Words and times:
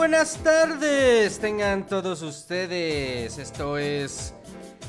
Buenas, 0.00 0.38
tardes. 0.42 1.38
Tengan 1.40 1.86
todos 1.86 2.22
ustedes. 2.22 3.36
Esto 3.36 3.76
es 3.76 4.32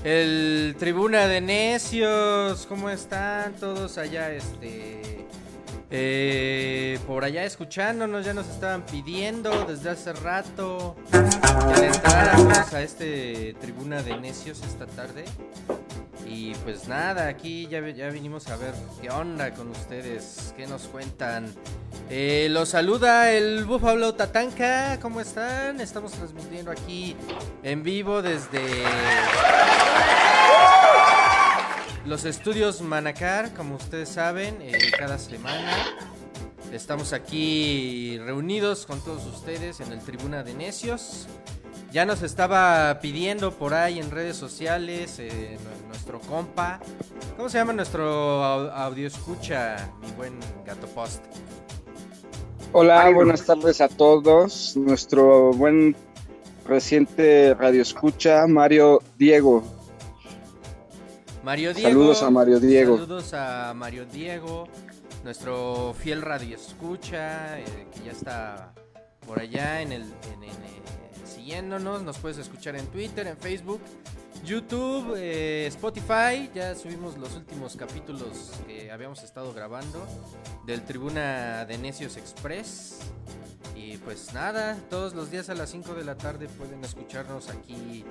el 0.05 0.73
Tribuna 0.79 1.27
de 1.27 1.41
Necios. 1.41 2.65
¿Cómo 2.65 2.89
están 2.89 3.51
todos 3.55 3.97
allá? 3.97 4.31
Este. 4.31 5.27
eh, 5.89 6.97
por 7.05 7.25
allá 7.25 7.43
escuchándonos, 7.43 8.25
ya 8.25 8.33
nos 8.33 8.47
estaban 8.47 8.85
pidiendo 8.85 9.65
desde 9.65 9.89
hace 9.89 10.13
rato 10.13 10.95
que 11.11 11.87
entráramos 11.87 12.73
a 12.73 12.81
este 12.81 13.53
Tribuna 13.59 14.01
de 14.01 14.17
Necios 14.17 14.63
esta 14.63 14.87
tarde. 14.87 15.25
Y 16.25 16.55
pues 16.63 16.87
nada, 16.87 17.27
aquí 17.27 17.67
ya, 17.67 17.85
ya 17.89 18.09
vinimos 18.11 18.47
a 18.47 18.55
ver 18.55 18.73
qué 19.01 19.09
onda 19.09 19.51
con 19.51 19.71
ustedes, 19.71 20.53
qué 20.55 20.67
nos 20.67 20.83
cuentan. 20.83 21.53
Eh, 22.13 22.49
los 22.51 22.67
saluda 22.69 23.31
el 23.31 23.63
Búfalo 23.63 24.13
Tatanka, 24.15 24.99
¿cómo 25.01 25.21
están? 25.21 25.79
Estamos 25.79 26.11
transmitiendo 26.11 26.69
aquí 26.69 27.15
en 27.63 27.83
vivo 27.83 28.21
desde 28.21 28.61
los 32.05 32.25
estudios 32.25 32.81
Manacar, 32.81 33.53
como 33.53 33.75
ustedes 33.75 34.09
saben, 34.09 34.57
eh, 34.61 34.91
cada 34.99 35.17
semana. 35.17 35.73
Estamos 36.73 37.13
aquí 37.13 38.17
reunidos 38.25 38.85
con 38.85 38.99
todos 39.01 39.25
ustedes 39.25 39.79
en 39.79 39.93
el 39.93 39.99
Tribuna 39.99 40.43
de 40.43 40.53
Necios. 40.53 41.27
Ya 41.93 42.05
nos 42.05 42.23
estaba 42.23 42.99
pidiendo 43.01 43.51
por 43.53 43.73
ahí 43.73 43.99
en 43.99 44.11
redes 44.11 44.35
sociales 44.35 45.17
eh, 45.19 45.57
nu- 45.63 45.87
nuestro 45.87 46.19
compa. 46.19 46.79
¿Cómo 47.37 47.47
se 47.49 47.57
llama 47.57 47.71
nuestro 47.73 48.43
au- 48.43 48.71
audio 48.73 49.07
escucha, 49.07 49.91
mi 50.01 50.11
buen 50.11 50.37
gato 50.65 50.87
post? 50.87 51.23
Hola, 52.73 53.09
buenas 53.13 53.45
tardes 53.45 53.81
a 53.81 53.89
todos. 53.89 54.75
Nuestro 54.77 55.51
buen 55.53 55.95
reciente 56.65 57.53
radio 57.53 57.81
escucha, 57.81 58.47
Mario 58.47 59.01
Diego. 59.17 59.63
Mario 61.43 61.73
Diego. 61.73 61.89
Saludos 61.89 62.23
a 62.23 62.29
Mario 62.29 62.59
Diego. 62.59 62.97
Saludos 62.97 63.33
a 63.33 63.73
Mario 63.75 64.05
Diego, 64.05 64.67
nuestro 65.23 65.93
fiel 65.97 66.21
radio 66.21 66.55
escucha, 66.55 67.59
eh, 67.59 67.87
que 67.93 68.05
ya 68.05 68.11
está 68.11 68.73
por 69.25 69.39
allá 69.39 69.81
en 69.81 69.91
el 69.91 70.01
en- 70.03 70.43
en, 70.43 70.49
eh, 70.49 70.81
siguiéndonos. 71.25 72.03
Nos 72.03 72.17
puedes 72.19 72.37
escuchar 72.37 72.75
en 72.75 72.85
Twitter, 72.87 73.27
en 73.27 73.37
Facebook, 73.37 73.81
YouTube, 74.43 75.15
eh, 75.17 75.67
Spotify. 75.67 76.49
Ya 76.53 76.75
subimos 76.75 77.17
los 77.17 77.35
últimos 77.35 77.75
capítulos 77.75 78.51
que 78.67 78.91
habíamos 78.91 79.23
estado 79.23 79.53
grabando 79.53 80.05
del 80.65 80.83
Tribuna 80.83 81.65
de 81.65 81.77
Necios 81.77 82.17
Express. 82.17 82.99
Y 83.75 83.97
pues 83.97 84.33
nada, 84.33 84.77
todos 84.89 85.13
los 85.13 85.31
días 85.31 85.49
a 85.49 85.55
las 85.55 85.69
5 85.69 85.93
de 85.93 86.03
la 86.03 86.15
tarde 86.15 86.47
pueden 86.47 86.83
escucharnos 86.83 87.49
aquí 87.49 88.05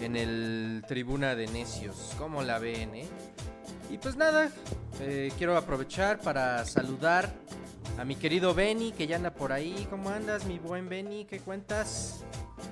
en 0.00 0.16
el 0.16 0.84
Tribuna 0.86 1.34
de 1.34 1.46
Necios. 1.46 2.12
¿Cómo 2.18 2.42
la 2.42 2.58
ven, 2.58 2.94
eh? 2.94 3.06
Y 3.90 3.98
pues 3.98 4.16
nada, 4.16 4.50
eh, 5.00 5.32
quiero 5.38 5.56
aprovechar 5.56 6.20
para 6.20 6.64
saludar 6.64 7.32
a 7.98 8.04
mi 8.04 8.16
querido 8.16 8.54
Benny, 8.54 8.92
que 8.92 9.06
ya 9.06 9.16
anda 9.16 9.32
por 9.32 9.52
ahí. 9.52 9.86
¿Cómo 9.90 10.10
andas, 10.10 10.44
mi 10.46 10.58
buen 10.58 10.88
Benny? 10.88 11.26
¿Qué 11.26 11.40
cuentas? 11.40 12.24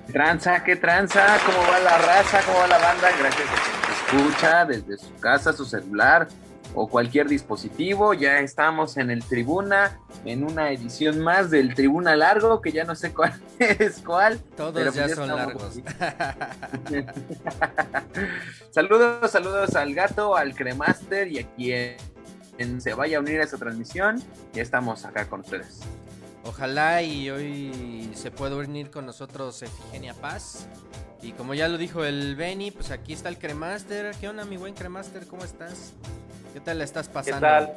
¿Qué 0.07 0.13
tranza? 0.13 0.63
¿Qué 0.63 0.75
tranza? 0.75 1.37
¿Cómo 1.45 1.59
va 1.69 1.79
la 1.79 1.97
raza? 1.97 2.41
¿Cómo 2.45 2.59
va 2.59 2.67
la 2.67 2.77
banda? 2.77 3.09
Gracias 3.19 3.49
a 3.49 3.83
nos 4.13 4.29
escucha 4.29 4.65
desde 4.65 4.97
su 4.97 5.13
casa, 5.19 5.53
su 5.53 5.65
celular 5.65 6.27
o 6.75 6.87
cualquier 6.87 7.27
dispositivo. 7.27 8.13
Ya 8.13 8.39
estamos 8.39 8.97
en 8.97 9.11
el 9.11 9.23
Tribuna, 9.23 9.99
en 10.25 10.43
una 10.43 10.71
edición 10.71 11.19
más 11.19 11.49
del 11.49 11.75
Tribuna 11.75 12.15
Largo, 12.15 12.61
que 12.61 12.71
ya 12.71 12.83
no 12.83 12.95
sé 12.95 13.13
cuál 13.13 13.33
es 13.59 13.99
cuál. 13.99 14.39
Todos 14.55 14.73
Pero 14.73 14.91
ya 14.91 15.03
pues 15.03 15.09
ya 15.09 15.15
son 15.15 15.35
largos. 15.35 15.79
saludos, 18.71 19.31
saludos 19.31 19.75
al 19.75 19.93
gato, 19.93 20.35
al 20.35 20.55
Cremaster 20.55 21.27
y 21.27 21.39
a 21.39 21.47
quien 21.55 22.81
se 22.81 22.93
vaya 22.93 23.17
a 23.17 23.21
unir 23.21 23.41
a 23.41 23.43
esta 23.43 23.57
transmisión. 23.57 24.21
Ya 24.53 24.61
estamos 24.61 25.05
acá 25.05 25.27
con 25.27 25.41
ustedes. 25.41 25.81
Ojalá 26.45 27.01
y 27.01 27.29
hoy 27.29 28.11
se 28.13 28.29
pueda 28.29 28.55
unir 28.55 28.91
con 28.91 29.05
nosotros 29.05 29.61
Efigenia 29.61 30.13
Paz. 30.13 30.67
Y 31.21 31.31
como 31.31 31.53
ya 31.53 31.69
lo 31.69 31.77
dijo 31.77 32.03
el 32.03 32.35
Benny, 32.35 32.71
pues 32.71 32.91
aquí 32.91 33.13
está 33.13 33.29
el 33.29 33.37
Cremaster. 33.37 34.13
¿Qué 34.19 34.27
onda, 34.27 34.43
mi 34.43 34.57
buen 34.57 34.73
Cremaster? 34.73 35.25
¿Cómo 35.25 35.45
estás? 35.45 35.93
¿Qué 36.53 36.59
tal 36.59 36.79
la 36.79 36.83
estás 36.83 37.07
¿Qué 37.07 37.13
pasando? 37.13 37.39
tal? 37.39 37.73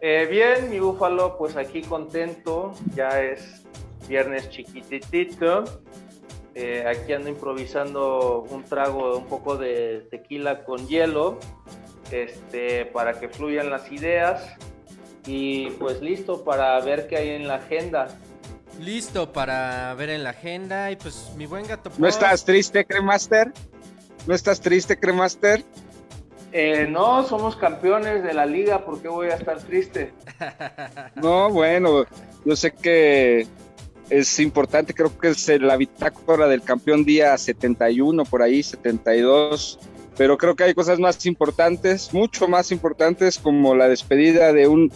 Eh, 0.00 0.26
bien, 0.30 0.70
mi 0.70 0.78
búfalo, 0.78 1.36
pues 1.36 1.56
aquí 1.56 1.82
contento. 1.82 2.74
Ya 2.94 3.20
es 3.20 3.62
viernes 4.08 4.48
chiquititito. 4.50 5.64
Eh, 6.54 6.84
aquí 6.86 7.12
ando 7.12 7.28
improvisando 7.28 8.46
un 8.50 8.62
trago, 8.64 9.16
un 9.16 9.26
poco 9.26 9.56
de 9.56 10.06
tequila 10.10 10.64
con 10.64 10.86
hielo, 10.86 11.38
este, 12.10 12.86
para 12.86 13.18
que 13.18 13.28
fluyan 13.28 13.68
las 13.68 13.90
ideas. 13.90 14.44
Y 15.26 15.70
pues 15.70 16.00
listo 16.00 16.44
para 16.44 16.80
ver 16.80 17.06
qué 17.06 17.16
hay 17.16 17.28
en 17.30 17.48
la 17.48 17.56
agenda. 17.56 18.08
Listo 18.80 19.32
para 19.32 19.94
ver 19.94 20.10
en 20.10 20.24
la 20.24 20.30
agenda. 20.30 20.90
Y 20.90 20.96
pues 20.96 21.32
mi 21.36 21.46
buen 21.46 21.66
gato. 21.66 21.90
¿No 21.98 22.06
estás 22.06 22.44
triste, 22.44 22.84
Cremaster? 22.84 23.52
¿No 24.26 24.34
estás 24.34 24.60
triste, 24.60 24.98
Cremaster? 24.98 25.64
Eh, 26.52 26.88
no, 26.88 27.24
somos 27.24 27.54
campeones 27.56 28.24
de 28.24 28.34
la 28.34 28.44
liga, 28.44 28.84
¿por 28.84 29.00
qué 29.00 29.08
voy 29.08 29.28
a 29.28 29.34
estar 29.34 29.58
triste? 29.62 30.12
No, 31.14 31.50
bueno, 31.50 32.06
yo 32.44 32.56
sé 32.56 32.72
que 32.72 33.46
es 34.08 34.40
importante, 34.40 34.94
creo 34.94 35.16
que 35.16 35.28
es 35.28 35.48
la 35.60 35.76
bitácora 35.76 36.48
del 36.48 36.62
campeón 36.62 37.04
día 37.04 37.36
71, 37.38 38.24
por 38.24 38.42
ahí, 38.42 38.62
72, 38.62 39.78
pero 40.20 40.36
creo 40.36 40.54
que 40.54 40.64
hay 40.64 40.74
cosas 40.74 40.98
más 40.98 41.24
importantes, 41.24 42.12
mucho 42.12 42.46
más 42.46 42.72
importantes, 42.72 43.38
como 43.38 43.74
la 43.74 43.88
despedida 43.88 44.52
de 44.52 44.68
un 44.68 44.92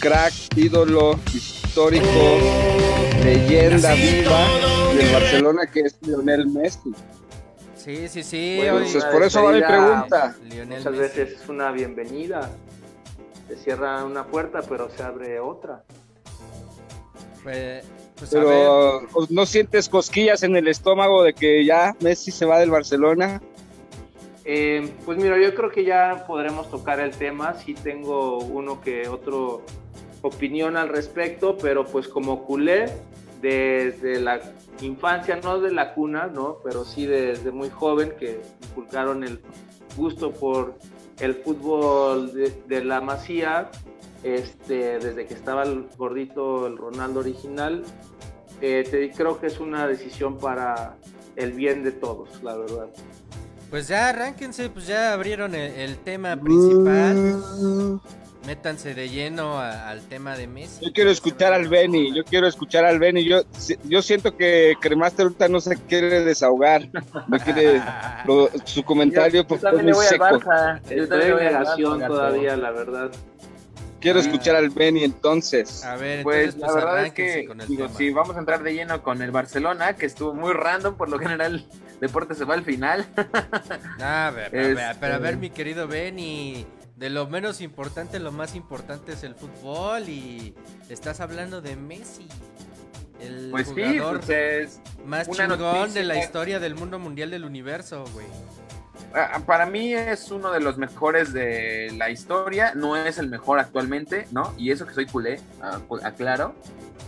crack, 0.00 0.32
ídolo, 0.56 1.18
histórico, 1.34 2.06
leyenda 3.22 3.92
viva 3.92 4.48
del 4.96 5.12
Barcelona, 5.12 5.66
que 5.70 5.80
es 5.80 5.98
Lionel 6.00 6.46
Messi. 6.46 6.94
Sí, 7.76 8.08
sí, 8.08 8.22
sí. 8.22 8.54
Bueno, 8.56 8.78
Entonces, 8.78 9.04
por 9.04 9.22
eso 9.24 9.42
va 9.42 9.52
mi 9.52 9.60
pregunta. 9.60 10.34
Lionel 10.44 10.78
Muchas 10.78 10.92
Messi. 10.94 11.18
veces 11.18 11.42
es 11.42 11.48
una 11.50 11.70
bienvenida. 11.70 12.50
Se 13.48 13.56
cierra 13.58 14.06
una 14.06 14.26
puerta, 14.26 14.62
pero 14.66 14.88
se 14.88 15.02
abre 15.02 15.38
otra. 15.38 15.84
Pues, 17.42 17.84
pues, 18.18 18.34
a 18.34 18.38
ver. 18.38 18.46
Pero 18.46 19.02
¿no 19.28 19.44
sientes 19.44 19.90
cosquillas 19.90 20.42
en 20.44 20.56
el 20.56 20.66
estómago 20.66 21.22
de 21.22 21.34
que 21.34 21.62
ya 21.66 21.94
Messi 22.00 22.30
se 22.30 22.46
va 22.46 22.58
del 22.58 22.70
Barcelona? 22.70 23.42
Eh, 24.48 24.88
pues 25.04 25.18
mira, 25.18 25.36
yo 25.42 25.52
creo 25.56 25.70
que 25.70 25.84
ya 25.84 26.24
podremos 26.24 26.70
tocar 26.70 27.00
el 27.00 27.10
tema. 27.10 27.54
Sí 27.54 27.74
tengo 27.74 28.38
uno 28.38 28.80
que 28.80 29.08
otro 29.08 29.62
opinión 30.22 30.76
al 30.76 30.88
respecto, 30.88 31.58
pero 31.58 31.84
pues 31.84 32.06
como 32.06 32.44
culé 32.44 32.86
desde 33.42 34.20
la 34.20 34.40
infancia, 34.80 35.40
no 35.42 35.60
de 35.60 35.72
la 35.72 35.94
cuna, 35.94 36.28
¿no? 36.28 36.58
Pero 36.62 36.84
sí 36.84 37.06
desde 37.06 37.50
muy 37.50 37.70
joven 37.70 38.12
que 38.20 38.40
inculcaron 38.70 39.24
el 39.24 39.40
gusto 39.96 40.30
por 40.32 40.78
el 41.18 41.34
fútbol 41.34 42.32
de, 42.32 42.84
la 42.84 43.00
masía, 43.00 43.68
este, 44.22 45.00
desde 45.00 45.26
que 45.26 45.34
estaba 45.34 45.64
el 45.64 45.88
gordito, 45.96 46.68
el 46.68 46.76
Ronaldo 46.76 47.18
original. 47.18 47.82
Eh, 48.60 48.84
te, 48.88 49.10
creo 49.10 49.40
que 49.40 49.48
es 49.48 49.58
una 49.58 49.88
decisión 49.88 50.38
para 50.38 50.96
el 51.34 51.52
bien 51.52 51.82
de 51.82 51.90
todos, 51.90 52.42
la 52.44 52.56
verdad. 52.56 52.88
Pues 53.70 53.88
ya 53.88 54.08
arránquense, 54.10 54.68
pues 54.70 54.86
ya 54.86 55.12
abrieron 55.12 55.54
el, 55.54 55.72
el 55.72 55.96
tema 55.98 56.36
principal. 56.36 58.00
Métanse 58.46 58.94
de 58.94 59.08
lleno 59.08 59.58
a- 59.58 59.88
al 59.90 60.02
tema 60.02 60.36
de 60.36 60.46
Messi. 60.46 60.84
Yo 60.84 60.92
quiero 60.92 61.10
escuchar 61.10 61.52
al 61.52 61.66
Benny, 61.66 62.14
yo 62.14 62.22
quiero 62.24 62.46
escuchar 62.46 62.84
al 62.84 63.00
Benny. 63.00 63.24
Yo, 63.24 63.40
yo 63.82 64.02
siento 64.02 64.36
que 64.36 64.76
Cremaster 64.80 65.24
ahorita 65.24 65.48
no 65.48 65.58
se 65.60 65.76
quiere 65.76 66.20
desahogar. 66.24 66.88
No 67.26 67.38
quiere 67.40 67.82
lo- 68.24 68.48
su 68.64 68.84
comentario 68.84 69.42
Yo 69.42 69.48
porque 69.48 69.62
también 69.64 69.86
le 69.86 69.92
muy 69.92 69.96
voy 69.98 70.04
al 70.06 70.10
seco. 70.12 70.24
Barça. 70.24 70.80
Yo 70.82 71.02
Estoy 71.02 71.08
también 71.08 71.18
le 71.20 71.26
en 71.26 71.34
voy 71.34 71.46
al 71.46 71.52
negación 71.54 72.00
Barça, 72.00 72.06
todavía, 72.06 72.56
la 72.56 72.70
verdad. 72.70 73.10
Quiero 74.00 74.18
Ah. 74.18 74.22
escuchar 74.22 74.56
al 74.56 74.70
Benny 74.70 75.04
entonces. 75.04 75.84
A 75.84 75.96
ver, 75.96 76.22
Pues 76.22 76.54
entonces, 76.54 76.60
la 76.60 76.66
pues, 76.66 76.84
verdad 76.84 77.06
es 77.06 77.12
que, 77.12 77.48
digo, 77.68 77.88
si 77.88 78.10
vamos 78.10 78.36
a 78.36 78.38
entrar 78.40 78.62
de 78.62 78.74
lleno 78.74 79.02
con 79.02 79.22
el 79.22 79.30
Barcelona, 79.30 79.94
que 79.96 80.06
estuvo 80.06 80.34
muy 80.34 80.52
random, 80.52 80.96
por 80.96 81.08
lo 81.08 81.18
general 81.18 81.66
Deporte 82.00 82.34
se 82.34 82.44
va 82.44 82.54
al 82.54 82.62
final. 82.64 83.06
A 84.00 84.30
ver, 84.34 84.46
a 84.46 84.50
ver, 84.50 84.70
Este- 84.78 84.96
pero 85.00 85.14
a 85.14 85.18
ver, 85.18 85.38
mi 85.38 85.48
querido 85.50 85.88
Benny, 85.88 86.66
de 86.96 87.08
lo 87.10 87.26
menos 87.26 87.60
importante, 87.62 88.18
lo 88.20 88.32
más 88.32 88.54
importante 88.54 89.12
es 89.12 89.22
el 89.24 89.34
fútbol 89.34 90.08
y 90.08 90.54
estás 90.90 91.20
hablando 91.20 91.60
de 91.62 91.74
Messi, 91.76 92.28
el 93.20 93.48
Pues 93.50 93.68
sí, 93.68 93.74
jugador 93.74 94.20
pues 94.20 94.30
es, 94.30 94.80
más 95.06 95.28
chingón 95.30 95.94
de 95.94 96.04
la 96.04 96.18
historia 96.18 96.60
del 96.60 96.74
mundo 96.74 96.98
mundial 96.98 97.30
del 97.30 97.44
universo, 97.44 98.04
güey. 98.12 98.26
Para 99.46 99.66
mí 99.66 99.94
es 99.94 100.30
uno 100.30 100.50
de 100.52 100.60
los 100.60 100.76
mejores 100.78 101.32
de 101.32 101.92
la 101.96 102.10
historia, 102.10 102.74
no 102.74 102.96
es 102.96 103.18
el 103.18 103.28
mejor 103.28 103.58
actualmente, 103.58 104.26
¿no? 104.30 104.52
Y 104.58 104.70
eso 104.70 104.86
que 104.86 104.94
soy 104.94 105.06
culé, 105.06 105.40
cu- 105.88 106.00
aclaro. 106.02 106.54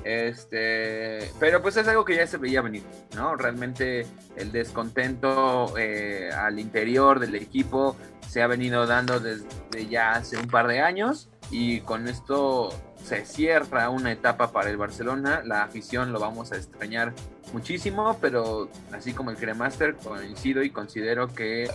Este, 0.04 1.30
pero 1.38 1.60
pues 1.60 1.76
es 1.76 1.86
algo 1.86 2.04
que 2.04 2.16
ya 2.16 2.26
se 2.26 2.38
veía 2.38 2.62
venir, 2.62 2.82
¿no? 3.14 3.36
Realmente 3.36 4.06
el 4.36 4.52
descontento 4.52 5.74
eh, 5.76 6.30
al 6.32 6.58
interior 6.58 7.18
del 7.20 7.34
equipo 7.34 7.96
se 8.26 8.42
ha 8.42 8.46
venido 8.46 8.86
dando 8.86 9.20
desde 9.20 9.86
ya 9.88 10.12
hace 10.12 10.36
un 10.38 10.48
par 10.48 10.66
de 10.66 10.80
años 10.80 11.28
y 11.50 11.80
con 11.80 12.08
esto 12.08 12.70
se 13.02 13.24
cierra 13.24 13.90
una 13.90 14.12
etapa 14.12 14.50
para 14.52 14.70
el 14.70 14.76
Barcelona. 14.76 15.42
La 15.44 15.62
afición 15.62 16.12
lo 16.12 16.20
vamos 16.20 16.52
a 16.52 16.56
extrañar 16.56 17.12
muchísimo, 17.52 18.16
pero 18.20 18.68
así 18.92 19.12
como 19.12 19.30
el 19.30 19.36
Cremaster 19.36 19.96
coincido 19.96 20.62
y 20.62 20.70
considero 20.70 21.28
que 21.28 21.70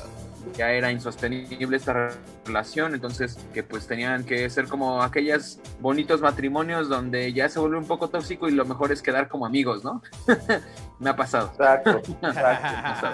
ya 0.56 0.72
era 0.72 0.92
insostenible 0.92 1.78
esta 1.78 2.10
relación, 2.46 2.94
entonces 2.94 3.38
que 3.54 3.64
pues 3.64 3.88
tenían 3.88 4.24
que 4.24 4.50
ser 4.50 4.68
como 4.68 5.02
aquellos 5.02 5.60
bonitos 5.80 6.22
matrimonios 6.22 6.90
donde 6.90 7.31
ya 7.34 7.48
se 7.50 7.60
vuelve 7.60 7.78
un 7.78 7.88
poco 7.88 8.10
tóxico 8.10 8.48
y 8.48 8.52
lo 8.52 8.66
mejor 8.66 8.92
es 8.92 9.02
quedar 9.02 9.30
como 9.30 9.46
amigos, 9.46 9.84
¿no? 9.84 10.02
me 11.00 11.10
ha 11.10 11.16
pasado. 11.16 11.52
Exacto, 11.52 12.02
exacto. 12.22 13.08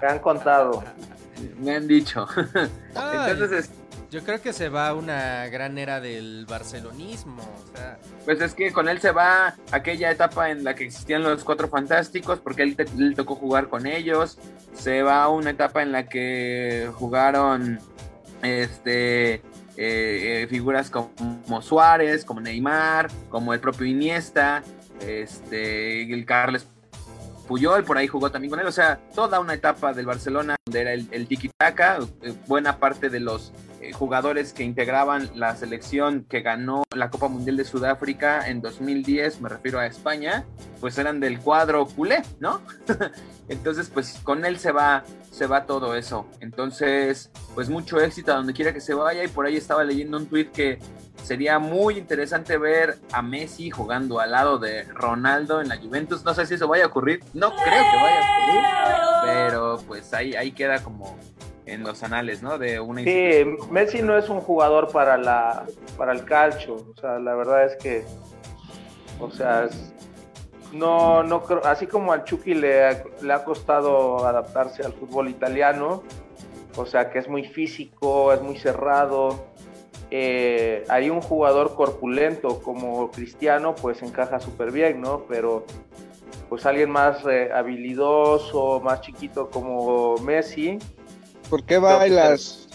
me 0.00 0.08
han 0.08 0.18
contado. 0.18 0.84
Me 1.58 1.76
han 1.76 1.86
dicho. 1.86 2.26
entonces... 3.28 3.70
Yo 4.10 4.22
creo 4.22 4.40
que 4.40 4.52
se 4.52 4.68
va 4.68 4.94
una 4.94 5.46
gran 5.48 5.78
era 5.78 6.00
del 6.00 6.46
barcelonismo. 6.48 7.42
Pues 8.24 8.40
es 8.40 8.54
que 8.54 8.72
con 8.72 8.88
él 8.88 9.00
se 9.00 9.10
va 9.10 9.56
aquella 9.72 10.10
etapa 10.10 10.50
en 10.50 10.62
la 10.62 10.74
que 10.74 10.84
existían 10.84 11.22
los 11.22 11.42
cuatro 11.42 11.68
fantásticos, 11.68 12.38
porque 12.38 12.62
él, 12.62 12.76
le 12.96 13.14
tocó 13.14 13.34
jugar 13.34 13.68
con 13.68 13.86
ellos. 13.86 14.38
Se 14.74 15.02
va 15.02 15.28
una 15.28 15.50
etapa 15.50 15.82
en 15.82 15.92
la 15.92 16.08
que 16.08 16.88
jugaron 16.94 17.80
este 18.42 19.34
eh, 19.34 19.42
eh, 19.76 20.46
figuras 20.48 20.88
como 20.90 21.60
Suárez, 21.60 22.24
como 22.24 22.40
Neymar, 22.40 23.10
como 23.28 23.54
el 23.54 23.60
propio 23.60 23.86
Iniesta, 23.86 24.62
este, 25.00 26.12
el 26.12 26.24
Carles 26.24 26.66
Puyol, 27.46 27.84
por 27.84 27.98
ahí 27.98 28.06
jugó 28.06 28.30
también 28.30 28.50
con 28.50 28.60
él. 28.60 28.66
O 28.66 28.72
sea, 28.72 29.00
toda 29.14 29.40
una 29.40 29.54
etapa 29.54 29.92
del 29.92 30.06
Barcelona 30.06 30.56
donde 30.64 30.80
era 30.80 30.92
el, 30.92 31.08
el 31.10 31.28
tiki-taka, 31.28 31.98
eh, 32.22 32.34
buena 32.46 32.78
parte 32.78 33.08
de 33.08 33.20
los 33.20 33.52
jugadores 33.92 34.52
que 34.52 34.64
integraban 34.64 35.30
la 35.34 35.56
selección 35.56 36.24
que 36.28 36.40
ganó 36.40 36.82
la 36.94 37.10
Copa 37.10 37.28
Mundial 37.28 37.56
de 37.56 37.64
Sudáfrica 37.64 38.48
en 38.48 38.60
2010, 38.60 39.40
me 39.40 39.48
refiero 39.48 39.78
a 39.78 39.86
España, 39.86 40.44
pues 40.80 40.98
eran 40.98 41.20
del 41.20 41.40
cuadro 41.40 41.86
culé, 41.86 42.22
¿no? 42.40 42.60
Entonces, 43.48 43.90
pues 43.92 44.18
con 44.24 44.44
él 44.44 44.58
se 44.58 44.72
va, 44.72 45.04
se 45.30 45.46
va 45.46 45.66
todo 45.66 45.94
eso. 45.94 46.26
Entonces, 46.40 47.30
pues 47.54 47.68
mucho 47.68 48.00
éxito 48.00 48.32
a 48.32 48.36
donde 48.36 48.52
quiera 48.52 48.72
que 48.72 48.80
se 48.80 48.94
vaya. 48.94 49.22
Y 49.22 49.28
por 49.28 49.46
ahí 49.46 49.56
estaba 49.56 49.84
leyendo 49.84 50.16
un 50.16 50.26
tweet 50.26 50.46
que 50.46 50.78
sería 51.22 51.58
muy 51.58 51.98
interesante 51.98 52.58
ver 52.58 52.98
a 53.12 53.22
Messi 53.22 53.70
jugando 53.70 54.20
al 54.20 54.32
lado 54.32 54.58
de 54.58 54.84
Ronaldo 54.84 55.60
en 55.60 55.68
la 55.68 55.76
Juventus. 55.76 56.24
No 56.24 56.34
sé 56.34 56.46
si 56.46 56.54
eso 56.54 56.66
vaya 56.66 56.84
a 56.84 56.88
ocurrir. 56.88 57.22
No 57.34 57.54
creo 57.54 57.82
que 57.82 57.96
vaya 57.96 58.20
a 58.20 58.42
ocurrir. 58.42 58.64
Pero 59.24 59.78
pues 59.86 60.12
ahí, 60.12 60.34
ahí 60.34 60.50
queda 60.50 60.82
como 60.82 61.16
en 61.66 61.82
los 61.82 62.02
anales, 62.02 62.42
¿no? 62.42 62.58
De 62.58 62.80
una 62.80 63.02
Sí, 63.02 63.44
Messi 63.70 64.02
no 64.02 64.16
es 64.16 64.28
un 64.28 64.40
jugador 64.40 64.90
para 64.90 65.18
la 65.18 65.66
para 65.96 66.12
el 66.12 66.24
calcio, 66.24 66.74
o 66.74 67.00
sea, 67.00 67.18
la 67.18 67.34
verdad 67.34 67.64
es 67.64 67.76
que 67.76 68.04
o 69.20 69.30
sea, 69.30 69.68
no 70.72 71.22
no 71.22 71.42
creo, 71.42 71.64
así 71.64 71.86
como 71.86 72.12
al 72.12 72.24
Chucky 72.24 72.54
le, 72.54 73.04
le 73.22 73.32
ha 73.32 73.44
costado 73.44 74.24
adaptarse 74.26 74.84
al 74.84 74.92
fútbol 74.92 75.28
italiano, 75.28 76.02
o 76.76 76.86
sea, 76.86 77.10
que 77.10 77.18
es 77.18 77.28
muy 77.28 77.44
físico, 77.44 78.32
es 78.32 78.40
muy 78.42 78.58
cerrado. 78.58 79.46
Eh, 80.10 80.84
hay 80.88 81.10
un 81.10 81.20
jugador 81.20 81.74
corpulento 81.74 82.60
como 82.62 83.10
Cristiano, 83.10 83.74
pues 83.74 84.02
encaja 84.02 84.38
súper 84.38 84.70
bien, 84.70 85.00
¿no? 85.00 85.24
Pero 85.28 85.64
pues 86.48 86.64
alguien 86.64 86.90
más 86.90 87.24
eh, 87.26 87.50
habilidoso, 87.52 88.80
más 88.80 89.00
chiquito 89.00 89.50
como 89.50 90.16
Messi, 90.18 90.78
¿Por 91.48 91.64
qué 91.64 91.78
bailas? 91.78 92.68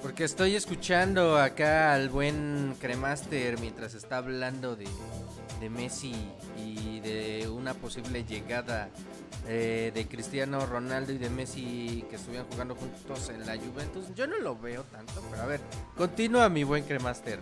Porque 0.00 0.24
estoy 0.24 0.54
escuchando 0.54 1.38
acá 1.38 1.92
al 1.92 2.08
buen 2.08 2.74
Cremaster 2.80 3.58
mientras 3.60 3.94
está 3.94 4.18
hablando 4.18 4.76
de, 4.76 4.86
Messi 5.70 6.14
y 6.62 7.00
de 7.00 7.48
una 7.48 7.72
posible 7.72 8.22
llegada 8.22 8.90
eh, 9.48 9.92
de 9.94 10.06
Cristiano 10.06 10.66
Ronaldo 10.66 11.12
y 11.12 11.18
de 11.18 11.30
Messi 11.30 12.04
que 12.10 12.16
estuvieran 12.16 12.46
jugando 12.50 12.74
juntos 12.74 13.30
en 13.30 13.46
la 13.46 13.56
Juventus. 13.56 14.14
Yo 14.14 14.26
no 14.26 14.38
lo 14.38 14.56
veo 14.56 14.82
tanto, 14.84 15.22
pero 15.30 15.42
a 15.42 15.46
ver, 15.46 15.60
continúa 15.96 16.50
mi 16.50 16.64
buen 16.64 16.84
Cremaster. 16.84 17.40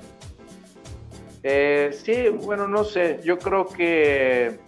Eh, 1.42 1.90
sí, 2.04 2.28
bueno, 2.28 2.68
no 2.68 2.84
sé, 2.84 3.20
yo 3.24 3.38
creo 3.38 3.66
que 3.66 4.60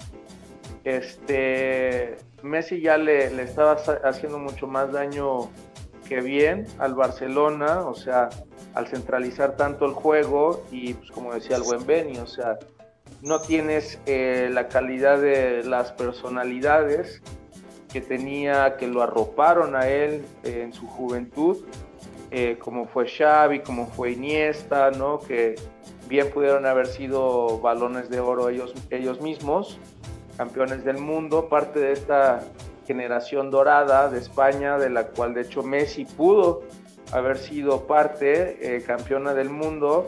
este 0.82 2.16
Messi 2.44 2.80
ya 2.80 2.96
le, 2.98 3.30
le 3.30 3.42
estaba 3.42 3.72
haciendo 4.04 4.38
mucho 4.38 4.66
más 4.66 4.92
daño 4.92 5.50
que 6.08 6.20
bien 6.20 6.66
al 6.78 6.94
Barcelona, 6.94 7.80
o 7.86 7.94
sea, 7.94 8.28
al 8.74 8.86
centralizar 8.86 9.56
tanto 9.56 9.86
el 9.86 9.92
juego 9.92 10.62
y 10.70 10.94
pues 10.94 11.10
como 11.10 11.32
decía 11.32 11.56
el 11.56 11.62
buen 11.62 11.86
Benny, 11.86 12.18
o 12.18 12.26
sea, 12.26 12.58
no 13.22 13.40
tienes 13.40 13.98
eh, 14.06 14.50
la 14.52 14.68
calidad 14.68 15.18
de 15.18 15.64
las 15.64 15.92
personalidades 15.92 17.22
que 17.90 18.00
tenía, 18.00 18.76
que 18.76 18.86
lo 18.88 19.02
arroparon 19.02 19.76
a 19.76 19.88
él 19.88 20.24
eh, 20.42 20.62
en 20.62 20.72
su 20.72 20.86
juventud, 20.86 21.64
eh, 22.30 22.58
como 22.58 22.86
fue 22.86 23.08
Xavi, 23.08 23.60
como 23.60 23.86
fue 23.86 24.12
Iniesta, 24.12 24.90
¿no? 24.90 25.20
Que 25.20 25.54
bien 26.08 26.30
pudieron 26.30 26.66
haber 26.66 26.88
sido 26.88 27.60
balones 27.60 28.10
de 28.10 28.20
oro 28.20 28.48
ellos, 28.48 28.74
ellos 28.90 29.20
mismos, 29.20 29.78
campeones 30.36 30.84
del 30.84 30.98
mundo, 30.98 31.48
parte 31.48 31.78
de 31.78 31.92
esta 31.92 32.40
generación 32.86 33.50
dorada 33.50 34.08
de 34.08 34.18
España, 34.18 34.78
de 34.78 34.90
la 34.90 35.06
cual 35.08 35.34
de 35.34 35.42
hecho 35.42 35.62
Messi 35.62 36.04
pudo 36.04 36.62
haber 37.12 37.38
sido 37.38 37.86
parte, 37.86 38.76
eh, 38.76 38.82
campeona 38.82 39.34
del 39.34 39.50
mundo. 39.50 40.06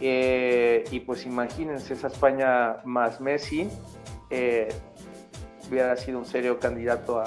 Eh, 0.00 0.84
y 0.90 1.00
pues 1.00 1.24
imagínense 1.24 1.94
esa 1.94 2.08
España 2.08 2.78
más 2.84 3.20
Messi, 3.20 3.70
eh, 4.28 4.68
hubiera 5.68 5.96
sido 5.96 6.18
un 6.18 6.26
serio 6.26 6.58
candidato 6.58 7.18
a, 7.18 7.24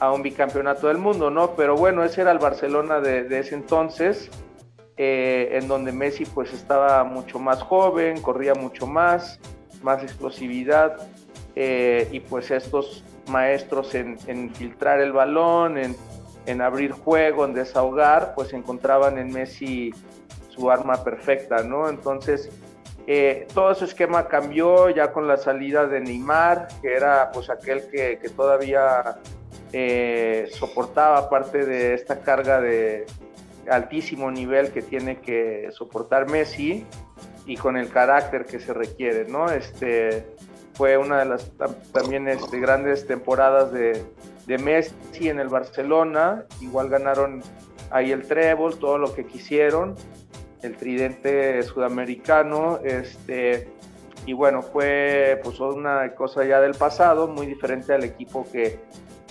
a, 0.00 0.10
un 0.10 0.22
bicampeonato 0.22 0.88
del 0.88 0.96
mundo, 0.96 1.30
¿no? 1.30 1.50
Pero 1.54 1.76
bueno, 1.76 2.02
ese 2.02 2.22
era 2.22 2.32
el 2.32 2.38
Barcelona 2.38 3.00
de, 3.00 3.24
de 3.24 3.40
ese 3.40 3.54
entonces, 3.54 4.30
en 4.96 5.68
donde 5.68 5.92
Messi 5.92 6.24
pues 6.24 6.52
estaba 6.52 7.02
mucho 7.04 7.38
más 7.38 7.60
joven, 7.60 8.22
corría 8.22 8.54
mucho 8.54 8.86
más, 8.86 9.38
más 9.82 10.02
explosividad, 10.02 10.96
y 11.54 12.20
pues 12.20 12.50
estos 12.50 13.04
maestros 13.28 13.94
en, 13.94 14.54
filtrar 14.54 15.00
el 15.00 15.12
balón, 15.12 15.78
en, 15.78 16.60
abrir 16.60 16.92
juego, 16.92 17.44
en 17.44 17.54
desahogar, 17.54 18.34
pues 18.34 18.52
encontraban 18.52 19.18
en 19.18 19.32
Messi 19.32 19.92
su 20.48 20.70
arma 20.70 21.02
perfecta, 21.04 21.62
¿no? 21.62 21.88
Entonces, 21.88 22.50
eh, 23.06 23.46
todo 23.52 23.72
ese 23.72 23.86
esquema 23.86 24.28
cambió 24.28 24.90
ya 24.90 25.12
con 25.12 25.26
la 25.26 25.36
salida 25.36 25.86
de 25.86 26.00
Neymar, 26.00 26.68
que 26.80 26.94
era 26.94 27.30
pues 27.32 27.50
aquel 27.50 27.88
que, 27.90 28.18
todavía 28.36 29.16
eh, 29.72 30.48
soportaba 30.52 31.28
parte 31.28 31.64
de 31.64 31.94
esta 31.94 32.20
carga 32.20 32.60
de 32.60 33.06
altísimo 33.70 34.30
nivel 34.30 34.72
que 34.72 34.82
tiene 34.82 35.20
que 35.20 35.68
soportar 35.72 36.28
Messi 36.28 36.84
y 37.46 37.56
con 37.56 37.76
el 37.76 37.88
carácter 37.88 38.44
que 38.44 38.60
se 38.60 38.72
requiere, 38.72 39.24
¿no? 39.24 39.50
Este, 39.50 40.26
fue 40.74 40.96
una 40.96 41.20
de 41.20 41.24
las 41.26 41.50
también 41.92 42.28
este, 42.28 42.58
grandes 42.58 43.06
temporadas 43.06 43.72
de, 43.72 44.04
Messi 44.46 45.28
en 45.28 45.40
el 45.40 45.48
Barcelona. 45.48 46.44
Igual 46.60 46.88
ganaron 46.88 47.42
ahí 47.90 48.12
el 48.12 48.26
trébol, 48.26 48.78
todo 48.78 48.98
lo 48.98 49.14
que 49.14 49.24
quisieron, 49.24 49.94
el 50.62 50.76
tridente 50.76 51.62
sudamericano. 51.62 52.78
Este, 52.84 53.68
y 54.26 54.34
bueno, 54.34 54.62
fue 54.62 55.40
pues 55.42 55.58
una 55.60 56.14
cosa 56.14 56.44
ya 56.44 56.60
del 56.60 56.74
pasado, 56.74 57.28
muy 57.28 57.46
diferente 57.46 57.94
al 57.94 58.04
equipo 58.04 58.46
que 58.52 58.78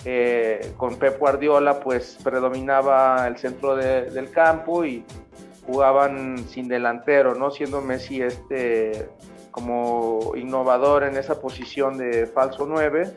eh, 0.04 0.72
con 0.76 0.96
Pep 0.96 1.18
Guardiola 1.18 1.78
pues 1.78 2.18
predominaba 2.24 3.26
el 3.28 3.36
centro 3.36 3.76
del 3.76 4.30
campo 4.30 4.84
y 4.84 5.04
jugaban 5.64 6.38
sin 6.48 6.66
delantero, 6.66 7.34
¿no? 7.36 7.50
Siendo 7.52 7.80
Messi 7.80 8.20
este 8.20 9.08
como 9.52 10.32
innovador 10.34 11.04
en 11.04 11.16
esa 11.16 11.40
posición 11.40 11.98
de 11.98 12.26
falso 12.26 12.66
9, 12.66 13.12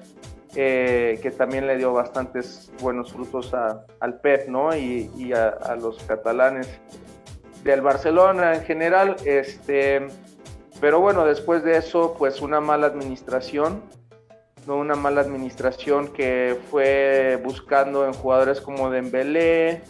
eh, 0.55 1.19
que 1.23 1.31
también 1.31 1.65
le 1.65 1.77
dio 1.77 1.91
bastantes 1.93 2.71
buenos 2.81 3.11
frutos 3.11 3.51
al 3.53 4.19
Pep 4.19 4.47
¿no? 4.47 4.75
y, 4.75 5.33
a, 5.33 5.75
los 5.75 5.97
catalanes 6.03 6.69
del 7.63 7.81
Barcelona 7.81 8.53
en 8.53 8.61
general. 8.61 9.15
Este, 9.25 10.05
pero 10.79 10.99
bueno, 10.99 11.25
después 11.25 11.63
de 11.63 11.77
eso, 11.77 12.15
pues 12.19 12.41
una 12.41 12.59
mala 12.59 12.87
administración, 12.87 13.81
¿no? 14.67 14.77
una 14.77 14.95
mala 14.95 15.21
administración 15.21 16.09
que 16.09 16.59
fue 16.69 17.39
buscando 17.43 18.05
en 18.05 18.13
jugadores 18.13 18.61
como 18.61 18.91
Dembélé, 18.91 19.81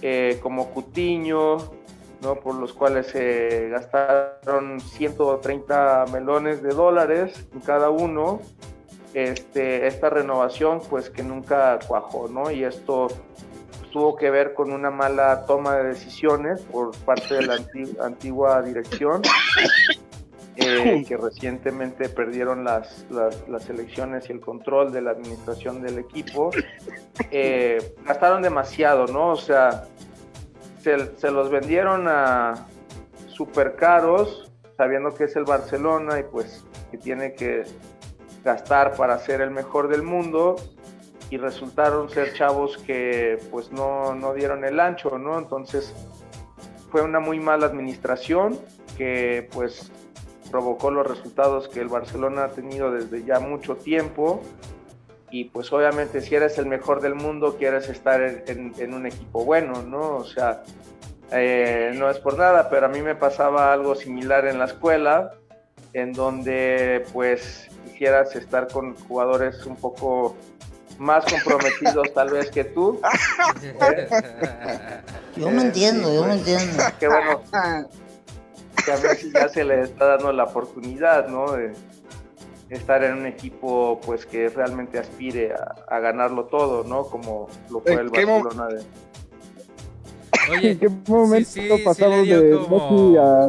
eh, 0.00 0.38
como 0.42 0.70
Cutiño, 0.70 1.77
¿no? 2.22 2.36
por 2.36 2.54
los 2.54 2.72
cuales 2.72 3.06
se 3.06 3.68
gastaron 3.68 4.80
130 4.80 6.06
melones 6.12 6.62
de 6.62 6.70
dólares 6.70 7.46
en 7.52 7.60
cada 7.60 7.90
uno. 7.90 8.40
Este, 9.14 9.86
esta 9.86 10.10
renovación 10.10 10.80
pues 10.88 11.08
que 11.10 11.22
nunca 11.22 11.78
cuajó, 11.88 12.28
¿no? 12.28 12.50
Y 12.50 12.64
esto 12.64 13.08
tuvo 13.90 14.16
que 14.16 14.30
ver 14.30 14.54
con 14.54 14.72
una 14.72 14.90
mala 14.90 15.44
toma 15.46 15.76
de 15.76 15.88
decisiones 15.88 16.60
por 16.60 16.94
parte 16.98 17.34
de 17.34 17.46
la 17.46 17.58
antigua 18.04 18.62
dirección, 18.62 19.22
eh, 20.56 21.04
que 21.06 21.16
recientemente 21.16 22.08
perdieron 22.08 22.64
las, 22.64 23.06
las, 23.10 23.70
elecciones 23.70 24.28
y 24.28 24.32
el 24.32 24.40
control 24.40 24.92
de 24.92 25.02
la 25.02 25.12
administración 25.12 25.82
del 25.82 25.98
equipo. 25.98 26.50
Eh, 27.30 27.94
gastaron 28.04 28.42
demasiado, 28.42 29.06
¿no? 29.06 29.30
O 29.30 29.36
sea, 29.36 29.84
se, 30.80 31.30
los 31.30 31.50
vendieron 31.50 32.06
a 32.08 32.66
super 33.28 33.76
caros, 33.76 34.50
sabiendo 34.76 35.14
que 35.14 35.24
es 35.24 35.36
el 35.36 35.44
Barcelona 35.44 36.18
y 36.20 36.22
pues 36.24 36.64
que 36.90 36.98
tiene 36.98 37.34
que 37.34 37.64
gastar 38.44 38.94
para 38.96 39.18
ser 39.18 39.40
el 39.40 39.50
mejor 39.50 39.88
del 39.88 40.02
mundo 40.02 40.56
y 41.30 41.36
resultaron 41.36 42.08
ser 42.08 42.32
chavos 42.32 42.78
que 42.78 43.38
pues 43.50 43.70
no, 43.70 44.14
no 44.14 44.32
dieron 44.34 44.64
el 44.64 44.80
ancho, 44.80 45.18
¿no? 45.18 45.38
Entonces 45.38 45.94
fue 46.90 47.02
una 47.02 47.20
muy 47.20 47.38
mala 47.38 47.66
administración 47.66 48.58
que 48.96 49.48
pues 49.52 49.90
provocó 50.50 50.90
los 50.90 51.06
resultados 51.06 51.68
que 51.68 51.80
el 51.80 51.88
Barcelona 51.88 52.44
ha 52.44 52.48
tenido 52.48 52.90
desde 52.90 53.24
ya 53.24 53.38
mucho 53.40 53.76
tiempo 53.76 54.42
y 55.30 55.44
pues 55.44 55.72
obviamente 55.72 56.20
si 56.20 56.34
eres 56.34 56.58
el 56.58 56.66
mejor 56.66 57.00
del 57.00 57.14
mundo 57.14 57.56
quieres 57.58 57.88
estar 57.88 58.20
en, 58.22 58.94
un 58.94 59.06
equipo 59.06 59.44
bueno, 59.44 59.82
¿no? 59.82 60.16
O 60.16 60.24
sea, 60.24 60.62
eh, 61.30 61.92
no 61.94 62.10
es 62.10 62.18
por 62.18 62.38
nada, 62.38 62.70
pero 62.70 62.86
a 62.86 62.88
mí 62.88 63.02
me 63.02 63.14
pasaba 63.14 63.72
algo 63.72 63.94
similar 63.94 64.46
en 64.46 64.58
la 64.58 64.64
escuela, 64.64 65.32
en 65.92 66.12
donde 66.12 67.04
pues 67.12 67.68
quisieras 67.84 68.34
estar 68.36 68.68
con 68.68 68.94
jugadores 68.94 69.66
un 69.66 69.76
poco 69.76 70.36
más 70.98 71.24
comprometidos 71.24 72.12
tal 72.14 72.30
vez 72.30 72.50
que 72.50 72.64
tú. 72.64 73.00
Yo 75.36 75.50
me 75.50 75.62
entiendo, 75.62 76.12
yo 76.12 76.22
me 76.22 76.36
pues, 76.36 76.48
entiendo. 76.48 76.82
Qué 76.98 77.08
bueno 77.08 77.42
que 78.84 78.92
a 78.92 78.96
Messi 78.96 79.30
ya 79.32 79.48
se 79.48 79.64
le 79.64 79.82
está 79.82 80.06
dando 80.06 80.32
la 80.32 80.44
oportunidad, 80.44 81.28
¿no? 81.28 81.52
De 81.52 81.72
estar 82.70 83.02
en 83.04 83.18
un 83.18 83.26
equipo 83.26 84.00
pues 84.04 84.26
que 84.26 84.48
realmente 84.48 84.98
aspire 84.98 85.54
a, 85.54 85.98
ganarlo 86.00 86.44
todo, 86.44 86.84
¿no? 86.84 87.04
Como 87.04 87.48
lo 87.70 87.80
fue 87.80 87.94
el 87.94 88.08
Barcelona 88.10 88.66
de... 88.68 88.82
Oye, 90.50 90.70
¿en 90.72 90.78
qué 90.80 90.88
momento 90.88 91.60
pasamos 91.84 92.26
de 92.26 92.66
Messi 92.70 93.16
a 93.18 93.48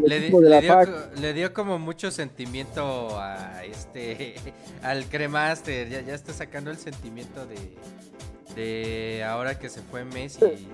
le, 0.00 1.32
dio, 1.34 1.52
como 1.52 1.78
mucho 1.78 2.10
sentimiento 2.10 3.18
a 3.18 3.62
este 3.64 4.34
al 4.82 5.04
Cremaster, 5.06 5.88
ya, 5.88 6.00
ya 6.00 6.14
está 6.14 6.32
sacando 6.32 6.70
el 6.70 6.78
sentimiento 6.78 7.46
de, 7.46 7.56
de 8.54 9.24
ahora 9.24 9.58
que 9.58 9.68
se 9.68 9.82
fue 9.82 10.04
Messi 10.04 10.68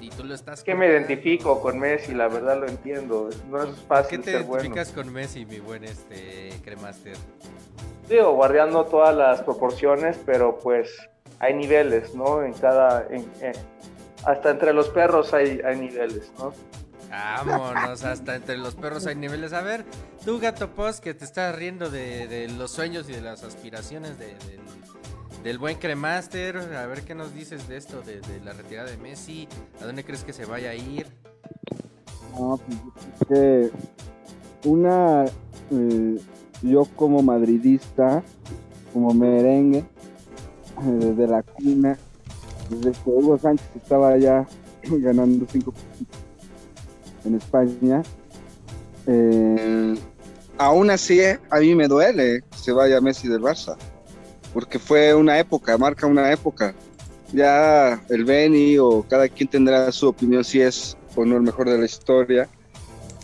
y 0.00 0.10
tú 0.10 0.24
lo 0.24 0.34
estás 0.34 0.62
que 0.62 0.74
me 0.74 0.86
identifico 0.86 1.60
con 1.60 1.78
Messi, 1.78 2.14
la 2.14 2.28
verdad 2.28 2.60
lo 2.60 2.66
entiendo, 2.66 3.30
no 3.50 3.62
es 3.62 3.70
fácil 3.88 4.20
¿Qué 4.20 4.32
te 4.32 4.38
identificas 4.38 4.90
con 4.90 5.12
Messi, 5.12 5.46
mi 5.46 5.60
buen 5.60 5.84
este 5.84 6.50
Cremaster? 6.62 7.16
Digo, 8.08 8.32
guardando 8.32 8.84
todas 8.84 9.16
las 9.16 9.42
proporciones, 9.42 10.18
pero 10.26 10.58
pues 10.58 10.90
hay 11.38 11.54
niveles, 11.54 12.14
¿no? 12.14 12.42
En 12.42 12.52
cada 12.52 13.08
hasta 14.24 14.50
entre 14.50 14.72
los 14.72 14.88
perros 14.88 15.34
hay, 15.34 15.60
hay 15.64 15.78
niveles, 15.78 16.32
¿no? 16.38 16.52
Vámonos, 17.10 18.04
hasta 18.04 18.36
entre 18.36 18.56
los 18.56 18.74
perros 18.74 19.06
hay 19.06 19.14
niveles. 19.14 19.52
A 19.52 19.62
ver, 19.62 19.84
tú, 20.24 20.40
gato 20.40 20.70
post, 20.70 21.02
que 21.02 21.14
te 21.14 21.24
estás 21.24 21.54
riendo 21.54 21.90
de, 21.90 22.48
los 22.56 22.72
sueños 22.72 23.08
y 23.08 23.12
de 23.12 23.20
las 23.20 23.44
aspiraciones 23.44 24.18
del 25.44 25.58
buen 25.58 25.76
Cremaster. 25.76 26.56
A 26.56 26.86
ver 26.86 27.02
qué 27.02 27.14
nos 27.14 27.34
dices 27.34 27.68
de 27.68 27.76
esto, 27.76 28.02
de, 28.02 28.20
la 28.44 28.54
retirada 28.54 28.90
de 28.90 28.96
Messi. 28.96 29.46
¿A 29.80 29.84
dónde 29.84 30.02
crees 30.02 30.24
que 30.24 30.32
se 30.32 30.46
vaya 30.46 30.70
a 30.70 30.74
ir? 30.74 31.06
No, 32.36 32.58
pues 33.28 33.70
una, 34.64 35.26
eh, 35.70 36.18
yo 36.62 36.86
como 36.96 37.22
madridista, 37.22 38.22
como 38.92 39.12
merengue, 39.12 39.84
desde 40.82 41.24
eh, 41.24 41.28
la 41.28 41.42
cuna, 41.42 41.98
desde 42.70 42.92
que 42.92 43.10
Hugo 43.10 43.38
Sánchez 43.38 43.68
estaba 43.76 44.08
allá 44.08 44.46
ganando 44.82 45.46
cinco 45.52 45.72
en 47.24 47.36
España. 47.36 48.02
Eh, 49.06 49.94
aún 50.56 50.90
así, 50.90 51.20
a 51.50 51.60
mí 51.60 51.74
me 51.74 51.86
duele 51.86 52.42
que 52.50 52.58
se 52.58 52.72
vaya 52.72 53.00
Messi 53.00 53.28
del 53.28 53.42
Barça, 53.42 53.76
porque 54.54 54.78
fue 54.78 55.12
una 55.14 55.38
época, 55.38 55.76
marca 55.76 56.06
una 56.06 56.32
época. 56.32 56.74
Ya 57.32 58.00
el 58.08 58.24
Beni 58.24 58.78
o 58.78 59.02
cada 59.02 59.28
quien 59.28 59.48
tendrá 59.48 59.90
su 59.90 60.08
opinión 60.08 60.44
si 60.44 60.60
es 60.60 60.96
o 61.16 61.24
no 61.24 61.36
el 61.36 61.42
mejor 61.42 61.68
de 61.68 61.76
la 61.76 61.84
historia, 61.84 62.48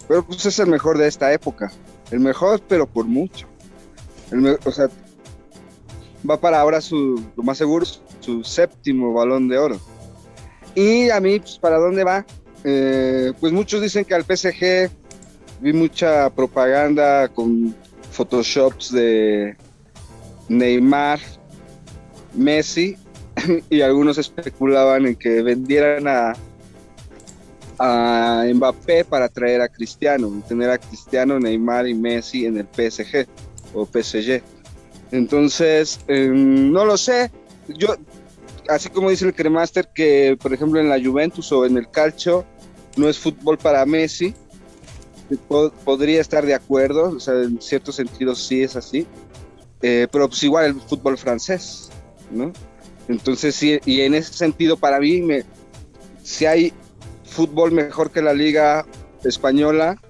pero 0.09 0.27
pues 0.27 0.45
es 0.45 0.59
el 0.59 0.67
mejor 0.67 0.99
de 0.99 1.07
esta 1.07 1.33
época. 1.33 1.71
El 2.11 2.19
mejor, 2.19 2.61
pero 2.69 2.87
por 2.87 3.07
mucho. 3.07 3.47
o 4.65 4.73
sea, 4.73 4.89
va 6.29 6.41
para 6.41 6.61
ahora 6.61 6.81
su, 6.81 7.25
lo 7.37 7.43
más 7.45 7.59
seguro, 7.59 7.87
su 8.19 8.43
séptimo 8.43 9.13
balón 9.13 9.49
de 9.49 9.59
oro. 9.59 9.81
Y 10.75 11.11
a 11.11 11.21
mí, 11.21 11.39
pues, 11.39 11.59
¿para 11.59 11.79
dónde 11.79 12.03
va? 12.03 12.27
Eh, 12.65 13.33
pues 13.39 13.53
muchos 13.53 13.81
dicen 13.81 14.05
que 14.05 14.15
al 14.15 14.25
PSG 14.25 14.91
vi 15.61 15.73
mucha 15.73 16.29
propaganda 16.31 17.29
con 17.29 17.75
photoshops 18.11 18.93
de 18.93 19.57
Neymar, 20.51 21.21
Messi 22.35 22.97
y 23.71 23.81
algunos 23.81 24.19
especulaban 24.19 25.07
en 25.07 25.15
que 25.15 25.43
vendieran 25.43 26.09
a, 26.09 26.35
a 27.79 28.45
Mbappé 28.53 29.05
para 29.05 29.29
traer 29.29 29.61
a 29.63 29.69
Cristiano, 29.69 30.43
tener 30.49 30.71
a 30.71 30.79
Cristiano, 30.79 31.39
Neymar 31.39 31.87
y 31.87 31.95
Messi 31.95 32.47
en 32.47 32.59
el 32.59 32.67
PSG 32.67 33.27
o 33.75 33.87
PSG. 33.87 34.43
Entonces, 35.13 36.01
em, 36.09 36.73
no 36.73 36.85
lo 36.85 36.97
sé. 36.97 37.31
Yo 37.69 37.97
así 38.69 38.89
como 38.89 39.11
dice 39.11 39.27
el 39.27 39.35
Cremaster, 39.35 39.89
que 39.95 40.37
por 40.41 40.53
ejemplo 40.53 40.81
en 40.81 40.89
la 40.89 41.01
Juventus 41.01 41.53
o 41.53 41.65
en 41.65 41.77
el 41.77 41.89
Calcio 41.89 42.45
no 42.97 43.09
es 43.09 43.19
fútbol 43.19 43.57
para 43.57 43.87
Messi, 43.87 44.35
podría 45.85 46.21
estar 46.21 46.45
de 46.45 46.55
acuerdo, 46.55 47.11
o 47.11 47.21
sea, 47.21 47.35
en 47.35 47.63
ciertos 47.63 47.95
sentidos 47.95 48.45
sí 48.45 48.63
es 48.63 48.75
así, 48.75 49.07
eh, 49.83 50.07
pero 50.11 50.29
pues 50.29 50.43
igual 50.43 50.67
el 50.67 50.81
fútbol 50.81 51.19
francés, 51.19 51.91
¿no? 52.31 52.53
Entonces 53.09 53.55
sí, 53.55 53.81
y 53.85 54.03
en 54.03 54.15
ese 54.15 54.33
sentido 54.33 54.77
para 54.77 55.01
mí, 55.01 55.23
si 56.23 56.47
hay 56.47 56.73
fútbol 57.25 57.73
mejor 57.73 58.11
que 58.11 58.23
la 58.23 58.33
liga 58.33 58.87
española 59.25 60.01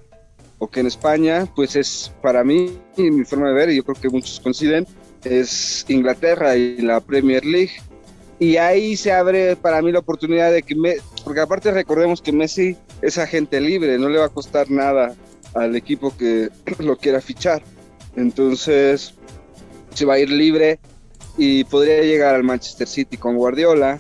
o 0.59 0.69
que 0.69 0.81
en 0.81 0.87
España, 0.87 1.47
pues 1.57 1.77
es 1.77 2.13
para 2.21 2.45
mí, 2.45 2.79
y 2.97 3.11
mi 3.11 3.25
forma 3.25 3.49
de 3.49 3.55
ver, 3.55 3.71
y 3.71 3.77
yo 3.77 3.85
creo 3.85 3.97
que 3.97 4.11
muchos 4.11 4.41
coinciden, 4.41 4.87
es 5.25 5.85
Inglaterra 5.89 6.57
y 6.57 6.79
la 6.79 7.01
Premier 7.01 7.45
League 7.45 7.73
y 8.41 8.57
ahí 8.57 8.97
se 8.97 9.13
abre 9.13 9.55
para 9.55 9.83
mí 9.83 9.93
la 9.93 9.99
oportunidad 9.99 10.51
de 10.51 10.63
que, 10.63 10.75
me, 10.75 10.97
porque 11.25 11.41
aparte 11.41 11.71
recordemos 11.73 12.23
que 12.23 12.33
Messi 12.33 12.75
es 13.03 13.19
agente 13.19 13.61
libre, 13.61 13.99
no 13.99 14.09
le 14.09 14.19
va 14.19 14.25
a 14.25 14.31
costar 14.31 14.71
nada 14.71 15.15
al 15.53 15.77
equipo 15.77 16.17
que 16.17 16.49
lo 16.79 16.97
quiera 16.97 17.21
fichar. 17.21 17.63
Entonces 18.17 19.15
se 19.95 20.05
va 20.05 20.15
a 20.15 20.19
ir 20.19 20.31
libre 20.31 20.79
y 21.37 21.65
podría 21.65 22.03
llegar 22.03 22.35
al 22.35 22.45
Manchester 22.45 22.87
City 22.87 23.17
con 23.17 23.37
Guardiola 23.37 23.99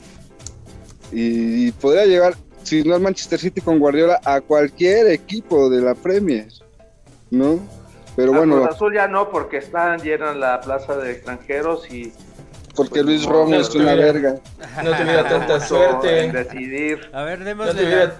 y 1.12 1.73
podría 1.73 2.06
llegar, 2.06 2.35
si 2.62 2.82
no 2.82 2.94
al 2.94 3.00
Manchester 3.00 3.38
City 3.38 3.61
con 3.61 3.78
Guardiola, 3.78 4.20
a 4.25 4.40
cualquier 4.40 5.09
equipo 5.09 5.70
de 5.70 5.80
la 5.82 5.94
Premier, 5.94 6.49
¿no? 7.30 7.61
Pero 8.16 8.32
bueno. 8.32 8.64
Azul 8.64 8.94
ya 8.94 9.09
no, 9.09 9.30
porque 9.30 9.59
están 9.59 10.00
llenas 10.00 10.37
la 10.37 10.61
plaza 10.61 10.97
de 10.97 11.12
extranjeros 11.12 11.90
y 11.90 12.12
porque 12.75 13.02
Luis 13.02 13.25
Romo 13.25 13.56
es 13.56 13.75
una 13.75 13.94
verga. 13.94 14.37
No 14.82 14.97
tuviera 14.97 15.28
tanta 15.28 15.61
suerte. 15.66 16.30
decidir. 16.30 17.11
A 17.12 17.23
ver, 17.25 17.44
démosle, 17.44 18.11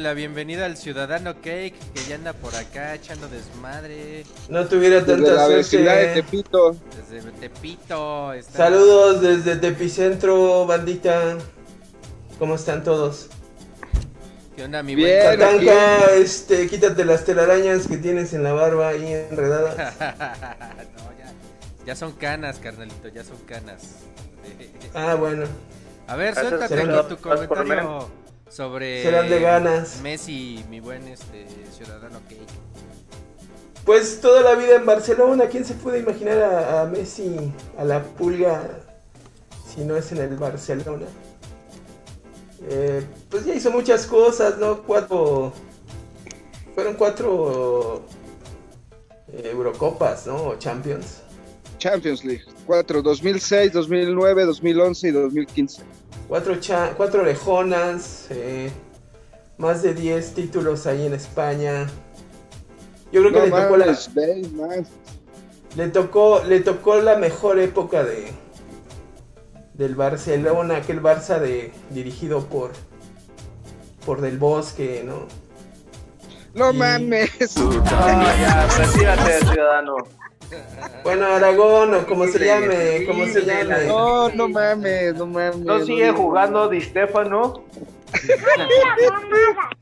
la, 0.00 0.14
bienvenida 0.14 0.66
al 0.66 0.76
ciudadano 0.76 1.34
Cake 1.34 1.74
que 1.94 2.04
ya 2.08 2.16
anda 2.16 2.32
por 2.32 2.54
acá 2.54 2.94
echando 2.94 3.28
desmadre. 3.28 4.24
No 4.48 4.66
tuviera 4.66 5.04
tanta 5.04 5.32
la 5.32 5.46
suerte. 5.46 5.78
de 5.78 6.14
Tepito. 6.14 6.76
Desde 7.10 7.30
Tepito. 7.32 8.32
Saludos 8.52 9.20
desde 9.20 9.56
Tepicentro, 9.56 10.66
bandita. 10.66 11.38
¿Cómo 12.38 12.54
están 12.54 12.84
todos? 12.84 13.28
¿Qué 14.54 14.64
onda, 14.64 14.82
mi 14.82 14.94
Bien, 14.94 15.22
Tatanka, 15.22 16.12
este, 16.14 16.66
quítate 16.66 17.04
las 17.04 17.24
telarañas 17.24 17.86
que 17.88 17.96
tienes 17.98 18.32
en 18.32 18.42
la 18.42 18.52
barba 18.52 18.88
ahí 18.88 19.12
enredadas. 19.12 19.94
Ya 21.86 21.94
son 21.94 22.10
canas, 22.14 22.58
carnalito, 22.58 23.06
ya 23.06 23.22
son 23.22 23.36
canas. 23.46 24.00
Ah, 24.92 25.14
bueno. 25.14 25.44
A 26.08 26.16
ver, 26.16 26.34
suéltate 26.34 26.80
aquí 26.80 27.08
tu 27.08 27.16
comentario 27.18 28.25
sobre 28.48 29.02
Serán 29.02 29.28
de 29.28 29.40
ganas. 29.40 30.00
Messi, 30.02 30.64
mi 30.70 30.80
buen 30.80 31.06
este 31.08 31.46
ciudadano 31.76 32.20
que 32.28 32.38
Pues 33.84 34.20
toda 34.20 34.42
la 34.42 34.54
vida 34.54 34.76
en 34.76 34.86
Barcelona, 34.86 35.46
¿quién 35.46 35.64
se 35.64 35.74
puede 35.74 36.00
imaginar 36.00 36.42
a, 36.42 36.82
a 36.82 36.86
Messi, 36.86 37.52
a 37.78 37.84
la 37.84 38.02
pulga, 38.02 38.62
si 39.74 39.84
no 39.84 39.96
es 39.96 40.12
en 40.12 40.18
el 40.18 40.36
Barcelona? 40.36 41.06
Eh, 42.68 43.02
pues 43.30 43.44
ya 43.44 43.54
hizo 43.54 43.70
muchas 43.70 44.06
cosas, 44.06 44.58
¿no? 44.58 44.82
Cuatro. 44.82 45.52
Fueron 46.74 46.94
cuatro 46.94 48.04
eh, 49.32 49.50
Eurocopas, 49.52 50.26
¿no? 50.26 50.36
O 50.36 50.56
Champions. 50.56 51.22
Champions 51.78 52.24
League. 52.24 52.44
Cuatro, 52.66 53.02
2006, 53.02 53.72
2009, 53.72 54.46
2011 54.46 55.08
y 55.08 55.10
2015. 55.12 55.82
Cuatro, 56.28 56.56
cha- 56.56 56.94
cuatro 56.96 57.22
lejonas, 57.22 58.26
eh, 58.30 58.70
más 59.58 59.82
de 59.82 59.94
10 59.94 60.34
títulos 60.34 60.86
ahí 60.86 61.06
en 61.06 61.14
España. 61.14 61.86
Yo 63.12 63.20
creo 63.22 63.32
que 63.32 63.38
No 63.38 63.44
le, 63.44 63.62
tocó 63.62 63.76
la, 63.76 63.86
le, 65.76 65.88
tocó, 65.88 66.42
le 66.44 66.60
tocó 66.60 66.96
la 66.96 67.16
mejor 67.16 67.58
época 67.58 68.02
de 68.04 68.32
del 69.74 69.94
Barcelona, 69.94 70.78
aquel 70.78 71.02
Barça 71.02 71.38
de, 71.38 71.70
dirigido 71.90 72.46
por, 72.46 72.70
por 74.06 74.22
Del 74.22 74.38
Bosque, 74.38 75.04
¿no? 75.06 75.26
No 76.54 76.72
Y- 76.72 76.76
mames. 76.78 77.56
No, 77.56 77.72
ya, 77.84 78.66
retírate, 78.78 79.46
ciudadano. 79.46 79.96
Bueno, 81.02 81.26
Aragón, 81.26 81.94
o 81.94 82.06
como 82.06 82.26
se 82.26 82.44
llame, 82.44 83.04
como 83.06 83.26
se 83.26 83.42
llame. 83.42 83.86
No, 83.86 84.28
no 84.30 84.48
mames, 84.48 85.14
no 85.14 85.26
mames. 85.26 85.58
¿No 85.58 85.84
sigue 85.84 86.10
jugando 86.12 86.68
Di 86.68 86.80
Stefano? 86.80 87.64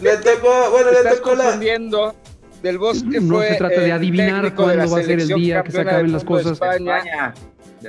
Le 0.00 0.16
tocó, 0.18 0.70
bueno, 0.70 0.90
le 0.90 0.98
Estás 0.98 1.16
tocó 1.16 1.34
la... 1.34 1.44
confundiendo. 1.44 2.14
Del 2.62 2.78
Bosque 2.78 3.20
No 3.20 3.36
fue 3.36 3.48
se 3.48 3.54
trata 3.56 3.80
de 3.80 3.90
adivinar 3.90 4.54
cuándo 4.54 4.88
va 4.90 5.00
a 5.00 5.02
ser 5.02 5.20
el 5.20 5.28
día 5.28 5.64
que 5.64 5.72
se 5.72 5.80
acaben 5.80 6.12
las 6.12 6.24
cosas. 6.24 6.52
España. 6.52 7.34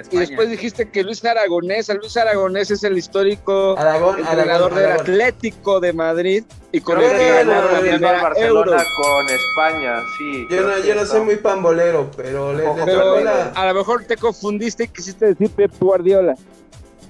España. 0.01 0.23
Y 0.23 0.25
después 0.27 0.49
dijiste 0.49 0.89
que 0.89 1.03
Luis 1.03 1.23
Aragonés, 1.25 1.89
a 1.89 1.93
Luis 1.93 2.15
Aragonés 2.17 2.71
es 2.71 2.83
el 2.83 2.97
histórico 2.97 3.77
Aragón, 3.77 4.19
entrenador 4.19 4.49
Aragón, 4.49 4.75
del 4.75 4.85
Aragón. 4.85 5.01
Atlético 5.01 5.79
de 5.79 5.93
Madrid 5.93 6.43
y 6.71 6.81
con 6.81 6.95
Creo 6.95 7.11
el 7.11 7.17
que 7.17 7.23
que 7.23 7.31
Bueno, 7.33 7.51
ganaron 7.51 7.71
la 7.73 7.79
bueno, 7.79 7.85
ganó 7.85 7.97
primera 7.97 8.21
Barcelona 8.23 8.71
Euro. 8.71 8.83
con 9.01 9.29
España, 9.29 9.95
sí. 10.17 10.47
Yo 10.49 10.61
no, 10.61 10.77
yo 10.79 10.95
no 10.95 11.05
soy 11.05 11.21
muy 11.21 11.35
pambolero, 11.37 12.09
pero 12.17 12.53
le, 12.53 12.63
le 12.75 12.83
Pero 12.85 13.19
la... 13.21 13.45
a 13.55 13.67
lo 13.67 13.73
mejor 13.73 14.03
te 14.05 14.17
confundiste 14.17 14.85
y 14.85 14.87
quisiste 14.87 15.25
decir 15.27 15.49
Pep 15.51 15.71
Guardiola. 15.79 16.35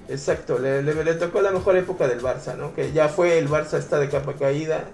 Exacto, 0.08 0.58
le, 0.58 0.82
le- 0.82 1.02
le 1.02 1.14
tocó 1.14 1.40
la 1.40 1.50
mejor 1.50 1.76
época 1.76 2.06
del 2.06 2.20
Barça, 2.20 2.54
¿no? 2.56 2.74
Que 2.74 2.92
ya 2.92 3.08
fue 3.08 3.38
el 3.38 3.48
Barça 3.48 3.78
está 3.78 3.98
de 3.98 4.08
capa 4.10 4.34
caída. 4.34 4.84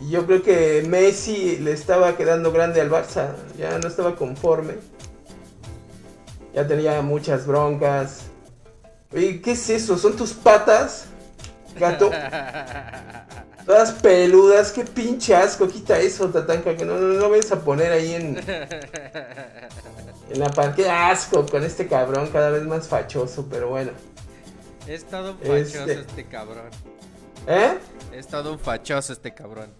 Y 0.00 0.10
yo 0.10 0.24
creo 0.26 0.42
que 0.42 0.82
Messi 0.88 1.58
le 1.58 1.72
estaba 1.72 2.16
quedando 2.16 2.52
grande 2.52 2.80
al 2.80 2.88
Barça, 2.90 3.32
ya 3.58 3.78
no 3.78 3.88
estaba 3.88 4.14
conforme. 4.16 4.74
Ya 6.54 6.66
tenía 6.66 7.00
muchas 7.02 7.46
broncas. 7.46 8.22
Oye, 9.12 9.40
¿qué 9.40 9.52
es 9.52 9.70
eso? 9.70 9.96
¿Son 9.98 10.16
tus 10.16 10.32
patas? 10.32 11.06
Gato. 11.78 12.10
Todas 13.66 13.92
peludas, 13.92 14.72
qué 14.72 14.84
pinche 14.84 15.34
asco, 15.34 15.68
quita 15.68 15.98
eso, 16.00 16.28
Tatanka, 16.28 16.74
que 16.76 16.84
no, 16.84 16.94
no, 16.98 17.14
no 17.20 17.30
vayas 17.30 17.52
a 17.52 17.60
poner 17.60 17.92
ahí 17.92 18.14
en, 18.14 18.36
en 20.30 20.40
la 20.40 20.48
pan. 20.50 20.74
Qué 20.74 20.88
asco 20.90 21.46
con 21.46 21.62
este 21.62 21.86
cabrón, 21.86 22.30
cada 22.32 22.50
vez 22.50 22.64
más 22.64 22.88
fachoso, 22.88 23.46
pero 23.48 23.68
bueno. 23.68 23.92
Es 24.88 25.04
todo 25.04 25.32
un 25.32 25.38
fachoso 25.38 25.78
Este- 25.84 25.92
este 26.00 26.24
cabrón. 26.26 26.70
¿Eh? 27.46 27.78
Es 28.12 28.26
todo 28.26 28.52
un 28.54 28.58
fachoso 28.58 29.12
este 29.12 29.32
cabrón. 29.34 29.70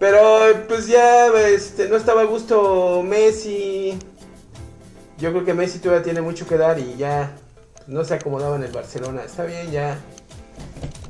Pero 0.00 0.64
pues 0.66 0.86
ya 0.88 1.28
este, 1.46 1.88
no 1.88 1.96
estaba 1.96 2.22
a 2.22 2.24
gusto 2.24 3.02
Messi. 3.04 3.96
Yo 5.18 5.30
creo 5.32 5.44
que 5.44 5.54
Messi 5.54 5.78
todavía 5.78 6.02
tiene 6.04 6.20
mucho 6.20 6.46
que 6.46 6.56
dar 6.56 6.78
y 6.78 6.96
ya 6.96 7.32
no 7.86 8.04
se 8.04 8.14
acomodaba 8.14 8.56
en 8.56 8.64
el 8.64 8.72
Barcelona. 8.72 9.22
Está 9.24 9.44
bien 9.44 9.70
ya 9.70 9.98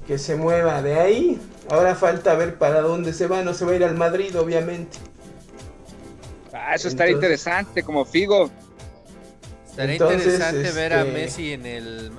que 0.06 0.18
se 0.18 0.36
mueva 0.36 0.82
de 0.82 0.98
ahí. 0.98 1.40
Ahora 1.70 1.94
falta 1.94 2.34
ver 2.34 2.58
para 2.58 2.80
dónde 2.82 3.12
se 3.12 3.26
va. 3.26 3.42
No 3.42 3.54
se 3.54 3.64
va 3.64 3.72
a 3.72 3.76
ir 3.76 3.84
al 3.84 3.94
Madrid, 3.96 4.38
obviamente. 4.38 4.98
Ah, 6.52 6.74
eso 6.74 6.88
estaría 6.88 7.12
Entonces- 7.14 7.40
interesante, 7.40 7.82
como 7.82 8.04
Figo. 8.04 8.50
Estaría 9.68 9.94
Entonces, 9.94 10.34
interesante 10.34 10.70
ver 10.70 10.92
a 10.92 11.00
este- 11.00 11.12
Messi 11.12 11.52
en 11.52 11.66
el 11.66 12.12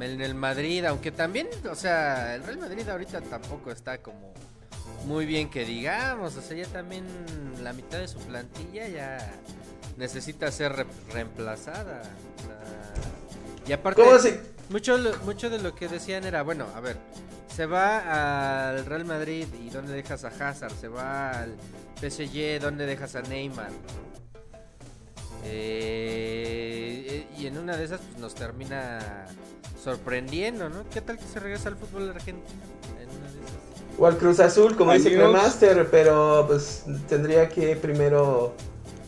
en 0.00 0.20
el 0.20 0.34
Madrid, 0.34 0.84
aunque 0.84 1.12
también, 1.12 1.46
o 1.70 1.76
sea, 1.76 2.34
el 2.34 2.42
Real 2.42 2.58
Madrid 2.58 2.88
ahorita 2.88 3.20
tampoco 3.20 3.70
está 3.70 3.98
como 3.98 4.32
muy 5.06 5.26
bien 5.26 5.48
que 5.48 5.64
digamos, 5.64 6.36
o 6.36 6.42
sea, 6.42 6.56
ya 6.56 6.66
también 6.66 7.04
la 7.62 7.72
mitad 7.72 7.98
de 7.98 8.08
su 8.08 8.18
plantilla 8.18 8.88
ya 8.88 9.18
necesita 9.96 10.50
ser 10.50 10.72
re- 10.72 10.86
reemplazada. 11.12 12.02
y 13.66 13.72
aparte 13.72 14.02
¿Cómo 14.02 14.18
se.? 14.18 14.40
mucho, 14.70 14.98
mucho 15.24 15.50
de 15.50 15.58
lo 15.60 15.74
que 15.74 15.88
decían 15.88 16.24
era, 16.24 16.42
bueno, 16.42 16.66
a 16.74 16.80
ver, 16.80 16.96
se 17.54 17.66
va 17.66 18.70
al 18.70 18.86
Real 18.86 19.04
Madrid 19.04 19.46
y 19.62 19.70
¿dónde 19.70 19.92
dejas 19.92 20.24
a 20.24 20.28
Hazard? 20.28 20.72
Se 20.80 20.88
va 20.88 21.30
al 21.42 21.54
PSG, 22.00 22.60
¿dónde 22.60 22.86
dejas 22.86 23.14
a 23.14 23.22
Neymar? 23.22 23.70
Eh, 25.44 27.26
y 27.36 27.46
en 27.46 27.58
una 27.58 27.76
de 27.76 27.84
esas 27.84 28.00
pues, 28.00 28.18
nos 28.18 28.34
termina 28.34 29.26
sorprendiendo, 29.82 30.68
¿no? 30.68 30.88
¿Qué 30.88 31.00
tal 31.00 31.18
que 31.18 31.24
se 31.24 31.40
regresa 31.40 31.68
al 31.68 31.76
fútbol 31.76 32.10
argentino? 32.10 32.60
En 33.00 33.08
una 33.08 33.30
de 33.32 33.40
esas. 33.40 33.98
O 33.98 34.06
al 34.06 34.16
Cruz 34.16 34.40
Azul, 34.40 34.76
como 34.76 34.92
dice 34.92 35.08
Adiós. 35.08 35.22
Cremaster, 35.30 35.88
pero 35.90 36.44
pues 36.46 36.84
tendría 37.08 37.48
que 37.48 37.76
primero 37.76 38.54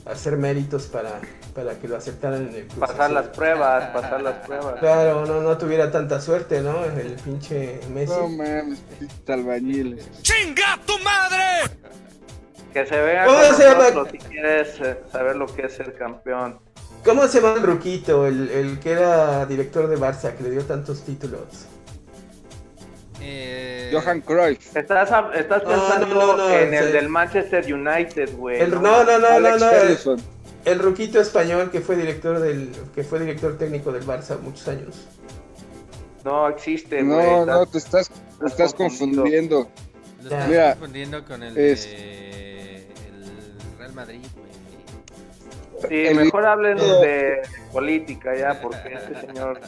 hacer 0.07 0.37
méritos 0.37 0.85
para, 0.87 1.21
para 1.55 1.79
que 1.79 1.89
lo 1.89 1.97
aceptaran 1.97 2.49
en 2.49 2.55
el 2.55 2.67
Cruz 2.67 2.79
Pasar 2.81 3.03
Azul. 3.03 3.15
las 3.15 3.29
pruebas, 3.29 3.91
pasar 3.91 4.23
las 4.23 4.47
pruebas. 4.47 4.75
Claro, 4.81 5.25
no, 5.27 5.41
no 5.41 5.57
tuviera 5.59 5.91
tanta 5.91 6.21
suerte, 6.21 6.61
¿no? 6.61 6.85
El 6.85 7.15
pinche 7.15 7.81
Messi. 7.93 8.13
No 8.13 8.29
mames, 8.29 8.81
pinches 8.99 9.29
albañiles. 9.29 10.09
Que 12.73 12.87
se 12.87 13.01
vea 13.01 13.25
¿Cómo 13.25 13.39
con 13.39 13.55
se 13.57 13.71
nosotros 13.71 14.09
si 14.11 14.19
quieres 14.19 14.81
eh, 14.81 14.99
saber 15.13 15.37
lo 15.37 15.47
que 15.47 15.67
es 15.67 15.73
ser 15.75 15.95
campeón. 15.95 16.59
¿Cómo 17.05 17.29
se 17.29 17.41
llama 17.41 17.55
el 17.55 17.63
ruquito? 17.63 18.27
El, 18.27 18.51
el 18.51 18.81
que 18.81 18.93
era 18.93 19.47
director 19.47 19.87
de 19.89 19.97
Barça, 19.97 20.35
que 20.35 20.43
le 20.43 20.51
dio 20.51 20.65
tantos 20.65 21.03
títulos. 21.03 21.67
Eh, 23.27 23.91
Johan 23.93 24.21
Cruyff. 24.21 24.77
Estás, 24.77 25.09
pensando 25.09 26.07
no, 26.07 26.27
no, 26.27 26.37
no, 26.37 26.51
en 26.51 26.71
sí. 26.71 26.77
el 26.77 26.93
del 26.93 27.09
Manchester 27.09 27.73
United, 27.73 28.37
güey. 28.37 28.61
El, 28.61 28.71
no, 28.73 28.81
no, 28.81 29.05
no, 29.05 29.19
no, 29.19 29.27
Alex 29.29 29.61
no. 29.61 29.71
El, 29.71 29.77
Ferguson. 29.81 30.23
el 30.67 30.79
ruquito 30.79 31.21
español 31.21 31.71
que 31.71 31.81
fue 31.81 31.97
director 31.97 32.39
del, 32.41 32.71
que 32.95 33.03
fue 33.05 33.21
director 33.21 33.57
técnico 33.57 33.93
del 33.93 34.05
Barça 34.05 34.39
muchos 34.41 34.69
años. 34.69 35.07
No 36.25 36.49
existe, 36.49 37.03
güey. 37.03 37.17
No, 37.27 37.47
no, 37.47 37.63
estás- 37.63 37.71
te 37.73 37.79
estás, 37.79 38.11
te 38.41 38.47
estás 38.47 38.75
confundiendo. 38.75 39.69
Lo 40.23 40.31
estás 40.31 40.49
Mira, 40.49 40.71
confundiendo 40.75 41.25
con 41.25 41.43
el, 41.43 41.57
es- 41.57 41.85
de- 41.85 42.77
el 43.09 43.79
Real 43.79 43.93
Madrid, 43.93 44.21
güey. 44.35 44.45
Sí, 45.89 46.07
el- 46.09 46.17
mejor 46.17 46.47
hablen 46.47 46.79
de 46.79 47.43
política 47.73 48.35
ya, 48.37 48.61
porque 48.61 48.95
este 48.95 49.21
señor... 49.27 49.61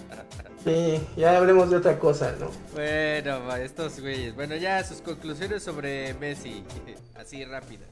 Sí, 0.66 1.00
ya 1.16 1.36
hablemos 1.36 1.70
de 1.70 1.76
otra 1.76 1.96
cosa, 1.96 2.34
¿no? 2.40 2.50
Bueno, 2.74 3.54
estos 3.54 4.00
güeyes. 4.00 4.34
Bueno, 4.34 4.56
ya 4.56 4.82
sus 4.82 5.00
conclusiones 5.00 5.62
sobre 5.62 6.12
Messi. 6.14 6.64
Así 7.14 7.44
rápidas. 7.44 7.90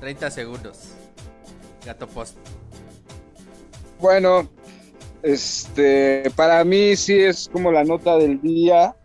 30 0.00 0.28
segundos. 0.32 0.88
Gato 1.86 2.08
post. 2.08 2.36
Bueno, 4.00 4.48
este, 5.22 6.32
para 6.34 6.64
mí 6.64 6.96
sí 6.96 7.16
es 7.16 7.48
como 7.52 7.70
la 7.70 7.84
nota 7.84 8.18
del 8.18 8.40
día, 8.40 8.96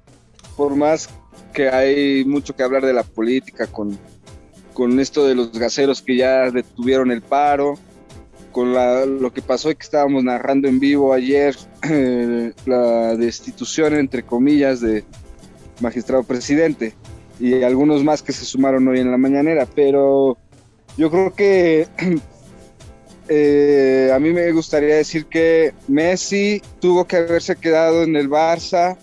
por 0.58 0.76
más 0.76 1.10
que 1.54 1.70
hay 1.70 2.26
mucho 2.26 2.56
que 2.56 2.64
hablar 2.64 2.84
de 2.84 2.94
la 2.94 3.04
política 3.04 3.68
con, 3.68 4.00
con 4.74 5.00
esto 5.00 5.28
de 5.28 5.36
los 5.36 5.52
gaseros 5.52 6.02
que 6.02 6.18
ya 6.18 6.50
detuvieron 6.50 7.12
el 7.12 7.22
paro, 7.22 7.78
con 8.52 8.74
la- 8.74 9.06
lo 9.06 9.32
que 9.34 9.42
pasó 9.42 9.72
y 9.72 9.76
que 9.76 9.84
estábamos 9.84 10.24
narrando 10.24 10.68
en 10.68 10.80
vivo 10.80 11.14
ayer, 11.14 11.56
eh, 11.90 12.54
la 12.66 13.16
destitución, 13.16 13.96
entre 13.96 14.24
comillas, 14.24 14.82
de 14.82 15.04
magistrado 15.80 16.24
presidente. 16.24 16.94
Y 17.40 17.64
algunos 17.64 18.04
más 18.04 18.22
que 18.22 18.34
se 18.34 18.44
sumaron 18.46 18.88
hoy 18.88 19.00
en 19.00 19.12
la 19.12 19.18
mañanera, 19.18 19.66
pero 19.74 20.38
yo 20.98 21.10
creo 21.10 21.34
que 21.34 21.88
eh, 23.30 24.12
a 24.14 24.20
mí 24.20 24.32
me 24.34 24.52
gustaría 24.52 24.96
decir 24.96 25.26
que 25.26 25.74
Messi 25.88 26.62
tuvo 26.80 27.06
que 27.06 27.18
haberse 27.18 27.56
quedado 27.56 28.04
en 28.04 28.16
el 28.16 28.30
Barça 28.30 28.98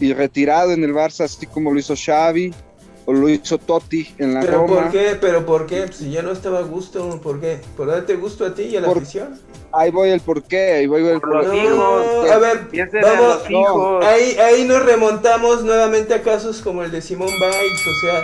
y 0.00 0.12
retirado 0.14 0.72
en 0.72 0.82
el 0.84 0.94
Barça, 0.94 1.24
así 1.24 1.46
como 1.46 1.72
lo 1.72 1.78
hizo 1.78 1.94
Xavi, 1.94 2.54
o 3.04 3.12
lo 3.12 3.28
hizo 3.28 3.58
Totti 3.58 4.14
en 4.18 4.34
la 4.34 4.40
¿Pero 4.40 4.58
Roma. 4.58 4.82
por 4.82 4.90
qué? 4.92 5.16
¿Pero 5.20 5.44
por 5.46 5.66
qué? 5.66 5.82
Pues, 5.82 5.96
si 5.96 6.10
ya 6.10 6.22
no 6.22 6.30
estaba 6.32 6.60
a 6.60 6.62
gusto, 6.62 7.20
¿por 7.22 7.40
qué? 7.40 7.58
¿Por 7.76 7.88
darte 7.88 8.14
gusto 8.16 8.44
a 8.46 8.54
ti 8.54 8.62
y 8.62 8.76
a 8.76 8.80
la 8.80 8.88
Por- 8.88 8.98
afición? 8.98 9.38
Ahí 9.72 9.90
voy 9.90 10.10
el 10.10 10.20
porqué, 10.20 10.72
ahí 10.74 10.86
voy 10.86 11.06
el 11.06 11.20
Por 11.20 11.34
los 11.34 11.46
porqué. 11.46 11.64
hijos. 11.64 12.30
a 12.30 12.38
ver, 12.38 12.68
vamos, 13.02 13.38
los 13.40 13.50
hijos. 13.50 14.04
Ahí, 14.04 14.36
ahí 14.38 14.64
nos 14.64 14.84
remontamos 14.84 15.64
nuevamente 15.64 16.12
a 16.14 16.22
casos 16.22 16.60
como 16.60 16.82
el 16.84 16.90
de 16.90 17.00
Simón 17.00 17.28
Biles, 17.30 17.86
o 17.86 18.00
sea, 18.02 18.22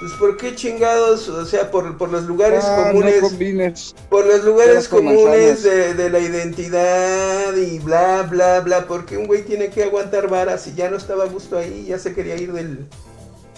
pues 0.00 0.12
¿por 0.14 0.36
qué 0.38 0.54
chingados? 0.56 1.28
O 1.28 1.44
sea, 1.44 1.70
por, 1.70 1.96
por 1.98 2.10
los 2.10 2.24
lugares 2.24 2.64
Ah, 2.64 2.88
comunes, 2.90 3.22
no 3.22 4.08
por 4.08 4.26
los 4.26 4.42
lugares 4.44 4.88
comunes 4.88 5.62
de, 5.62 5.94
de 5.94 6.10
la 6.10 6.18
identidad 6.18 7.54
y 7.54 7.78
bla, 7.78 8.22
bla, 8.22 8.60
bla, 8.60 8.86
porque 8.86 9.16
un 9.16 9.26
güey 9.26 9.42
tiene 9.44 9.68
que 9.70 9.84
aguantar 9.84 10.28
varas 10.28 10.66
y 10.66 10.74
ya 10.74 10.90
no 10.90 10.96
estaba 10.96 11.24
a 11.24 11.28
gusto 11.28 11.56
ahí, 11.58 11.84
ya 11.86 11.98
se 11.98 12.14
quería 12.14 12.36
ir 12.36 12.52
del, 12.52 12.86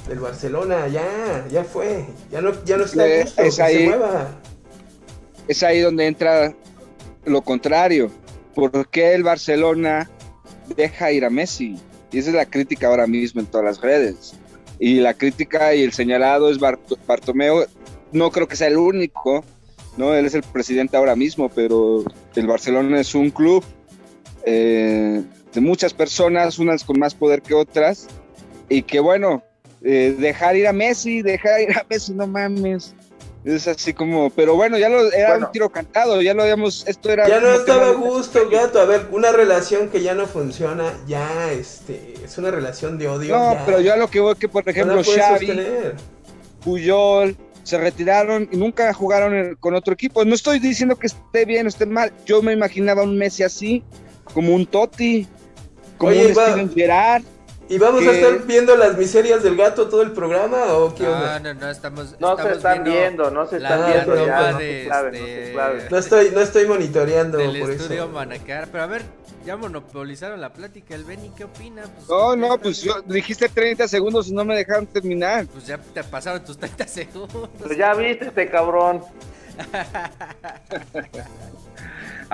del 0.08 0.18
Barcelona, 0.20 0.86
ya, 0.88 1.46
ya 1.50 1.64
fue, 1.64 2.04
ya 2.30 2.40
no, 2.40 2.52
ya 2.64 2.76
no 2.76 2.84
está 2.84 3.06
Eh, 3.06 3.22
gusto, 3.22 3.42
es 3.42 3.56
que 3.56 3.62
ahí. 3.62 3.76
se 3.78 3.86
mueva. 3.88 4.28
Es 5.48 5.62
ahí 5.62 5.80
donde 5.80 6.06
entra 6.06 6.54
lo 7.24 7.42
contrario. 7.42 8.10
¿Por 8.54 8.88
qué 8.88 9.14
el 9.14 9.22
Barcelona 9.22 10.10
deja 10.76 11.10
ir 11.12 11.24
a 11.24 11.30
Messi? 11.30 11.76
Y 12.12 12.18
esa 12.18 12.30
es 12.30 12.36
la 12.36 12.46
crítica 12.46 12.86
ahora 12.88 13.06
mismo 13.06 13.40
en 13.40 13.46
todas 13.46 13.64
las 13.64 13.80
redes. 13.80 14.34
Y 14.78 14.96
la 15.00 15.14
crítica 15.14 15.74
y 15.74 15.82
el 15.82 15.92
señalado 15.92 16.50
es 16.50 16.58
Bart- 16.60 16.98
Bartomeu. 17.06 17.64
No 18.12 18.30
creo 18.30 18.46
que 18.46 18.56
sea 18.56 18.68
el 18.68 18.76
único, 18.76 19.44
¿no? 19.96 20.14
Él 20.14 20.26
es 20.26 20.34
el 20.34 20.42
presidente 20.42 20.96
ahora 20.96 21.16
mismo, 21.16 21.48
pero 21.48 22.04
el 22.36 22.46
Barcelona 22.46 23.00
es 23.00 23.14
un 23.14 23.30
club 23.30 23.64
eh, 24.44 25.22
de 25.52 25.60
muchas 25.60 25.94
personas, 25.94 26.58
unas 26.58 26.84
con 26.84 26.98
más 26.98 27.14
poder 27.14 27.42
que 27.42 27.54
otras. 27.54 28.06
Y 28.68 28.82
que 28.82 29.00
bueno, 29.00 29.42
eh, 29.84 30.16
dejar 30.18 30.56
ir 30.56 30.66
a 30.66 30.72
Messi, 30.72 31.22
dejar 31.22 31.60
ir 31.60 31.76
a 31.78 31.84
Messi, 31.90 32.12
no 32.14 32.26
mames. 32.26 32.94
Es 33.44 33.68
así 33.68 33.92
como, 33.92 34.30
pero 34.30 34.54
bueno, 34.56 34.78
ya 34.78 34.88
lo 34.88 35.12
era 35.12 35.32
Bueno. 35.32 35.46
un 35.48 35.52
tiro 35.52 35.68
cantado, 35.70 36.22
ya 36.22 36.32
lo 36.32 36.44
habíamos, 36.44 36.82
esto 36.88 37.10
era 37.10 37.28
Ya 37.28 37.40
no 37.40 37.52
estaba 37.52 37.88
a 37.88 37.92
gusto, 37.92 38.48
gato. 38.48 38.80
A 38.80 38.86
ver, 38.86 39.06
una 39.10 39.32
relación 39.32 39.90
que 39.90 40.02
ya 40.02 40.14
no 40.14 40.26
funciona, 40.26 40.94
ya, 41.06 41.52
este, 41.52 42.14
es 42.24 42.38
una 42.38 42.50
relación 42.50 42.96
de 42.96 43.06
odio. 43.08 43.36
No, 43.36 43.52
ya. 43.52 43.66
pero 43.66 43.80
yo 43.80 43.92
a 43.92 43.96
lo 43.98 44.08
que 44.08 44.20
voy 44.20 44.34
que 44.36 44.48
por 44.48 44.64
No 44.64 44.70
ejemplo 44.70 45.02
puedes 45.02 45.20
Xavi, 45.20 45.46
sostener. 45.46 45.94
Puyol 46.64 47.36
se 47.64 47.78
retiraron 47.78 48.48
y 48.50 48.56
nunca 48.56 48.92
jugaron 48.94 49.34
en- 49.34 49.54
con 49.56 49.74
otro 49.74 49.92
equipo. 49.94 50.24
No 50.24 50.34
estoy 50.34 50.58
diciendo 50.58 50.96
que 50.96 51.06
esté 51.08 51.44
bien 51.44 51.66
o 51.66 51.68
esté 51.68 51.84
mal. 51.86 52.12
Yo 52.24 52.40
me 52.42 52.52
imaginaba 52.54 53.02
un 53.02 53.16
Messi 53.18 53.42
así, 53.42 53.82
como 54.32 54.54
un 54.54 54.64
Totti, 54.66 55.26
como 55.98 56.12
Oye, 56.12 56.26
un 56.28 56.32
Steven 56.34 56.72
Gerrard. 56.74 57.22
¿Y 57.68 57.78
vamos 57.78 58.02
a 58.06 58.10
que- 58.10 58.20
estar 58.20 58.46
viendo 58.46 58.76
las 58.76 58.96
miserias 58.98 59.42
del 59.42 59.56
gato 59.56 59.88
todo 59.88 60.02
el 60.02 60.12
programa 60.12 60.64
o 60.74 60.94
qué 60.94 61.04
No, 61.04 61.12
onda? 61.12 61.40
no, 61.40 61.54
no, 61.54 61.70
estamos. 61.70 62.14
No 62.20 62.28
se 62.36 62.42
estamos 62.42 62.56
están 62.58 62.84
viendo, 62.84 63.30
no 63.30 63.46
se 63.46 63.56
están 63.56 63.86
viendo 63.86 64.12
pero 64.12 64.26
ya, 64.26 64.52
no 64.52 64.58
de, 64.58 64.82
se 64.82 64.88
no 64.88 65.06
este, 65.06 65.46
se 65.46 65.52
claven. 65.52 65.82
No 65.90 65.98
estoy, 65.98 66.30
no 66.30 66.40
estoy 66.40 66.66
monitoreando 66.66 67.38
del 67.38 67.60
por 67.60 67.70
estudio 67.70 68.04
eso. 68.04 68.12
Manacar. 68.12 68.68
Pero 68.70 68.84
a 68.84 68.86
ver, 68.86 69.02
ya 69.46 69.56
monopolizaron 69.56 70.40
la 70.42 70.52
plática. 70.52 70.94
El 70.94 71.04
Benny, 71.04 71.30
¿qué 71.36 71.44
opina? 71.44 71.82
Pues, 71.82 72.08
No, 72.08 72.36
no, 72.36 72.58
pues 72.58 72.82
yo, 72.82 73.00
dijiste 73.06 73.48
30 73.48 73.88
segundos 73.88 74.28
y 74.28 74.34
no 74.34 74.44
me 74.44 74.54
dejaron 74.56 74.86
terminar. 74.86 75.46
Pues 75.46 75.66
ya 75.66 75.78
te 75.78 76.04
pasaron 76.04 76.44
tus 76.44 76.58
30 76.58 76.86
segundos. 76.86 77.48
Pues 77.58 77.78
ya 77.78 77.94
viste 77.94 78.26
este 78.26 78.50
cabrón. 78.50 79.02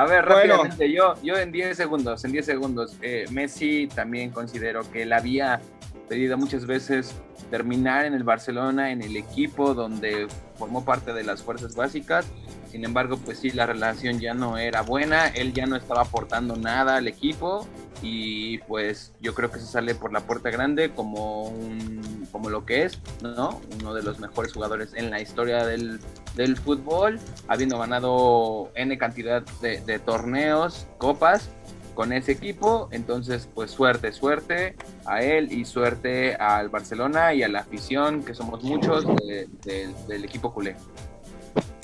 A 0.00 0.06
ver, 0.06 0.24
Bueno. 0.24 0.40
rápidamente, 0.56 0.90
yo, 0.90 1.14
yo 1.22 1.36
en 1.36 1.52
10 1.52 1.76
segundos, 1.76 2.24
en 2.24 2.32
10 2.32 2.46
segundos, 2.46 2.96
eh, 3.02 3.26
Messi 3.30 3.86
también 3.86 4.30
considero 4.30 4.90
que 4.90 5.02
él 5.02 5.12
había 5.12 5.60
pedido 6.08 6.38
muchas 6.38 6.64
veces 6.64 7.14
terminar 7.50 8.06
en 8.06 8.14
el 8.14 8.24
Barcelona, 8.24 8.92
en 8.92 9.02
el 9.02 9.14
equipo 9.14 9.74
donde 9.74 10.26
formó 10.56 10.86
parte 10.86 11.12
de 11.12 11.22
las 11.22 11.42
fuerzas 11.42 11.76
básicas. 11.76 12.24
Sin 12.70 12.84
embargo, 12.84 13.16
pues 13.16 13.38
sí, 13.40 13.50
la 13.50 13.66
relación 13.66 14.20
ya 14.20 14.32
no 14.32 14.56
era 14.56 14.82
buena, 14.82 15.26
él 15.28 15.52
ya 15.52 15.66
no 15.66 15.74
estaba 15.76 16.02
aportando 16.02 16.54
nada 16.56 16.96
al 16.96 17.08
equipo 17.08 17.66
y 18.00 18.58
pues 18.58 19.12
yo 19.20 19.34
creo 19.34 19.50
que 19.50 19.58
se 19.58 19.66
sale 19.66 19.94
por 19.96 20.12
la 20.12 20.20
puerta 20.20 20.50
grande 20.50 20.90
como 20.90 21.48
un, 21.48 22.28
como 22.30 22.48
lo 22.48 22.64
que 22.64 22.84
es, 22.84 23.00
¿no? 23.22 23.60
Uno 23.80 23.92
de 23.92 24.02
los 24.04 24.20
mejores 24.20 24.52
jugadores 24.52 24.94
en 24.94 25.10
la 25.10 25.20
historia 25.20 25.66
del, 25.66 25.98
del 26.36 26.56
fútbol, 26.56 27.18
habiendo 27.48 27.76
ganado 27.78 28.70
N 28.76 28.96
cantidad 28.98 29.42
de, 29.60 29.98
torneos, 29.98 30.86
copas 30.98 31.50
con 31.96 32.12
ese 32.12 32.32
equipo. 32.32 32.88
Entonces, 32.92 33.48
pues 33.52 33.72
suerte, 33.72 34.12
suerte 34.12 34.76
a 35.06 35.22
él 35.22 35.52
y 35.52 35.64
suerte 35.64 36.36
al 36.36 36.68
Barcelona 36.68 37.34
y 37.34 37.42
a 37.42 37.48
la 37.48 37.60
afición, 37.60 38.22
que 38.22 38.32
somos 38.32 38.62
muchos 38.62 39.04
de- 39.26 39.48
de- 39.64 39.92
del 40.06 40.24
equipo 40.24 40.54
culé. 40.54 40.76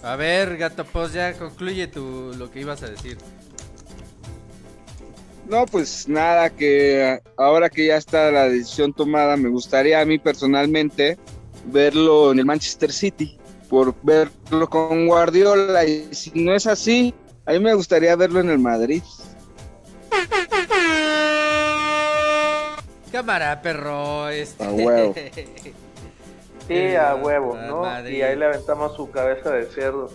A 0.02 0.16
ver, 0.16 0.56
gato, 0.56 0.84
pues 0.84 1.12
ya 1.12 1.32
concluye 1.34 1.86
tu, 1.88 2.32
lo 2.36 2.50
que 2.50 2.60
ibas 2.60 2.82
a 2.82 2.88
decir. 2.88 3.18
No, 5.48 5.64
pues 5.66 6.08
nada, 6.08 6.50
que 6.50 7.20
ahora 7.36 7.70
que 7.70 7.86
ya 7.86 7.96
está 7.96 8.30
la 8.30 8.48
decisión 8.48 8.92
tomada, 8.92 9.36
me 9.36 9.48
gustaría 9.48 10.00
a 10.00 10.04
mí 10.04 10.18
personalmente 10.18 11.18
verlo 11.66 12.32
en 12.32 12.40
el 12.40 12.44
Manchester 12.44 12.92
City, 12.92 13.38
por 13.68 13.94
verlo 14.02 14.68
con 14.68 15.06
Guardiola, 15.06 15.84
y 15.84 16.08
si 16.12 16.30
no 16.34 16.54
es 16.54 16.66
así, 16.66 17.14
a 17.44 17.52
mí 17.52 17.60
me 17.60 17.74
gustaría 17.74 18.16
verlo 18.16 18.40
en 18.40 18.50
el 18.50 18.58
Madrid. 18.58 19.02
Cámara, 23.12 23.62
perro. 23.62 24.28
Este... 24.28 24.64
A 24.64 24.70
huevo. 24.70 25.14
Sí, 26.66 26.94
a 26.96 27.14
huevo, 27.14 27.56
¿no? 27.56 28.08
Y 28.08 28.22
ahí 28.22 28.36
le 28.36 28.46
aventamos 28.46 28.94
su 28.96 29.10
cabeza 29.10 29.50
de 29.50 29.66
cerdo. 29.66 30.10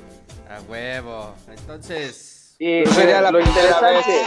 A 0.50 0.62
huevo. 0.70 1.34
Entonces. 1.50 2.56
Y 2.60 2.86
la 2.86 3.32
lo 3.32 3.40
interesante, 3.40 4.22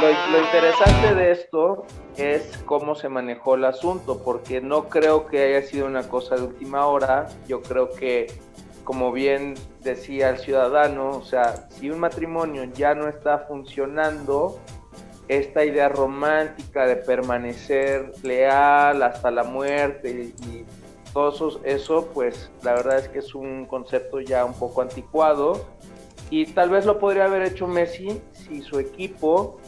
lo, 0.00 0.30
lo 0.30 0.44
interesante 0.44 1.14
de 1.16 1.32
esto 1.32 1.84
es 2.16 2.58
cómo 2.64 2.94
se 2.94 3.08
manejó 3.08 3.56
el 3.56 3.64
asunto, 3.64 4.22
porque 4.22 4.60
no 4.60 4.88
creo 4.88 5.26
que 5.26 5.42
haya 5.42 5.66
sido 5.66 5.86
una 5.86 6.08
cosa 6.08 6.36
de 6.36 6.42
última 6.42 6.86
hora. 6.86 7.26
Yo 7.48 7.60
creo 7.60 7.90
que, 7.90 8.32
como 8.84 9.10
bien 9.10 9.54
decía 9.80 10.30
el 10.30 10.38
ciudadano, 10.38 11.10
o 11.10 11.24
sea, 11.24 11.68
si 11.70 11.90
un 11.90 11.98
matrimonio 11.98 12.62
ya 12.72 12.94
no 12.94 13.08
está 13.08 13.40
funcionando, 13.48 14.60
esta 15.26 15.64
idea 15.64 15.88
romántica 15.88 16.86
de 16.86 16.96
permanecer 16.96 18.12
leal 18.22 19.02
hasta 19.02 19.30
la 19.30 19.44
muerte 19.44 20.32
y 20.38 20.64
todo 21.12 21.60
eso, 21.64 22.08
pues 22.14 22.50
la 22.62 22.72
verdad 22.74 22.98
es 22.98 23.08
que 23.08 23.18
es 23.18 23.34
un 23.34 23.66
concepto 23.66 24.20
ya 24.20 24.44
un 24.44 24.54
poco 24.54 24.82
anticuado. 24.82 25.64
Y 26.30 26.46
tal 26.46 26.70
vez 26.70 26.86
lo 26.86 26.98
podría 26.98 27.26
haber 27.26 27.42
hecho 27.42 27.66
Messi 27.66 28.20
si 28.32 28.62
su 28.62 28.78
equipo 28.78 29.58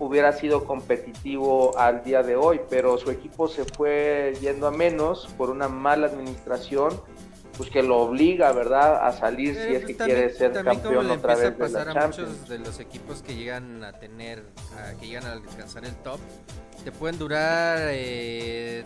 hubiera 0.00 0.32
sido 0.32 0.64
competitivo 0.64 1.76
al 1.78 2.02
día 2.02 2.22
de 2.22 2.36
hoy, 2.36 2.60
pero 2.68 2.98
su 2.98 3.10
equipo 3.10 3.48
se 3.48 3.64
fue 3.64 4.34
yendo 4.40 4.66
a 4.66 4.70
menos 4.70 5.28
por 5.36 5.50
una 5.50 5.68
mala 5.68 6.06
administración, 6.06 6.92
pues 7.58 7.68
que 7.70 7.82
lo 7.82 7.98
obliga, 7.98 8.52
¿verdad?, 8.52 9.06
a 9.06 9.12
salir 9.12 9.54
si 9.54 9.60
eh, 9.60 9.76
es 9.76 9.84
que 9.84 9.94
también- 9.94 10.18
quiere 10.18 10.34
ser 10.34 10.52
campeón 10.64 11.10
otra 11.10 11.34
vez 11.34 11.40
de 11.42 11.46
a 11.48 11.50
la 11.50 11.56
pasar 11.58 11.88
a 11.88 11.92
Champions. 11.92 12.30
muchos 12.30 12.48
de 12.48 12.58
los 12.60 12.80
equipos 12.80 13.20
que 13.22 13.34
llegan 13.34 13.84
a 13.84 13.92
tener, 13.92 14.44
a- 14.78 14.94
que 14.98 15.08
llegan 15.08 15.26
a 15.26 15.32
alcanzar 15.32 15.84
el 15.84 15.94
top, 15.96 16.20
te 16.84 16.92
pueden 16.92 17.18
durar 17.18 17.78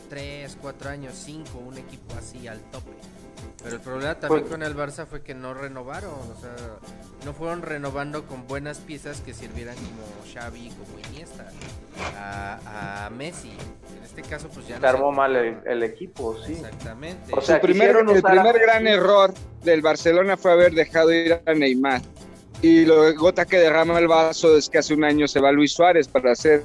3, 0.08 0.56
4 0.60 0.90
años, 0.90 1.12
5, 1.14 1.58
un 1.58 1.76
equipo 1.78 2.14
así 2.18 2.48
al 2.48 2.58
tope. 2.70 2.90
Pero 3.62 3.76
el 3.76 3.80
problema 3.82 4.14
también 4.14 4.42
Pues- 4.42 4.50
con 4.50 4.62
el 4.62 4.74
Barça 4.76 5.06
fue 5.06 5.22
que 5.22 5.34
no 5.34 5.54
renovaron, 5.54 6.10
o 6.10 6.40
sea, 6.40 6.56
no 7.24 7.32
fueron 7.32 7.62
renovando 7.62 8.26
con 8.26 8.46
buenas 8.48 8.78
piezas 8.78 9.20
que 9.20 9.34
sirvieran 9.34 9.76
como 9.76 10.32
Xavi, 10.34 10.70
como 10.70 10.98
Iniesta, 11.10 11.46
a, 12.16 13.06
a 13.06 13.10
Messi. 13.10 13.50
En 13.50 14.02
este 14.04 14.22
caso, 14.22 14.48
pues 14.52 14.66
ya 14.68 14.76
Se 14.76 14.82
no 14.82 14.88
armó 14.88 15.12
mal 15.12 15.34
el, 15.36 15.58
el 15.66 15.82
equipo, 15.82 16.36
sí. 16.44 16.52
Exactamente. 16.54 17.32
O 17.34 17.40
sea, 17.40 17.60
primer, 17.60 17.96
el 17.96 18.22
primer 18.22 18.58
gran 18.58 18.86
error 18.86 19.32
del 19.62 19.80
Barcelona 19.80 20.36
fue 20.36 20.52
haber 20.52 20.72
dejado 20.74 21.12
ir 21.12 21.40
a 21.46 21.54
Neymar. 21.54 22.00
Y 22.60 22.84
lo 22.84 23.12
gota 23.14 23.44
que 23.44 23.58
derrama 23.58 23.98
el 23.98 24.06
vaso 24.08 24.56
es 24.56 24.68
que 24.68 24.78
hace 24.78 24.94
un 24.94 25.02
año 25.04 25.26
se 25.26 25.40
va 25.40 25.50
Luis 25.50 25.72
Suárez 25.72 26.06
para 26.08 26.34
ser 26.36 26.62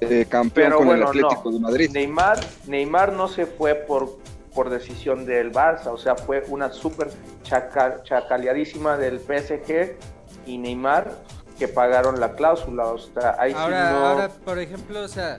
eh, 0.00 0.26
campeón 0.28 0.66
Pero 0.66 0.78
con 0.78 0.86
bueno, 0.86 1.02
el 1.02 1.08
Atlético 1.24 1.42
no. 1.50 1.52
de 1.52 1.60
Madrid. 1.60 1.90
Neymar, 1.92 2.40
Neymar 2.66 3.12
no 3.12 3.28
se 3.28 3.46
fue 3.46 3.74
por, 3.74 4.18
por 4.54 4.70
decisión 4.70 5.26
del 5.26 5.52
Barça, 5.52 5.86
o 5.88 5.98
sea, 5.98 6.16
fue 6.16 6.42
una 6.48 6.72
súper 6.72 7.08
chaca- 7.44 8.02
chacaleadísima 8.02 8.96
del 8.96 9.20
PSG 9.20 9.96
y 10.46 10.58
Neymar 10.58 11.12
que 11.58 11.68
pagaron 11.68 12.20
la 12.20 12.34
cláusula, 12.34 12.86
o 12.86 12.98
sea, 12.98 13.36
ahí 13.38 13.52
Ahora, 13.52 13.88
sí 13.88 13.94
no... 13.94 14.06
ahora, 14.06 14.28
por 14.28 14.58
ejemplo, 14.58 15.00
o 15.02 15.08
sea, 15.08 15.38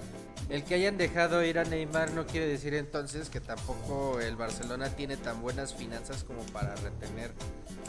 el 0.49 0.63
que 0.63 0.75
hayan 0.75 0.97
dejado 0.97 1.43
ir 1.43 1.57
a 1.59 1.63
Neymar 1.63 2.11
no 2.11 2.25
quiere 2.25 2.47
decir 2.47 2.73
entonces 2.75 3.29
que 3.29 3.39
tampoco 3.39 4.19
el 4.21 4.35
Barcelona 4.35 4.89
tiene 4.89 5.17
tan 5.17 5.41
buenas 5.41 5.73
finanzas 5.73 6.23
como 6.23 6.41
para 6.53 6.75
retener 6.75 7.31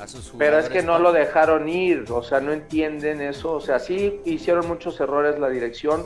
a 0.01 0.07
sus 0.07 0.31
Pero 0.31 0.33
jugadores. 0.33 0.65
es 0.65 0.71
que 0.71 0.83
no 0.83 0.99
lo 0.99 1.13
dejaron 1.13 1.69
ir, 1.69 2.05
o 2.11 2.23
sea, 2.23 2.41
no 2.41 2.53
entienden 2.53 3.21
eso, 3.21 3.53
o 3.53 3.61
sea, 3.61 3.79
sí 3.79 4.21
hicieron 4.25 4.67
muchos 4.67 4.99
errores 5.01 5.39
la 5.39 5.49
dirección, 5.49 6.05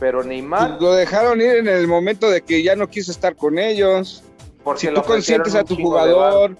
pero 0.00 0.24
Neymar... 0.24 0.78
Lo 0.80 0.92
dejaron 0.92 1.40
ir 1.40 1.56
en 1.56 1.68
el 1.68 1.86
momento 1.86 2.28
de 2.28 2.42
que 2.42 2.62
ya 2.62 2.74
no 2.74 2.88
quiso 2.88 3.10
estar 3.12 3.36
con 3.36 3.58
ellos. 3.58 4.22
Porque 4.64 4.88
si 4.88 4.94
tú 4.94 5.02
consientes 5.02 5.54
a 5.54 5.62
tu 5.62 5.76
jugador, 5.76 6.56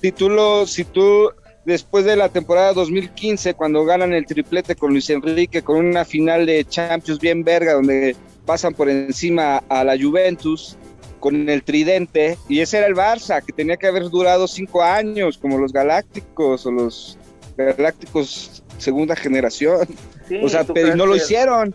si 0.00 0.12
tú 0.12 0.28
lo, 0.28 0.66
si 0.66 0.84
tú 0.84 1.30
después 1.64 2.04
de 2.04 2.16
la 2.16 2.28
temporada 2.28 2.72
2015, 2.72 3.54
cuando 3.54 3.84
ganan 3.84 4.12
el 4.12 4.26
triplete 4.26 4.74
con 4.76 4.90
Luis 4.90 5.08
Enrique, 5.10 5.62
con 5.62 5.76
una 5.76 6.04
final 6.04 6.46
de 6.46 6.64
Champions 6.64 7.20
bien 7.20 7.44
verga, 7.44 7.74
donde 7.74 8.16
pasan 8.46 8.74
por 8.74 8.88
encima 8.88 9.62
a 9.68 9.84
la 9.84 9.96
Juventus 9.96 10.76
con 11.20 11.48
el 11.48 11.62
tridente, 11.62 12.36
y 12.48 12.60
ese 12.60 12.78
era 12.78 12.88
el 12.88 12.96
Barça, 12.96 13.40
que 13.44 13.52
tenía 13.52 13.76
que 13.76 13.86
haber 13.86 14.10
durado 14.10 14.48
cinco 14.48 14.82
años, 14.82 15.38
como 15.38 15.56
los 15.56 15.72
Galácticos 15.72 16.66
o 16.66 16.72
los 16.72 17.16
Galácticos 17.56 18.62
segunda 18.78 19.14
generación. 19.16 19.86
Sí, 20.28 20.40
o 20.42 20.48
sea, 20.48 20.64
¿tú 20.64 20.74
pero 20.74 20.96
no 20.96 21.06
lo 21.06 21.14
hicieron. 21.16 21.74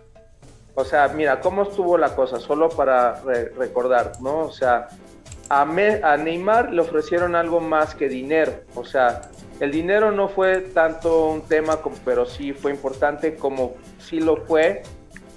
O 0.75 0.83
sea, 0.85 1.07
mira, 1.07 1.39
¿cómo 1.39 1.63
estuvo 1.63 1.97
la 1.97 2.13
cosa? 2.15 2.39
Solo 2.39 2.69
para 2.69 3.21
re- 3.21 3.49
recordar, 3.57 4.13
¿no? 4.21 4.39
O 4.39 4.51
sea, 4.51 4.89
a, 5.49 5.65
Me- 5.65 6.01
a 6.03 6.17
Neymar 6.17 6.71
le 6.73 6.81
ofrecieron 6.81 7.35
algo 7.35 7.59
más 7.59 7.95
que 7.95 8.09
dinero. 8.09 8.53
O 8.75 8.83
sea, 8.85 9.21
el 9.59 9.71
dinero 9.71 10.11
no 10.11 10.27
fue 10.27 10.61
tanto 10.61 11.29
un 11.29 11.41
tema, 11.41 11.77
como- 11.77 11.95
pero 12.05 12.25
sí 12.25 12.53
fue 12.53 12.71
importante 12.71 13.35
como 13.35 13.75
sí 13.97 14.19
lo 14.19 14.37
fue 14.45 14.83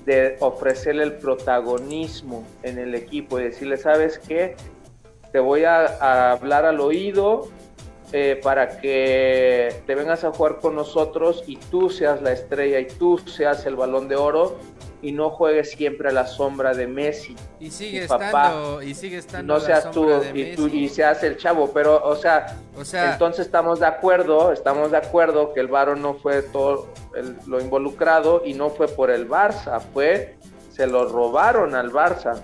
de 0.05 0.37
ofrecerle 0.41 1.05
el 1.05 1.15
protagonismo 1.15 2.45
en 2.63 2.79
el 2.79 2.95
equipo 2.95 3.39
y 3.39 3.45
decirle, 3.45 3.77
¿sabes 3.77 4.19
qué? 4.19 4.57
Te 5.33 5.39
voy 5.39 5.65
a, 5.65 6.33
hablar 6.33 6.65
al 6.65 6.81
oído 6.81 7.49
eh, 8.13 8.41
para 8.43 8.81
que 8.81 9.83
te 9.87 9.95
vengas 9.95 10.25
a 10.25 10.33
jugar 10.33 10.59
con 10.59 10.75
nosotros 10.75 11.45
y 11.47 11.57
tú 11.57 11.91
seas 11.91 12.21
la 12.23 12.33
estrella 12.33 12.81
y 12.81 12.87
tú 12.87 13.19
seas 13.19 13.65
el 13.67 13.77
balón 13.77 14.09
de 14.09 14.17
oro 14.17 14.59
y 15.03 15.13
no 15.13 15.31
juegues 15.31 15.71
siempre 15.73 16.11
a 16.11 16.13
la 16.13 16.27
sombra 16.27 16.75
de 16.75 16.87
Messi. 16.87 17.35
Y 17.59 17.71
sigue 17.71 18.07
papá, 18.07 18.27
estando, 18.27 18.83
y 18.83 18.95
sigue 18.95 19.19
estando 19.19 19.55
No 19.55 19.59
la 19.61 19.65
seas 19.67 19.91
tú 19.91 20.07
de 20.07 20.39
y, 20.39 20.57
tú 20.57 20.67
y 20.69 20.89
seas 20.89 21.23
el 21.25 21.37
chavo, 21.37 21.71
pero 21.73 22.03
o 22.05 22.17
sea, 22.17 22.57
O 22.77 22.85
sea, 22.85 23.13
entonces 23.13 23.47
estamos 23.47 23.81
de 23.81 23.87
acuerdo, 23.87 24.53
estamos 24.53 24.91
de 24.91 24.97
acuerdo 24.99 25.53
que 25.55 25.61
el 25.61 25.69
Varo 25.69 25.97
no 25.97 26.15
fue 26.15 26.43
todo 26.43 26.89
el- 27.15 27.37
lo 27.47 27.61
involucrado 27.61 28.43
y 28.45 28.55
no 28.55 28.71
fue 28.71 28.89
por 28.89 29.11
el 29.11 29.29
Barça, 29.29 29.81
fue 29.93 30.37
se 30.71 30.87
lo 30.87 31.07
robaron 31.09 31.75
al 31.75 31.91
Barça. 31.93 32.41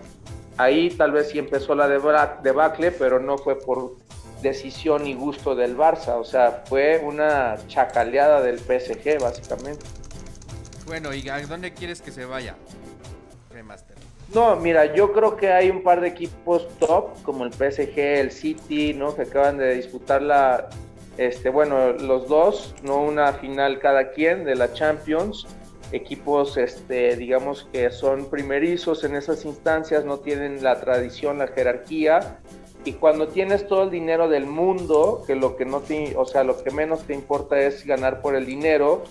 Ahí 0.59 0.91
tal 0.91 1.13
vez 1.13 1.29
sí 1.31 1.39
empezó 1.39 1.75
la 1.75 1.87
debacle, 1.89 2.91
pero 2.91 3.21
no 3.21 3.37
fue 3.39 3.59
por 3.59 3.97
decisión 4.43 5.07
y 5.07 5.15
gusto 5.15 5.55
del 5.55 5.77
Barça, 5.77 6.15
o 6.19 6.25
sea, 6.25 6.63
fue 6.67 7.03
una 7.05 7.57
chacaleada 7.69 8.41
del 8.43 8.59
PSG 8.59 9.19
básicamente. 9.21 9.85
Bueno, 10.87 11.13
¿y 11.13 11.29
a 11.29 11.41
dónde 11.47 11.73
quieres 11.73 12.01
que 12.01 12.11
se 12.11 12.25
vaya? 12.25 12.55
Remaster. 13.51 13.97
No, 14.35 14.57
mira, 14.57 14.95
yo 14.95 15.13
creo 15.13 15.37
que 15.37 15.53
hay 15.53 15.71
un 15.71 15.83
par 15.83 16.01
de 16.01 16.09
equipos 16.09 16.67
top, 16.79 17.23
como 17.23 17.45
el 17.45 17.53
PSG, 17.53 17.99
el 17.99 18.33
City, 18.33 18.93
¿no? 18.93 19.15
Que 19.15 19.23
acaban 19.23 19.57
de 19.59 19.75
disputar 19.75 20.21
la, 20.21 20.69
este, 21.17 21.49
bueno, 21.49 21.93
los 21.93 22.29
dos, 22.29 22.75
no 22.83 23.03
una 23.03 23.33
final 23.35 23.79
cada 23.79 24.11
quien 24.11 24.45
de 24.45 24.55
la 24.55 24.73
Champions. 24.73 25.47
Equipos, 25.93 26.57
este, 26.57 27.17
digamos 27.17 27.69
que 27.73 27.91
son 27.91 28.29
primerizos 28.29 29.05
en 29.05 29.15
esas 29.15 29.45
instancias, 29.45 30.05
no 30.05 30.19
tienen 30.19 30.63
la 30.63 30.81
tradición, 30.81 31.39
la 31.39 31.47
jerarquía. 31.47 32.41
Y 32.85 32.95
cuando 32.95 33.29
tienes 33.29 33.67
todo 33.67 33.85
el 33.85 33.91
dinero 33.91 34.29
del 34.29 34.47
mundo, 34.47 35.23
que 35.27 35.37
lo 35.37 35.57
que 35.57 35.65
no 35.65 35.81
te, 35.81 36.17
o 36.17 36.25
sea, 36.25 36.45
lo 36.45 36.63
que 36.63 36.71
menos 36.71 37.05
te 37.05 37.15
importa 37.15 37.59
es 37.61 37.87
ganar 37.87 38.21
por 38.21 38.35
el 38.35 38.47
dinero, 38.47 39.05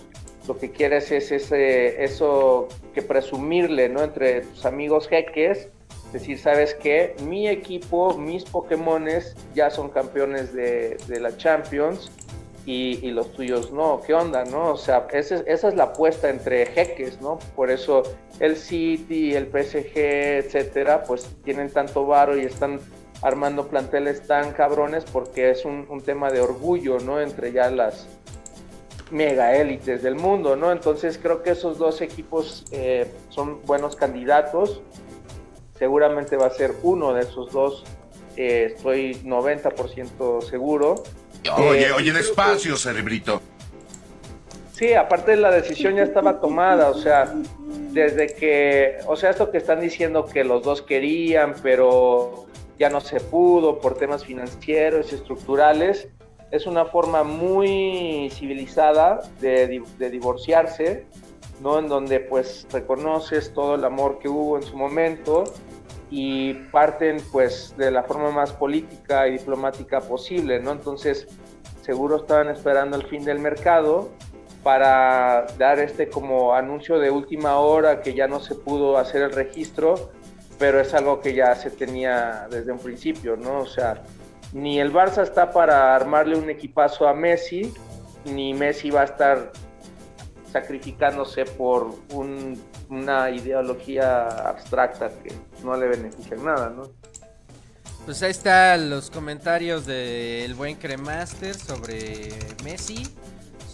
lo 0.46 0.58
que 0.58 0.70
quieres 0.70 1.10
es 1.12 1.32
ese, 1.32 2.02
eso 2.04 2.68
que 2.94 3.02
presumirle, 3.02 3.88
¿no? 3.88 4.02
Entre 4.02 4.42
tus 4.42 4.64
amigos 4.64 5.08
jeques, 5.08 5.68
decir, 6.12 6.38
¿sabes 6.38 6.74
qué? 6.74 7.14
Mi 7.22 7.48
equipo, 7.48 8.16
mis 8.16 8.44
Pokémones 8.44 9.34
ya 9.54 9.70
son 9.70 9.90
campeones 9.90 10.52
de, 10.52 10.96
de 11.08 11.20
la 11.20 11.36
Champions 11.36 12.10
y, 12.64 13.06
y 13.06 13.10
los 13.10 13.32
tuyos 13.32 13.72
no. 13.72 14.00
¿Qué 14.04 14.14
onda, 14.14 14.44
no? 14.44 14.72
O 14.72 14.76
sea, 14.76 15.06
esa 15.12 15.36
es, 15.46 15.74
la 15.74 15.84
apuesta 15.84 16.28
entre 16.28 16.66
jeques, 16.66 17.20
¿no? 17.20 17.38
Por 17.54 17.70
eso 17.70 18.02
el 18.40 18.56
City, 18.56 19.34
el 19.34 19.46
PSG, 19.46 19.96
etcétera, 19.96 21.04
pues 21.04 21.28
tienen 21.44 21.70
tanto 21.70 22.06
varo 22.06 22.36
y 22.36 22.44
están 22.44 22.80
armando 23.22 23.68
planteles 23.68 24.26
tan 24.26 24.52
cabrones 24.52 25.04
porque 25.04 25.50
es 25.50 25.64
un, 25.64 25.86
un 25.88 26.02
tema 26.02 26.30
de 26.30 26.40
orgullo, 26.40 26.98
¿no? 26.98 27.20
Entre 27.20 27.52
ya 27.52 27.70
las, 27.70 28.06
mega 29.10 29.54
élites 29.56 30.02
del 30.02 30.14
mundo, 30.16 30.56
¿no? 30.56 30.72
Entonces 30.72 31.18
creo 31.22 31.42
que 31.42 31.50
esos 31.50 31.78
dos 31.78 32.00
equipos 32.00 32.64
eh, 32.70 33.10
son 33.28 33.62
buenos 33.64 33.96
candidatos. 33.96 34.80
Seguramente 35.78 36.36
va 36.36 36.46
a 36.46 36.50
ser 36.50 36.72
uno 36.82 37.12
de 37.12 37.22
esos 37.22 37.52
dos, 37.52 37.84
eh, 38.36 38.72
estoy 38.74 39.14
90% 39.24 40.42
seguro. 40.42 41.02
Oye, 41.56 41.88
Eh, 41.88 41.92
oye, 41.92 42.12
despacio, 42.12 42.76
cerebrito. 42.76 43.40
Sí, 44.72 44.92
aparte 44.92 45.36
la 45.36 45.50
decisión 45.50 45.94
ya 45.96 46.02
estaba 46.02 46.38
tomada, 46.40 46.90
o 46.90 46.94
sea, 46.94 47.32
desde 47.92 48.26
que, 48.26 48.98
o 49.06 49.16
sea, 49.16 49.30
esto 49.30 49.50
que 49.50 49.56
están 49.56 49.80
diciendo 49.80 50.26
que 50.26 50.44
los 50.44 50.62
dos 50.62 50.82
querían, 50.82 51.54
pero 51.62 52.44
ya 52.78 52.90
no 52.90 53.00
se 53.00 53.20
pudo 53.20 53.78
por 53.78 53.96
temas 53.96 54.24
financieros 54.26 55.12
y 55.12 55.14
estructurales, 55.14 56.08
es 56.50 56.66
una 56.66 56.84
forma 56.84 57.24
muy 57.24 58.30
civilizada 58.32 59.20
de, 59.40 59.82
de 59.98 60.10
divorciarse, 60.10 61.06
¿no? 61.60 61.78
En 61.78 61.88
donde 61.88 62.20
pues 62.20 62.66
reconoces 62.70 63.52
todo 63.52 63.74
el 63.74 63.84
amor 63.84 64.18
que 64.18 64.28
hubo 64.28 64.56
en 64.56 64.62
su 64.62 64.76
momento 64.76 65.44
y 66.10 66.54
parten 66.54 67.16
pues 67.32 67.74
de 67.76 67.90
la 67.90 68.04
forma 68.04 68.30
más 68.30 68.52
política 68.52 69.26
y 69.28 69.32
diplomática 69.32 70.00
posible, 70.00 70.60
¿no? 70.60 70.72
Entonces 70.72 71.26
seguro 71.82 72.16
estaban 72.16 72.48
esperando 72.48 72.96
el 72.96 73.06
fin 73.06 73.24
del 73.24 73.38
mercado 73.38 74.10
para 74.62 75.46
dar 75.58 75.78
este 75.78 76.08
como 76.08 76.54
anuncio 76.54 76.98
de 76.98 77.10
última 77.10 77.58
hora 77.58 78.00
que 78.00 78.14
ya 78.14 78.26
no 78.26 78.40
se 78.40 78.56
pudo 78.56 78.98
hacer 78.98 79.22
el 79.22 79.32
registro, 79.32 80.10
pero 80.58 80.80
es 80.80 80.92
algo 80.94 81.20
que 81.20 81.34
ya 81.34 81.54
se 81.54 81.70
tenía 81.70 82.48
desde 82.50 82.72
un 82.72 82.78
principio, 82.78 83.36
¿no? 83.36 83.60
O 83.60 83.66
sea, 83.66 84.02
ni 84.52 84.78
el 84.80 84.92
Barça 84.92 85.22
está 85.22 85.50
para 85.50 85.94
armarle 85.94 86.36
un 86.36 86.48
equipazo 86.50 87.06
a 87.08 87.14
Messi, 87.14 87.72
ni 88.24 88.54
Messi 88.54 88.90
va 88.90 89.02
a 89.02 89.04
estar 89.04 89.52
sacrificándose 90.52 91.44
por 91.44 91.94
un- 92.12 92.60
una 92.88 93.30
ideología 93.30 94.26
abstracta 94.48 95.10
que 95.22 95.32
no 95.62 95.76
le 95.76 95.88
beneficia 95.88 96.36
en 96.36 96.44
nada, 96.44 96.70
¿no? 96.70 96.84
Pues 98.04 98.22
ahí 98.22 98.30
están 98.30 98.88
los 98.88 99.10
comentarios 99.10 99.84
del 99.84 100.54
buen 100.54 100.76
Cremaster 100.76 101.54
sobre 101.54 102.28
Messi, 102.62 103.02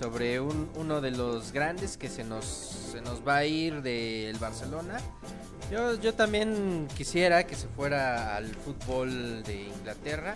sobre 0.03 0.41
un- 0.41 0.69
uno 0.75 1.01
de 1.01 1.13
los 1.13 1.53
grandes 1.53 1.97
que 1.97 2.09
se 2.09 2.25
nos, 2.25 2.45
se 2.45 3.01
nos 3.01 3.27
va 3.27 3.37
a 3.37 3.45
ir 3.45 3.83
del 3.83 4.37
Barcelona. 4.39 4.99
Yo, 5.71 5.95
yo 6.01 6.13
también 6.13 6.89
quisiera 6.97 7.47
que 7.47 7.55
se 7.55 7.69
fuera 7.69 8.37
al 8.37 8.47
fútbol 8.47 9.45
de 9.45 9.63
Inglaterra. 9.69 10.35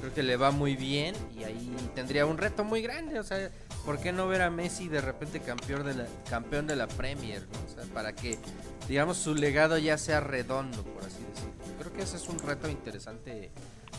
Creo 0.00 0.12
que 0.12 0.22
le 0.22 0.36
va 0.36 0.50
muy 0.50 0.76
bien 0.76 1.14
y 1.34 1.44
ahí 1.44 1.74
tendría 1.94 2.26
un 2.26 2.36
reto 2.36 2.62
muy 2.62 2.82
grande. 2.82 3.18
O 3.18 3.24
sea, 3.24 3.50
¿por 3.86 3.98
qué 3.98 4.12
no 4.12 4.28
ver 4.28 4.42
a 4.42 4.50
Messi 4.50 4.88
de 4.88 5.00
repente 5.00 5.40
campeón 5.40 5.86
de 5.86 5.94
la, 5.94 6.06
campeón 6.28 6.66
de 6.66 6.76
la 6.76 6.86
Premier? 6.86 7.40
¿no? 7.40 7.72
O 7.72 7.74
sea, 7.74 7.94
para 7.94 8.14
que, 8.14 8.38
digamos, 8.86 9.16
su 9.16 9.34
legado 9.34 9.78
ya 9.78 9.96
sea 9.96 10.20
redondo, 10.20 10.84
por 10.84 11.04
así 11.04 11.16
decirlo. 11.32 11.54
Creo 11.80 11.92
que 11.94 12.02
ese 12.02 12.16
es 12.18 12.28
un 12.28 12.38
reto 12.38 12.68
interesante 12.68 13.50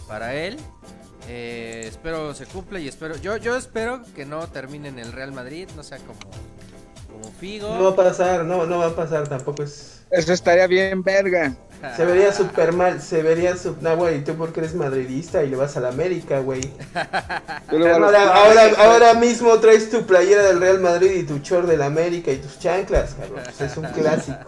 para 0.07 0.33
él. 0.35 0.57
Eh, 1.29 1.83
espero 1.85 2.33
se 2.33 2.45
cumpla 2.45 2.79
y 2.79 2.87
espero. 2.87 3.17
Yo, 3.17 3.37
yo 3.37 3.57
espero 3.57 4.01
que 4.15 4.25
no 4.25 4.47
termine 4.47 4.87
en 4.87 4.99
el 4.99 5.11
Real 5.11 5.33
Madrid, 5.33 5.67
no 5.75 5.83
sea 5.83 5.97
como, 5.99 6.19
como 7.11 7.31
Figo. 7.33 7.75
No 7.75 7.83
va 7.83 7.89
a 7.89 7.95
pasar, 7.95 8.45
no, 8.45 8.65
no 8.65 8.79
va 8.79 8.87
a 8.87 8.95
pasar, 8.95 9.27
tampoco 9.27 9.63
es... 9.63 10.05
Eso 10.09 10.31
estaría 10.31 10.67
bien 10.67 11.03
verga. 11.03 11.53
Se 11.95 12.05
vería 12.05 12.31
súper 12.31 12.71
mal, 12.71 13.01
se 13.01 13.21
vería 13.21 13.57
su... 13.57 13.75
No, 13.81 13.97
güey, 13.97 14.23
tú 14.23 14.35
porque 14.35 14.61
eres 14.61 14.73
madridista 14.73 15.43
y 15.43 15.49
le 15.49 15.57
vas 15.57 15.75
a 15.75 15.81
la 15.81 15.89
América, 15.89 16.39
güey. 16.39 16.71
Ahora, 17.67 18.33
ahora, 18.33 18.61
ahora 18.77 19.13
mismo 19.15 19.59
traes 19.59 19.89
tu 19.89 20.05
playera 20.05 20.43
del 20.43 20.61
Real 20.61 20.79
Madrid 20.79 21.11
y 21.11 21.23
tu 21.23 21.39
short 21.39 21.67
del 21.67 21.81
América 21.81 22.31
y 22.31 22.37
tus 22.37 22.57
chanclas, 22.57 23.13
cabrón. 23.15 23.41
Pues 23.43 23.61
es 23.61 23.77
un 23.77 23.85
clásico. 23.85 24.39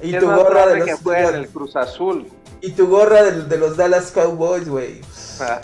Y 0.00 0.16
tu 0.16 0.26
gorra 0.26 0.68
de 0.68 0.84
que 0.84 0.92
los... 0.92 1.00
fue 1.00 1.20
en 1.24 1.34
el 1.34 1.48
Cruz 1.48 1.74
Azul. 1.74 2.28
Y 2.60 2.72
tu 2.72 2.88
gorra 2.88 3.22
de, 3.22 3.44
de 3.44 3.58
los 3.58 3.76
Dallas 3.76 4.10
Cowboys, 4.10 4.68
güey. 4.68 5.00
Ah, 5.40 5.60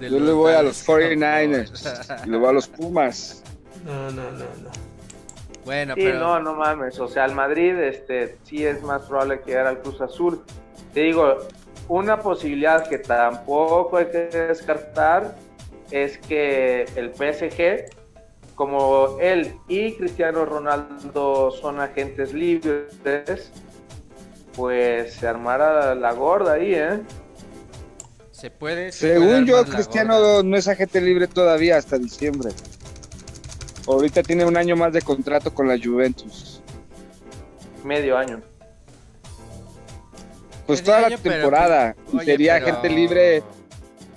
Yo 0.00 0.18
le 0.20 0.32
voy 0.32 0.52
a 0.52 0.62
los 0.62 0.86
49ers. 0.86 2.26
y 2.26 2.30
le 2.30 2.36
voy 2.36 2.48
a 2.48 2.52
los 2.52 2.68
Pumas. 2.68 3.42
No, 3.84 4.10
no, 4.10 4.30
no, 4.30 4.38
no. 4.38 4.70
Bueno, 5.64 5.94
Sí, 5.94 6.02
pero 6.04 6.18
no, 6.20 6.40
no 6.40 6.54
mames. 6.54 6.98
O 7.00 7.08
sea, 7.08 7.24
el 7.26 7.34
Madrid 7.34 7.74
este, 7.78 8.38
sí 8.44 8.64
es 8.64 8.82
más 8.82 9.02
probable 9.02 9.40
que 9.40 9.52
era 9.52 9.68
al 9.68 9.80
Cruz 9.80 10.00
Azul. 10.00 10.42
Te 10.94 11.00
digo, 11.00 11.38
una 11.88 12.20
posibilidad 12.20 12.88
que 12.88 12.98
tampoco 12.98 13.96
hay 13.98 14.06
que 14.06 14.18
descartar 14.28 15.34
es 15.90 16.18
que 16.18 16.84
el 16.94 17.12
PSG, 17.12 17.90
como 18.54 19.18
él 19.20 19.54
y 19.68 19.94
Cristiano 19.96 20.44
Ronaldo 20.44 21.50
son 21.50 21.80
agentes 21.80 22.32
libres, 22.32 23.50
pues 24.54 25.14
se 25.14 25.26
armara 25.26 25.94
la 25.94 26.12
gorda 26.12 26.54
ahí, 26.54 26.74
¿eh? 26.74 27.00
Se 28.32 28.50
puede. 28.50 28.92
se 28.92 29.14
puede 29.14 29.20
Según 29.20 29.46
yo, 29.46 29.64
Cristiano 29.64 30.42
no 30.42 30.56
es 30.56 30.66
agente 30.68 31.00
libre 31.00 31.26
todavía 31.28 31.76
hasta 31.76 31.98
diciembre. 31.98 32.50
Ahorita 33.86 34.22
tiene 34.22 34.44
un 34.44 34.56
año 34.56 34.76
más 34.76 34.92
de 34.92 35.02
contrato 35.02 35.52
con 35.52 35.68
la 35.68 35.76
Juventus. 35.82 36.62
Medio 37.84 38.16
año. 38.16 38.40
Pues 40.66 40.82
toda 40.84 41.08
la 41.08 41.18
pero, 41.18 41.34
temporada. 41.36 41.96
pues, 42.04 42.14
y 42.14 42.16
oye, 42.18 42.26
sería 42.32 42.54
pero- 42.54 42.66
agente 42.66 42.88
libre 42.90 43.42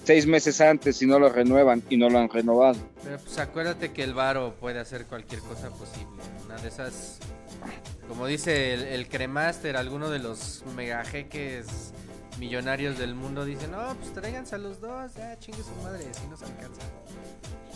seis 0.04 0.28
meses 0.28 0.60
antes 0.62 0.98
si 0.98 1.06
no 1.08 1.18
lo 1.18 1.30
renuevan 1.30 1.82
y 1.90 1.98
no 1.98 2.10
lo 2.10 2.20
han 2.20 2.30
renovado. 2.30 2.78
Pero 3.04 3.18
pues 3.18 3.38
acuérdate 3.40 3.92
que 3.92 4.04
el 4.04 4.14
Varo 4.14 4.54
puede 4.60 4.80
hacer 4.80 5.06
cualquier 5.06 5.42
cosa 5.42 5.70
posible. 5.70 6.22
Una 6.46 6.58
de 6.58 6.68
esas, 6.68 7.20
como 8.14 8.28
dice 8.28 8.76
el, 8.76 8.84
el 8.84 9.08
Cremaster, 9.08 9.76
alguno 9.76 10.12
de 10.12 10.20
los 10.20 10.64
megajeques 10.76 11.66
millonarios 12.38 13.00
del 13.00 13.16
mundo 13.16 13.44
dice, 13.44 13.68
no, 13.68 13.96
pues 13.96 14.14
tráiganse 14.14 14.54
a 14.54 14.60
los 14.60 14.80
dos, 14.80 15.16
ya 15.16 15.36
chingue 15.40 15.64
su 15.64 15.74
madre, 15.84 16.06
si 16.14 16.28
nos 16.28 16.44
alcanza. 16.44 16.82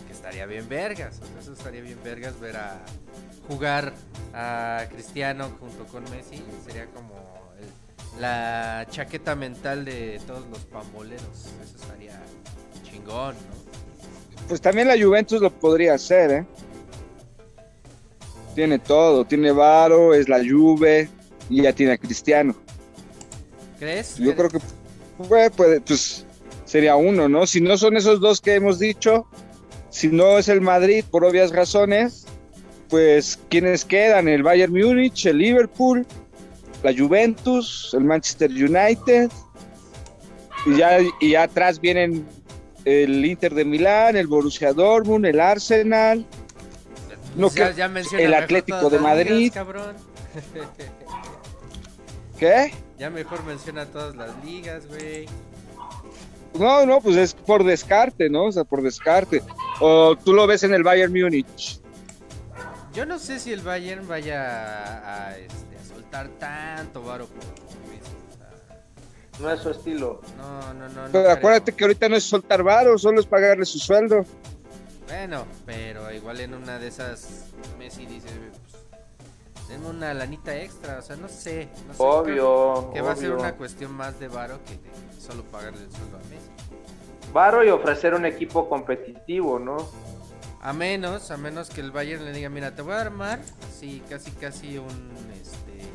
Que 0.06 0.14
estaría 0.14 0.46
bien 0.46 0.70
vergas, 0.70 1.20
o 1.24 1.26
sea, 1.26 1.40
eso 1.40 1.54
estaría 1.54 1.82
bien 1.82 1.98
vergas 2.04 2.40
ver 2.40 2.56
a 2.56 2.80
jugar 3.48 3.94
a 4.36 4.86
Cristiano 4.92 5.50
junto 5.60 5.88
con 5.88 6.04
Messi, 6.12 6.44
sería 6.64 6.86
como 6.86 7.16
la 8.20 8.86
chaqueta 8.92 9.34
mental 9.34 9.86
de 9.86 10.22
todos 10.28 10.46
los 10.52 10.60
pamboleros, 10.66 11.48
eso 11.64 11.78
estaría 11.82 12.22
chingón, 12.84 13.34
¿no? 13.34 14.48
Pues 14.48 14.62
también 14.62 14.88
la 14.88 15.04
Juventus 15.04 15.42
lo 15.42 15.50
podría 15.52 15.96
hacer, 15.96 16.32
¿eh? 16.32 16.46
Tiene 18.58 18.80
todo, 18.80 19.24
tiene 19.24 19.52
Varo, 19.52 20.16
es 20.16 20.28
la 20.28 20.40
Juve 20.40 21.08
y 21.48 21.62
ya 21.62 21.74
tiene 21.74 21.92
a 21.92 21.98
Cristiano. 22.00 22.56
¿Crees? 23.78 24.18
Yo 24.18 24.36
creo 24.36 24.50
que 24.50 24.58
pues, 25.28 25.52
pues 25.86 26.26
sería 26.66 26.96
uno, 26.96 27.30
¿no? 27.30 27.46
Si 27.46 27.62
no 27.62 27.78
son 27.78 27.98
esos 27.98 28.20
dos 28.20 28.42
que 28.42 28.56
hemos 28.56 28.80
dicho, 28.80 29.28
si 29.92 30.08
no 30.08 30.40
es 30.40 30.50
el 30.50 30.62
Madrid 30.62 31.06
por 31.12 31.24
obvias 31.24 31.52
razones, 31.52 32.26
pues 32.90 33.40
¿quiénes 33.48 33.86
quedan? 33.86 34.28
El 34.28 34.42
Bayern 34.42 34.74
Múnich, 34.74 35.28
el 35.28 35.38
Liverpool, 35.38 36.04
la 36.82 36.92
Juventus, 36.98 37.92
el 37.94 38.06
Manchester 38.06 38.50
United 38.50 39.30
y 40.66 40.78
ya, 40.78 40.98
y 41.22 41.30
ya 41.30 41.44
atrás 41.44 41.80
vienen 41.80 42.26
el 42.86 43.24
Inter 43.24 43.54
de 43.54 43.66
Milán, 43.66 44.16
el 44.16 44.26
Borussia 44.26 44.74
Dortmund, 44.74 45.28
el 45.28 45.40
Arsenal. 45.40 46.26
No, 47.38 47.50
ya, 47.50 47.70
que- 47.72 47.78
ya 47.78 47.88
menciona 47.88 48.24
el 48.24 48.34
Atlético 48.34 48.90
de 48.90 49.00
Madrid. 49.00 49.32
ligas, 49.32 49.54
cabrón. 49.56 49.96
¿Qué? 52.40 52.74
ya 53.00 53.10
mejor 53.10 53.44
menciona 53.46 53.86
todas 53.86 54.16
las 54.16 54.32
ligas, 54.44 54.88
güey. 54.88 55.28
No, 56.58 56.86
no, 56.86 57.00
pues 57.02 57.16
es 57.18 57.34
por 57.34 57.64
descarte, 57.64 58.30
¿no? 58.30 58.46
O 58.46 58.52
sea, 58.52 58.64
por 58.64 58.82
descarte. 58.82 59.44
O 59.80 60.16
tú 60.16 60.34
lo 60.34 60.48
ves 60.48 60.64
en 60.64 60.74
el 60.74 60.82
Bayern 60.84 61.12
Múnich. 61.14 61.80
Yo 62.94 63.06
no 63.06 63.20
sé 63.20 63.40
si 63.40 63.54
el 63.54 63.62
Bayern 63.62 64.08
vaya 64.08 64.42
a, 64.44 65.28
a, 65.28 65.38
este, 65.38 65.78
a 65.80 65.94
soltar 65.94 66.28
tanto 66.40 67.04
varo 67.04 67.28
por 67.28 67.44
Messi, 67.92 68.12
o 68.34 68.38
sea, 68.38 68.80
No 69.40 69.52
es 69.52 69.60
su 69.62 69.70
estilo. 69.70 70.22
No, 70.38 70.74
no, 70.74 70.90
no. 70.90 71.02
no 71.04 71.12
Pero 71.12 71.24
creo. 71.26 71.30
acuérdate 71.32 71.72
que 71.74 71.84
ahorita 71.84 72.10
no 72.10 72.16
es 72.16 72.24
soltar 72.24 72.64
varo, 72.64 72.98
solo 72.98 73.20
es 73.20 73.28
pagarle 73.28 73.66
su 73.66 73.78
sueldo. 73.78 74.26
Bueno, 75.08 75.46
pero 75.66 76.12
igual 76.12 76.42
en 76.42 76.54
una 76.54 76.80
de 76.80 76.88
esas 76.88 77.46
Messi 77.80 78.06
dice, 78.06 78.28
pues, 78.30 79.68
denme 79.70 79.88
una 79.90 80.14
lanita 80.14 80.56
extra, 80.56 81.00
o 81.00 81.02
sea, 81.02 81.16
no 81.16 81.30
sé. 81.30 81.70
No 81.88 81.94
sé 81.94 82.04
Obvio. 82.04 82.92
Que 82.94 83.02
va 83.02 83.14
a 83.14 83.16
ser 83.16 83.32
una 83.32 83.54
cuestión 83.54 83.94
más 83.94 84.20
de 84.20 84.28
varo 84.28 84.60
que 84.66 84.74
de 84.74 85.22
solo 85.22 85.44
pagarle 85.44 85.84
el 85.84 85.92
sueldo 85.92 86.18
a 86.18 86.20
Messi. 86.30 86.50
Varo 87.34 87.64
y 87.64 87.70
ofrecer 87.70 88.14
un 88.14 88.26
equipo 88.26 88.68
competitivo, 88.70 89.60
¿no? 89.60 89.78
A 90.62 90.74
menos, 90.74 91.32
a 91.32 91.38
menos 91.38 91.70
que 91.70 91.82
el 91.82 91.92
Bayern 91.92 92.26
le 92.26 92.34
diga, 92.34 92.50
mira, 92.50 92.76
te 92.76 92.82
voy 92.82 92.94
a 92.94 93.02
armar, 93.02 93.40
sí, 93.80 94.02
casi, 94.10 94.32
casi 94.32 94.78
un, 94.78 94.88
este... 95.34 95.88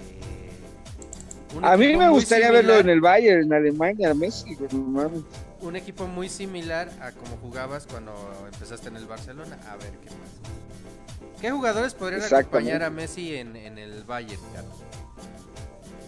un 1.56 1.64
A 1.64 1.76
mí 1.76 1.96
me 1.96 2.08
gustaría 2.08 2.46
similar- 2.46 2.64
verlo 2.66 2.80
en 2.80 2.88
el 2.90 3.00
Bayern, 3.00 3.42
en 3.42 3.52
Alemania, 3.52 4.14
Messi. 4.14 4.56
no 4.72 4.78
mames. 4.78 5.22
Un 5.62 5.76
equipo 5.76 6.06
muy 6.06 6.28
similar 6.28 6.90
a 7.00 7.12
como 7.12 7.36
jugabas 7.36 7.86
cuando 7.86 8.12
empezaste 8.52 8.88
en 8.88 8.96
el 8.96 9.06
Barcelona. 9.06 9.58
A 9.70 9.76
ver 9.76 9.92
qué 10.02 10.08
pasa. 10.08 11.40
¿Qué 11.40 11.50
jugadores 11.50 11.94
podrían 11.94 12.22
acompañar 12.22 12.82
a 12.82 12.90
Messi 12.90 13.36
en, 13.36 13.56
en 13.56 13.78
el 13.78 14.04
Bayern? 14.04 14.42
Gato? 14.54 14.68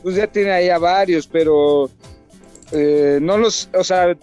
Pues 0.02 0.16
ya 0.16 0.26
tiene 0.26 0.52
ahí 0.52 0.68
a 0.68 0.78
varios, 0.78 1.26
pero 1.26 1.90
eh, 2.72 3.18
no 3.22 3.38
los, 3.38 3.68
o 3.74 3.82
sea, 3.82 4.16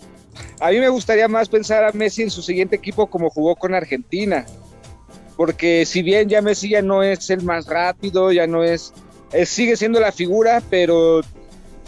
a 0.60 0.70
mí 0.70 0.80
me 0.80 0.90
gustaría 0.90 1.28
más 1.28 1.50
pensar 1.50 1.84
a 1.84 1.92
Messi 1.92 2.24
en 2.24 2.30
su 2.30 2.42
siguiente 2.42 2.76
equipo 2.76 3.08
como 3.08 3.30
jugó 3.30 3.56
con 3.56 3.74
Argentina, 3.74 4.46
porque 5.38 5.86
si 5.86 6.02
bien 6.04 6.30
ya 6.30 6.42
Messi 6.42 6.70
ya 6.70 6.82
no 6.82 7.04
es 7.04 7.30
el 7.30 7.42
más 7.44 7.66
rápido, 7.66 8.32
ya 8.32 8.48
no 8.48 8.64
es, 8.64 8.94
eh, 9.34 9.46
sigue 9.46 9.76
siendo 9.76 10.00
la 10.00 10.12
figura, 10.12 10.62
pero 10.70 11.22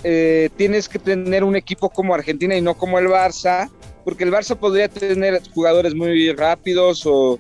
eh, 0.04 0.50
tienes 0.58 0.90
que 0.90 1.00
tener 1.00 1.44
un 1.44 1.56
equipo 1.56 1.90
como 1.90 2.14
Argentina 2.14 2.56
y 2.56 2.62
no 2.62 2.76
como 2.76 3.00
el 3.00 3.08
Barça, 3.08 3.70
porque 4.04 4.24
el 4.24 4.32
Barça 4.32 4.58
podría 4.58 4.90
tener 4.90 5.42
jugadores 5.54 5.96
muy 5.96 6.32
rápidos 6.34 7.04
o 7.06 7.40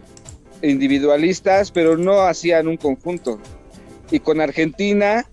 individualistas, 0.61 1.71
pero 1.71 1.97
no 1.97 2.21
hacían 2.21 2.67
un 2.67 2.77
conjunto. 2.77 3.39
Y 4.11 4.19
con 4.19 4.39
Argentina 4.39 5.29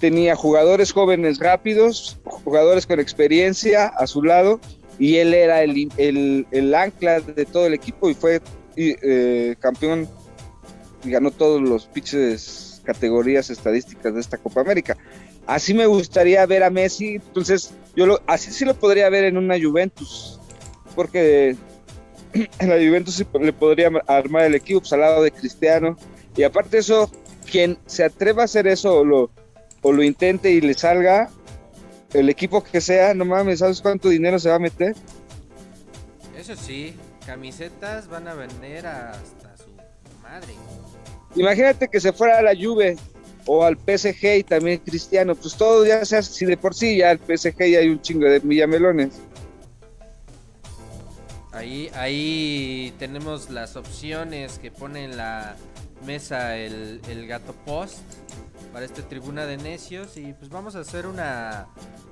tenía 0.00 0.36
jugadores 0.36 0.92
jóvenes 0.92 1.38
rápidos, 1.38 2.18
jugadores 2.24 2.86
con 2.86 3.00
experiencia 3.00 3.86
a 3.86 4.06
su 4.06 4.22
lado, 4.22 4.60
y 4.98 5.16
él 5.16 5.34
era 5.34 5.62
el, 5.62 6.74
ancla 6.74 7.20
de 7.20 7.44
todo 7.44 7.66
el 7.66 7.74
equipo 7.74 8.10
y 8.10 8.14
fue 8.14 8.40
eh, 8.76 9.56
campeón 9.60 10.08
y 11.04 11.10
ganó 11.10 11.30
todos 11.30 11.60
los 11.60 11.86
pinches 11.86 12.82
categorías 12.84 13.50
estadísticas 13.50 14.14
de 14.14 14.20
esta 14.20 14.38
Copa 14.38 14.60
América. 14.60 14.96
Así 15.48 15.72
me 15.72 15.86
gustaría 15.86 16.44
ver 16.44 16.62
a 16.62 16.68
Messi, 16.68 17.14
entonces 17.14 17.72
yo 17.96 18.04
lo, 18.04 18.20
así 18.26 18.52
sí 18.52 18.66
lo 18.66 18.74
podría 18.74 19.08
ver 19.08 19.24
en 19.24 19.38
una 19.38 19.58
Juventus, 19.58 20.38
porque 20.94 21.56
en 22.34 22.68
la 22.68 22.74
Juventus 22.74 23.24
le 23.40 23.52
podría 23.54 23.90
armar 24.06 24.44
el 24.44 24.54
equipo 24.54 24.80
pues, 24.80 24.92
al 24.92 25.00
lado 25.00 25.22
de 25.22 25.30
Cristiano, 25.30 25.96
y 26.36 26.42
aparte 26.42 26.72
de 26.72 26.80
eso, 26.80 27.10
quien 27.50 27.78
se 27.86 28.04
atreva 28.04 28.42
a 28.42 28.44
hacer 28.44 28.66
eso 28.66 28.98
o 28.98 29.04
lo, 29.06 29.30
o 29.80 29.90
lo 29.90 30.02
intente 30.02 30.50
y 30.50 30.60
le 30.60 30.74
salga, 30.74 31.30
el 32.12 32.28
equipo 32.28 32.62
que 32.62 32.82
sea, 32.82 33.14
no 33.14 33.24
mames, 33.24 33.60
¿sabes 33.60 33.80
cuánto 33.80 34.10
dinero 34.10 34.38
se 34.38 34.50
va 34.50 34.56
a 34.56 34.60
meter? 34.60 34.94
Eso 36.38 36.54
sí, 36.56 36.94
camisetas 37.24 38.06
van 38.06 38.28
a 38.28 38.34
vender 38.34 38.86
hasta 38.86 39.56
su 39.56 39.70
madre. 40.22 40.52
Imagínate 41.34 41.88
que 41.88 42.00
se 42.00 42.12
fuera 42.12 42.36
a 42.36 42.42
la 42.42 42.54
Juve 42.54 42.98
o 43.48 43.64
al 43.64 43.76
PSG 43.76 44.38
y 44.38 44.42
también 44.44 44.78
Cristiano, 44.84 45.34
pues 45.34 45.56
todo 45.56 45.84
ya 45.86 46.04
sea, 46.04 46.22
si 46.22 46.44
de 46.44 46.58
por 46.58 46.74
sí 46.74 46.98
ya 46.98 47.10
al 47.10 47.18
PSG 47.18 47.58
ya 47.70 47.78
hay 47.78 47.88
un 47.88 48.00
chingo 48.00 48.26
de 48.26 48.40
millamelones. 48.40 49.14
Ahí, 51.52 51.90
ahí 51.94 52.94
tenemos 52.98 53.48
las 53.50 53.74
opciones 53.76 54.58
que 54.58 54.70
pone 54.70 55.04
en 55.04 55.16
la 55.16 55.56
mesa 56.06 56.58
el, 56.58 57.00
el 57.08 57.26
gato 57.26 57.54
post 57.64 57.98
para 58.72 58.84
esta 58.84 59.02
tribuna 59.02 59.46
de 59.46 59.56
necios 59.56 60.18
y 60.18 60.34
pues 60.34 60.50
vamos 60.50 60.76
a 60.76 60.80
hacer 60.80 61.06
una 61.06 61.68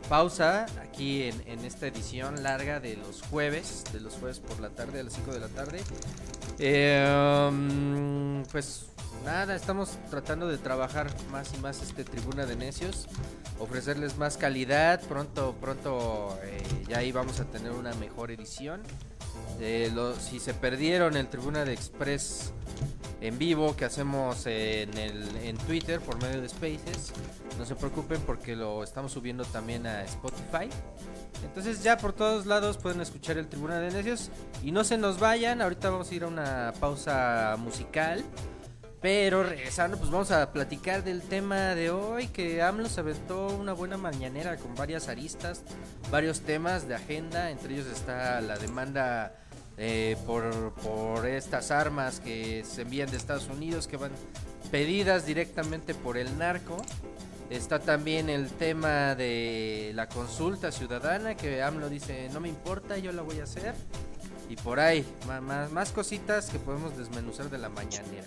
pausa 0.08 0.64
aquí 0.82 1.24
en, 1.24 1.42
en 1.46 1.64
esta 1.66 1.86
edición 1.86 2.42
larga 2.42 2.80
de 2.80 2.96
los 2.96 3.20
jueves, 3.22 3.84
de 3.92 4.00
los 4.00 4.14
jueves 4.14 4.40
por 4.40 4.58
la 4.58 4.70
tarde 4.70 5.00
a 5.00 5.02
las 5.02 5.12
5 5.12 5.32
de 5.32 5.40
la 5.40 5.48
tarde. 5.48 5.80
Eh, 6.58 7.48
um, 7.50 8.42
pues 8.50 8.86
nada, 9.24 9.54
estamos 9.54 9.98
tratando 10.10 10.48
de 10.48 10.58
trabajar 10.58 11.08
más 11.30 11.52
y 11.54 11.58
más 11.58 11.82
este 11.82 12.04
tribuna 12.04 12.46
de 12.46 12.56
necios, 12.56 13.06
ofrecerles 13.58 14.16
más 14.16 14.36
calidad, 14.36 15.00
pronto, 15.02 15.54
pronto 15.60 16.38
eh, 16.42 16.62
ya 16.88 16.98
ahí 16.98 17.12
vamos 17.12 17.40
a 17.40 17.44
tener 17.44 17.72
una 17.72 17.94
mejor 17.94 18.30
edición. 18.30 18.82
Eh, 19.60 19.90
si 20.20 20.38
se 20.38 20.54
perdieron 20.54 21.16
el 21.16 21.28
Tribuna 21.28 21.64
de 21.64 21.72
Express 21.72 22.52
en 23.20 23.38
vivo 23.38 23.74
que 23.74 23.86
hacemos 23.86 24.46
en, 24.46 24.96
el, 24.98 25.36
en 25.36 25.56
Twitter 25.56 26.00
por 26.00 26.20
medio 26.22 26.42
de 26.42 26.48
Spaces, 26.48 27.12
no 27.58 27.64
se 27.64 27.74
preocupen 27.74 28.20
porque 28.22 28.54
lo 28.54 28.82
estamos 28.84 29.12
subiendo 29.12 29.44
también 29.44 29.86
a 29.86 30.04
Spotify. 30.04 30.68
Entonces 31.42 31.82
ya 31.82 31.96
por 31.96 32.12
todos 32.12 32.46
lados 32.46 32.76
pueden 32.76 33.00
escuchar 33.00 33.38
el 33.38 33.48
Tribuna 33.48 33.78
de 33.78 33.90
Necios 33.90 34.30
y 34.62 34.72
no 34.72 34.84
se 34.84 34.98
nos 34.98 35.18
vayan, 35.18 35.62
ahorita 35.62 35.90
vamos 35.90 36.10
a 36.10 36.14
ir 36.14 36.24
a 36.24 36.26
una 36.26 36.72
pausa 36.78 37.56
musical. 37.58 38.22
Pero 39.00 39.42
regresando, 39.42 39.98
pues 39.98 40.10
vamos 40.10 40.30
a 40.30 40.52
platicar 40.52 41.04
del 41.04 41.22
tema 41.22 41.74
de 41.74 41.90
hoy, 41.90 42.28
que 42.28 42.62
AMLO 42.62 42.88
se 42.88 43.00
aventó 43.00 43.46
una 43.48 43.72
buena 43.72 43.96
mañanera 43.96 44.56
con 44.56 44.74
varias 44.74 45.08
aristas, 45.08 45.62
varios 46.10 46.40
temas 46.40 46.88
de 46.88 46.94
agenda, 46.94 47.50
entre 47.50 47.74
ellos 47.74 47.86
está 47.86 48.40
la 48.40 48.56
demanda 48.58 49.36
eh, 49.76 50.16
por, 50.26 50.72
por 50.74 51.26
estas 51.26 51.70
armas 51.70 52.20
que 52.20 52.64
se 52.64 52.82
envían 52.82 53.10
de 53.10 53.18
Estados 53.18 53.48
Unidos, 53.48 53.86
que 53.86 53.98
van 53.98 54.12
pedidas 54.70 55.26
directamente 55.26 55.94
por 55.94 56.16
el 56.16 56.36
narco. 56.38 56.78
Está 57.50 57.78
también 57.78 58.28
el 58.28 58.48
tema 58.50 59.14
de 59.14 59.92
la 59.94 60.08
consulta 60.08 60.72
ciudadana 60.72 61.36
que 61.36 61.62
AMLO 61.62 61.88
dice, 61.88 62.28
no 62.32 62.40
me 62.40 62.48
importa, 62.48 62.98
yo 62.98 63.12
la 63.12 63.22
voy 63.22 63.38
a 63.38 63.44
hacer. 63.44 63.74
Y 64.48 64.56
por 64.56 64.80
ahí, 64.80 65.04
ma- 65.26 65.68
más, 65.68 65.90
cositas 65.92 66.50
que 66.50 66.58
podemos 66.58 66.96
desmenuzar 66.96 67.50
de 67.50 67.58
la 67.58 67.68
mañanera. 67.68 68.24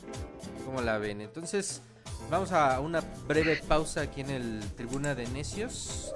¿Cómo 0.70 0.82
la 0.84 0.99
ven? 0.99 1.20
Entonces, 1.22 1.82
vamos 2.30 2.51
a 2.51 2.80
una 2.80 3.01
breve 3.28 3.59
pausa 3.67 4.01
aquí 4.01 4.22
en 4.22 4.30
el 4.30 4.59
Tribuna 4.78 5.15
de 5.15 5.26
Necios. 5.30 6.13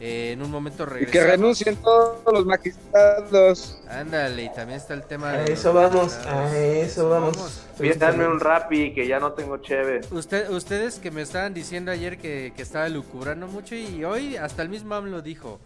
Eh, 0.00 0.32
en 0.32 0.42
un 0.42 0.50
momento 0.50 0.82
Y 0.82 0.86
regresamos. 0.86 1.12
que 1.12 1.24
renuncien 1.24 1.76
todos 1.76 2.18
los 2.30 2.44
magistrados. 2.44 3.78
Ándale, 3.88 4.44
y 4.44 4.52
también 4.52 4.78
está 4.78 4.92
el 4.92 5.02
tema 5.04 5.30
A 5.30 5.38
de... 5.38 5.54
eso 5.54 5.72
los 5.72 5.82
vamos, 5.82 6.12
magistrados. 6.12 6.50
a 6.52 6.58
eso 6.58 7.08
vamos. 7.08 7.62
Pídanme 7.78 8.28
un 8.28 8.38
rapi 8.38 8.92
que 8.92 9.06
ya 9.08 9.18
no 9.18 9.32
tengo 9.32 9.56
cheve. 9.62 10.02
Usted, 10.10 10.50
ustedes 10.50 10.98
que 10.98 11.10
me 11.10 11.22
estaban 11.22 11.54
diciendo 11.54 11.90
ayer 11.90 12.18
que, 12.18 12.52
que 12.54 12.60
estaba 12.60 12.90
lucubrando 12.90 13.46
mucho 13.46 13.74
y 13.74 14.04
hoy 14.04 14.36
hasta 14.36 14.60
el 14.60 14.68
mismo 14.68 14.94
AMLO 14.94 15.22
dijo, 15.22 15.58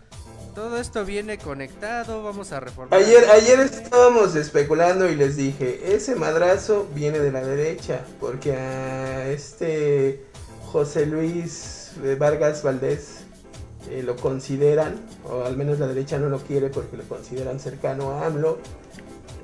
todo 0.55 0.79
esto 0.79 1.05
viene 1.05 1.39
conectado, 1.39 2.23
vamos 2.23 2.53
a 2.53 2.61
reformar. 2.61 2.99
Ayer, 2.99 3.25
ayer 3.31 3.61
estábamos 3.61 4.35
especulando 4.35 5.09
y 5.09 5.15
les 5.15 5.37
dije, 5.37 5.95
ese 5.95 6.17
madrazo 6.17 6.89
viene 6.95 7.19
de 7.19 7.33
la 7.33 7.43
derecha, 7.43 8.05
porque 8.21 8.55
a 8.55 9.29
este 9.29 10.25
José 10.67 11.07
Luis 11.07 11.93
Vargas 12.19 12.63
Valdés 12.63 13.21
eh, 13.89 14.03
lo 14.03 14.17
consideran, 14.17 15.01
o 15.29 15.45
al 15.45 15.57
menos 15.57 15.79
la 15.79 15.87
derecha 15.87 16.19
no 16.19 16.29
lo 16.29 16.39
quiere 16.39 16.69
porque 16.69 16.97
lo 16.97 17.05
consideran 17.05 17.59
cercano 17.61 18.11
a 18.13 18.27
AMLO. 18.27 18.59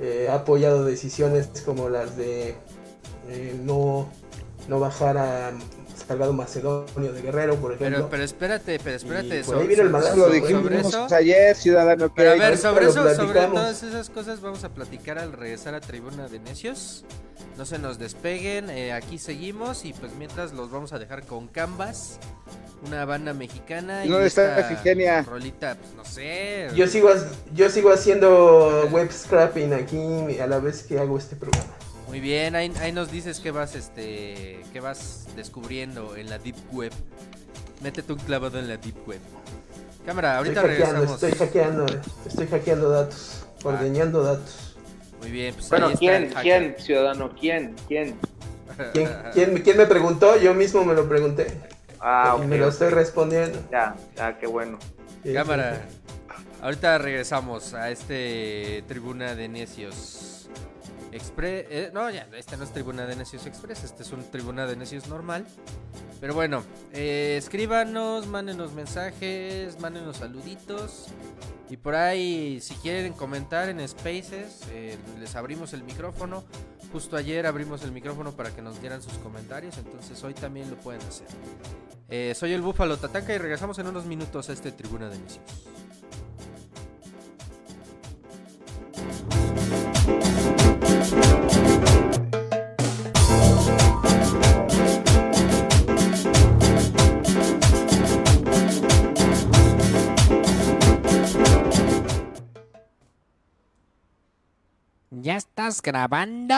Eh, 0.01 0.29
ha 0.31 0.35
apoyado 0.35 0.85
decisiones 0.85 1.49
como 1.65 1.89
las 1.89 2.17
de 2.17 2.55
eh, 3.29 3.59
no, 3.65 4.09
no 4.69 4.79
bajar 4.79 5.17
a 5.17 5.53
Salgado 6.07 6.33
Macedonio 6.33 7.13
de 7.13 7.21
Guerrero, 7.21 7.57
por 7.57 7.73
ejemplo. 7.73 7.97
Pero, 7.99 8.09
pero 8.11 8.23
espérate, 8.23 8.79
pero 8.83 8.97
espérate. 8.97 9.41
Y 9.41 9.43
por 9.43 9.55
so- 9.57 9.61
ahí 9.61 9.67
viene 9.67 9.83
el 9.83 9.91
Lo 9.91 10.03
sobre 10.03 10.41
dijimos 10.41 10.71
eso. 10.73 11.09
ayer, 11.15 11.57
ciudadano. 11.57 12.13
Pero 12.15 12.31
a 12.31 12.35
que- 12.35 12.41
ver, 12.41 12.59
sobre 12.59 12.87
eso, 12.87 13.15
sobre 13.15 13.41
todas 13.47 13.83
esas 13.83 14.09
cosas 14.11 14.41
vamos 14.41 14.63
a 14.63 14.69
platicar 14.69 15.19
al 15.19 15.33
regresar 15.33 15.75
a 15.75 15.81
Tribuna 15.81 16.29
de 16.29 16.39
Necios. 16.39 17.05
No 17.59 17.65
se 17.67 17.79
nos 17.79 17.99
despeguen, 17.99 18.71
eh, 18.71 18.93
aquí 18.93 19.19
seguimos 19.19 19.85
y 19.85 19.93
pues 19.95 20.13
mientras 20.19 20.53
los 20.53 20.71
vamos 20.71 20.93
a 20.93 20.99
dejar 20.99 21.25
con 21.27 21.49
Canvas, 21.49 22.19
una 22.87 23.05
banda 23.05 23.33
mexicana. 23.33 24.05
¿Y 24.05 24.09
dónde 24.09 24.27
está? 24.29 24.69
Rolita, 25.27 25.75
pues 25.77 25.95
no 25.97 26.05
sé. 26.05 26.69
Yo 26.77 26.87
sigo, 26.87 27.09
ha- 27.09 27.27
yo 27.55 27.69
sigo 27.71 27.91
haciendo 27.91 28.87
web 28.93 29.11
scrapping 29.11 29.73
aquí 29.73 30.39
a 30.39 30.47
la 30.47 30.59
vez 30.61 30.83
que 30.85 30.99
hago 30.99 31.19
este 31.19 31.35
programa. 31.35 31.73
Muy 32.09 32.21
bien, 32.21 32.55
ahí, 32.55 32.73
ahí 32.81 32.93
nos 32.93 33.11
dices 33.11 33.41
que 33.41 33.51
vas, 33.51 33.75
este, 33.75 34.63
que 34.73 34.81
vas 34.81 35.27
descubriendo 35.35 36.17
en 36.17 36.31
la 36.31 36.39
deep 36.39 36.57
web. 36.73 36.93
Métete 37.83 38.13
un 38.13 38.19
clavado 38.21 38.59
en 38.59 38.69
la 38.69 38.77
deep 38.77 38.97
web. 39.07 39.21
Cámara, 40.05 40.39
ahorita 40.39 40.61
estoy 40.61 40.77
hackeando, 40.77 41.01
regresamos. 41.01 41.23
estoy 41.23 41.47
hackeando, 41.47 41.87
estoy 42.27 42.47
hackeando 42.47 42.91
datos, 42.91 43.47
ordeñando 43.65 44.23
datos. 44.23 44.77
Muy 45.21 45.31
bien, 45.33 45.55
pues 45.55 45.69
Bueno, 45.69 45.87
ahí 45.89 45.93
está 45.95 46.07
¿quién? 46.07 46.35
¿Quién, 46.43 46.77
ciudadano? 46.79 47.35
¿Quién? 47.35 47.75
¿Quién? 47.89 48.17
¿Quién, 48.93 49.11
quién, 49.33 49.63
quién 49.63 49.77
me 49.77 49.87
preguntó? 49.87 50.39
Yo 50.39 50.55
mismo 50.55 50.85
me 50.85 50.95
lo 50.95 51.09
pregunté. 51.09 51.49
Ah, 51.99 52.37
y 52.39 52.43
ok, 52.43 52.47
me 52.47 52.59
lo 52.59 52.69
estoy 52.69 52.91
respondiendo. 52.91 53.59
Ya, 53.73 53.97
ya, 54.15 54.39
qué 54.39 54.47
bueno. 54.47 54.79
Sí, 55.25 55.33
Cámara. 55.33 55.87
sí, 55.89 56.37
Ahorita 56.63 56.99
regresamos 56.99 57.75
a 57.75 57.91
este 57.91 58.85
Tribuna 58.87 59.35
de 59.35 59.49
Necios 59.49 60.36
Express. 61.17 61.67
eh, 61.69 61.91
no, 61.93 62.09
ya, 62.11 62.29
este 62.37 62.57
no 62.57 62.65
es 62.65 62.73
Tribuna 62.73 63.07
de 63.07 63.17
Necios 63.17 63.47
Express, 63.47 63.85
este 63.85 64.03
es 64.03 64.13
un 64.13 64.23
Tribuna 64.31 64.67
de 64.67 64.77
Necios 64.77 65.09
normal. 65.09 65.47
Pero 66.21 66.35
bueno, 66.35 66.63
eh, 66.93 67.37
escríbanos, 67.39 68.27
mándenos 68.27 68.73
mensajes, 68.73 69.79
mándenos 69.81 70.19
saluditos. 70.19 71.09
Y 71.69 71.77
por 71.77 71.95
ahí, 71.97 72.61
si 72.61 72.75
quieren 72.77 73.13
comentar 73.13 73.69
en 73.69 73.87
Spaces, 73.87 74.61
eh, 74.71 74.97
les 75.19 75.35
abrimos 75.35 75.73
el 75.73 75.83
micrófono. 75.83 76.45
Justo 76.93 77.17
ayer 77.17 77.47
abrimos 77.47 77.83
el 77.83 77.91
micrófono 77.91 78.33
para 78.33 78.51
que 78.51 78.63
nos 78.63 78.81
dieran 78.81 79.03
sus 79.03 79.15
comentarios, 79.15 79.77
entonces 79.77 80.23
hoy 80.23 80.35
también 80.35 80.71
lo 80.71 80.77
pueden 80.77 81.03
hacer. 81.03 81.27
Eh, 82.09 82.33
soy 82.37 82.53
el 82.53 82.63
Búfalo 82.63 82.97
Tatanka 82.97 83.35
y 83.35 83.39
regresamos 83.39 83.79
en 83.81 83.89
unos 83.89 84.07
minutos 84.07 84.49
a 84.49 84.53
este 84.53 84.71
Tribuna 84.71 85.09
de 85.09 85.19
Necios. 85.19 85.43
¿Ya 105.27 105.35
estás 105.35 105.83
grabando? 105.83 106.55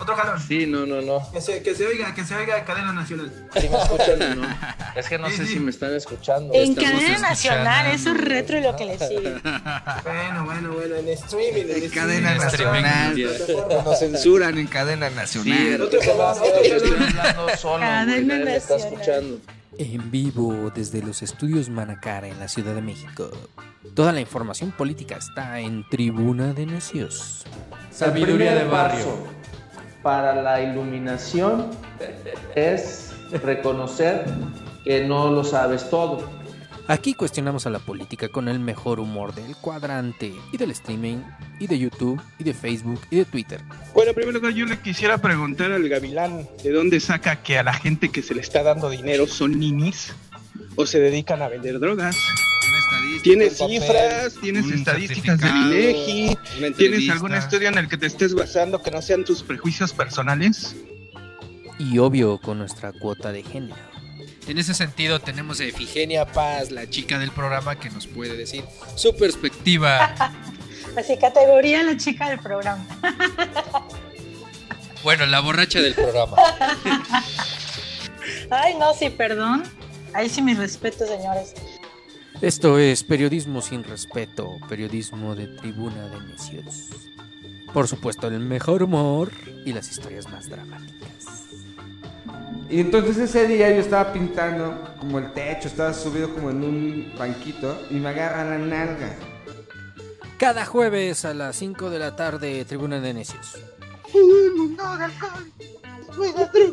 Otro 0.00 0.16
jalón. 0.16 0.40
Sí, 0.40 0.64
no, 0.64 0.86
no, 0.86 1.02
no. 1.02 1.30
Que 1.30 1.42
se, 1.42 1.62
que 1.62 1.74
se 1.74 1.86
oiga, 1.86 2.14
que 2.14 2.24
se 2.24 2.34
oiga 2.34 2.64
cadena 2.64 2.94
nacional. 2.94 3.30
¿Sí 3.60 3.68
me 3.68 3.76
escuchan 3.76 4.22
o 4.22 4.34
no? 4.36 4.48
Es 4.96 5.08
que 5.10 5.18
no 5.18 5.28
sé 5.28 5.44
si 5.44 5.60
me 5.60 5.68
están 5.70 5.94
escuchando. 5.94 6.54
En 6.54 6.70
Estamos 6.70 6.90
cadena 7.02 7.18
nacional, 7.18 7.86
eso 7.88 8.12
es 8.12 8.16
retro 8.22 8.56
y 8.56 8.62
lo 8.62 8.74
que 8.76 8.86
le 8.86 8.98
sigue. 8.98 9.34
Bueno, 9.42 10.44
bueno, 10.46 10.72
bueno, 10.72 10.94
en 10.96 11.08
streaming, 11.10 11.64
en, 11.68 11.82
En 11.84 11.90
cadena 11.90 12.36
streaming. 12.46 12.80
nacional. 12.82 13.84
Nos 13.84 13.98
censuran 13.98 14.56
en 14.56 14.66
cadena 14.66 15.10
Sí, 15.10 15.14
nacional. 15.16 15.82
Otro 15.82 16.00
jalón, 16.00 16.30
otro 16.30 16.62
yo 16.64 16.76
estoy 16.76 16.90
jalón. 16.92 17.18
hablando 17.18 17.56
solo, 17.58 17.80
Cadena 17.80 18.34
me 18.36 18.56
está 18.56 18.74
nacional. 18.74 18.92
escuchando. 19.02 19.40
En 19.80 20.10
vivo 20.10 20.72
desde 20.74 21.00
los 21.02 21.22
estudios 21.22 21.70
Manacara 21.70 22.26
en 22.26 22.40
la 22.40 22.48
Ciudad 22.48 22.74
de 22.74 22.82
México. 22.82 23.30
Toda 23.94 24.12
la 24.12 24.20
información 24.20 24.72
política 24.72 25.16
está 25.16 25.60
en 25.60 25.88
Tribuna 25.88 26.52
de 26.52 26.66
Necios. 26.66 27.44
Sabiduría 27.92 28.56
de 28.56 28.64
barrio. 28.64 29.06
Para 30.02 30.42
la 30.42 30.60
iluminación 30.60 31.70
es 32.56 33.12
reconocer 33.42 34.24
que 34.82 35.06
no 35.06 35.30
lo 35.30 35.44
sabes 35.44 35.88
todo. 35.88 36.37
Aquí 36.88 37.12
cuestionamos 37.12 37.66
a 37.66 37.70
la 37.70 37.80
política 37.80 38.30
con 38.30 38.48
el 38.48 38.58
mejor 38.58 38.98
humor 38.98 39.34
del 39.34 39.54
cuadrante 39.56 40.32
y 40.50 40.56
del 40.56 40.70
streaming 40.70 41.18
y 41.60 41.66
de 41.66 41.78
YouTube 41.78 42.18
y 42.38 42.44
de 42.44 42.54
Facebook 42.54 42.98
y 43.10 43.16
de 43.16 43.26
Twitter. 43.26 43.60
Bueno, 43.92 44.10
en 44.10 44.14
primer 44.14 44.32
lugar, 44.32 44.52
yo 44.54 44.64
le 44.64 44.80
quisiera 44.80 45.18
preguntar 45.18 45.70
al 45.70 45.86
Gavilán 45.86 46.48
de 46.64 46.72
dónde 46.72 46.98
saca 46.98 47.42
que 47.42 47.58
a 47.58 47.62
la 47.62 47.74
gente 47.74 48.08
que 48.08 48.22
se 48.22 48.34
le 48.34 48.40
está 48.40 48.62
dando 48.62 48.88
dinero 48.88 49.26
son 49.26 49.58
ninis 49.58 50.14
o 50.76 50.86
se 50.86 50.98
dedican 50.98 51.42
a 51.42 51.48
vender 51.48 51.78
drogas. 51.78 52.16
¿Tienes 53.22 53.58
cifras? 53.58 54.36
¿Tienes 54.40 54.70
estadísticas 54.70 55.40
del 55.40 55.56
INEGI? 55.56 56.38
¿Tienes 56.74 57.10
algún 57.10 57.34
estudio 57.34 57.68
en 57.68 57.76
el 57.76 57.88
que 57.88 57.98
te 57.98 58.06
estés 58.06 58.32
basando 58.32 58.82
que 58.82 58.90
no 58.90 59.02
sean 59.02 59.24
tus 59.24 59.42
prejuicios 59.42 59.92
personales? 59.92 60.74
Y 61.78 61.98
obvio 61.98 62.38
con 62.38 62.58
nuestra 62.58 62.92
cuota 62.92 63.30
de 63.30 63.42
género. 63.42 63.87
En 64.48 64.56
ese 64.56 64.72
sentido, 64.72 65.20
tenemos 65.20 65.60
a 65.60 65.64
Efigenia 65.64 66.24
Paz, 66.24 66.70
la 66.70 66.88
chica 66.88 67.18
del 67.18 67.30
programa, 67.30 67.78
que 67.78 67.90
nos 67.90 68.06
puede 68.06 68.34
decir 68.34 68.64
su 68.96 69.14
perspectiva. 69.14 70.14
Así, 70.96 71.18
categoría 71.18 71.82
la 71.82 71.96
chica 71.96 72.30
del 72.30 72.40
programa. 72.40 72.84
Bueno, 75.04 75.26
la 75.26 75.38
borracha 75.38 75.80
del 75.80 75.94
programa. 75.94 76.36
Ay, 78.50 78.74
no, 78.74 78.92
sí, 78.92 79.10
perdón. 79.10 79.62
Ahí 80.12 80.28
sí, 80.28 80.42
mis 80.42 80.58
respetos, 80.58 81.08
señores. 81.08 81.54
Esto 82.42 82.80
es 82.80 83.04
periodismo 83.04 83.62
sin 83.62 83.84
respeto, 83.84 84.58
periodismo 84.68 85.36
de 85.36 85.46
tribuna 85.46 86.08
de 86.08 86.20
necios. 86.20 86.88
Por 87.72 87.86
supuesto, 87.86 88.26
el 88.26 88.40
mejor 88.40 88.82
humor 88.82 89.30
y 89.64 89.72
las 89.72 89.88
historias 89.88 90.28
más 90.28 90.48
dramáticas. 90.48 91.47
Y 92.70 92.80
entonces 92.80 93.16
ese 93.16 93.46
día 93.46 93.70
yo 93.70 93.80
estaba 93.80 94.12
pintando 94.12 94.94
como 94.98 95.18
el 95.18 95.32
techo, 95.32 95.68
estaba 95.68 95.94
subido 95.94 96.34
como 96.34 96.50
en 96.50 96.62
un 96.62 97.12
banquito 97.18 97.80
y 97.90 97.94
me 97.94 98.10
agarra 98.10 98.44
la 98.44 98.58
nalga. 98.58 99.16
Cada 100.38 100.66
jueves 100.66 101.24
a 101.24 101.32
las 101.34 101.56
5 101.56 101.90
de 101.90 101.98
la 101.98 102.14
tarde, 102.14 102.64
tribuna 102.64 103.00
de 103.00 103.14
necios. 103.14 103.58
espero, 106.36 106.72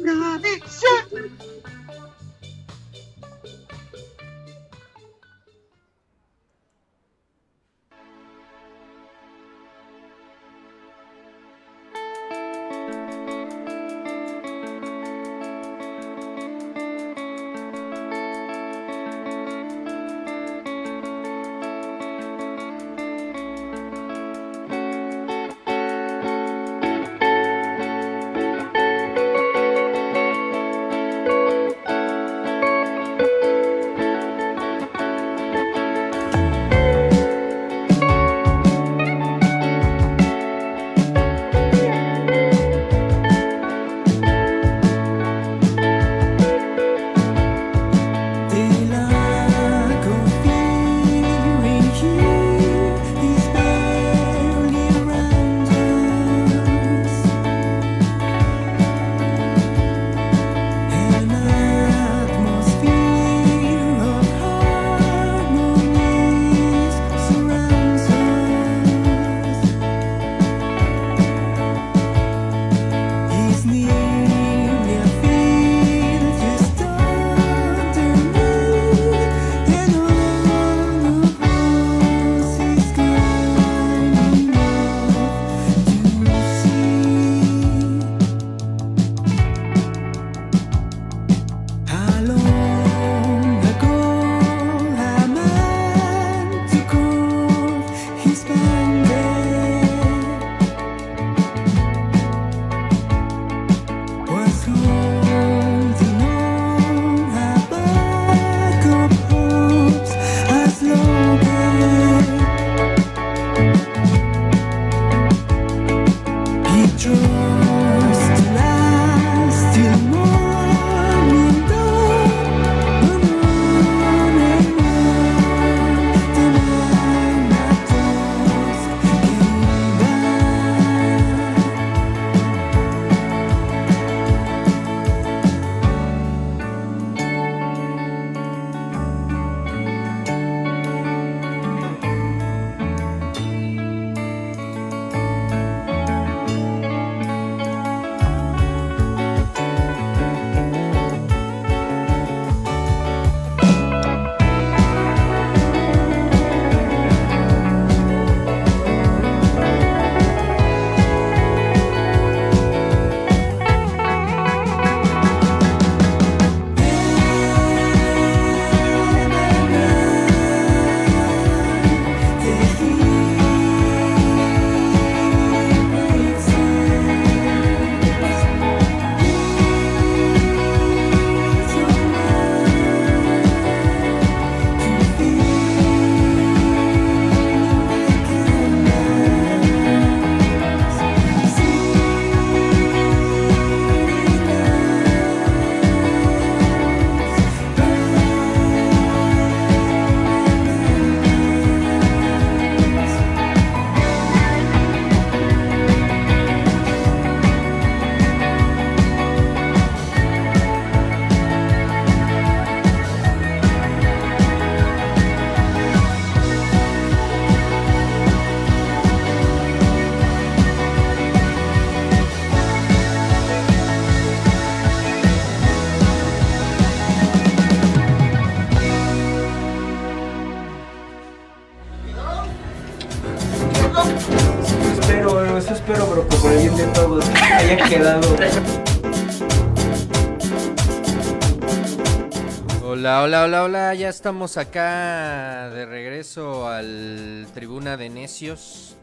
Hola, 242.84 243.22
hola, 243.22 243.44
hola, 243.44 243.64
hola, 243.64 243.94
ya 243.94 244.10
estamos 244.10 244.58
acá 244.58 245.70
de 245.70 245.86
regreso 245.86 246.68
al 246.68 247.48
Tribuna 247.54 247.96
de 247.96 248.10
Necios, 248.10 248.98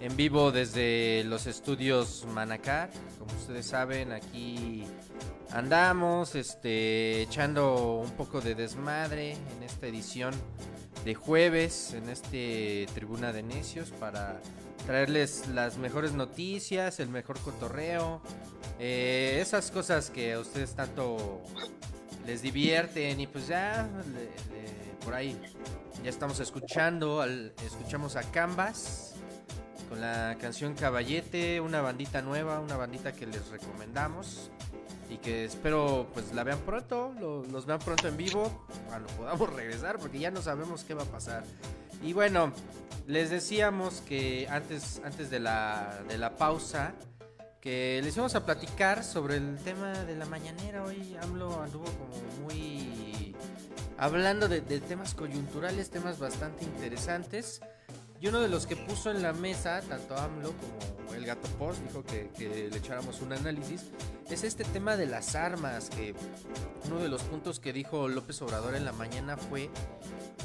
en 0.00 0.16
vivo 0.16 0.50
desde 0.50 1.24
los 1.24 1.46
estudios 1.46 2.24
Manacar. 2.32 2.88
Como 3.18 3.30
ustedes 3.38 3.66
saben, 3.66 4.12
aquí 4.12 4.84
andamos 5.50 6.34
este, 6.34 7.20
echando 7.20 8.00
un 8.02 8.12
poco 8.12 8.40
de 8.40 8.54
desmadre 8.54 9.32
en 9.32 9.62
esta 9.62 9.88
edición 9.88 10.32
de 11.04 11.14
jueves, 11.14 11.92
en 11.92 12.08
este 12.08 12.86
Tribuna 12.94 13.30
de 13.34 13.42
Necios, 13.42 13.90
para 13.90 14.40
traerles 14.86 15.48
las 15.48 15.76
mejores 15.78 16.12
noticias, 16.12 17.00
el 17.00 17.08
mejor 17.08 17.38
cotorreo, 17.40 18.20
eh, 18.78 19.38
esas 19.40 19.70
cosas 19.70 20.10
que 20.10 20.32
a 20.34 20.40
ustedes 20.40 20.74
tanto 20.74 21.42
les 22.26 22.42
divierten 22.42 23.20
y 23.20 23.26
pues 23.26 23.48
ya 23.48 23.88
por 25.04 25.14
ahí 25.14 25.36
ya 26.04 26.10
estamos 26.10 26.38
escuchando 26.40 27.24
escuchamos 27.24 28.14
a 28.16 28.22
Canvas 28.30 29.14
con 29.88 30.00
la 30.00 30.36
canción 30.40 30.74
Caballete 30.74 31.60
una 31.60 31.80
bandita 31.80 32.22
nueva 32.22 32.60
una 32.60 32.76
bandita 32.76 33.12
que 33.12 33.26
les 33.26 33.48
recomendamos 33.48 34.50
y 35.10 35.16
que 35.18 35.44
espero 35.44 36.08
pues 36.14 36.32
la 36.32 36.44
vean 36.44 36.60
pronto 36.60 37.12
lo- 37.18 37.44
los 37.46 37.66
vean 37.66 37.80
pronto 37.80 38.06
en 38.06 38.16
vivo 38.16 38.64
cuando 38.88 39.08
podamos 39.14 39.52
regresar 39.54 39.98
porque 39.98 40.20
ya 40.20 40.30
no 40.30 40.40
sabemos 40.42 40.84
qué 40.84 40.94
va 40.94 41.02
a 41.02 41.06
pasar 41.06 41.42
y 42.02 42.12
bueno 42.12 42.52
les 43.06 43.30
decíamos 43.30 44.02
que 44.08 44.46
antes 44.50 45.00
antes 45.04 45.30
de 45.30 45.40
la 45.40 46.02
de 46.08 46.18
la 46.18 46.36
pausa 46.36 46.94
que 47.62 48.00
les 48.02 48.16
íbamos 48.16 48.34
a 48.34 48.44
platicar 48.44 49.04
sobre 49.04 49.36
el 49.36 49.56
tema 49.58 49.92
de 49.92 50.16
la 50.16 50.26
mañanera. 50.26 50.82
Hoy 50.82 51.16
AMLO 51.22 51.62
anduvo 51.62 51.84
como 51.84 52.42
muy 52.42 53.36
hablando 53.96 54.48
de, 54.48 54.60
temas 54.80 55.14
coyunturales, 55.14 55.88
temas 55.88 56.18
bastante 56.18 56.64
interesantes. 56.64 57.60
Y 58.20 58.26
uno 58.26 58.40
de 58.40 58.48
los 58.48 58.66
que 58.66 58.74
puso 58.74 59.12
en 59.12 59.22
la 59.22 59.32
mesa, 59.32 59.80
tanto 59.82 60.16
AMLO 60.16 60.52
como 60.52 61.14
el 61.14 61.24
Gato 61.24 61.48
Post, 61.56 61.82
dijo 61.82 62.02
que, 62.02 62.30
que 62.36 62.68
le 62.68 62.76
echáramos 62.76 63.20
un 63.20 63.32
análisis, 63.32 63.90
es 64.28 64.42
este 64.42 64.64
tema 64.64 64.96
de 64.96 65.06
las 65.06 65.36
armas, 65.36 65.88
que 65.88 66.14
uno 66.86 66.98
de 66.98 67.08
los 67.08 67.22
puntos 67.22 67.60
que 67.60 67.72
dijo 67.72 68.08
López 68.08 68.42
Obrador 68.42 68.74
en 68.74 68.84
la 68.84 68.92
mañana 68.92 69.36
fue 69.36 69.70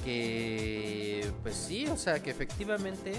que, 0.04 1.30
pues 1.44 1.56
sí, 1.56 1.88
o 1.88 1.98
sea, 1.98 2.22
que 2.22 2.32
efectivamente 2.32 3.14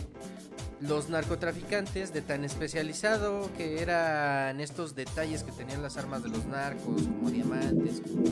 los 0.81 1.09
narcotraficantes 1.09 2.13
de 2.13 2.23
tan 2.23 2.45
especializado 2.45 3.51
que 3.57 3.83
eran 3.83 4.61
estos 4.61 4.95
detalles 4.95 5.43
que 5.43 5.51
tenían 5.51 5.83
las 5.83 5.97
armas 5.97 6.23
de 6.23 6.29
los 6.29 6.45
narcos, 6.47 7.03
como 7.03 7.31
diamantes, 7.31 8.01
como 8.01 8.25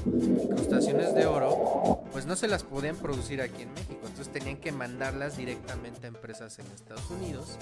incrustaciones 0.44 1.14
de 1.14 1.26
oro, 1.26 2.04
pues 2.12 2.26
no 2.26 2.36
se 2.36 2.46
las 2.46 2.62
podían 2.62 2.96
producir 2.96 3.42
aquí 3.42 3.62
en 3.62 3.74
México, 3.74 4.00
entonces 4.04 4.32
tenían 4.32 4.58
que 4.58 4.70
mandarlas 4.70 5.36
directamente 5.36 6.06
a 6.06 6.08
empresas 6.08 6.58
en 6.58 6.66
Estados 6.66 7.10
Unidos 7.10 7.58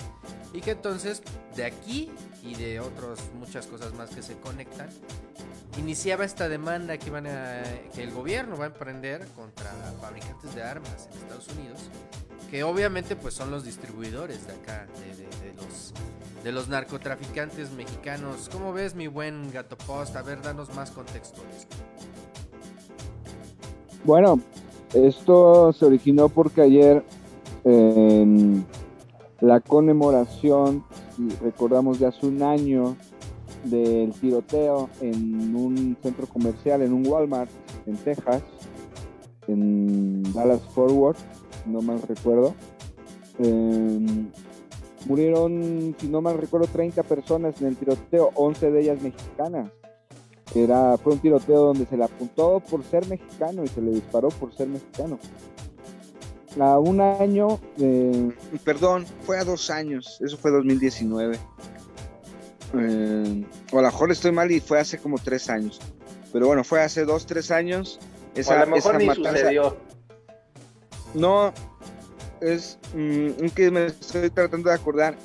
y 0.52 0.60
que 0.60 0.72
entonces 0.72 1.22
de 1.56 1.64
aquí 1.64 2.10
y 2.42 2.54
de 2.54 2.80
otras 2.80 3.20
muchas 3.38 3.66
cosas 3.66 3.94
más 3.94 4.10
que 4.10 4.22
se 4.22 4.34
conectan, 4.34 4.88
iniciaba 5.78 6.24
esta 6.24 6.48
demanda 6.48 6.98
que, 6.98 7.08
iban 7.08 7.26
a, 7.26 7.62
que 7.94 8.02
el 8.02 8.10
gobierno 8.10 8.56
va 8.56 8.64
a 8.64 8.68
emprender 8.68 9.26
contra 9.28 9.70
fabricantes 10.00 10.54
de 10.54 10.62
armas 10.64 11.08
en 11.12 11.18
Estados 11.18 11.48
Unidos 11.48 11.90
que 12.50 12.62
obviamente 12.62 13.16
pues 13.16 13.34
son 13.34 13.50
los 13.50 13.64
distribuidores 13.64 14.46
de 14.46 14.52
acá, 14.52 14.86
de, 15.42 15.52
los, 15.54 15.92
de 16.44 16.52
los 16.52 16.68
narcotraficantes 16.68 17.72
mexicanos. 17.72 18.48
¿Cómo 18.52 18.72
ves 18.72 18.94
mi 18.94 19.08
buen 19.08 19.50
gato 19.50 19.76
post? 19.76 20.14
A 20.14 20.22
ver, 20.22 20.40
danos 20.40 20.72
más 20.74 20.92
contexto. 20.92 21.40
Bueno, 24.04 24.38
esto 24.92 25.72
se 25.72 25.84
originó 25.84 26.28
porque 26.28 26.62
ayer 26.62 27.04
en 27.64 28.64
la 29.40 29.58
conmemoración, 29.60 30.84
recordamos 31.42 31.98
de 31.98 32.06
hace 32.06 32.24
un 32.24 32.40
año, 32.42 32.96
del 33.64 34.12
tiroteo 34.12 34.90
en 35.00 35.56
un 35.56 35.96
centro 36.02 36.26
comercial, 36.26 36.82
en 36.82 36.92
un 36.92 37.04
Walmart 37.04 37.50
en 37.86 37.96
Texas, 37.96 38.42
en 39.48 40.22
Dallas 40.32 40.62
Forward, 40.74 41.16
no 41.66 41.80
mal 41.82 42.00
recuerdo. 42.02 42.54
Eh, 43.38 44.28
murieron, 45.06 45.94
si 45.98 46.08
no 46.08 46.20
mal 46.20 46.38
recuerdo, 46.38 46.66
30 46.66 47.02
personas 47.02 47.60
en 47.60 47.68
el 47.68 47.76
tiroteo, 47.76 48.30
11 48.34 48.70
de 48.70 48.80
ellas 48.80 49.02
mexicanas. 49.02 49.70
Era, 50.54 50.96
fue 50.98 51.14
un 51.14 51.18
tiroteo 51.18 51.66
donde 51.66 51.86
se 51.86 51.96
le 51.96 52.04
apuntó 52.04 52.60
por 52.60 52.84
ser 52.84 53.06
mexicano 53.08 53.64
y 53.64 53.68
se 53.68 53.80
le 53.80 53.90
disparó 53.90 54.28
por 54.28 54.54
ser 54.54 54.68
mexicano. 54.68 55.18
A 56.60 56.78
un 56.78 57.00
año, 57.00 57.58
perdón, 58.64 59.06
fue 59.22 59.38
a 59.38 59.44
dos 59.44 59.70
años, 59.70 60.20
eso 60.24 60.36
fue 60.36 60.52
2019. 60.52 61.36
Eh, 62.76 63.44
o 63.72 63.78
a 63.78 63.82
lo 63.82 63.88
mejor 63.88 64.12
estoy 64.12 64.32
mal 64.32 64.50
y 64.50 64.60
fue 64.60 64.78
hace 64.78 64.98
como 64.98 65.18
tres 65.18 65.50
años. 65.50 65.80
Pero 66.32 66.46
bueno, 66.46 66.62
fue 66.62 66.80
hace 66.82 67.04
dos, 67.04 67.26
tres 67.26 67.50
años. 67.50 67.98
O 68.36 68.50
a 68.50 68.64
lo 68.64 68.66
mejor 68.66 68.98
ni 68.98 69.14
sucedió. 69.14 69.76
No, 71.14 71.52
es 72.40 72.78
mm, 72.94 73.42
un 73.42 73.50
que 73.54 73.70
me 73.70 73.86
estoy 73.86 74.30
tratando 74.30 74.68
de 74.68 74.74
acordar 74.74 75.16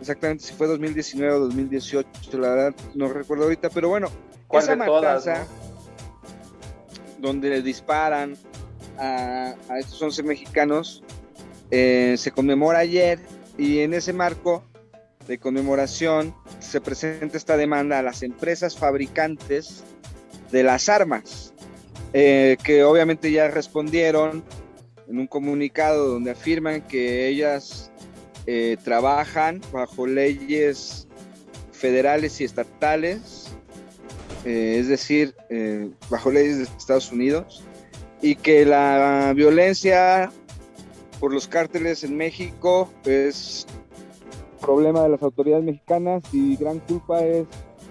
exactamente 0.00 0.44
si 0.44 0.54
fue 0.54 0.66
2019 0.66 1.34
o 1.34 1.40
2018, 1.40 2.38
la 2.38 2.48
verdad 2.50 2.74
no 2.94 3.08
recuerdo 3.08 3.44
ahorita, 3.44 3.70
pero 3.70 3.88
bueno, 3.88 4.08
¿Cuál 4.46 4.62
esa 4.62 4.76
todas, 4.84 5.26
matanza 5.26 5.46
donde 7.18 7.48
le 7.48 7.62
disparan 7.62 8.36
a, 8.98 9.54
a 9.68 9.78
estos 9.78 10.00
11 10.00 10.22
mexicanos 10.22 11.02
eh, 11.70 12.16
se 12.18 12.30
conmemora 12.30 12.80
ayer 12.80 13.18
y 13.56 13.80
en 13.80 13.94
ese 13.94 14.12
marco 14.12 14.62
de 15.26 15.38
conmemoración 15.38 16.34
se 16.60 16.80
presenta 16.80 17.36
esta 17.36 17.56
demanda 17.56 17.98
a 17.98 18.02
las 18.02 18.22
empresas 18.22 18.76
fabricantes 18.76 19.82
de 20.50 20.62
las 20.62 20.88
armas, 20.88 21.53
eh, 22.14 22.56
que 22.64 22.84
obviamente 22.84 23.30
ya 23.30 23.48
respondieron 23.48 24.42
en 25.08 25.18
un 25.18 25.26
comunicado 25.26 26.08
donde 26.08 26.30
afirman 26.30 26.80
que 26.80 27.28
ellas 27.28 27.90
eh, 28.46 28.76
trabajan 28.82 29.60
bajo 29.72 30.06
leyes 30.06 31.08
federales 31.72 32.40
y 32.40 32.44
estatales, 32.44 33.54
eh, 34.44 34.76
es 34.78 34.88
decir, 34.88 35.34
eh, 35.50 35.90
bajo 36.08 36.30
leyes 36.30 36.58
de 36.58 36.64
Estados 36.64 37.10
Unidos, 37.10 37.62
y 38.22 38.36
que 38.36 38.64
la 38.64 39.32
violencia 39.34 40.30
por 41.20 41.32
los 41.32 41.48
cárteles 41.48 42.04
en 42.04 42.16
México 42.16 42.90
es 43.04 43.66
problema 44.60 45.02
de 45.02 45.10
las 45.10 45.22
autoridades 45.22 45.64
mexicanas 45.64 46.22
y 46.32 46.56
gran 46.56 46.80
culpa 46.80 47.24
es 47.24 47.46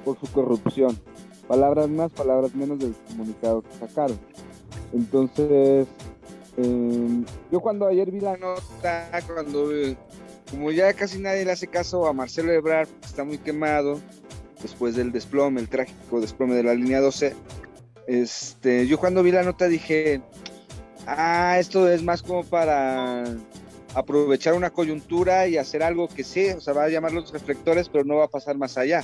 por 0.05 0.19
su 0.19 0.27
corrupción. 0.31 0.99
Palabras 1.47 1.89
más, 1.89 2.11
palabras 2.11 2.55
menos 2.55 2.79
del 2.79 2.95
comunicado 3.09 3.61
que 3.61 3.87
sacaron. 3.87 4.19
Entonces, 4.93 5.87
eh, 6.57 7.23
yo 7.51 7.59
cuando 7.59 7.87
ayer 7.87 8.11
vi 8.11 8.21
la 8.21 8.37
nota, 8.37 9.09
cuando 9.27 9.69
como 10.49 10.71
ya 10.71 10.93
casi 10.93 11.19
nadie 11.19 11.45
le 11.45 11.51
hace 11.51 11.67
caso 11.67 12.05
a 12.05 12.13
Marcelo 12.13 12.51
Ebrard, 12.51 12.87
está 13.03 13.23
muy 13.23 13.39
quemado 13.39 13.99
después 14.61 14.95
del 14.95 15.11
desplome, 15.11 15.59
el 15.59 15.67
trágico 15.67 16.21
desplome 16.21 16.55
de 16.55 16.63
la 16.63 16.75
línea 16.75 17.01
12, 17.01 17.33
este, 18.07 18.87
yo 18.87 18.99
cuando 18.99 19.23
vi 19.23 19.31
la 19.31 19.43
nota 19.43 19.67
dije, 19.67 20.21
ah, 21.07 21.57
esto 21.59 21.89
es 21.89 22.03
más 22.03 22.21
como 22.21 22.43
para 22.43 23.23
aprovechar 23.95 24.53
una 24.53 24.69
coyuntura 24.69 25.47
y 25.47 25.57
hacer 25.57 25.83
algo 25.83 26.07
que 26.07 26.23
sí, 26.23 26.49
o 26.49 26.61
sea, 26.61 26.73
va 26.73 26.83
a 26.83 26.89
llamar 26.89 27.13
los 27.13 27.31
reflectores, 27.31 27.89
pero 27.89 28.03
no 28.03 28.17
va 28.17 28.25
a 28.25 28.29
pasar 28.29 28.57
más 28.57 28.77
allá. 28.77 29.03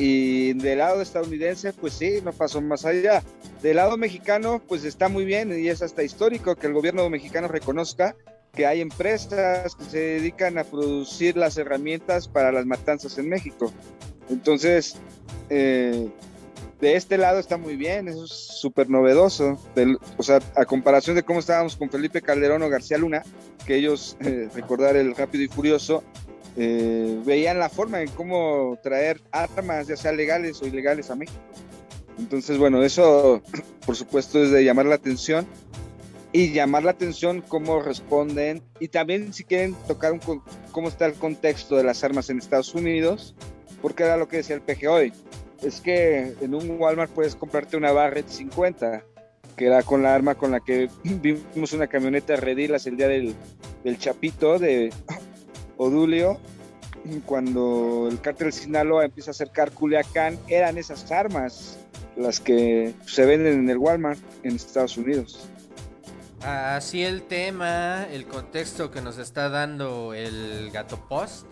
Y 0.00 0.54
del 0.54 0.78
lado 0.78 1.02
estadounidense, 1.02 1.74
pues 1.74 1.92
sí, 1.92 2.20
no 2.24 2.32
pasó 2.32 2.62
más 2.62 2.86
allá. 2.86 3.22
Del 3.62 3.76
lado 3.76 3.98
mexicano, 3.98 4.62
pues 4.66 4.84
está 4.84 5.10
muy 5.10 5.26
bien 5.26 5.52
y 5.52 5.68
es 5.68 5.82
hasta 5.82 6.02
histórico 6.02 6.56
que 6.56 6.68
el 6.68 6.72
gobierno 6.72 7.10
mexicano 7.10 7.48
reconozca 7.48 8.16
que 8.54 8.64
hay 8.64 8.80
empresas 8.80 9.74
que 9.74 9.84
se 9.84 9.98
dedican 9.98 10.56
a 10.56 10.64
producir 10.64 11.36
las 11.36 11.58
herramientas 11.58 12.28
para 12.28 12.50
las 12.50 12.64
matanzas 12.64 13.18
en 13.18 13.28
México. 13.28 13.70
Entonces, 14.30 14.96
eh, 15.50 16.08
de 16.80 16.96
este 16.96 17.18
lado 17.18 17.38
está 17.38 17.58
muy 17.58 17.76
bien, 17.76 18.08
eso 18.08 18.24
es 18.24 18.30
súper 18.30 18.88
novedoso. 18.88 19.58
O 20.16 20.22
sea, 20.22 20.38
a 20.56 20.64
comparación 20.64 21.14
de 21.14 21.24
cómo 21.24 21.40
estábamos 21.40 21.76
con 21.76 21.90
Felipe 21.90 22.22
Calderón 22.22 22.62
o 22.62 22.70
García 22.70 22.96
Luna, 22.96 23.22
que 23.66 23.76
ellos, 23.76 24.16
eh, 24.20 24.48
recordar 24.54 24.96
el 24.96 25.14
Rápido 25.14 25.44
y 25.44 25.48
Furioso, 25.48 26.02
eh, 26.56 27.20
veían 27.24 27.58
la 27.58 27.68
forma 27.68 28.00
en 28.02 28.08
cómo 28.10 28.78
traer 28.82 29.20
armas, 29.30 29.86
ya 29.86 29.96
sea 29.96 30.12
legales 30.12 30.60
o 30.62 30.66
ilegales, 30.66 31.10
a 31.10 31.16
México. 31.16 31.38
Entonces, 32.18 32.58
bueno, 32.58 32.82
eso 32.82 33.42
por 33.86 33.96
supuesto 33.96 34.42
es 34.42 34.50
de 34.50 34.64
llamar 34.64 34.86
la 34.86 34.96
atención. 34.96 35.46
y 36.32 36.52
llamar 36.52 36.84
la 36.84 36.92
atención 36.92 37.42
cómo 37.42 37.82
responden 37.82 38.62
y 38.78 38.86
también 38.86 39.32
si 39.32 39.42
quieren 39.42 39.74
tocar 39.88 40.12
un, 40.12 40.20
cómo 40.70 40.88
está 40.88 41.06
el 41.06 41.14
contexto 41.14 41.76
de 41.76 41.82
las 41.82 42.04
armas 42.04 42.30
en 42.30 42.38
Estados 42.38 42.72
Unidos, 42.74 43.34
porque 43.82 44.04
era 44.04 44.16
lo 44.16 44.28
que 44.28 44.38
decía 44.38 44.54
el 44.54 44.62
PG 44.62 44.88
hoy. 44.88 45.12
Es 45.62 45.80
que 45.80 46.34
en 46.40 46.54
un 46.54 46.70
Walmart 46.78 47.10
puedes 47.10 47.34
comprarte 47.34 47.76
una 47.76 47.92
Barrett 47.92 48.28
50, 48.28 49.04
que 49.56 49.66
era 49.66 49.82
con 49.82 50.02
la 50.02 50.14
arma 50.14 50.36
con 50.36 50.52
la 50.52 50.60
que 50.60 50.88
vimos 51.04 51.72
una 51.72 51.86
camioneta 51.86 52.36
Redilas 52.36 52.86
el 52.86 52.96
día 52.96 53.08
del, 53.08 53.34
del 53.84 53.98
Chapito 53.98 54.58
de 54.58 54.92
Odulio, 55.80 56.38
cuando 57.24 58.06
el 58.10 58.20
cártel 58.20 58.52
Sinaloa 58.52 59.06
empieza 59.06 59.30
a 59.30 59.32
acercar 59.32 59.70
Culiacán, 59.70 60.38
eran 60.46 60.76
esas 60.76 61.10
armas 61.10 61.78
las 62.16 62.38
que 62.38 62.92
se 63.06 63.24
venden 63.24 63.60
en 63.60 63.70
el 63.70 63.78
Walmart 63.78 64.20
en 64.42 64.56
Estados 64.56 64.98
Unidos. 64.98 65.48
Así 66.42 67.02
el 67.02 67.22
tema, 67.22 68.06
el 68.10 68.26
contexto 68.26 68.90
que 68.90 69.00
nos 69.00 69.16
está 69.16 69.48
dando 69.48 70.12
el 70.12 70.70
Gato 70.70 70.98
Post. 71.08 71.46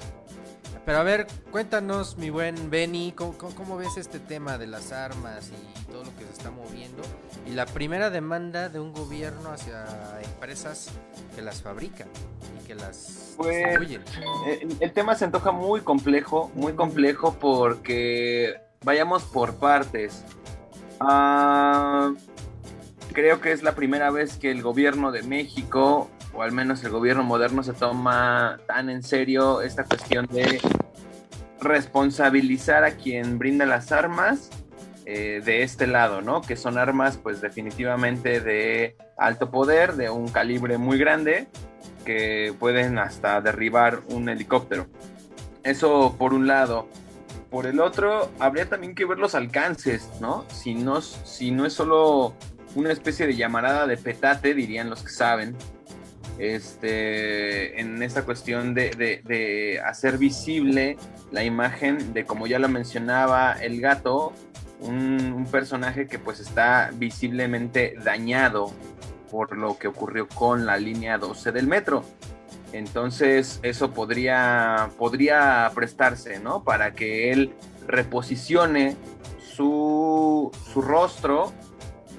Pero 0.88 1.00
a 1.00 1.02
ver, 1.02 1.26
cuéntanos, 1.50 2.16
mi 2.16 2.30
buen 2.30 2.70
Benny, 2.70 3.12
¿cómo, 3.12 3.76
ves 3.76 3.98
este 3.98 4.18
tema 4.18 4.56
de 4.56 4.66
las 4.66 4.90
armas 4.90 5.50
y 5.50 5.92
todo 5.92 6.02
lo 6.02 6.16
que 6.16 6.24
se 6.24 6.32
está 6.32 6.50
moviendo? 6.50 7.02
Y 7.46 7.50
la 7.50 7.66
primera 7.66 8.08
demanda 8.08 8.70
de 8.70 8.80
un 8.80 8.94
gobierno 8.94 9.50
hacia 9.52 9.84
empresas 10.24 10.88
que 11.36 11.42
las 11.42 11.60
fabrican 11.60 12.08
y 12.58 12.66
que 12.66 12.74
las 12.74 13.34
pues, 13.36 13.54
distribuyen. 13.54 14.02
Eh, 14.46 14.66
el 14.80 14.92
tema 14.94 15.14
se 15.14 15.26
antoja 15.26 15.52
muy 15.52 15.82
complejo, 15.82 16.50
muy 16.54 16.72
complejo 16.72 17.36
porque 17.38 18.54
vayamos 18.82 19.24
por 19.24 19.56
partes. 19.56 20.24
Ah 21.00 22.14
creo 23.12 23.40
que 23.40 23.50
es 23.50 23.64
la 23.64 23.74
primera 23.74 24.10
vez 24.10 24.36
que 24.36 24.50
el 24.50 24.62
gobierno 24.62 25.10
de 25.10 25.22
México, 25.22 26.08
o 26.32 26.42
al 26.42 26.52
menos 26.52 26.84
el 26.84 26.90
gobierno 26.90 27.24
moderno, 27.24 27.64
se 27.64 27.72
toma 27.72 28.60
tan 28.68 28.90
en 28.90 29.02
serio 29.02 29.60
esta 29.60 29.84
cuestión 29.84 30.26
de 30.26 30.60
responsabilizar 31.60 32.84
a 32.84 32.92
quien 32.92 33.38
brinda 33.38 33.66
las 33.66 33.92
armas 33.92 34.50
eh, 35.06 35.40
de 35.44 35.62
este 35.62 35.86
lado, 35.86 36.20
¿no? 36.20 36.42
Que 36.42 36.56
son 36.56 36.78
armas, 36.78 37.16
pues 37.16 37.40
definitivamente 37.40 38.40
de 38.40 38.96
alto 39.16 39.50
poder, 39.50 39.94
de 39.94 40.10
un 40.10 40.28
calibre 40.28 40.78
muy 40.78 40.98
grande, 40.98 41.48
que 42.04 42.54
pueden 42.58 42.98
hasta 42.98 43.40
derribar 43.40 44.00
un 44.08 44.28
helicóptero. 44.28 44.86
Eso 45.62 46.14
por 46.18 46.34
un 46.34 46.46
lado. 46.46 46.88
Por 47.50 47.66
el 47.66 47.80
otro, 47.80 48.30
habría 48.38 48.68
también 48.68 48.94
que 48.94 49.06
ver 49.06 49.18
los 49.18 49.34
alcances, 49.34 50.10
¿no? 50.20 50.44
Si 50.48 50.74
no, 50.74 51.00
si 51.00 51.50
no 51.50 51.64
es 51.64 51.72
solo 51.72 52.34
una 52.74 52.92
especie 52.92 53.26
de 53.26 53.36
llamarada 53.36 53.86
de 53.86 53.96
petate, 53.96 54.52
dirían 54.52 54.90
los 54.90 55.02
que 55.02 55.08
saben, 55.08 55.56
este, 56.38 57.80
en 57.80 58.02
esta 58.02 58.24
cuestión 58.24 58.74
de, 58.74 59.80
hacer 59.84 60.18
visible 60.18 60.96
la 61.30 61.44
imagen 61.44 62.12
de, 62.12 62.24
como 62.24 62.46
ya 62.46 62.58
lo 62.58 62.68
mencionaba, 62.68 63.52
el 63.52 63.80
gato, 63.80 64.32
un, 64.80 65.46
personaje 65.50 66.06
que 66.06 66.18
pues 66.18 66.40
está 66.40 66.90
visiblemente 66.94 67.94
dañado 68.04 68.72
por 69.30 69.56
lo 69.56 69.78
que 69.78 69.88
ocurrió 69.88 70.28
con 70.28 70.66
la 70.66 70.76
línea 70.76 71.18
12 71.18 71.52
del 71.52 71.66
metro. 71.66 72.04
Entonces 72.72 73.60
eso 73.62 73.92
podría, 73.92 74.90
podría 74.98 75.70
prestarse, 75.74 76.38
¿no? 76.38 76.62
Para 76.64 76.92
que 76.92 77.32
él 77.32 77.54
reposicione 77.86 78.96
su, 79.40 80.50
su 80.72 80.82
rostro 80.82 81.52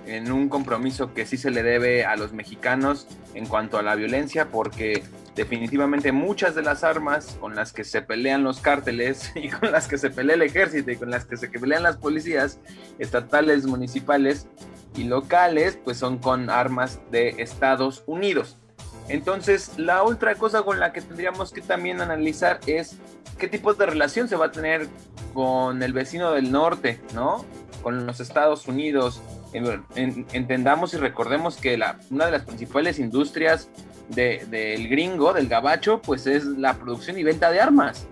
en 0.10 0.32
un 0.32 0.49
compromiso 0.49 1.14
que 1.14 1.26
sí 1.26 1.38
se 1.38 1.51
le 1.51 1.64
debe 1.64 2.05
a 2.05 2.16
los 2.16 2.34
mexicanos 2.34 3.07
en 3.34 3.45
cuanto 3.45 3.78
a 3.78 3.82
la 3.82 3.95
violencia, 3.95 4.49
porque 4.49 5.03
definitivamente 5.36 6.12
muchas 6.12 6.55
de 6.55 6.64
las 6.64 6.84
armas 6.84 7.38
con 7.39 7.55
las 7.55 7.72
que 7.72 7.84
se 7.84 8.01
pelean 8.01 8.43
los 8.43 8.60
cárteles 8.60 9.32
y 9.36 9.49
con 9.49 9.72
las 9.72 9.88
que 9.88 9.97
se 9.97 10.10
pelea 10.10 10.36
el 10.36 10.41
ejército 10.41 10.91
y 10.91 10.97
con 10.97 11.10
las 11.10 11.26
que 11.26 11.38
se 11.38 11.47
pelean 11.47 11.84
las 11.84 11.97
policías 11.97 12.60
estatales, 12.97 13.66
municipales 13.66 14.47
y 14.95 15.03
locales, 15.03 15.78
pues 15.84 15.97
son 15.97 16.18
con 16.18 16.49
armas 16.49 16.99
de 17.12 17.36
Estados 17.38 18.03
Unidos. 18.05 18.57
Entonces, 19.07 19.72
la 19.78 20.03
otra 20.03 20.36
cosa 20.36 20.62
con 20.62 20.80
la 20.80 20.93
que 20.93 21.01
tendríamos 21.01 21.51
que 21.51 21.62
también 21.62 21.99
analizar 21.99 22.60
es 22.68 22.97
qué 23.38 23.47
tipo 23.47 23.74
de 23.74 23.86
relación 23.86 24.28
se 24.28 24.36
va 24.36 24.47
a 24.47 24.51
tener 24.51 24.88
con 25.34 25.82
el 25.82 25.93
vecino 25.93 26.32
del 26.32 26.51
norte, 26.51 27.01
¿no? 27.16 27.43
Con 27.82 28.05
los 28.05 28.20
Estados 28.20 28.68
Unidos, 28.68 29.22
entendamos 29.54 30.93
y 30.93 30.97
recordemos 30.97 31.58
que 31.58 31.78
la, 31.78 32.00
una 32.10 32.26
de 32.26 32.32
las 32.32 32.43
principales 32.43 33.00
industrias 33.00 33.70
del 34.10 34.89
gringo, 34.89 35.34
del 35.34 35.47
gabacho, 35.47 36.02
pues 36.02 36.28
es 36.28 36.45
la 36.45 36.74
producción 36.76 37.18
y 37.18 37.24
venta 37.24 37.52
de 37.52 37.60
armas. 37.60 38.08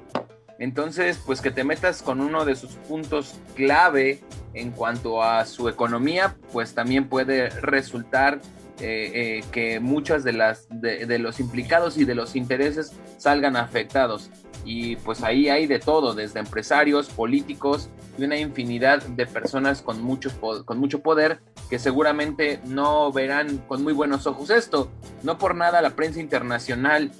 Entonces, 0.60 1.20
pues 1.26 1.42
que 1.42 1.52
te 1.52 1.64
metas 1.64 2.02
con 2.02 2.20
uno 2.20 2.46
de 2.46 2.56
sus 2.56 2.72
puntos 2.74 3.40
clave 3.56 4.22
en 4.54 4.72
cuanto 4.72 5.22
a 5.22 5.46
su 5.46 5.70
economía, 5.70 6.36
pues 6.52 6.74
también 6.74 7.08
puede 7.08 7.50
resultar 7.50 8.40
eh, 8.80 9.12
eh, 9.40 9.44
que 9.52 9.80
muchas 9.80 10.24
de 10.24 10.34
las 10.34 10.68
de, 10.70 11.18
los 11.20 11.40
implicados 11.40 11.98
y 11.98 12.06
de 12.06 12.14
los 12.14 12.36
intereses 12.36 12.94
salgan 13.18 13.56
afectados 13.56 14.30
y 14.66 14.95
pues 14.97 15.24
ahí 15.24 15.49
hay 15.49 15.68
de 15.68 15.80
todo 15.80 16.14
desde 16.14 16.39
empresarios 16.39 17.08
políticos 17.10 17.89
y 18.18 18.24
una 18.24 18.38
infinidad 18.38 19.01
de 19.03 19.26
personas 19.26 19.82
con 19.82 20.01
mucho 20.01 20.30
con 20.66 20.78
mucho 20.78 21.01
poder 21.01 21.39
que 21.70 21.80
seguramente 21.80 22.60
no 22.66 23.12
verán 23.12 23.58
con 23.68 23.84
muy 23.84 23.93
buenos 23.93 24.28
ojos 24.28 24.49
esto 24.49 24.91
no 25.24 25.38
por 25.38 25.55
nada 25.55 25.82
la 25.82 25.91
prensa 25.91 26.20
internacional 26.20 27.12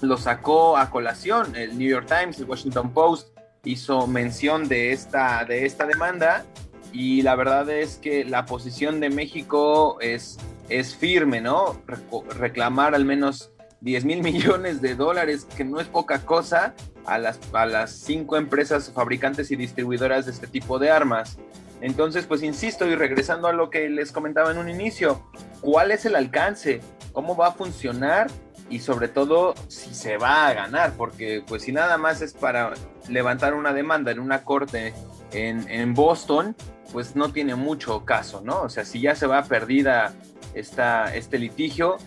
lo 0.00 0.16
sacó 0.16 0.76
a 0.76 0.90
colación 0.90 1.56
el 1.56 1.78
New 1.78 1.88
York 1.88 2.06
Times 2.06 2.38
el 2.38 2.44
Washington 2.44 2.92
Post 2.92 3.28
hizo 3.64 4.06
mención 4.06 4.68
de 4.68 4.92
esta 4.92 5.44
de 5.44 5.66
esta 5.66 5.86
demanda 5.86 6.44
y 6.92 7.22
la 7.22 7.34
verdad 7.36 7.68
es 7.68 7.96
que 7.96 8.24
la 8.24 8.46
posición 8.46 9.00
de 9.00 9.10
México 9.10 9.98
es 10.00 10.38
es 10.68 10.94
firme, 10.94 11.40
¿no? 11.40 11.80
reclamar 12.38 12.94
al 12.94 13.04
menos 13.04 13.50
10 13.80 14.04
mil 14.04 14.22
millones 14.22 14.80
de 14.80 14.94
dólares, 14.94 15.46
que 15.56 15.64
no 15.64 15.80
es 15.80 15.86
poca 15.88 16.24
cosa, 16.24 16.74
a 17.06 17.18
las, 17.18 17.38
a 17.52 17.66
las 17.66 17.92
cinco 17.92 18.36
empresas 18.36 18.90
fabricantes 18.92 19.50
y 19.50 19.56
distribuidoras 19.56 20.26
de 20.26 20.32
este 20.32 20.46
tipo 20.46 20.78
de 20.78 20.90
armas. 20.90 21.38
Entonces, 21.80 22.26
pues 22.26 22.42
insisto, 22.42 22.86
y 22.86 22.94
regresando 22.94 23.48
a 23.48 23.52
lo 23.52 23.70
que 23.70 23.88
les 23.88 24.12
comentaba 24.12 24.50
en 24.50 24.58
un 24.58 24.68
inicio, 24.68 25.24
¿cuál 25.60 25.90
es 25.90 26.04
el 26.04 26.16
alcance? 26.16 26.80
¿Cómo 27.12 27.36
va 27.36 27.48
a 27.48 27.52
funcionar? 27.52 28.28
Y 28.68 28.80
sobre 28.80 29.08
todo, 29.08 29.54
si 29.68 29.94
se 29.94 30.18
va 30.18 30.48
a 30.48 30.54
ganar, 30.54 30.92
porque 30.96 31.42
pues 31.46 31.62
si 31.62 31.72
nada 31.72 31.96
más 31.96 32.20
es 32.20 32.34
para 32.34 32.74
levantar 33.08 33.54
una 33.54 33.72
demanda 33.72 34.10
en 34.10 34.18
una 34.18 34.44
corte 34.44 34.92
en, 35.32 35.68
en 35.70 35.94
Boston, 35.94 36.54
pues 36.92 37.16
no 37.16 37.32
tiene 37.32 37.54
mucho 37.54 38.04
caso, 38.04 38.42
¿no? 38.44 38.62
O 38.62 38.68
sea, 38.68 38.84
si 38.84 39.00
ya 39.00 39.14
se 39.14 39.26
va 39.26 39.44
perdida 39.44 40.12
esta, 40.54 41.14
este 41.14 41.38
litigio. 41.38 41.98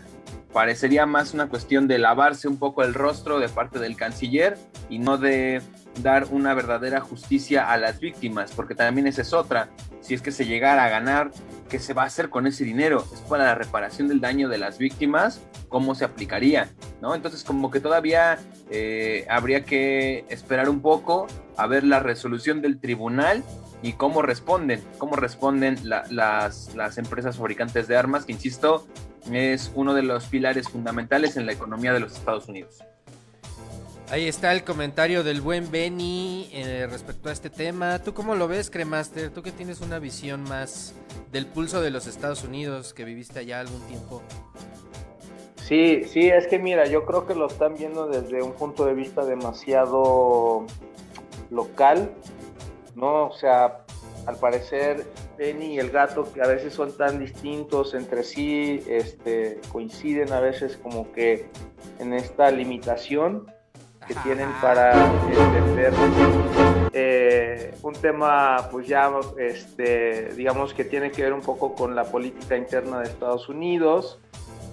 Parecería 0.53 1.05
más 1.05 1.33
una 1.33 1.47
cuestión 1.47 1.87
de 1.87 1.97
lavarse 1.97 2.47
un 2.47 2.57
poco 2.57 2.83
el 2.83 2.93
rostro 2.93 3.39
de 3.39 3.47
parte 3.47 3.79
del 3.79 3.95
canciller 3.95 4.57
y 4.89 4.99
no 4.99 5.17
de 5.17 5.61
dar 6.01 6.27
una 6.29 6.53
verdadera 6.53 6.99
justicia 6.99 7.71
a 7.71 7.77
las 7.77 7.99
víctimas, 7.99 8.51
porque 8.53 8.75
también 8.75 9.07
esa 9.07 9.21
es 9.21 9.31
otra. 9.31 9.69
Si 10.01 10.13
es 10.13 10.21
que 10.21 10.31
se 10.31 10.45
llegara 10.45 10.83
a 10.83 10.89
ganar, 10.89 11.31
¿qué 11.69 11.79
se 11.79 11.93
va 11.93 12.03
a 12.03 12.07
hacer 12.07 12.29
con 12.29 12.47
ese 12.47 12.65
dinero? 12.65 13.05
¿Es 13.13 13.21
para 13.21 13.45
la 13.45 13.55
reparación 13.55 14.09
del 14.09 14.19
daño 14.19 14.49
de 14.49 14.57
las 14.57 14.77
víctimas? 14.77 15.41
¿Cómo 15.69 15.95
se 15.95 16.03
aplicaría? 16.03 16.69
¿No? 17.01 17.15
Entonces, 17.15 17.45
como 17.45 17.71
que 17.71 17.79
todavía 17.79 18.37
eh, 18.69 19.25
habría 19.29 19.63
que 19.63 20.25
esperar 20.27 20.69
un 20.69 20.81
poco 20.81 21.27
a 21.55 21.67
ver 21.67 21.85
la 21.85 21.99
resolución 21.99 22.61
del 22.61 22.79
tribunal 22.79 23.43
y 23.83 23.93
cómo 23.93 24.21
responden, 24.21 24.83
cómo 24.97 25.15
responden 25.15 25.77
las, 25.83 26.75
las 26.75 26.97
empresas 26.97 27.37
fabricantes 27.37 27.87
de 27.87 27.95
armas, 27.95 28.25
que 28.25 28.33
insisto, 28.33 28.85
es 29.31 29.71
uno 29.75 29.93
de 29.93 30.03
los 30.03 30.25
pilares 30.25 30.69
fundamentales 30.69 31.37
en 31.37 31.45
la 31.45 31.51
economía 31.51 31.93
de 31.93 31.99
los 31.99 32.13
Estados 32.13 32.47
Unidos. 32.47 32.79
Ahí 34.09 34.27
está 34.27 34.51
el 34.51 34.63
comentario 34.63 35.23
del 35.23 35.39
buen 35.39 35.71
Benny 35.71 36.49
eh, 36.51 36.87
respecto 36.89 37.29
a 37.29 37.31
este 37.31 37.49
tema. 37.49 37.99
¿Tú 37.99 38.13
cómo 38.13 38.35
lo 38.35 38.47
ves, 38.47 38.69
Cremaster? 38.69 39.29
Tú 39.29 39.41
que 39.41 39.51
tienes 39.51 39.79
una 39.79 39.99
visión 39.99 40.43
más 40.43 40.93
del 41.31 41.45
pulso 41.45 41.81
de 41.81 41.91
los 41.91 42.07
Estados 42.07 42.43
Unidos, 42.43 42.93
que 42.93 43.05
viviste 43.05 43.39
allá 43.39 43.61
algún 43.61 43.81
tiempo. 43.87 44.21
Sí, 45.55 46.03
sí, 46.03 46.27
es 46.27 46.47
que 46.47 46.59
mira, 46.59 46.87
yo 46.87 47.05
creo 47.05 47.25
que 47.25 47.35
lo 47.35 47.47
están 47.47 47.75
viendo 47.75 48.07
desde 48.07 48.43
un 48.43 48.51
punto 48.51 48.85
de 48.85 48.93
vista 48.93 49.23
demasiado 49.23 50.65
local 51.49 52.11
¿no? 52.95 53.27
O 53.27 53.33
sea, 53.33 53.83
al 54.25 54.35
parecer 54.37 55.05
Penny 55.41 55.73
y 55.73 55.79
el 55.79 55.89
gato 55.89 56.31
que 56.31 56.39
a 56.39 56.45
veces 56.45 56.71
son 56.71 56.95
tan 56.95 57.17
distintos 57.17 57.95
entre 57.95 58.23
sí, 58.23 58.83
este, 58.87 59.59
coinciden 59.71 60.31
a 60.33 60.39
veces 60.39 60.77
como 60.77 61.11
que 61.13 61.47
en 61.97 62.13
esta 62.13 62.51
limitación 62.51 63.47
que 64.07 64.13
tienen 64.23 64.49
para 64.61 64.93
entender 65.31 65.93
eh, 66.93 67.73
un 67.81 67.93
tema 67.93 68.69
pues 68.69 68.87
ya 68.87 69.11
este, 69.39 70.29
digamos 70.35 70.75
que 70.75 70.83
tiene 70.83 71.09
que 71.09 71.23
ver 71.23 71.33
un 71.33 71.41
poco 71.41 71.73
con 71.73 71.95
la 71.95 72.03
política 72.03 72.55
interna 72.55 72.99
de 72.99 73.05
Estados 73.05 73.49
Unidos 73.49 74.19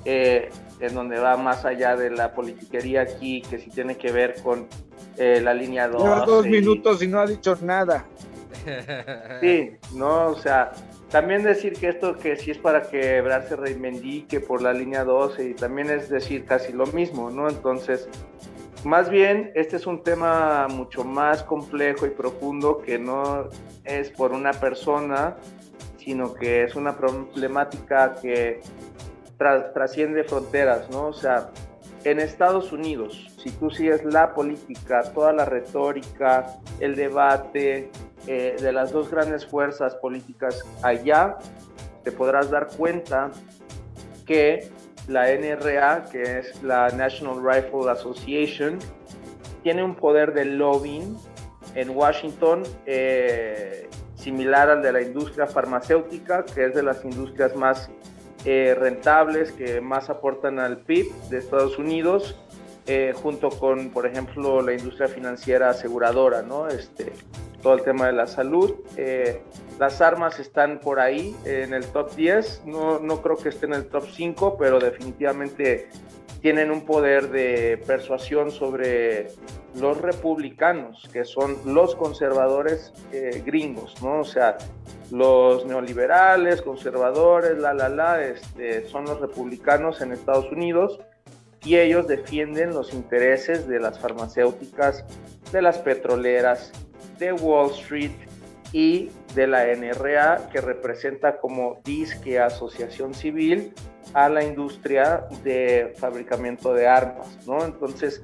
eh, 0.05 0.51
en 0.81 0.95
donde 0.95 1.19
va 1.19 1.39
más 1.39 1.64
allá 1.64 1.97
de 1.97 2.11
la 2.11 2.35
politiquería 2.35 3.01
aquí, 3.01 3.41
que 3.41 3.59
sí 3.59 3.71
tiene 3.71 3.97
que 3.97 4.12
ver 4.12 4.43
con 4.43 4.69
eh, 5.16 5.41
la 5.43 5.55
línea 5.55 5.89
2. 5.89 6.03
Lleva 6.03 6.27
dos 6.27 6.47
minutos 6.47 7.03
y 7.03 7.09
no 7.09 7.21
ha 7.21 7.27
dicho 7.27 7.57
nada. 7.62 8.07
Sí, 9.40 9.72
no, 9.94 10.28
o 10.28 10.36
sea, 10.36 10.72
también 11.11 11.42
decir 11.42 11.74
que 11.74 11.88
esto 11.88 12.16
que 12.16 12.36
sí 12.36 12.51
es 12.51 12.59
para 12.59 12.82
que 12.82 13.16
Ebrard 13.16 13.49
se 13.49 13.57
reivindique 13.57 14.40
por 14.40 14.62
la 14.62 14.72
línea 14.72 15.05
12 15.05 15.51
y 15.51 15.55
también 15.55 15.90
es 15.90 16.09
decir 16.09 16.44
casi 16.44 16.72
lo 16.72 16.86
mismo, 16.86 17.30
¿no? 17.30 17.49
Entonces, 17.49 18.09
más 18.84 19.11
bien, 19.11 19.51
este 19.55 19.76
es 19.76 19.86
un 19.86 20.03
tema 20.03 20.66
mucho 20.68 21.05
más 21.05 21.42
complejo 21.42 22.07
y 22.07 22.11
profundo 22.11 22.78
que 22.78 22.99
no 22.99 23.49
es 23.84 24.11
por 24.11 24.32
una 24.32 24.53
persona, 24.53 25.36
sino 25.99 26.32
que 26.34 26.64
es 26.64 26.74
una 26.76 26.96
problemática 26.96 28.14
que 28.20 28.61
tra- 29.38 29.72
trasciende 29.72 30.24
fronteras, 30.24 30.88
¿no? 30.90 31.09
O 31.09 31.12
sea, 31.12 31.51
en 32.05 32.20
Estados 32.20 32.70
Unidos, 32.72 33.34
si 33.42 33.51
tú 33.51 33.70
sigues 33.70 34.05
la 34.05 34.32
política, 34.32 35.03
toda 35.12 35.32
la 35.32 35.44
retórica, 35.44 36.46
el 36.78 36.94
debate 36.94 37.90
eh, 38.31 38.57
de 38.61 38.72
las 38.72 38.93
dos 38.93 39.11
grandes 39.11 39.47
fuerzas 39.47 39.95
políticas 39.95 40.62
allá, 40.83 41.39
te 42.05 42.12
podrás 42.12 42.51
dar 42.51 42.66
cuenta 42.66 43.31
que 44.26 44.68
la 45.09 45.33
NRA, 45.33 46.05
que 46.12 46.41
es 46.41 46.62
la 46.62 46.91
National 46.91 47.39
Rifle 47.43 47.91
Association, 47.91 48.81
tiene 49.62 49.83
un 49.83 49.95
poder 49.95 50.35
de 50.35 50.45
lobbying 50.45 51.16
en 51.74 51.89
Washington 51.89 52.64
eh, 52.85 53.89
similar 54.14 54.68
al 54.68 54.83
de 54.83 54.93
la 54.93 55.01
industria 55.01 55.47
farmacéutica, 55.47 56.45
que 56.45 56.66
es 56.66 56.74
de 56.74 56.83
las 56.83 57.03
industrias 57.07 57.57
más 57.57 57.89
eh, 58.45 58.76
rentables, 58.79 59.53
que 59.53 59.81
más 59.81 60.11
aportan 60.11 60.59
al 60.59 60.81
PIB 60.81 61.11
de 61.31 61.39
Estados 61.39 61.79
Unidos, 61.79 62.37
junto 63.22 63.51
con, 63.51 63.91
por 63.91 64.07
ejemplo, 64.07 64.62
la 64.62 64.72
industria 64.72 65.09
financiera 65.09 65.68
aseguradora, 65.68 66.41
¿no? 66.41 66.68
Este, 66.68 67.12
todo 67.62 67.74
el 67.74 67.82
tema 67.82 68.06
de 68.06 68.12
la 68.12 68.26
salud. 68.26 68.74
Eh, 68.96 69.42
las 69.78 70.00
armas 70.00 70.38
están 70.40 70.80
por 70.80 71.00
ahí 71.00 71.36
en 71.44 71.74
el 71.74 71.84
top 71.86 72.14
10, 72.14 72.62
no, 72.66 72.98
no 72.98 73.22
creo 73.22 73.36
que 73.36 73.48
esté 73.48 73.66
en 73.66 73.74
el 73.74 73.86
top 73.86 74.04
5, 74.11 74.56
pero 74.59 74.78
definitivamente 74.78 75.88
tienen 76.40 76.70
un 76.70 76.84
poder 76.84 77.30
de 77.30 77.82
persuasión 77.86 78.50
sobre 78.50 79.28
los 79.74 80.00
republicanos, 80.00 81.09
que 81.12 81.24
son 81.24 81.56
los 81.64 81.94
conservadores 81.94 82.92
eh, 83.12 83.42
gringos, 83.44 84.00
¿no? 84.02 84.20
O 84.20 84.24
sea, 84.24 84.56
los 85.11 85.66
neoliberales, 85.66 86.62
conservadores, 86.62 87.59
la, 87.59 87.74
la, 87.74 87.88
la, 87.88 88.22
este, 88.22 88.86
son 88.88 89.04
los 89.04 89.20
republicanos 89.20 90.00
en 90.00 90.12
Estados 90.12 90.50
Unidos 90.52 91.00
y 91.64 91.76
ellos 91.76 92.06
defienden 92.06 92.70
los 92.70 92.94
intereses 92.94 93.66
de 93.66 93.80
las 93.80 93.98
farmacéuticas, 93.98 95.04
de 95.52 95.62
las 95.62 95.78
petroleras, 95.78 96.72
de 97.19 97.33
Wall 97.33 97.71
Street 97.73 98.12
y 98.73 99.11
de 99.35 99.47
la 99.47 99.66
NRA, 99.75 100.49
que 100.53 100.61
representa 100.61 101.39
como 101.39 101.81
disque 101.85 102.39
asociación 102.39 103.14
civil 103.14 103.73
a 104.14 104.29
la 104.29 104.45
industria 104.45 105.27
de 105.43 105.95
fabricamiento 105.99 106.73
de 106.75 106.87
armas, 106.87 107.39
¿no? 107.47 107.64
Entonces, 107.64 108.21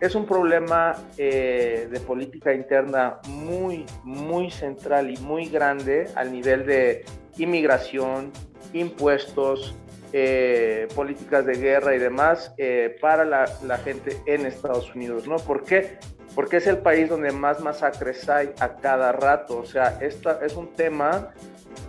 es 0.00 0.14
un 0.14 0.26
problema 0.26 0.94
eh, 1.16 1.88
de 1.90 2.00
política 2.00 2.52
interna 2.52 3.20
muy, 3.28 3.86
muy 4.02 4.50
central 4.50 5.10
y 5.10 5.16
muy 5.18 5.46
grande 5.46 6.08
al 6.14 6.32
nivel 6.32 6.66
de 6.66 7.04
inmigración, 7.38 8.30
impuestos, 8.72 9.74
eh, 10.12 10.88
políticas 10.94 11.44
de 11.46 11.54
guerra 11.54 11.96
y 11.96 11.98
demás 11.98 12.54
eh, 12.56 12.96
para 13.00 13.24
la, 13.24 13.46
la, 13.66 13.78
gente 13.78 14.16
en 14.26 14.46
Estados 14.46 14.94
Unidos, 14.94 15.26
¿no? 15.26 15.36
¿Por 15.36 15.64
qué? 15.64 15.98
Porque 16.34 16.56
es 16.56 16.66
el 16.66 16.78
país 16.78 17.08
donde 17.08 17.30
más 17.32 17.60
masacres 17.60 18.28
hay 18.28 18.52
a 18.58 18.76
cada 18.76 19.12
rato, 19.12 19.58
o 19.58 19.64
sea, 19.64 19.98
esta 20.00 20.40
es 20.44 20.56
un 20.56 20.72
tema 20.72 21.30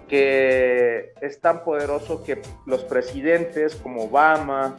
que 0.08 1.14
es 1.20 1.40
tan 1.40 1.64
poderoso 1.64 2.24
que 2.24 2.42
los 2.66 2.84
presidentes 2.84 3.76
como 3.76 4.04
Obama, 4.04 4.78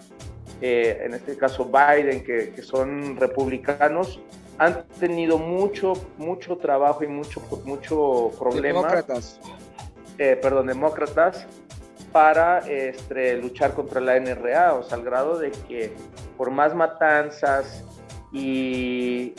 eh, 0.61 1.03
en 1.05 1.14
este 1.14 1.37
caso 1.37 1.64
Biden, 1.64 2.23
que, 2.23 2.51
que, 2.51 2.62
son 2.62 3.17
republicanos, 3.17 4.21
han 4.59 4.85
tenido 5.01 5.39
mucho, 5.39 5.95
mucho 6.17 6.57
trabajo 6.57 7.05
y 7.05 7.09
mucho, 7.09 7.43
mucho 7.64 8.31
problema. 8.39 8.81
Demócratas. 8.81 9.41
Eh, 10.19 10.39
perdón, 10.41 10.69
demócratas, 10.69 11.47
para 12.12 12.61
este, 12.61 13.37
luchar 13.37 13.75
contra 13.75 14.01
la 14.01 14.19
NRA, 14.19 14.75
o 14.75 14.83
sea, 14.83 14.97
al 14.97 15.05
grado 15.05 15.39
de 15.39 15.51
que 15.51 15.93
por 16.39 16.51
más 16.51 16.75
matanzas 16.75 17.85
y 18.37 19.34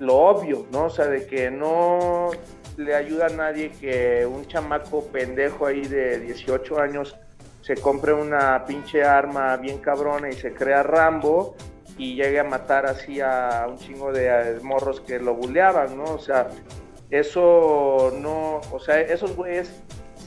lo 0.00 0.16
obvio, 0.16 0.66
¿no? 0.70 0.84
O 0.84 0.90
sea, 0.90 1.06
de 1.06 1.26
que 1.26 1.50
no 1.50 2.30
le 2.76 2.94
ayuda 2.94 3.26
a 3.26 3.30
nadie 3.30 3.70
que 3.70 4.26
un 4.26 4.46
chamaco 4.46 5.06
pendejo 5.06 5.66
ahí 5.66 5.80
de 5.86 6.20
18 6.20 6.78
años 6.78 7.16
se 7.62 7.76
compre 7.76 8.12
una 8.12 8.66
pinche 8.66 9.02
arma 9.02 9.56
bien 9.56 9.78
cabrona 9.78 10.28
y 10.28 10.34
se 10.34 10.52
crea 10.52 10.82
Rambo 10.82 11.56
y 11.96 12.16
llegue 12.16 12.38
a 12.40 12.44
matar 12.44 12.84
así 12.84 13.22
a 13.22 13.66
un 13.66 13.78
chingo 13.78 14.12
de 14.12 14.58
morros 14.62 15.00
que 15.00 15.18
lo 15.18 15.34
buleaban, 15.34 15.96
¿no? 15.96 16.04
O 16.04 16.18
sea, 16.18 16.48
eso 17.08 18.12
no, 18.20 18.60
o 18.70 18.78
sea, 18.78 19.00
esos 19.00 19.34
güeyes 19.34 19.72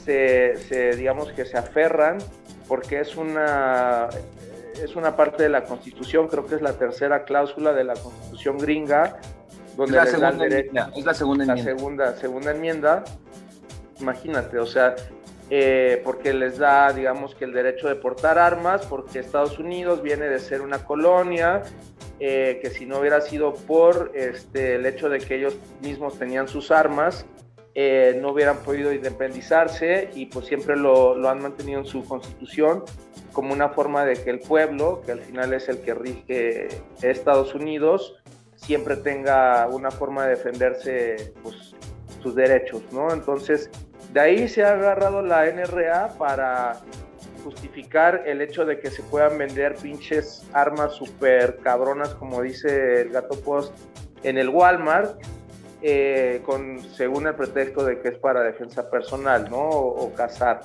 se, 0.04 0.56
se, 0.56 0.96
digamos 0.96 1.30
que 1.32 1.44
se 1.44 1.56
aferran 1.56 2.18
porque 2.66 3.00
es 3.00 3.16
una, 3.16 4.08
es 4.82 4.96
una 4.96 5.16
parte 5.16 5.42
de 5.42 5.48
la 5.48 5.64
constitución, 5.64 6.28
creo 6.28 6.46
que 6.46 6.56
es 6.56 6.62
la 6.62 6.72
tercera 6.74 7.24
cláusula 7.24 7.72
de 7.72 7.84
la 7.84 7.94
constitución 7.94 8.58
gringa, 8.58 9.18
donde 9.76 9.98
es 9.98 10.04
la, 10.04 10.06
segunda, 10.06 10.44
enmienda, 10.46 10.90
es 10.96 11.04
la 11.04 11.14
segunda 11.14 11.44
la 11.44 11.56
segunda, 11.56 12.16
segunda 12.16 12.50
enmienda, 12.50 13.04
imagínate, 14.00 14.58
o 14.58 14.66
sea, 14.66 14.96
eh, 15.50 16.02
porque 16.04 16.34
les 16.34 16.58
da, 16.58 16.92
digamos, 16.92 17.34
que 17.34 17.44
el 17.44 17.52
derecho 17.52 17.88
de 17.88 17.94
portar 17.94 18.38
armas, 18.38 18.84
porque 18.86 19.18
Estados 19.18 19.58
Unidos 19.58 20.02
viene 20.02 20.28
de 20.28 20.38
ser 20.40 20.60
una 20.60 20.84
colonia, 20.84 21.62
eh, 22.20 22.58
que 22.60 22.70
si 22.70 22.84
no 22.84 22.98
hubiera 22.98 23.20
sido 23.20 23.54
por 23.54 24.10
este, 24.14 24.74
el 24.74 24.86
hecho 24.86 25.08
de 25.08 25.20
que 25.20 25.36
ellos 25.36 25.56
mismos 25.80 26.18
tenían 26.18 26.48
sus 26.48 26.70
armas, 26.70 27.24
eh, 27.80 28.18
no 28.20 28.32
hubieran 28.32 28.56
podido 28.56 28.92
independizarse 28.92 30.10
y 30.12 30.26
pues 30.26 30.46
siempre 30.46 30.76
lo, 30.76 31.28
han 31.28 31.40
mantenido 31.40 31.78
en 31.78 31.86
su 31.86 32.04
constitución 32.04 32.82
como 33.32 33.52
una 33.52 33.68
forma 33.68 34.04
de 34.04 34.14
que 34.14 34.30
el 34.30 34.40
pueblo, 34.40 35.00
que 35.06 35.12
al 35.12 35.20
final 35.20 35.54
es 35.54 35.68
el 35.68 35.78
que 35.82 35.94
rige 35.94 36.66
Estados 37.02 37.54
Unidos, 37.54 38.16
siempre 38.56 38.96
tenga 38.96 39.68
una 39.68 39.92
forma 39.92 40.24
de 40.24 40.30
defenderse 40.30 41.32
pues, 41.40 41.76
sus 42.20 42.34
derechos, 42.34 42.82
¿no? 42.90 43.12
Entonces, 43.12 43.70
de 44.12 44.18
ahí 44.18 44.48
se 44.48 44.64
ha 44.64 44.72
agarrado 44.72 45.22
la 45.22 45.46
NRA 45.46 46.18
para 46.18 46.80
justificar 47.44 48.24
el 48.26 48.40
hecho 48.40 48.64
de 48.64 48.80
que 48.80 48.90
se 48.90 49.04
puedan 49.04 49.38
vender 49.38 49.76
pinches 49.76 50.44
armas 50.52 50.94
súper 50.94 51.58
cabronas, 51.58 52.12
como 52.16 52.42
dice 52.42 53.02
el 53.02 53.10
gato 53.10 53.38
post, 53.40 53.72
en 54.24 54.36
el 54.36 54.48
Walmart, 54.48 55.22
eh, 55.82 56.42
con, 56.44 56.80
según 56.80 57.26
el 57.26 57.34
pretexto 57.34 57.84
de 57.84 58.00
que 58.00 58.08
es 58.08 58.18
para 58.18 58.42
defensa 58.42 58.90
personal, 58.90 59.48
¿no? 59.50 59.58
O, 59.58 60.04
o 60.04 60.12
cazar. 60.14 60.60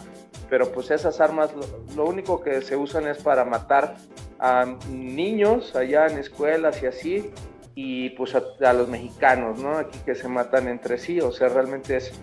Pero 0.49 0.71
pues 0.71 0.91
esas 0.91 1.21
armas 1.21 1.53
lo, 1.55 1.65
lo, 1.95 2.09
único 2.09 2.41
que 2.41 2.61
se 2.61 2.75
usan 2.75 3.07
es 3.07 3.21
para 3.21 3.45
matar 3.45 3.95
a 4.39 4.65
niños 4.89 5.75
allá 5.75 6.07
en 6.07 6.17
escuelas 6.17 6.81
y 6.81 6.87
así, 6.87 7.31
y 7.75 8.11
pues 8.11 8.35
a, 8.35 8.43
a 8.63 8.73
los 8.73 8.87
mexicanos, 8.87 9.59
¿no? 9.59 9.77
Aquí 9.77 9.99
que 10.05 10.15
se 10.15 10.27
matan 10.27 10.67
entre 10.67 10.97
sí, 10.97 11.19
o 11.21 11.31
sea, 11.31 11.49
realmente 11.49 11.97
es 11.97 12.13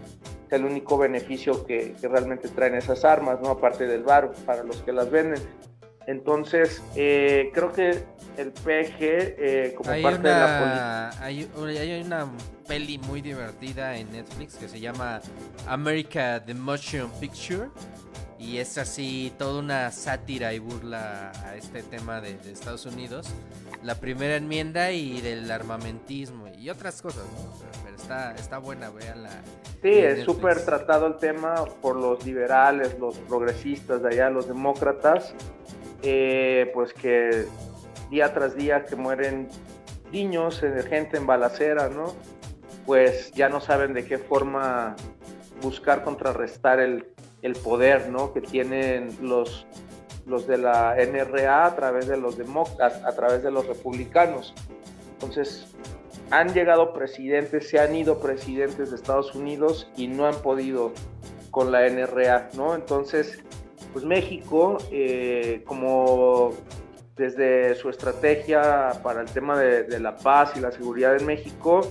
el 0.51 0.64
único 0.64 0.99
beneficio 0.99 1.64
que, 1.64 1.95
que, 2.01 2.09
realmente 2.09 2.49
traen 2.49 2.74
esas 2.74 3.05
armas, 3.05 3.41
¿no? 3.41 3.51
Aparte 3.51 3.86
del 3.86 4.03
bar 4.03 4.32
para 4.45 4.64
los 4.64 4.82
que 4.82 4.93
las 4.93 5.11
venden. 5.11 5.41
Entonces, 6.07 6.82
eh, 6.97 7.51
creo 7.55 7.72
que 7.72 8.03
el 8.41 8.53
PG, 8.53 8.99
eh, 9.01 9.74
como 9.76 9.91
hay 9.91 10.03
parte 10.03 10.20
una, 10.20 10.34
de 10.34 10.41
la 10.41 10.59
política. 10.59 11.24
Hay, 11.24 11.51
hay, 11.78 12.03
una 12.03 12.26
peli 12.66 12.99
muy 12.99 13.20
divertida 13.20 13.97
en 13.97 14.11
Netflix 14.12 14.57
que 14.57 14.68
se 14.68 14.80
llama 14.80 15.20
America 15.66 16.43
the 16.45 16.55
Motion 16.55 17.11
Picture. 17.20 17.68
Y 18.38 18.57
es 18.57 18.78
así 18.78 19.32
toda 19.38 19.61
una 19.61 19.91
sátira 19.91 20.55
y 20.55 20.59
burla 20.59 21.30
a 21.45 21.57
este 21.57 21.82
tema 21.82 22.22
de, 22.22 22.38
de 22.38 22.53
Estados 22.53 22.86
Unidos. 22.86 23.28
La 23.82 23.97
primera 23.97 24.36
enmienda 24.36 24.93
y 24.93 25.20
del 25.20 25.51
armamentismo 25.51 26.49
y 26.59 26.70
otras 26.70 27.03
cosas, 27.03 27.24
¿no? 27.24 27.53
Pero, 27.84 27.97
está, 27.97 28.34
está 28.34 28.59
buena, 28.59 28.91
véanla. 28.91 29.30
Sí, 29.82 29.91
es 29.91 30.24
súper 30.24 30.64
tratado 30.64 31.07
el 31.07 31.16
tema 31.16 31.64
por 31.80 31.97
los 31.97 32.24
liberales, 32.24 32.99
los 32.99 33.18
progresistas 33.18 34.03
de 34.03 34.09
allá, 34.09 34.30
los 34.30 34.49
demócratas, 34.49 35.34
eh, 36.03 36.70
pues 36.74 36.93
que 36.93 37.47
día 38.11 38.35
tras 38.35 38.57
día 38.57 38.85
que 38.85 38.97
mueren 38.97 39.49
niños, 40.13 40.61
gente 40.89 41.17
en 41.17 41.27
balacera, 41.27 41.89
¿no? 41.89 42.15
Pues 42.87 43.31
ya 43.33 43.49
no 43.49 43.61
saben 43.61 43.95
de 43.95 44.05
qué 44.05 44.19
forma 44.19 44.97
buscar 45.63 46.03
contrarrestar 46.03 46.81
el, 46.81 47.07
el 47.43 47.55
poder, 47.55 48.09
¿no? 48.09 48.33
Que 48.33 48.41
tienen 48.41 49.17
los 49.23 49.67
los 50.27 50.47
de 50.47 50.59
la 50.59 50.97
NRA 50.97 51.67
a 51.67 51.77
través 51.77 52.07
de 52.07 52.17
los 52.17 52.39
demócratas, 52.39 53.05
a 53.05 53.15
través 53.15 53.43
de 53.43 53.51
los 53.51 53.67
republicanos. 53.67 54.55
Entonces, 55.15 55.67
han 56.31 56.55
llegado 56.55 56.93
presidentes, 56.93 57.69
se 57.69 57.81
han 57.81 57.95
ido 57.95 58.21
presidentes 58.21 58.91
de 58.91 58.97
Estados 58.97 59.35
Unidos 59.35 59.91
y 59.97 60.07
no 60.07 60.27
han 60.27 60.37
podido 60.37 60.93
con 61.51 61.73
la 61.73 61.89
NRA, 61.89 62.51
¿no? 62.55 62.75
Entonces, 62.75 63.41
pues 63.93 64.05
México, 64.05 64.79
eh, 64.93 65.63
como 65.67 66.53
desde 67.21 67.75
su 67.75 67.91
estrategia 67.91 68.93
para 69.03 69.21
el 69.21 69.31
tema 69.31 69.59
de, 69.59 69.83
de, 69.83 70.01
la 70.01 70.16
paz 70.16 70.55
y 70.57 70.61
la 70.61 70.73
seguridad 70.73 71.14
en 71.16 71.27
México, 71.27 71.83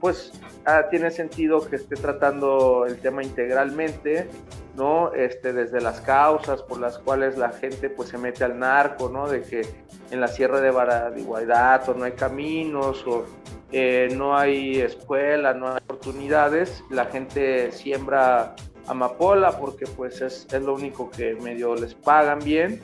pues 0.00 0.32
ah, 0.66 0.84
tiene 0.88 1.10
sentido 1.10 1.68
que 1.68 1.74
esté 1.76 1.96
tratando 1.96 2.86
el 2.86 2.96
tema 3.00 3.24
integralmente, 3.24 4.28
¿no? 4.76 5.12
Este, 5.12 5.52
desde 5.52 5.80
las 5.80 6.00
causas 6.00 6.62
por 6.62 6.78
las 6.78 6.96
cuales 7.00 7.36
la 7.36 7.50
gente 7.50 7.90
pues 7.90 8.10
se 8.10 8.18
mete 8.18 8.44
al 8.44 8.56
narco, 8.56 9.08
¿no? 9.08 9.28
De 9.28 9.42
que 9.42 9.66
en 10.12 10.20
la 10.20 10.28
sierra 10.28 10.60
de 10.60 10.70
Baradihuaydato 10.70 11.94
no 11.94 12.04
hay 12.04 12.12
caminos 12.12 13.04
o 13.04 13.24
eh, 13.72 14.08
no 14.16 14.38
hay 14.38 14.80
escuela, 14.80 15.54
no 15.54 15.72
hay 15.72 15.78
oportunidades, 15.78 16.84
la 16.88 17.06
gente 17.06 17.72
siembra 17.72 18.54
amapola 18.86 19.58
porque 19.58 19.86
pues 19.86 20.20
es, 20.20 20.46
es 20.52 20.62
lo 20.62 20.74
único 20.74 21.10
que 21.10 21.34
medio 21.34 21.74
les 21.74 21.94
pagan 21.94 22.38
bien, 22.38 22.80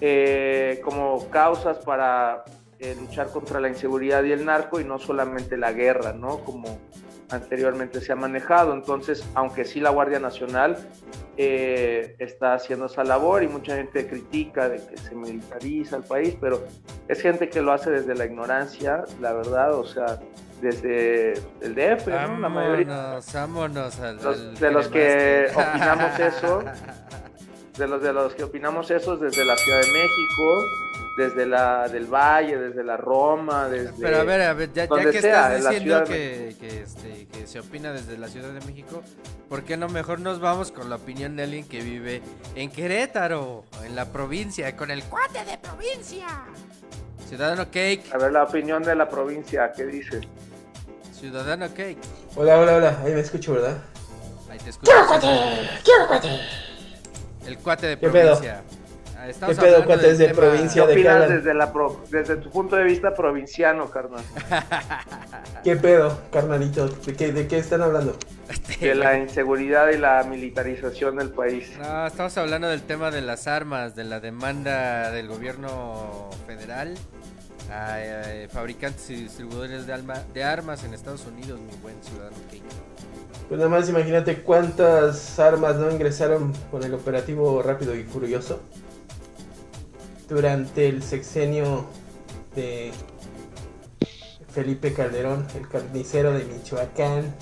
eh, 0.00 0.80
como 0.84 1.28
causas 1.30 1.78
para 1.78 2.44
eh, 2.78 2.96
luchar 3.00 3.28
contra 3.28 3.60
la 3.60 3.68
inseguridad 3.68 4.22
y 4.24 4.32
el 4.32 4.44
narco 4.44 4.80
y 4.80 4.84
no 4.84 4.98
solamente 4.98 5.56
la 5.56 5.72
guerra, 5.72 6.12
¿no? 6.12 6.38
Como 6.44 6.78
anteriormente 7.30 8.00
se 8.00 8.12
ha 8.12 8.16
manejado. 8.16 8.72
Entonces, 8.72 9.26
aunque 9.34 9.64
sí 9.64 9.80
la 9.80 9.90
Guardia 9.90 10.20
Nacional 10.20 10.76
eh, 11.36 12.16
está 12.18 12.54
haciendo 12.54 12.86
esa 12.86 13.04
labor 13.04 13.42
y 13.42 13.48
mucha 13.48 13.76
gente 13.76 14.06
critica 14.06 14.68
de 14.68 14.76
que 14.86 14.96
se 14.96 15.14
militariza 15.14 15.96
el 15.96 16.02
país, 16.02 16.36
pero 16.40 16.64
es 17.08 17.20
gente 17.20 17.48
que 17.48 17.62
lo 17.62 17.72
hace 17.72 17.90
desde 17.90 18.14
la 18.14 18.26
ignorancia, 18.26 19.04
la 19.20 19.32
verdad, 19.32 19.74
o 19.74 19.84
sea, 19.84 20.18
desde 20.60 21.34
el 21.60 21.74
DF, 21.74 22.08
¿no? 22.08 22.38
La 22.38 22.48
mayoría. 22.48 23.18
Vámonos 23.34 24.00
al, 24.00 24.16
los, 24.16 24.40
al 24.40 24.54
de 24.58 24.70
los 24.70 24.88
que 24.88 25.46
opinamos 25.54 26.18
eso, 26.18 26.62
de 27.76 27.86
los 27.86 28.02
de 28.02 28.12
los 28.12 28.34
que 28.34 28.44
opinamos 28.44 28.90
eso 28.90 29.16
desde 29.16 29.44
la 29.44 29.56
Ciudad 29.56 29.80
de 29.80 29.92
México, 29.92 30.64
desde 31.16 31.46
la 31.46 31.88
del 31.88 32.06
Valle, 32.06 32.58
desde 32.58 32.84
la 32.84 32.96
Roma, 32.96 33.68
desde 33.68 33.92
Pero 34.00 34.20
a 34.20 34.24
ver, 34.24 34.42
a 34.42 34.54
ver, 34.54 34.72
ya, 34.72 34.88
que 34.88 35.20
sea, 35.20 35.56
estás 35.56 35.72
diciendo 35.72 36.04
que, 36.04 36.48
este, 36.48 37.26
que 37.26 37.46
se 37.46 37.60
opina 37.60 37.92
desde 37.92 38.18
la 38.18 38.28
Ciudad 38.28 38.50
de 38.50 38.60
México, 38.66 39.02
¿por 39.48 39.64
qué 39.64 39.76
no 39.76 39.88
mejor 39.88 40.20
nos 40.20 40.40
vamos 40.40 40.72
con 40.72 40.90
la 40.90 40.96
opinión 40.96 41.36
de 41.36 41.44
alguien 41.44 41.66
que 41.66 41.80
vive 41.80 42.22
en 42.54 42.70
Querétaro, 42.70 43.64
en 43.84 43.94
la 43.94 44.06
provincia, 44.12 44.74
con 44.76 44.90
el 44.90 45.02
cuate 45.04 45.44
de 45.44 45.58
provincia? 45.58 46.26
Ciudadano 47.28 47.64
Cake. 47.64 48.04
A 48.12 48.18
ver 48.18 48.32
la 48.32 48.44
opinión 48.44 48.82
de 48.82 48.94
la 48.94 49.08
provincia, 49.08 49.72
¿qué 49.72 49.84
dice? 49.86 50.20
Ciudadano 51.12 51.66
Cake. 51.68 51.98
Hola, 52.36 52.58
hola, 52.58 52.76
hola. 52.76 53.00
Ahí 53.04 53.12
me 53.12 53.20
escucho, 53.20 53.54
¿verdad? 53.54 53.78
Ahí 54.50 54.58
te 54.58 54.70
escucho. 54.70 54.92
¡Quiero 54.92 55.06
cuate! 55.08 55.26
¡Quiero 55.82 56.06
cuate! 56.06 56.65
El 57.46 57.58
cuate 57.58 57.86
de 57.86 57.98
¿Qué 57.98 58.08
pedo? 58.08 58.32
provincia. 58.38 58.62
Ah, 59.18 59.26
¿Qué 59.28 59.32
pedo, 59.54 59.54
hablando 59.76 59.86
cuates 59.86 60.18
del 60.18 60.18
de 60.18 60.26
tema- 60.34 60.40
provincia? 60.40 60.82
¿Qué 60.82 60.88
¿De 60.88 60.94
qué 60.94 61.00
opinas 61.00 61.14
hablan? 61.22 61.36
desde, 61.38 61.54
la 61.54 61.72
pro- 61.72 62.04
desde 62.10 62.36
tu 62.36 62.50
punto 62.50 62.76
de 62.76 62.84
vista 62.84 63.14
provinciano, 63.14 63.90
carnal? 63.90 64.22
¿Qué 65.64 65.76
pedo, 65.76 66.20
carnalito? 66.30 66.88
¿De 66.88 67.14
qué, 67.14 67.32
¿De 67.32 67.48
qué 67.48 67.58
están 67.58 67.82
hablando? 67.82 68.16
De 68.78 68.94
la 68.94 69.18
inseguridad 69.18 69.88
y 69.88 69.96
la 69.98 70.22
militarización 70.24 71.16
del 71.16 71.30
país. 71.30 71.72
No, 71.78 72.06
estamos 72.06 72.36
hablando 72.36 72.68
del 72.68 72.82
tema 72.82 73.10
de 73.10 73.22
las 73.22 73.46
armas, 73.46 73.96
de 73.96 74.04
la 74.04 74.20
demanda 74.20 75.10
del 75.10 75.28
gobierno 75.28 76.28
federal 76.46 76.94
a 77.72 77.96
eh, 78.00 78.48
fabricantes 78.52 79.10
y 79.10 79.14
distribuidores 79.16 79.86
de, 79.86 79.92
alma- 79.94 80.22
de 80.34 80.44
armas 80.44 80.84
en 80.84 80.94
Estados 80.94 81.26
Unidos, 81.26 81.58
mi 81.58 81.74
buen 81.82 81.96
ciudadano. 82.04 82.36
Pues 83.48 83.58
nada 83.58 83.70
más 83.70 83.88
imagínate 83.88 84.42
cuántas 84.42 85.38
armas 85.38 85.76
no 85.76 85.90
ingresaron 85.90 86.52
con 86.70 86.82
el 86.82 86.92
operativo 86.94 87.62
rápido 87.62 87.94
y 87.94 88.02
furioso 88.02 88.58
durante 90.28 90.88
el 90.88 91.02
sexenio 91.02 91.86
de 92.56 92.90
Felipe 94.50 94.92
Calderón, 94.92 95.46
el 95.56 95.68
carnicero 95.68 96.32
de 96.32 96.44
Michoacán. 96.44 97.32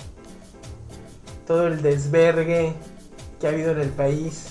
Todo 1.47 1.65
el 1.67 1.81
desvergue 1.81 2.73
que 3.39 3.47
ha 3.47 3.49
habido 3.49 3.71
en 3.71 3.79
el 3.79 3.89
país, 3.89 4.49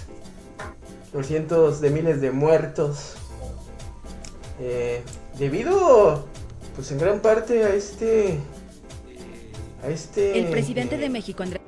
los 1.12 1.26
cientos 1.26 1.80
de 1.80 1.90
miles 1.90 2.20
de 2.20 2.32
muertos, 2.32 3.14
eh, 4.60 5.02
debido, 5.38 6.26
pues 6.74 6.90
en 6.90 6.98
gran 6.98 7.20
parte 7.20 7.64
a 7.64 7.74
este, 7.74 8.40
a 9.84 9.88
este, 9.88 10.38
El 10.38 10.46
presidente 10.50 10.94
eh, 10.96 10.98
de 10.98 11.08
México, 11.10 11.42
Andrés. 11.42 11.60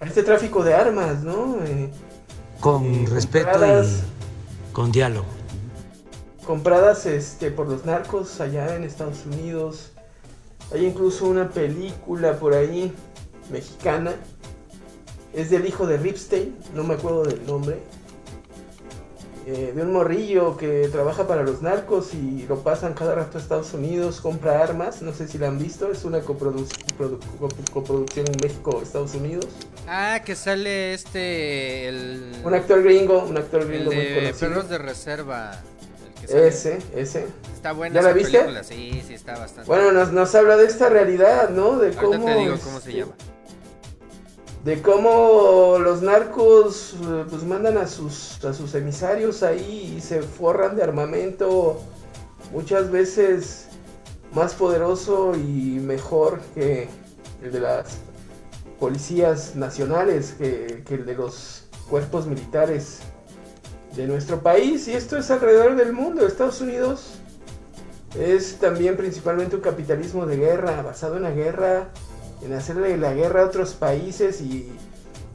a 0.00 0.04
este 0.06 0.22
tráfico 0.22 0.62
de 0.62 0.74
armas, 0.74 1.22
¿no? 1.22 1.58
Eh, 1.64 1.88
Con 2.60 3.06
respeto 3.06 3.46
compradas- 3.50 4.02
y 4.68 4.72
con 4.72 4.92
diálogo. 4.92 5.26
compradas 6.46 7.06
este 7.06 7.50
por 7.50 7.68
los 7.68 7.84
narcos 7.84 8.40
allá 8.40 8.76
en 8.76 8.84
Estados 8.84 9.24
Unidos. 9.26 9.92
Hay 10.72 10.84
incluso 10.86 11.26
una 11.26 11.48
película 11.50 12.38
por 12.38 12.54
ahí 12.54 12.92
mexicana. 13.50 14.14
Es 15.32 15.50
del 15.50 15.66
hijo 15.66 15.86
de 15.86 15.96
Ripstein, 15.96 16.56
no 16.74 16.84
me 16.84 16.94
acuerdo 16.94 17.24
del 17.24 17.44
nombre. 17.46 17.78
Eh, 19.46 19.72
de 19.76 19.82
un 19.82 19.92
morrillo 19.92 20.56
que 20.56 20.88
trabaja 20.90 21.26
para 21.26 21.42
los 21.42 21.60
narcos 21.60 22.14
y 22.14 22.46
lo 22.48 22.60
pasan 22.60 22.94
cada 22.94 23.14
rato 23.14 23.36
a 23.36 23.40
Estados 23.42 23.74
Unidos, 23.74 24.22
compra 24.22 24.62
armas, 24.62 25.02
no 25.02 25.12
sé 25.12 25.28
si 25.28 25.36
la 25.36 25.48
han 25.48 25.58
visto, 25.58 25.92
es 25.92 26.04
una 26.06 26.20
coproduc- 26.22 26.70
coproducción 27.72 28.24
México-Estados 28.42 29.14
Unidos. 29.14 29.46
Ah, 29.86 30.20
que 30.24 30.34
sale 30.34 30.94
este. 30.94 31.88
El, 31.88 32.32
Un 32.42 32.54
actor 32.54 32.82
gringo, 32.82 33.22
un 33.24 33.36
actor 33.36 33.62
el 33.62 33.68
gringo 33.68 33.92
muy 33.92 33.96
de 33.96 34.14
conocido. 34.14 34.48
Perros 34.48 34.68
de 34.70 34.78
Reserva. 34.78 35.60
el. 36.26 36.38
Ese, 36.38 36.78
ese. 36.96 37.26
Está 37.54 37.72
buena 37.72 37.96
¿Ya 37.96 38.02
la 38.02 38.12
viste? 38.14 38.32
película, 38.38 38.64
sí, 38.64 39.02
sí, 39.06 39.12
está 39.12 39.38
bastante. 39.38 39.68
Bueno, 39.68 39.92
nos, 39.92 40.10
nos 40.12 40.34
habla 40.34 40.56
de 40.56 40.66
esta 40.66 40.88
realidad, 40.88 41.50
¿no? 41.50 41.78
De 41.78 41.88
Ahorita 41.88 42.02
cómo, 42.02 42.24
te 42.26 42.34
digo 42.34 42.56
cómo 42.64 42.80
se 42.80 42.88
este, 42.90 43.00
llama. 43.00 43.12
De 44.64 44.80
cómo 44.80 45.76
los 45.78 46.00
narcos 46.00 46.94
eh, 46.94 47.24
pues 47.28 47.44
mandan 47.44 47.76
a 47.76 47.86
sus 47.86 48.42
a 48.44 48.54
sus 48.54 48.74
emisarios 48.74 49.42
ahí 49.42 49.94
y 49.96 50.00
se 50.00 50.22
forran 50.22 50.74
de 50.74 50.82
armamento 50.82 51.80
muchas 52.50 52.90
veces 52.90 53.68
más 54.32 54.54
poderoso 54.54 55.34
y 55.36 55.78
mejor 55.80 56.40
que 56.54 56.88
el 57.42 57.52
de 57.52 57.60
las 57.60 57.98
policías 58.80 59.54
nacionales, 59.54 60.34
que, 60.36 60.82
que 60.86 60.94
el 60.94 61.06
de 61.06 61.14
los 61.14 61.64
cuerpos 61.88 62.26
militares 62.26 63.00
de 63.94 64.06
nuestro 64.06 64.40
país. 64.42 64.88
Y 64.88 64.92
esto 64.92 65.16
es 65.16 65.30
alrededor 65.30 65.76
del 65.76 65.92
mundo. 65.92 66.26
Estados 66.26 66.60
Unidos 66.60 67.14
es 68.18 68.58
también 68.58 68.96
principalmente 68.96 69.56
un 69.56 69.62
capitalismo 69.62 70.26
de 70.26 70.36
guerra, 70.36 70.82
basado 70.82 71.16
en 71.16 71.22
la 71.22 71.30
guerra, 71.30 71.90
en 72.44 72.52
hacerle 72.52 72.96
la 72.96 73.14
guerra 73.14 73.42
a 73.42 73.46
otros 73.46 73.74
países 73.74 74.40
y, 74.40 74.72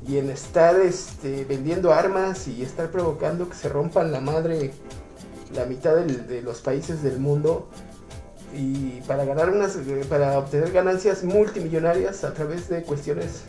y 0.07 0.17
en 0.17 0.29
estar 0.29 0.79
este, 0.79 1.45
vendiendo 1.45 1.93
armas 1.93 2.47
y 2.47 2.61
estar 2.61 2.89
provocando 2.89 3.49
que 3.49 3.55
se 3.55 3.69
rompan 3.69 4.11
la 4.11 4.21
madre 4.21 4.71
la 5.53 5.65
mitad 5.65 5.95
de 5.95 6.41
los 6.41 6.61
países 6.61 7.01
del 7.01 7.19
mundo 7.19 7.67
y 8.53 9.01
para 9.07 9.25
ganar 9.25 9.49
unas 9.49 9.77
para 10.07 10.37
obtener 10.37 10.71
ganancias 10.71 11.23
multimillonarias 11.23 12.23
a 12.23 12.33
través 12.33 12.69
de 12.69 12.83
cuestiones 12.83 13.43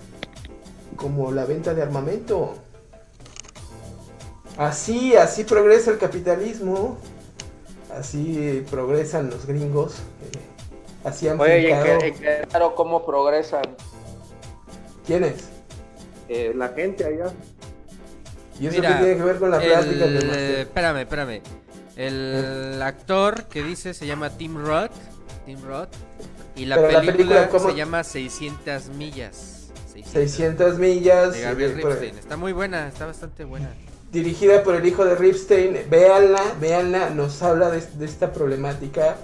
como 0.97 1.33
la 1.33 1.45
venta 1.47 1.75
de 1.75 1.83
armamento. 1.83 2.55
Así, 4.57 5.17
así 5.17 5.45
progresa 5.45 5.91
el 5.91 5.99
capitalismo. 5.99 6.99
Así 7.99 8.65
progresan 8.71 9.31
los 9.31 9.47
gringos. 9.47 9.95
eh, 9.95 10.50
así 11.05 11.29
han 11.29 11.41
Oye, 11.41 11.61
y 11.61 11.67
en 11.71 12.15
Querétaro, 12.15 12.75
¿cómo 12.75 13.05
progresan 13.05 13.63
¿Quiénes? 15.07 15.35
eh, 16.29 16.53
la 16.55 16.69
gente 16.69 17.05
allá? 17.05 17.33
¿Y 18.61 18.67
eso 18.67 18.77
Mira, 18.77 18.99
qué 18.99 19.05
tiene 19.05 19.17
que 19.17 19.23
ver 19.25 19.39
con 19.39 19.51
la 19.51 19.57
el- 19.63 19.99
del 19.99 20.15
máster? 20.15 20.59
Espérame, 20.61 20.97
espérame. 20.99 21.41
El 21.97 22.81
actor 22.83 23.45
que 23.45 23.63
dice 23.63 23.95
se 23.95 24.07
llama 24.07 24.31
Tim 24.31 24.57
Roth. 24.65 24.93
Tim 25.47 25.59
Roth. 25.67 25.89
Y 26.57 26.67
la 26.67 26.77
Pero 26.77 26.91
la 26.91 27.01
película, 27.01 27.49
¿cómo? 27.49 27.71
se 27.71 27.75
llama 27.77 28.05
600 28.05 28.89
millas. 28.91 29.69
600 30.13 30.79
millas. 30.79 31.33
De 31.35 31.41
Gabriel 31.43 31.73
eh, 31.73 31.75
Ripstein. 31.83 32.19
Está 32.19 32.37
muy 32.37 32.53
buena, 32.53 32.87
está 32.89 33.07
bastante 33.07 33.45
buena. 33.45 33.71
dirigida 34.13 34.63
por 34.63 34.75
el 34.75 34.87
hijo 34.87 35.05
de 35.05 35.15
Ripstein. 35.15 35.79
Véanla, 35.89 36.43
véanla, 36.61 37.11
nos 37.11 37.43
habla 37.43 37.71
de, 37.71 37.81
de 37.81 38.05
esta 38.05 38.33
problemática, 38.33 39.17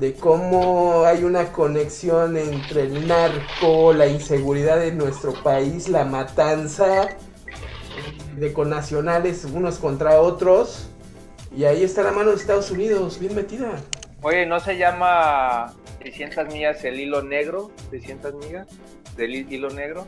de 0.00 0.14
cómo 0.14 1.04
hay 1.04 1.24
una 1.24 1.52
conexión 1.52 2.36
entre 2.38 2.82
el 2.84 3.06
narco, 3.06 3.92
la 3.92 4.06
inseguridad 4.06 4.82
en 4.84 4.96
nuestro 4.96 5.34
país, 5.42 5.88
la 5.88 6.04
matanza, 6.06 7.08
de 8.36 8.52
connacionales 8.54 9.44
unos 9.44 9.78
contra 9.78 10.20
otros. 10.20 10.88
Y 11.54 11.64
ahí 11.64 11.82
está 11.84 12.02
la 12.02 12.12
mano 12.12 12.30
de 12.30 12.36
Estados 12.36 12.70
Unidos, 12.70 13.18
bien 13.20 13.34
metida. 13.34 13.72
Oye, 14.22 14.46
¿no 14.46 14.58
se 14.60 14.78
llama 14.78 15.74
600 16.02 16.46
millas 16.46 16.82
el 16.84 16.98
hilo 16.98 17.22
negro? 17.22 17.70
¿600 17.90 18.34
millas 18.34 18.68
del 19.16 19.34
hi- 19.34 19.46
hilo 19.50 19.68
negro? 19.70 20.06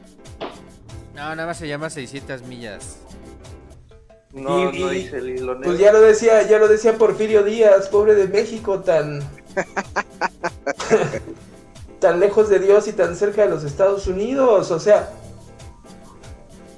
No, 1.15 1.35
nada 1.35 1.47
más 1.47 1.59
se 1.59 1.69
llama 1.69 1.91
600 1.91 2.43
millas. 2.43 2.97
No, 4.33 4.71
Y- 4.73 4.79
no 4.81 4.89
dice 4.89 5.19
el 5.19 5.29
hilo 5.31 5.55
negro. 5.55 5.65
Pues 5.69 5.79
ya 5.79 5.93
lo 5.93 6.01
decía, 6.01 6.43
ya 6.49 6.59
lo 6.59 6.69
decía 6.69 6.97
Porfirio 6.97 7.43
Díaz, 7.43 7.89
pobre 7.89 8.15
de 8.15 8.29
México, 8.29 8.81
tan 8.81 9.21
tan 12.01 12.21
lejos 12.21 12.49
de 12.49 12.59
Dios 12.59 12.89
y 12.89 12.93
tan 12.93 13.17
cerca 13.17 13.43
de 13.43 13.49
los 13.49 13.65
Estados 13.65 14.07
Unidos. 14.07 14.71
O 14.71 14.81
sea, 14.81 15.13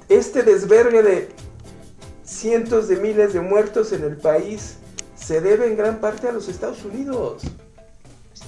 este 0.09 0.43
desvergue 0.43 1.03
de 1.03 1.29
cientos 2.23 2.87
de 2.87 2.97
miles 2.97 3.33
de 3.33 3.41
muertos 3.41 3.91
en 3.91 4.03
el 4.03 4.17
país 4.17 4.77
se 5.15 5.41
debe 5.41 5.67
en 5.67 5.77
gran 5.77 5.99
parte 5.99 6.27
a 6.27 6.31
los 6.31 6.47
Estados 6.47 6.83
Unidos. 6.85 7.43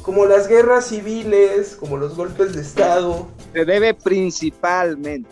Como 0.02 0.26
las 0.26 0.48
guerras 0.48 0.88
civiles, 0.88 1.76
como 1.76 1.98
los 1.98 2.16
golpes 2.16 2.54
de 2.54 2.62
Estado, 2.62 3.28
Se 3.54 3.66
debe 3.66 3.94
principalmente. 3.94 5.30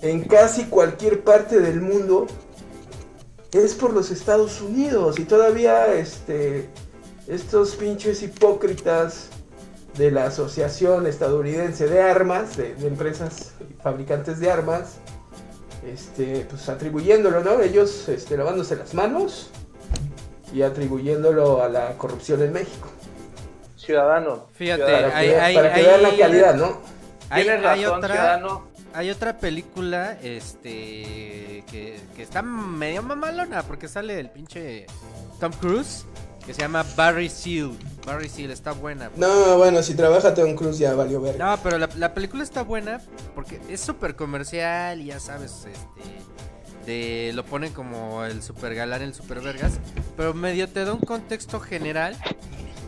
en 0.00 0.24
casi 0.24 0.64
cualquier 0.64 1.22
parte 1.22 1.60
del 1.60 1.80
mundo 1.80 2.26
es 3.52 3.74
por 3.74 3.92
los 3.92 4.10
Estados 4.10 4.60
Unidos 4.60 5.18
y 5.18 5.24
todavía 5.24 5.94
este 5.94 6.68
estos 7.28 7.76
pinches 7.76 8.22
hipócritas 8.22 9.28
de 9.96 10.10
la 10.10 10.24
Asociación 10.26 11.06
Estadounidense 11.06 11.86
de 11.86 12.00
Armas, 12.02 12.56
de, 12.56 12.74
de 12.74 12.86
empresas 12.86 13.52
fabricantes 13.82 14.40
de 14.40 14.50
armas, 14.50 14.94
este, 15.86 16.46
pues 16.48 16.68
atribuyéndolo, 16.68 17.42
¿no? 17.42 17.60
Ellos 17.60 18.08
este, 18.08 18.36
lavándose 18.36 18.76
las 18.76 18.94
manos 18.94 19.50
y 20.52 20.62
atribuyéndolo 20.62 21.62
a 21.62 21.68
la 21.68 21.96
corrupción 21.98 22.42
en 22.42 22.52
México. 22.52 22.88
Ciudadano. 23.76 24.46
Fíjate, 24.54 24.84
ciudadano. 24.84 25.08
Para 25.08 25.20
que, 25.20 25.36
hay- 25.40 25.54
que 25.54 25.60
hay- 25.60 25.82
vean 25.84 26.02
la 26.02 26.16
calidad, 26.16 26.54
¿no? 26.54 26.80
Hay, 27.30 27.44
Tienes 27.44 27.64
hay 27.66 27.82
razón, 27.84 27.98
otra, 27.98 28.14
ciudadano. 28.14 28.68
hay 28.94 29.10
otra 29.10 29.38
película 29.38 30.18
este 30.22 31.64
que, 31.70 31.98
que 32.14 32.22
está 32.22 32.42
medio 32.42 33.02
mamalona 33.02 33.62
porque 33.62 33.88
sale 33.88 34.20
el 34.20 34.30
pinche 34.30 34.86
Tom 35.40 35.52
Cruise 35.60 36.04
que 36.46 36.54
se 36.54 36.60
llama 36.60 36.84
Barry 36.96 37.28
Seal. 37.28 37.72
Barry 38.06 38.28
Seal 38.28 38.50
está 38.50 38.72
buena. 38.72 39.10
No, 39.16 39.58
bueno, 39.58 39.82
si 39.82 39.94
trabaja 39.94 40.34
Tom 40.34 40.54
Cruise 40.54 40.78
ya 40.78 40.94
valió 40.94 41.20
ver. 41.20 41.38
No, 41.38 41.56
pero 41.62 41.78
la, 41.78 41.88
la 41.96 42.14
película 42.14 42.42
está 42.42 42.62
buena 42.62 43.00
porque 43.34 43.60
es 43.68 43.80
súper 43.80 44.16
comercial 44.16 45.00
y 45.00 45.06
ya 45.06 45.20
sabes, 45.20 45.66
este, 45.66 46.86
de, 46.86 47.32
lo 47.32 47.44
ponen 47.44 47.72
como 47.72 48.24
el 48.24 48.42
super 48.42 48.74
galán, 48.74 49.02
el 49.02 49.14
super 49.14 49.40
vergas, 49.40 49.74
pero 50.16 50.34
medio 50.34 50.68
te 50.68 50.84
da 50.84 50.92
un 50.92 51.00
contexto 51.00 51.60
general 51.60 52.16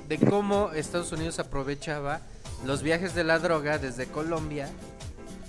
de 0.08 0.18
cómo 0.18 0.72
Estados 0.72 1.12
Unidos 1.12 1.38
aprovechaba 1.38 2.20
los 2.64 2.82
viajes 2.82 3.14
de 3.14 3.24
la 3.24 3.38
droga 3.38 3.78
desde 3.78 4.06
Colombia 4.06 4.68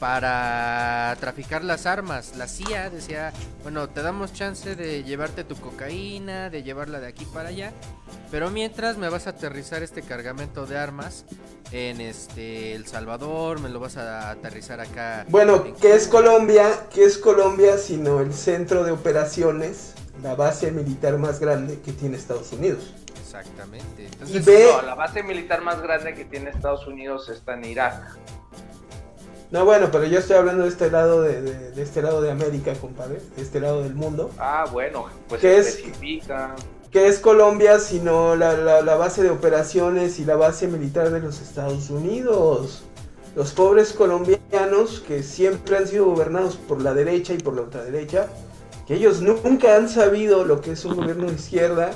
para 0.05 1.17
traficar 1.19 1.63
las 1.63 1.87
armas. 1.87 2.33
La 2.37 2.47
CIA 2.47 2.91
decía, 2.91 3.33
bueno, 3.63 3.89
te 3.89 4.03
damos 4.03 4.33
chance 4.33 4.75
de 4.75 5.03
llevarte 5.03 5.43
tu 5.43 5.55
cocaína, 5.55 6.51
de 6.51 6.61
llevarla 6.61 6.99
de 6.99 7.07
aquí 7.07 7.25
para 7.25 7.49
allá, 7.49 7.73
pero 8.29 8.51
mientras 8.51 8.97
me 8.97 9.09
vas 9.09 9.25
a 9.25 9.31
aterrizar 9.31 9.81
este 9.81 10.03
cargamento 10.03 10.67
de 10.67 10.77
armas 10.77 11.25
en 11.71 12.01
este 12.01 12.75
El 12.75 12.85
Salvador, 12.85 13.59
me 13.59 13.69
lo 13.69 13.79
vas 13.79 13.97
a 13.97 14.29
aterrizar 14.29 14.79
acá. 14.79 15.25
Bueno, 15.27 15.63
en 15.65 15.73
¿qué 15.73 15.95
es 15.95 16.07
Cuba". 16.07 16.21
Colombia? 16.21 16.69
¿Qué 16.93 17.03
es 17.03 17.17
Colombia 17.17 17.79
sino 17.79 18.19
el 18.19 18.31
centro 18.31 18.83
de 18.83 18.91
operaciones, 18.91 19.95
la 20.21 20.35
base 20.35 20.69
militar 20.71 21.17
más 21.17 21.39
grande 21.39 21.79
que 21.83 21.93
tiene 21.93 22.15
Estados 22.15 22.51
Unidos? 22.51 22.93
Exactamente. 23.19 24.03
Y 24.03 24.05
Entonces, 24.05 24.45
ve, 24.45 24.67
No, 24.71 24.83
la 24.83 24.93
base 24.93 25.23
militar 25.23 25.61
más 25.63 25.81
grande 25.81 26.13
que 26.13 26.25
tiene 26.25 26.51
Estados 26.51 26.85
Unidos 26.85 27.27
está 27.29 27.55
en 27.55 27.65
Irak. 27.65 28.17
No 29.55 29.63
bueno, 29.63 29.87
pero 29.89 30.03
yo 30.05 30.19
estoy 30.19 30.35
hablando 30.35 30.63
de 30.63 30.69
este 30.69 30.91
lado 30.91 31.21
de, 31.21 31.41
de- 31.41 31.71
de 31.71 31.81
este 31.81 32.01
lado 32.01 32.21
de 32.21 32.29
América, 32.29 32.73
compadre, 32.73 33.21
de 33.37 33.41
este 33.41 33.61
lado 33.61 33.83
del 33.83 33.95
mundo. 33.95 34.29
Ah, 34.37 34.65
bueno, 34.69 35.05
pues 35.29 35.39
¿Qué 35.39 35.57
es? 35.59 35.67
especifica. 35.67 36.53
¿Qué 36.91 37.07
es 37.07 37.19
Colombia 37.19 37.79
sino 37.79 38.35
la, 38.35 38.51
la- 38.57 38.81
la 38.81 38.95
base 38.95 39.23
de 39.23 39.29
operaciones 39.29 40.19
y 40.19 40.25
la 40.25 40.35
base 40.35 40.67
militar 40.67 41.09
de 41.09 41.21
los 41.21 41.39
Estados 41.41 41.89
Unidos? 41.89 42.83
Los 43.33 43.53
pobres 43.53 43.93
colombianos 43.93 45.01
que 45.07 45.23
siempre 45.23 45.77
han 45.77 45.87
sido 45.87 46.03
gobernados 46.05 46.57
por 46.57 46.81
la 46.81 46.93
derecha 46.93 47.33
y 47.33 47.37
por 47.37 47.53
la 47.55 47.61
ultraderecha, 47.61 48.27
que 48.87 48.95
ellos 48.95 49.21
nunca 49.21 49.77
han 49.77 49.87
sabido 49.87 50.43
lo 50.43 50.59
que 50.59 50.71
es 50.73 50.83
un 50.83 50.97
gobierno 50.97 51.27
de 51.27 51.33
izquierda, 51.33 51.91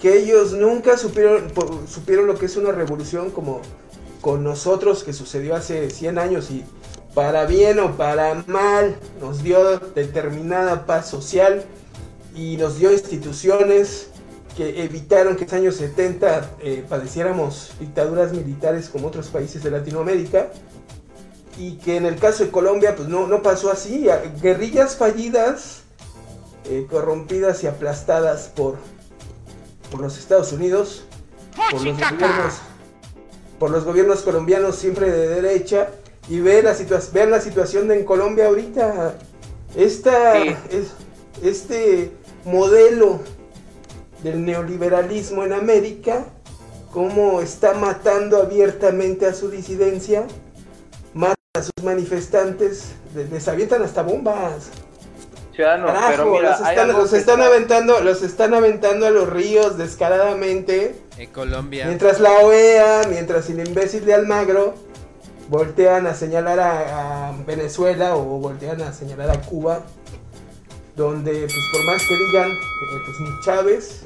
que 0.00 0.16
ellos 0.16 0.52
nunca 0.54 0.96
supieron, 0.96 1.52
supieron 1.86 2.26
lo 2.26 2.36
que 2.38 2.46
es 2.46 2.56
una 2.56 2.72
revolución 2.72 3.30
como 3.30 3.60
con 4.20 4.44
nosotros 4.44 5.04
que 5.04 5.12
sucedió 5.12 5.54
hace 5.54 5.90
100 5.90 6.18
años 6.18 6.50
y 6.50 6.64
para 7.14 7.46
bien 7.46 7.78
o 7.80 7.96
para 7.96 8.44
mal 8.46 8.96
nos 9.20 9.42
dio 9.42 9.78
determinada 9.78 10.86
paz 10.86 11.08
social 11.08 11.64
y 12.34 12.56
nos 12.56 12.78
dio 12.78 12.92
instituciones 12.92 14.08
que 14.56 14.82
evitaron 14.84 15.36
que 15.36 15.44
en 15.44 15.50
los 15.50 15.54
años 15.54 15.76
70 15.76 16.50
eh, 16.60 16.84
padeciéramos 16.88 17.72
dictaduras 17.80 18.32
militares 18.32 18.88
como 18.88 19.08
otros 19.08 19.28
países 19.28 19.62
de 19.62 19.70
Latinoamérica 19.70 20.50
y 21.58 21.76
que 21.76 21.96
en 21.96 22.06
el 22.06 22.16
caso 22.16 22.44
de 22.44 22.50
Colombia 22.50 22.96
pues 22.96 23.08
no, 23.08 23.26
no 23.26 23.42
pasó 23.42 23.70
así, 23.70 24.06
guerrillas 24.40 24.96
fallidas, 24.96 25.82
eh, 26.64 26.86
corrompidas 26.90 27.62
y 27.64 27.66
aplastadas 27.66 28.50
por, 28.54 28.76
por 29.90 30.00
los 30.00 30.18
Estados 30.18 30.52
Unidos, 30.52 31.04
por 31.70 31.82
los 31.82 31.98
gobiernos, 31.98 32.54
por 33.60 33.70
los 33.70 33.84
gobiernos 33.84 34.22
colombianos 34.22 34.74
siempre 34.76 35.10
de 35.12 35.28
derecha 35.28 35.90
y 36.30 36.40
ve 36.40 36.62
la 36.62 36.74
situa- 36.74 37.12
vean 37.12 37.30
la 37.30 37.42
situación 37.42 37.92
en 37.92 38.04
Colombia 38.04 38.46
ahorita. 38.46 39.16
Esta, 39.76 40.42
Sí. 40.42 40.48
es- 40.70 41.44
este 41.44 42.10
modelo 42.46 43.20
del 44.22 44.44
neoliberalismo 44.44 45.44
en 45.44 45.52
América, 45.52 46.24
cómo 46.90 47.42
está 47.42 47.74
matando 47.74 48.38
abiertamente 48.38 49.26
a 49.26 49.34
su 49.34 49.50
disidencia, 49.50 50.24
mata 51.12 51.34
a 51.54 51.62
sus 51.62 51.84
manifestantes, 51.84 52.92
le- 53.14 53.26
les 53.26 53.46
avientan 53.46 53.82
hasta 53.82 54.02
bombas. 54.02 54.70
Ciudadano, 55.54 55.86
Carajo, 55.86 56.06
pero 56.10 56.30
mira, 56.32 56.50
los 56.50 56.60
hay 56.60 56.76
están, 56.76 56.88
los 56.92 57.12
están 57.12 57.40
está- 57.40 57.46
aventando, 57.46 58.00
los 58.00 58.22
están 58.22 58.54
aventando 58.54 59.06
a 59.06 59.10
los 59.10 59.28
ríos 59.28 59.76
descaradamente. 59.78 60.94
en 61.18 61.30
Colombia. 61.30 61.86
Mientras 61.86 62.20
la 62.20 62.30
OEA, 62.40 63.02
mientras 63.08 63.50
el 63.50 63.66
imbécil 63.66 64.04
de 64.04 64.14
Almagro 64.14 64.74
voltean 65.48 66.06
a 66.06 66.14
señalar 66.14 66.60
a, 66.60 67.28
a 67.28 67.32
Venezuela 67.46 68.14
o 68.16 68.22
voltean 68.38 68.80
a 68.82 68.92
señalar 68.92 69.30
a 69.30 69.40
Cuba, 69.42 69.80
donde 70.96 71.32
pues 71.32 71.68
por 71.72 71.84
más 71.86 72.02
que 72.06 72.16
digan, 72.16 72.48
eh, 72.50 72.98
pues 73.04 73.20
ni 73.20 73.40
Chávez, 73.44 74.00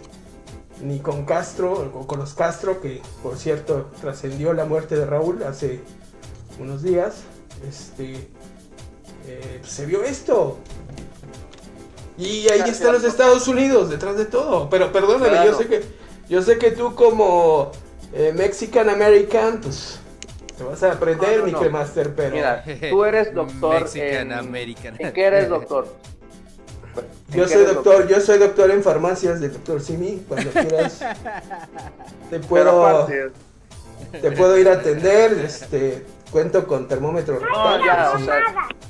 ni 0.83 0.99
con 1.01 1.25
Castro, 1.25 1.73
o 1.95 2.07
con 2.07 2.19
los 2.19 2.35
Castro, 2.35 2.81
que 2.81 3.01
por 3.23 3.37
cierto 3.37 3.91
trascendió 4.01 4.53
la 4.55 4.65
muerte 4.65 4.97
de 4.97 5.05
Raúl 5.07 5.43
hace 5.45 5.81
unos 6.59 6.83
días, 6.83 7.17
este, 7.69 8.15
eh, 9.27 9.59
pues, 9.61 9.73
se 9.73 9.87
vio 9.87 10.03
esto. 10.03 10.59
Y 12.17 12.49
ahí 12.49 12.61
están 12.69 12.93
los 12.93 13.05
Estados 13.05 13.49
Unidos 13.49 13.91
detrás 13.91 14.17
de 14.17 14.25
todo. 14.25 14.69
Pero 14.71 14.93
perdóname, 14.93 15.45
yo 15.45 15.57
sé 15.57 15.67
que 15.67 15.83
yo 16.29 16.43
sé 16.43 16.59
que 16.59 16.71
tú 16.71 16.95
como 16.95 17.73
eh, 18.12 18.33
Mexican 18.35 18.89
American, 18.89 19.61
pues 19.61 19.99
te 20.57 20.65
vas 20.65 20.83
a 20.83 20.93
aprender, 20.93 21.33
No, 21.33 21.39
no, 21.39 21.47
mi 21.47 21.53
no. 21.53 21.61
cremaster, 21.61 22.15
pero 22.15 22.35
Mira, 22.35 22.65
tú 22.91 23.05
eres 23.05 23.35
doctor 23.35 23.83
Mexican 23.83 24.09
en... 24.09 24.33
American. 24.33 24.97
¿En 24.99 25.12
qué 25.12 25.25
eres 25.25 25.49
doctor? 25.49 25.89
¿En 27.33 27.39
yo 27.39 27.49
soy 27.49 27.65
doctor, 27.65 28.07
yo 28.07 28.21
soy 28.21 28.39
doctor 28.39 28.71
en 28.71 28.83
farmacias 28.83 29.41
del 29.41 29.53
doctor 29.53 29.81
Simi, 29.83 30.25
cuando 30.29 30.51
quieras 30.51 31.01
te 32.31 32.39
puedo 32.39 33.09
te 34.12 34.31
puedo 34.31 34.57
ir 34.57 34.69
a 34.69 34.75
atender, 34.75 35.33
este 35.45 36.05
cuento 36.35 36.66
con 36.66 36.89
termómetro 36.89 37.39
no, 37.39 37.87
ya, 37.87 38.11
pues, 38.11 38.22
o 38.22 38.26
sea, 38.26 38.41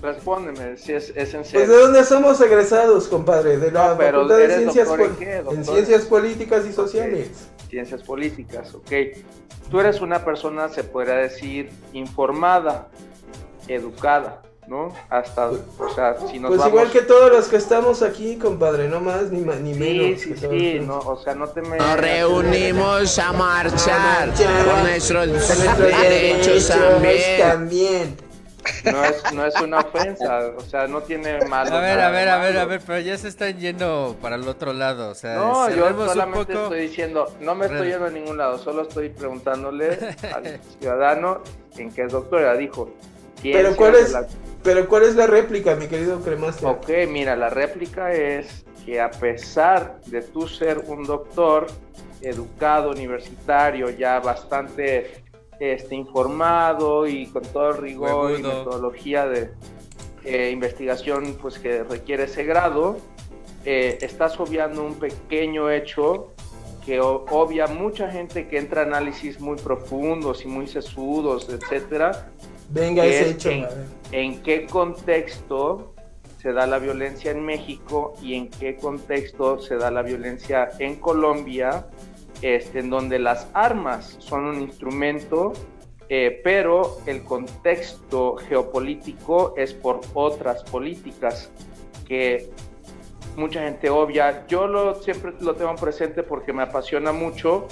respóndeme 0.01 0.79
si 0.79 0.95
es, 0.95 1.13
es 1.15 1.35
en 1.35 1.41
Pues 1.41 1.51
serio. 1.51 1.69
de 1.69 1.77
dónde 1.77 2.05
somos 2.05 2.41
egresados, 2.41 3.07
compadre, 3.07 3.59
de 3.59 3.71
la 3.71 3.89
No, 3.89 3.99
pero 3.99 4.13
Facultad 4.23 4.37
de 4.39 4.45
¿eres 4.45 4.57
Ciencias 4.57 4.89
en 4.89 5.17
qué, 5.17 5.37
en? 5.37 5.65
Ciencias 5.65 6.05
Políticas 6.07 6.65
y 6.67 6.73
Sociales. 6.73 7.49
Ciencias 7.69 8.03
políticas, 8.03 8.75
ok. 8.75 8.91
Tú 9.71 9.79
eres 9.79 10.01
una 10.01 10.25
persona, 10.25 10.71
se 10.71 10.85
podría 10.85 11.17
decir, 11.17 11.69
informada, 11.93 12.89
educada, 13.69 14.41
¿no? 14.67 14.93
Hasta, 15.11 15.51
o 15.51 15.95
sea, 15.95 16.17
si 16.31 16.39
nos 16.39 16.49
Pues 16.49 16.59
vamos... 16.61 16.69
igual 16.69 16.91
que 16.91 17.03
todos 17.03 17.31
los 17.31 17.49
que 17.49 17.57
estamos 17.57 18.03
aquí, 18.03 18.37
compadre, 18.37 18.89
no 18.89 19.01
más 19.01 19.31
ni, 19.31 19.41
ma- 19.41 19.57
ni 19.57 19.75
Sí, 19.75 19.81
menos. 19.81 20.21
sí, 20.21 20.35
sí, 20.37 20.81
no, 20.81 20.99
o 20.99 21.17
sea, 21.23 21.35
no 21.35 21.47
te 21.49 21.61
me... 21.63 21.77
Nos 21.77 21.97
reunimos 21.99 23.19
a 23.19 23.33
marchar 23.33 24.31
por 24.31 24.79
nuestros 24.83 25.27
Con 25.27 25.33
nuestros 25.33 25.79
derechos 25.79 26.69
también. 26.69 27.41
también. 27.41 28.17
no 28.91 29.05
es, 29.05 29.33
no 29.35 29.45
es 29.45 29.55
una 29.61 29.79
ofensa, 29.81 30.41
o 30.57 30.61
sea, 30.63 30.87
no 30.87 31.03
tiene 31.03 31.45
malo. 31.47 31.77
A 31.77 31.81
ver, 31.81 32.01
a 32.01 32.09
ver, 32.11 32.29
a 32.31 32.39
ver, 32.39 32.57
a 32.57 32.65
ver, 32.65 32.81
pero 32.87 32.99
ya 33.01 33.19
se 33.19 33.29
están 33.29 33.59
yendo 33.59 34.17
para 34.23 34.37
el 34.37 34.49
otro 34.49 34.73
lado, 34.73 35.11
o 35.11 35.15
sea, 35.15 35.35
No, 35.35 35.69
yo 35.69 36.07
solamente 36.07 36.55
poco. 36.55 36.65
estoy 36.65 36.81
diciendo, 36.81 37.31
no 37.41 37.55
me 37.55 37.67
estoy 37.67 37.89
yendo 37.89 38.07
a 38.07 38.11
ningún 38.11 38.39
lado, 38.39 38.57
solo 38.59 38.81
estoy 38.83 39.11
preguntándole 39.11 39.99
al 40.35 40.59
ciudadano 40.81 41.43
en 41.77 41.93
qué 41.93 42.05
es 42.05 42.13
doctor. 42.13 42.41
Ya 42.41 42.55
dijo. 42.55 42.89
¿Quién 43.43 43.55
Pero 43.59 43.77
¿cuál 43.77 43.95
es, 43.97 44.13
la- 44.13 44.27
pero 44.63 44.89
¿cuál 44.89 45.03
es 45.05 45.15
la 45.15 45.27
réplica, 45.27 45.75
mi 45.77 45.87
querido 45.87 46.21
Cremaster? 46.21 46.69
Ok, 46.69 46.89
mira, 47.09 47.37
la 47.37 47.51
réplica 47.51 48.13
es 48.13 48.65
que 48.85 49.01
a 49.01 49.11
pesar 49.11 50.01
de 50.07 50.23
tú 50.23 50.47
ser 50.49 50.79
un 50.87 51.05
doctor 51.05 51.67
educado, 52.21 52.91
universitario, 52.91 53.91
ya 53.91 54.21
bastante 54.21 55.23
este, 55.61 55.95
informado 55.95 57.07
y 57.07 57.27
con 57.27 57.43
todo 57.43 57.71
el 57.71 57.77
rigor 57.79 58.39
y 58.39 58.43
metodología 58.43 59.27
de 59.27 59.51
eh, 60.25 60.51
investigación 60.51 61.37
pues 61.41 61.59
que 61.59 61.83
requiere 61.85 62.25
ese 62.25 62.45
grado, 62.45 62.97
eh, 63.65 63.99
estás 64.01 64.39
obviando 64.41 64.83
un 64.85 64.95
pequeño 64.95 65.71
hecho 65.71 66.33
que 66.85 67.01
obvia 67.01 67.67
mucha 67.67 68.11
gente 68.11 68.47
que 68.49 68.59
entra 68.59 68.83
a 68.83 68.85
análisis 68.85 69.41
muy 69.41 69.57
profundos 69.57 70.45
y 70.45 70.49
muy 70.49 70.67
sesudos, 70.67 71.49
etcétera, 71.49 72.29
Venga 72.71 73.05
ese 73.05 73.31
es 73.31 73.31
hecho. 73.33 73.51
en 74.13 74.43
qué 74.43 74.67
contexto 74.67 75.95
se 76.45 76.53
da 76.53 76.67
la 76.67 76.79
violencia 76.79 77.31
en 77.31 77.45
México 77.45 78.15
y 78.23 78.35
en 78.35 78.51
qué 78.51 78.77
contexto 78.77 79.59
se 79.61 79.77
da 79.77 79.91
la 79.91 80.03
violencia 80.03 80.71
en 80.79 80.97
Colombia, 80.97 81.87
este, 82.43 82.81
en 82.81 82.91
donde 82.91 83.19
las 83.19 83.49
armas 83.55 84.17
son 84.19 84.45
un 84.45 84.61
instrumento, 84.61 85.55
eh, 86.11 86.43
pero 86.45 86.99
el 87.07 87.23
contexto 87.23 88.37
geopolítico 88.37 89.55
es 89.57 89.73
por 89.73 90.03
otras 90.13 90.63
políticas 90.65 91.51
que 92.07 92.51
mucha 93.37 93.61
gente 93.61 93.91
obvia. 93.91 94.45
Yo 94.49 94.67
lo, 94.67 94.95
siempre 95.03 95.33
lo 95.41 95.55
tengo 95.55 95.75
presente 95.77 96.23
porque 96.23 96.53
me 96.53 96.63
apasiona 96.63 97.13
mucho. 97.13 97.67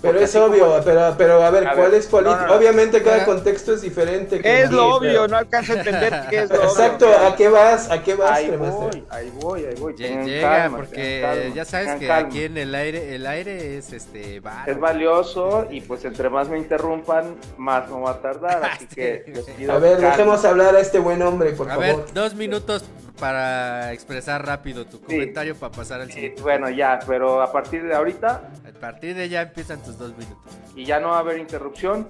Pero 0.00 0.18
es 0.18 0.24
así 0.30 0.38
como- 0.38 0.52
obvio, 0.52 0.80
pero, 0.84 1.14
pero 1.18 1.42
a 1.42 1.50
ver, 1.50 1.66
A 1.66 1.74
¿cuál 1.74 1.90
ver, 1.90 2.00
es 2.00 2.06
política? 2.06 2.36
no, 2.36 2.42
no, 2.42 2.52
no. 2.52 2.56
Obviamente 2.58 3.02
cada 3.02 3.16
Pero- 3.18 3.26
contexto 3.26 3.72
es 3.74 3.82
diferente. 3.82 4.40
¿Qué 4.40 4.62
es 4.62 4.70
lo 4.70 4.76
pero- 4.78 4.94
obvio? 4.96 5.28
No 5.28 5.36
alcanzo 5.36 5.72
a 5.72 5.76
entender 5.76 6.20
qué 6.30 6.38
es 6.42 6.50
lo 6.50 6.56
obvio. 6.56 6.68
Exacto, 6.68 7.08
¿a 7.08 7.34
qué 7.36 7.48
vas? 7.48 7.90
¿A 7.90 8.02
qué 8.02 8.14
vas, 8.14 8.30
Ahí 8.38 8.46
Cremaster? 8.48 8.78
voy, 8.90 9.04
ahí 9.10 9.32
voy, 9.40 9.64
ahí 9.64 9.74
voy. 9.78 9.94
Llega, 9.94 10.40
calma, 10.60 10.76
porque 10.78 11.20
calma, 11.22 11.54
ya 11.54 11.64
sabes 11.64 11.94
que 11.98 12.06
calma. 12.06 12.28
aquí 12.28 12.42
en 12.44 12.58
el 12.58 12.74
aire, 12.74 13.14
el 13.16 13.26
aire 13.26 13.76
es 13.78 13.92
este 13.92 14.40
es 14.66 14.78
valioso 14.80 15.66
y 15.70 15.80
pues 15.80 16.04
entre 16.04 16.28
más 16.30 16.48
me 16.48 16.58
interrumpan, 16.58 17.34
más 17.56 17.88
no 17.88 18.02
va 18.02 18.12
a 18.12 18.20
tardar, 18.20 18.62
así 18.72 18.86
que 18.86 19.24
les 19.26 19.44
pido 19.46 19.72
A 19.72 19.78
ver, 19.78 19.94
calma. 19.98 20.10
dejemos 20.10 20.44
hablar 20.44 20.76
a 20.76 20.80
este 20.80 20.98
buen 21.00 21.22
hombre, 21.22 21.50
por 21.52 21.66
A 21.70 21.74
favor. 21.74 21.86
ver, 21.86 21.96
dos 22.14 22.34
minutos 22.34 22.84
para 23.18 23.92
expresar 23.92 24.44
rápido 24.46 24.86
tu 24.86 25.00
comentario 25.00 25.54
para 25.56 25.72
pasar 25.72 26.00
al 26.00 26.10
siguiente. 26.12 26.40
bueno, 26.42 26.70
ya, 26.70 26.98
pero 27.06 27.42
a 27.42 27.50
partir 27.52 27.82
de 27.84 27.94
ahorita 27.94 28.50
A 28.68 28.80
partir 28.80 29.14
de 29.16 29.28
ya 29.28 29.42
empiezan 29.42 29.82
tus 29.82 29.98
dos 29.98 30.16
minutos. 30.16 30.52
y 30.76 30.84
ya 30.84 31.00
no 31.00 31.08
va 31.10 31.16
a 31.16 31.20
haber 31.20 31.38
interrupción, 31.38 32.08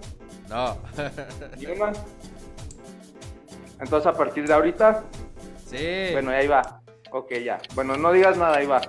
No. 0.48 0.76
ni 1.58 1.66
una. 1.66 1.92
Entonces 3.80 4.06
a 4.06 4.12
partir 4.12 4.46
de 4.46 4.52
ahorita, 4.54 5.04
sí. 5.66 6.08
bueno, 6.12 6.30
ahí 6.30 6.46
va. 6.48 6.80
Ok, 7.10 7.32
ya. 7.42 7.58
Bueno, 7.74 7.96
no 7.96 8.12
digas 8.12 8.36
nada, 8.36 8.56
ahí 8.58 8.66
va. 8.66 8.80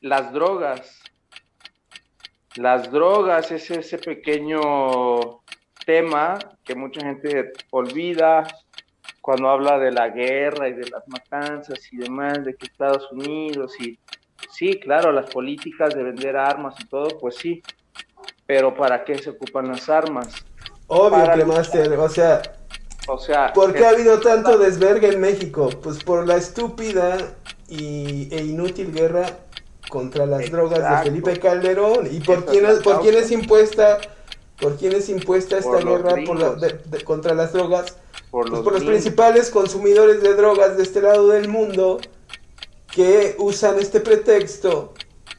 Las 0.00 0.32
drogas. 0.32 1.00
Las 2.56 2.90
drogas 2.90 3.50
es 3.50 3.70
ese 3.70 3.98
pequeño 3.98 4.60
tema 5.84 6.38
que 6.64 6.74
mucha 6.74 7.00
gente 7.00 7.52
olvida 7.70 8.44
cuando 9.24 9.48
habla 9.48 9.78
de 9.78 9.90
la 9.90 10.10
guerra 10.10 10.68
y 10.68 10.74
de 10.74 10.86
las 10.90 11.08
matanzas 11.08 11.78
y 11.90 11.96
demás, 11.96 12.44
de 12.44 12.54
que 12.54 12.66
Estados 12.66 13.10
Unidos 13.10 13.72
y 13.80 13.98
sí, 14.52 14.78
claro, 14.78 15.12
las 15.12 15.30
políticas 15.30 15.94
de 15.94 16.02
vender 16.02 16.36
armas 16.36 16.74
y 16.78 16.84
todo, 16.88 17.08
pues 17.18 17.36
sí, 17.36 17.62
pero 18.44 18.74
¿para 18.74 19.02
qué 19.02 19.16
se 19.16 19.30
ocupan 19.30 19.68
las 19.68 19.88
armas? 19.88 20.28
Obvio, 20.88 21.10
Para 21.24 21.32
Cremaster, 21.32 21.90
o 21.98 22.08
sea, 22.10 22.42
O 23.08 23.16
sea, 23.16 23.50
¿por 23.54 23.72
qué 23.72 23.86
ha 23.86 23.90
habido 23.90 24.20
tanto 24.20 24.58
desvergue 24.58 25.08
en 25.08 25.20
México? 25.22 25.70
Pues 25.82 26.04
por 26.04 26.26
la 26.26 26.36
estúpida 26.36 27.16
y, 27.66 28.28
e 28.30 28.44
inútil 28.44 28.92
guerra 28.92 29.24
contra 29.88 30.26
las 30.26 30.50
drogas 30.50 30.80
de. 30.98 31.04
Felipe 31.10 31.38
Calderón. 31.40 32.08
¿Y 32.10 32.20
por 32.20 32.40
Esa 32.40 32.46
quién, 32.50 32.66
es 32.66 32.78
por 32.80 33.00
quién 33.00 33.14
es 33.16 33.30
impuesta? 33.30 33.98
¿Por 34.60 34.76
quién 34.76 34.92
es 34.92 35.08
impuesta 35.08 35.56
esta 35.56 35.70
Por 35.70 35.84
guerra 35.88 36.10
por 36.26 36.38
la- 36.38 36.48
gringos. 36.50 36.60
de- 36.60 36.78
de- 36.98 37.04
contra 37.04 37.32
las 37.34 37.54
drogas? 37.54 37.96
Por 38.34 38.48
Pues 38.48 38.52
los, 38.52 38.64
por 38.64 38.72
los 38.72 38.82
principales 38.82 39.48
consumidores 39.48 40.20
de 40.20 40.34
drogas 40.34 40.76
de 40.76 40.82
este 40.82 41.00
lado 41.00 41.28
del 41.28 41.46
mundo 41.46 42.00
que 42.92 43.36
usan 43.38 43.78
este 43.78 44.00
pretexto 44.00 44.92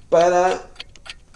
para 0.08 0.62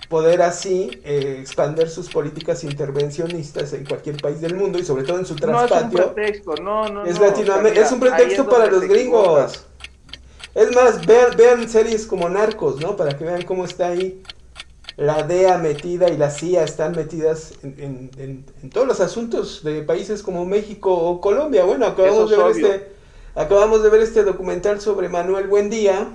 poder 0.07 0.41
así 0.41 1.01
eh, 1.03 1.39
expander 1.41 1.89
sus 1.89 2.07
políticas 2.07 2.63
intervencionistas 2.63 3.73
en 3.73 3.85
cualquier 3.85 4.15
país 4.21 4.39
del 4.39 4.55
mundo 4.55 4.79
y 4.79 4.85
sobre 4.85 5.03
todo 5.03 5.19
en 5.19 5.25
su 5.25 5.35
No 5.35 5.61
es 5.61 5.63
un 5.63 5.67
traspatio. 5.67 6.13
pretexto, 6.13 6.55
no, 6.55 6.87
no, 6.87 7.03
es 7.03 7.19
no, 7.19 7.25
Latinoamérica, 7.25 7.71
o 7.71 7.75
sea, 7.75 7.83
es 7.83 7.91
un 7.91 7.99
pretexto 7.99 8.41
es 8.43 8.47
para 8.47 8.67
los 8.67 8.81
gringos. 8.83 9.65
Es 10.55 10.73
más, 10.73 11.05
vean, 11.05 11.35
vean 11.35 11.67
series 11.67 12.07
como 12.07 12.29
Narcos, 12.29 12.79
¿no? 12.79 12.95
Para 12.95 13.17
que 13.17 13.25
vean 13.25 13.41
cómo 13.41 13.65
está 13.65 13.89
ahí 13.89 14.23
la 14.99 15.23
DEA 15.23 15.57
metida 15.57 16.09
y 16.09 16.17
la 16.17 16.29
CIA 16.29 16.63
están 16.63 16.91
metidas 16.93 17.53
en, 17.63 17.75
en- 17.79 18.11
en- 18.21 18.45
en 18.63 18.69
todos 18.69 18.85
los 18.85 18.99
asuntos 18.99 19.63
de 19.63 19.81
países 19.83 20.21
como 20.21 20.45
México 20.45 20.93
o 20.93 21.21
Colombia. 21.21 21.63
Bueno, 21.63 21.85
acabamos 21.85 22.29
de 22.29 22.35
ver 22.37 22.45
obvio. 22.45 22.67
este, 22.67 22.91
acabamos 23.35 23.81
de 23.81 23.89
ver 23.89 24.01
este 24.01 24.23
documental 24.23 24.81
sobre 24.81 25.07
Manuel 25.07 25.47
Buendía, 25.47 26.07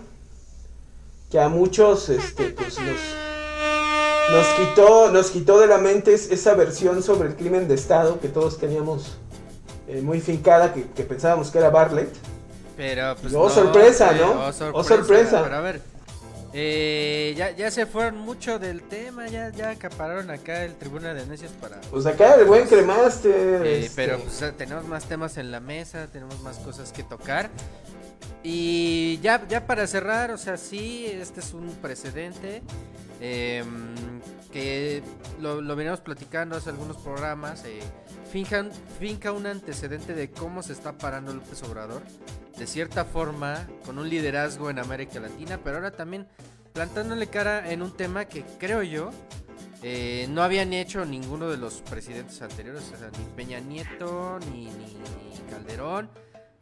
que 1.31 1.41
a 1.41 1.49
muchos, 1.49 2.11
este, 2.11 2.51
pues 2.51 2.79
nos, 2.79 4.37
nos 4.37 4.47
quitó, 4.49 5.11
nos 5.11 5.31
quitó 5.31 5.59
de 5.61 5.67
la 5.67 5.79
mente 5.79 6.13
es- 6.15 6.31
esa 6.31 6.55
versión 6.55 7.03
sobre 7.03 7.29
el 7.29 7.37
crimen 7.37 7.67
de 7.69 7.75
Estado 7.75 8.21
que 8.21 8.29
todos 8.29 8.59
teníamos 8.59 9.17
eh, 9.89 10.01
muy 10.03 10.21
fincada, 10.21 10.73
que, 10.75 10.87
que 10.95 11.03
pensábamos 11.05 11.51
que 11.51 11.59
era 11.59 11.71
Bartlett. 11.71 12.09
Pero 12.77 13.15
pues 13.21 13.33
Oh, 13.35 13.45
no, 13.45 13.51
sorpresa, 13.51 14.13
¿no? 14.13 14.33
Oh, 14.47 14.53
sorpresa. 14.53 14.71
Oh, 14.75 14.85
sorpresa. 14.85 15.43
Pero 15.45 15.57
a 15.57 15.61
ver, 15.61 15.81
eh, 16.57 17.35
ya, 17.37 17.51
ya 17.51 17.69
se 17.71 17.85
fueron 17.85 18.17
mucho 18.19 18.59
del 18.61 18.83
tema, 18.83 19.27
ya, 19.27 19.51
ya 19.51 19.71
acapararon 19.71 20.31
acá 20.31 20.65
el 20.65 20.75
Tribuna 20.77 21.13
de 21.13 21.27
Necios 21.27 21.51
para... 21.53 21.81
Pues 21.91 22.07
acá 22.07 22.37
el 22.37 22.45
buen 22.45 22.67
cremaster. 22.69 23.67
Eh, 23.67 23.85
este, 23.87 23.97
Pero 23.97 24.21
pues, 24.21 24.57
tenemos 24.57 24.87
más 24.87 25.05
temas 25.07 25.37
en 25.37 25.51
la 25.51 25.59
mesa, 25.61 26.07
tenemos 26.07 26.41
más 26.43 26.59
cosas 26.59 26.93
que 26.93 27.03
tocar. 27.03 27.51
Y 28.45 29.19
ya, 29.23 29.47
ya 29.49 29.67
para 29.67 29.87
cerrar, 29.87 30.31
o 30.31 30.39
sea, 30.39 30.57
sí, 30.57 31.07
este 31.07 31.41
es 31.41 31.55
un 31.55 31.71
precedente 31.83 32.63
em, 33.21 33.67
que 34.53 35.03
lo, 35.41 35.61
lo 35.61 35.75
veníamos 35.75 36.01
platicando 36.01 36.57
hace 36.57 36.71
algunos 36.71 36.99
programas. 36.99 37.65
Eh, 37.65 37.81
finjan- 38.33 38.71
finca 39.01 39.33
un 39.33 39.47
antecedente 39.47 40.15
de 40.15 40.31
cómo 40.31 40.63
se 40.63 40.73
está 40.75 40.93
parando 40.93 41.33
López 41.33 41.63
Obrador, 41.63 42.03
de 42.59 42.67
cierta 42.67 43.05
forma, 43.05 43.67
con 43.85 43.99
un 43.99 44.09
liderazgo 44.09 44.71
en 44.71 44.79
América 44.79 45.21
Latina, 45.21 45.59
pero 45.63 45.77
ahora 45.77 45.91
también 45.91 46.27
plantándole 46.73 47.27
cara 47.29 47.71
en 47.71 47.83
un 47.83 47.93
tema 47.97 48.25
que 48.27 48.45
creo 48.59 48.83
yo 48.83 49.11
eh, 49.83 50.27
no 50.31 50.43
habían 50.43 50.73
hecho 50.73 51.05
ninguno 51.05 51.49
de 51.51 51.57
los 51.57 51.83
presidentes 51.83 52.41
anteriores, 52.43 52.83
o 52.95 52.99
sea, 52.99 53.11
ni 53.19 53.25
Peña 53.37 53.61
Nieto, 53.61 54.39
ni, 54.51 54.65
ni- 54.67 54.71
ni 54.71 55.51
Calderón, 55.51 56.09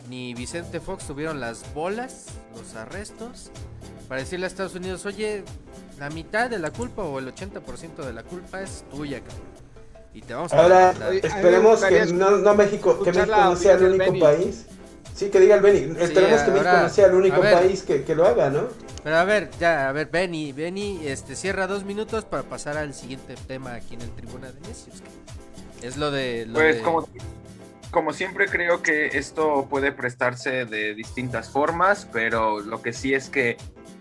ni 0.09 0.35
Vicente 0.35 0.81
Fox 0.81 1.06
tuvieron 1.06 1.39
las 1.40 1.73
bolas, 1.73 2.27
los 2.56 2.74
arrestos, 2.74 3.51
para 4.09 4.20
decirle 4.20 4.47
a 4.47 4.48
Estados 4.48 4.74
Unidos, 4.74 5.06
oye, 5.06 5.44
la 5.98 6.10
mitad 6.10 6.51
de 6.51 6.59
la 6.59 6.70
culpa 6.73 7.02
o 7.05 7.19
el 7.20 7.32
80% 7.32 7.97
de 8.05 8.12
la 8.12 8.23
culpa 8.24 8.60
es 8.60 8.85
tuya, 8.90 9.20
cabrón. 9.20 9.52
Y 10.14 10.20
te 10.20 10.35
vamos 10.35 10.52
a 10.52 10.60
Ahora, 10.62 10.93
demandar". 10.93 11.14
esperemos 11.14 11.85
que 11.85 12.05
no, 12.06 12.31
no 12.39 12.55
México, 12.55 13.02
que 13.02 13.12
México 13.12 13.36
no 13.36 13.56
sea 13.56 13.74
el 13.74 13.85
único 14.01 14.19
país. 14.19 14.66
Sí, 15.14 15.28
que 15.28 15.40
diga 15.40 15.55
el 15.56 15.60
Beni. 15.60 15.94
Esperemos 16.01 16.40
que 16.43 16.51
México 16.51 16.72
no 16.72 16.89
sea 16.89 17.06
el 17.06 17.14
único 17.14 17.40
país 17.40 17.82
que, 17.82 18.02
que 18.02 18.14
lo 18.14 18.26
haga, 18.26 18.51
¿no? 18.51 18.68
Pero 19.05 19.16
a 19.16 19.24
ver, 19.24 19.51
ya, 19.60 19.89
a 19.89 19.93
ver, 19.93 20.09
Benny, 20.10 20.52
Benny, 20.52 21.01
este, 21.06 21.34
cierra 21.36 21.66
dos 21.66 21.84
minutos 21.84 22.24
para 22.24 22.44
pasar 22.44 22.76
al 22.78 22.94
siguiente 22.94 23.34
tema 23.47 23.74
aquí 23.74 23.94
en 23.94 24.02
el 24.02 24.10
Tribuna 24.10 24.51
de 24.52 24.60
Necios. 24.60 25.02
Es 25.82 25.97
lo 25.97 26.10
de... 26.10 26.47
lo 26.47 26.55
Pues 26.55 26.76
de- 26.76 26.82
como, 26.82 27.09
como 27.90 28.12
siempre 28.12 28.47
creo 28.47 28.80
que 28.82 29.06
esto 29.18 29.66
puede 29.68 29.93
prestarse 29.93 30.64
de 30.64 30.94
distintas 30.94 31.51
formas, 31.51 32.06
pero 32.12 32.60
lo 32.60 32.80
que 32.80 32.93
sí 32.93 33.12
es 33.12 33.28
que 33.28 33.56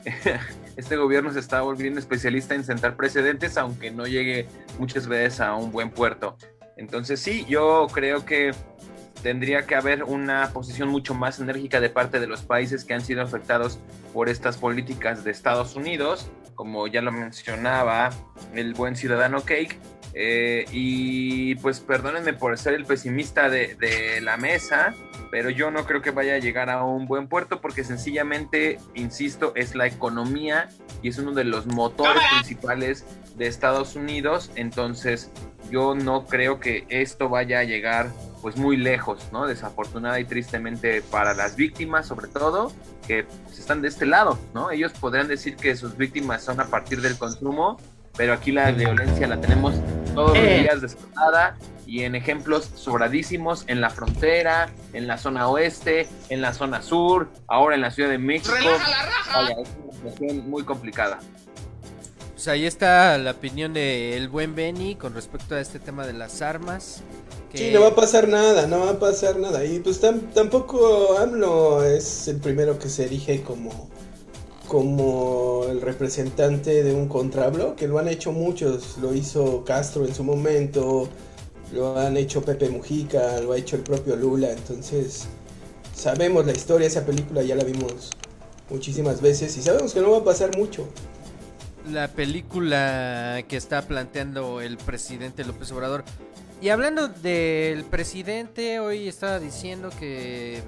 este 0.78 0.96
gobierno 0.96 1.34
se 1.34 1.40
está 1.40 1.62
volviendo 1.62 2.00
especialista 2.00 2.56
en 2.56 2.64
sentar 2.64 2.96
precedentes, 2.96 3.58
aunque 3.58 3.92
no 3.92 4.06
llegue 4.06 4.48
muchas 4.80 5.08
veces 5.08 5.42
a 5.42 5.56
un 5.56 5.72
buen 5.72 5.90
puerto. 5.90 6.38
Entonces 6.78 7.20
sí, 7.20 7.46
yo 7.50 7.88
creo 7.92 8.26
que 8.26 8.54
tendría 9.24 9.66
que 9.66 9.76
haber 9.76 10.04
una 10.04 10.50
posición 10.54 10.90
mucho 10.90 11.14
más 11.14 11.40
enérgica 11.40 11.80
de 11.80 11.90
parte 11.90 12.20
de 12.20 12.28
los 12.28 12.42
países 12.42 12.84
que 12.84 12.94
han 12.94 13.02
sido 13.02 13.22
afectados 13.22 13.80
por 14.14 14.30
estas 14.30 14.58
políticas 14.58 15.24
de 15.24 15.32
Estados 15.32 15.76
Unidos, 15.76 16.30
como 16.56 16.88
ya 16.88 17.02
lo 17.02 17.12
mencionaba 17.12 18.10
el 18.54 18.74
buen 18.74 18.96
ciudadano 18.96 19.42
Cake, 19.42 19.78
Eh, 20.14 20.66
y 20.74 21.56
pues 21.56 21.80
perdónenme 21.80 22.34
por 22.34 22.58
ser 22.58 22.74
el 22.74 22.84
pesimista 22.84 23.50
de, 23.50 23.76
de, 23.76 24.20
la 24.20 24.36
mesa, 24.36 24.94
pero 25.32 25.50
yo 25.50 25.72
no 25.72 25.86
creo 25.86 26.02
que 26.02 26.12
vaya 26.12 26.36
a 26.36 26.40
llegar 26.40 26.70
a 26.70 26.84
un 26.84 27.08
buen 27.08 27.28
puerto 27.30 27.62
porque 27.62 27.86
sencillamente, 27.86 28.80
insisto, 28.94 29.54
es 29.56 29.74
la 29.76 29.88
economía 29.88 30.70
y 31.02 31.08
es 31.08 31.18
uno 31.18 31.32
de 31.32 31.46
los 31.46 31.66
motores 31.68 32.22
principales 32.34 33.06
de 33.38 33.48
Estados 33.48 33.96
Unidos. 33.96 34.52
Entonces 34.56 35.32
yo 35.72 35.96
no 35.96 36.26
creo 36.26 36.60
que 36.60 36.86
esto 36.90 37.30
vaya 37.30 37.60
a 37.60 37.64
llegar 37.64 38.12
pues 38.42 38.58
muy 38.58 38.76
lejos, 38.76 39.30
¿no? 39.32 39.48
Desafortunada 39.48 40.20
y 40.20 40.26
tristemente 40.26 41.02
para 41.02 41.34
las 41.34 41.56
víctimas, 41.56 42.08
sobre 42.08 42.28
todo, 42.28 42.74
que 43.08 43.24
pues, 43.24 43.60
están 43.60 43.82
de 43.82 43.88
este 43.88 44.06
lado, 44.06 44.38
¿no? 44.54 44.70
Ellos 44.72 44.92
podrán 44.94 45.30
decir 45.30 45.56
que 45.56 45.76
sus 45.78 45.96
víctimas 45.96 46.44
son 46.44 46.60
a 46.60 46.66
partir 46.66 47.02
del 47.02 47.18
consumo, 47.18 47.80
pero 48.18 48.34
aquí 48.34 48.52
la 48.52 48.72
violencia 48.72 49.28
la 49.28 49.40
tenemos 49.40 49.76
todos 50.14 50.38
los 50.38 50.48
días 50.48 50.82
desatada 50.82 51.58
y 51.86 52.04
en 52.04 52.16
ejemplos 52.16 52.70
sobradísimos 52.76 53.66
en 53.68 53.82
la 53.82 53.90
frontera, 53.90 54.70
en 54.94 55.08
la 55.08 55.18
zona 55.18 55.50
oeste, 55.50 56.08
en 56.30 56.42
la 56.42 56.54
zona 56.54 56.82
sur, 56.82 57.30
ahora 57.48 57.76
en 57.76 57.82
la 57.82 57.92
Ciudad 57.92 58.10
de 58.10 58.18
México. 58.18 58.54
Vaya, 59.34 59.56
es 59.62 59.70
una 59.84 59.94
situación 59.94 60.50
muy 60.50 60.64
complicada. 60.64 61.20
Pues 62.34 62.48
ahí 62.48 62.66
está 62.66 63.18
la 63.18 63.32
opinión 63.32 63.74
del 63.74 64.28
buen 64.30 64.56
Benny 64.56 64.96
con 64.96 65.14
respecto 65.14 65.54
a 65.54 65.60
este 65.60 65.80
tema 65.80 66.08
de 66.08 66.14
las 66.14 66.42
armas. 66.42 67.04
Que... 67.52 67.58
Sí, 67.58 67.72
no 67.72 67.82
va 67.82 67.90
a 67.90 67.96
pasar 67.96 68.28
nada, 68.28 68.66
no 68.68 68.80
va 68.80 68.92
a 68.92 69.00
pasar 69.00 69.38
nada. 69.38 69.64
Y 69.66 69.80
pues 69.80 70.00
tam 70.00 70.22
tampoco 70.34 71.20
AMLO 71.20 71.84
es 71.84 72.28
el 72.30 72.38
primero 72.38 72.80
que 72.80 72.90
se 72.90 73.06
erige 73.06 73.44
como, 73.44 73.90
como 74.72 75.66
el 75.70 75.82
representante 75.82 76.82
de 76.82 76.94
un 76.94 77.10
contrabloque. 77.10 77.90
Lo 77.90 78.00
han 78.00 78.08
hecho 78.08 78.32
muchos, 78.32 78.98
lo 79.02 79.14
hizo 79.14 79.66
Castro 79.66 80.06
en 80.06 80.16
su 80.16 80.24
momento, 80.24 81.10
lo 81.74 82.00
han 82.00 82.16
hecho 82.16 82.42
Pepe 82.42 82.70
Mujica, 82.70 83.42
lo 83.42 83.52
ha 83.52 83.58
hecho 83.58 83.76
el 83.76 83.82
propio 83.82 84.16
Lula. 84.16 84.50
Entonces, 84.50 85.28
sabemos 85.94 86.46
la 86.46 86.54
historia, 86.54 86.88
esa 86.88 87.06
película 87.06 87.44
ya 87.44 87.58
la 87.58 87.66
vimos 87.66 88.12
muchísimas 88.70 89.22
veces 89.22 89.58
y 89.58 89.62
sabemos 89.62 89.94
que 89.94 90.00
no 90.00 90.12
va 90.12 90.20
a 90.20 90.24
pasar 90.24 90.58
mucho 90.58 90.88
la 91.92 92.08
película 92.08 93.44
que 93.50 93.58
está 93.58 93.82
planteando 93.82 94.62
el 94.62 94.78
presidente 94.78 95.44
López 95.44 95.72
Obrador. 95.72 96.06
Y 96.62 96.70
hablando 96.70 97.08
del 97.08 97.84
presidente, 97.86 98.80
hoy 98.80 99.08
estaba 99.08 99.40
diciendo 99.40 99.90
que 100.00 100.62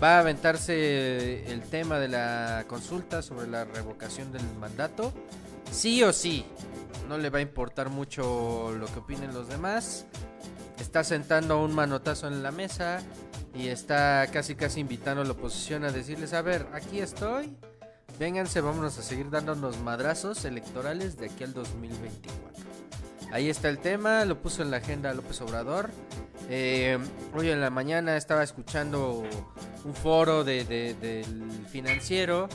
va 0.00 0.16
a 0.16 0.20
aventarse 0.20 1.50
el 1.50 1.60
tema 1.62 1.98
de 1.98 2.06
la 2.06 2.64
consulta 2.68 3.20
sobre 3.20 3.48
la 3.48 3.64
revocación 3.64 4.30
del 4.30 4.42
mandato. 4.60 5.12
Sí 5.72 6.04
o 6.04 6.12
sí. 6.12 6.46
No 7.08 7.18
le 7.18 7.30
va 7.30 7.38
a 7.38 7.42
importar 7.42 7.90
mucho 7.90 8.72
lo 8.78 8.86
que 8.86 9.00
opinen 9.00 9.34
los 9.34 9.48
demás. 9.48 10.06
Está 10.78 11.02
sentando 11.02 11.60
un 11.60 11.74
manotazo 11.74 12.28
en 12.28 12.44
la 12.44 12.52
mesa 12.52 13.02
y 13.54 13.68
está 13.68 14.28
casi 14.32 14.54
casi 14.54 14.80
invitando 14.80 15.22
a 15.22 15.24
la 15.24 15.32
oposición 15.32 15.82
a 15.82 15.90
decirles, 15.90 16.32
a 16.32 16.42
ver, 16.42 16.66
aquí 16.72 17.00
estoy 17.00 17.56
Vénganse, 18.18 18.60
vámonos 18.60 18.96
a 18.98 19.02
seguir 19.02 19.28
dándonos 19.28 19.80
madrazos 19.80 20.44
electorales 20.44 21.16
de 21.16 21.26
aquí 21.26 21.42
al 21.42 21.52
2024. 21.52 22.63
Ahí 23.34 23.50
está 23.50 23.68
el 23.68 23.78
tema, 23.78 24.24
lo 24.24 24.40
puso 24.40 24.62
en 24.62 24.70
la 24.70 24.76
agenda 24.76 25.12
López 25.12 25.40
Obrador. 25.40 25.90
Eh, 26.48 26.96
hoy 27.34 27.50
en 27.50 27.60
la 27.60 27.68
mañana 27.68 28.16
estaba 28.16 28.44
escuchando 28.44 29.24
un 29.84 29.92
foro 29.92 30.44
de, 30.44 30.64
del 30.64 31.66
financiero. 31.68 32.48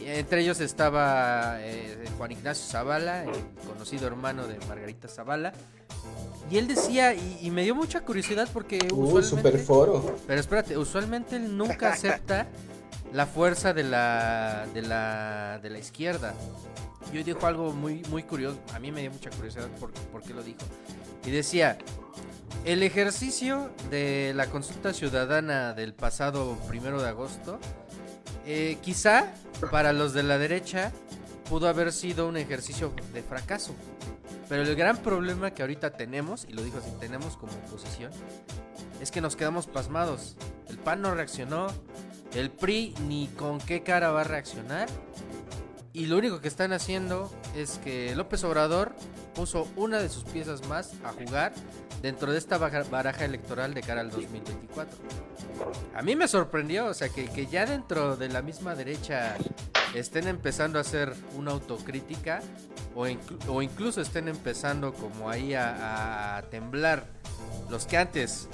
Entre 0.00 0.40
ellos 0.40 0.58
estaba 0.58 1.58
eh, 1.60 2.04
Juan 2.18 2.32
Ignacio 2.32 2.66
Zavala, 2.66 3.22
el 3.22 3.30
conocido 3.64 4.08
hermano 4.08 4.48
de 4.48 4.58
Margarita 4.66 5.06
Zavala. 5.06 5.52
Y 6.50 6.58
él 6.58 6.66
decía, 6.66 7.14
y, 7.14 7.48
me 7.52 7.62
dio 7.62 7.76
mucha 7.76 8.00
curiosidad 8.00 8.48
porque... 8.52 8.88
Uh, 8.92 9.22
super 9.22 9.56
foro. 9.60 10.16
Pero 10.26 10.40
espérate, 10.40 10.76
usualmente 10.76 11.36
él 11.36 11.56
nunca 11.56 11.92
acepta 11.92 12.48
la 13.12 13.26
fuerza 13.26 13.72
de 13.72 13.84
la, 13.84 14.66
de 14.72 14.82
la, 14.82 15.58
de 15.62 15.70
la 15.70 15.78
izquierda. 15.78 16.34
Y 17.12 17.18
hoy 17.18 17.22
dijo 17.22 17.46
algo 17.46 17.72
muy, 17.72 18.02
muy 18.10 18.22
curioso, 18.22 18.58
a 18.72 18.78
mí 18.78 18.90
me 18.90 19.02
dio 19.02 19.10
mucha 19.10 19.30
curiosidad 19.30 19.68
por, 19.78 19.92
por 19.92 20.22
qué 20.22 20.34
lo 20.34 20.42
dijo. 20.42 20.60
Y 21.24 21.30
decía, 21.30 21.78
el 22.64 22.82
ejercicio 22.82 23.70
de 23.90 24.32
la 24.34 24.46
consulta 24.46 24.92
ciudadana 24.92 25.74
del 25.74 25.94
pasado 25.94 26.56
primero 26.68 27.00
de 27.02 27.08
agosto, 27.08 27.58
eh, 28.46 28.78
quizá 28.82 29.32
para 29.70 29.92
los 29.92 30.12
de 30.12 30.22
la 30.22 30.38
derecha 30.38 30.92
pudo 31.48 31.68
haber 31.68 31.92
sido 31.92 32.26
un 32.26 32.36
ejercicio 32.36 32.92
de 33.12 33.22
fracaso. 33.22 33.74
Pero 34.48 34.62
el 34.62 34.74
gran 34.76 34.98
problema 34.98 35.52
que 35.52 35.62
ahorita 35.62 35.90
tenemos, 35.90 36.46
y 36.48 36.52
lo 36.52 36.62
dijo 36.62 36.78
así, 36.78 36.90
tenemos 37.00 37.36
como 37.36 37.52
oposición, 37.52 38.12
es 39.00 39.10
que 39.10 39.20
nos 39.20 39.36
quedamos 39.36 39.66
pasmados. 39.66 40.36
El 40.68 40.78
PAN 40.78 41.02
no 41.02 41.14
reaccionó, 41.14 41.68
el 42.34 42.50
PRI 42.50 42.94
ni 43.06 43.28
con 43.28 43.58
qué 43.58 43.82
cara 43.82 44.10
va 44.10 44.22
a 44.22 44.24
reaccionar. 44.24 44.88
Y 45.92 46.06
lo 46.06 46.18
único 46.18 46.40
que 46.40 46.48
están 46.48 46.72
haciendo 46.72 47.30
es 47.54 47.78
que 47.84 48.16
López 48.16 48.42
Obrador 48.42 48.94
puso 49.34 49.68
una 49.76 49.98
de 50.00 50.08
sus 50.08 50.24
piezas 50.24 50.66
más 50.68 50.92
a 51.04 51.12
jugar 51.12 51.52
dentro 52.02 52.32
de 52.32 52.38
esta 52.38 52.58
baraja 52.58 53.24
electoral 53.24 53.74
de 53.74 53.80
cara 53.80 54.00
al 54.00 54.10
2024. 54.10 54.98
A 55.94 56.02
mí 56.02 56.16
me 56.16 56.26
sorprendió, 56.26 56.86
o 56.86 56.94
sea, 56.94 57.08
que, 57.08 57.46
ya 57.46 57.64
dentro 57.64 58.16
de 58.16 58.28
la 58.28 58.42
misma 58.42 58.74
derecha 58.74 59.36
estén 59.94 60.26
empezando 60.26 60.78
a 60.78 60.80
hacer 60.80 61.14
una 61.36 61.52
autocrítica 61.52 62.42
o, 62.96 63.62
incluso 63.62 64.00
estén 64.00 64.26
empezando 64.26 64.92
como 64.92 65.30
ahí 65.30 65.54
a 65.54 66.44
temblar 66.50 67.06
los 67.70 67.86
que 67.86 67.96
antes 67.96 68.48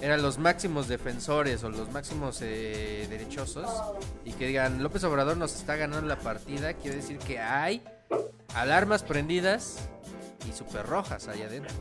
eran 0.00 0.22
los 0.22 0.38
máximos 0.38 0.88
defensores 0.88 1.64
o 1.64 1.70
los 1.70 1.90
máximos 1.90 2.40
eh, 2.42 3.06
derechosos 3.08 3.68
y 4.24 4.32
que 4.32 4.46
digan 4.46 4.82
López 4.82 5.04
Obrador 5.04 5.36
nos 5.36 5.54
está 5.54 5.76
ganando 5.76 6.06
la 6.06 6.18
partida, 6.18 6.74
quiere 6.74 6.96
decir 6.96 7.18
que 7.18 7.38
hay 7.38 7.82
alarmas 8.54 9.02
prendidas 9.02 9.88
y 10.48 10.56
super 10.56 10.86
rojas 10.86 11.28
ahí 11.28 11.42
adentro. 11.42 11.74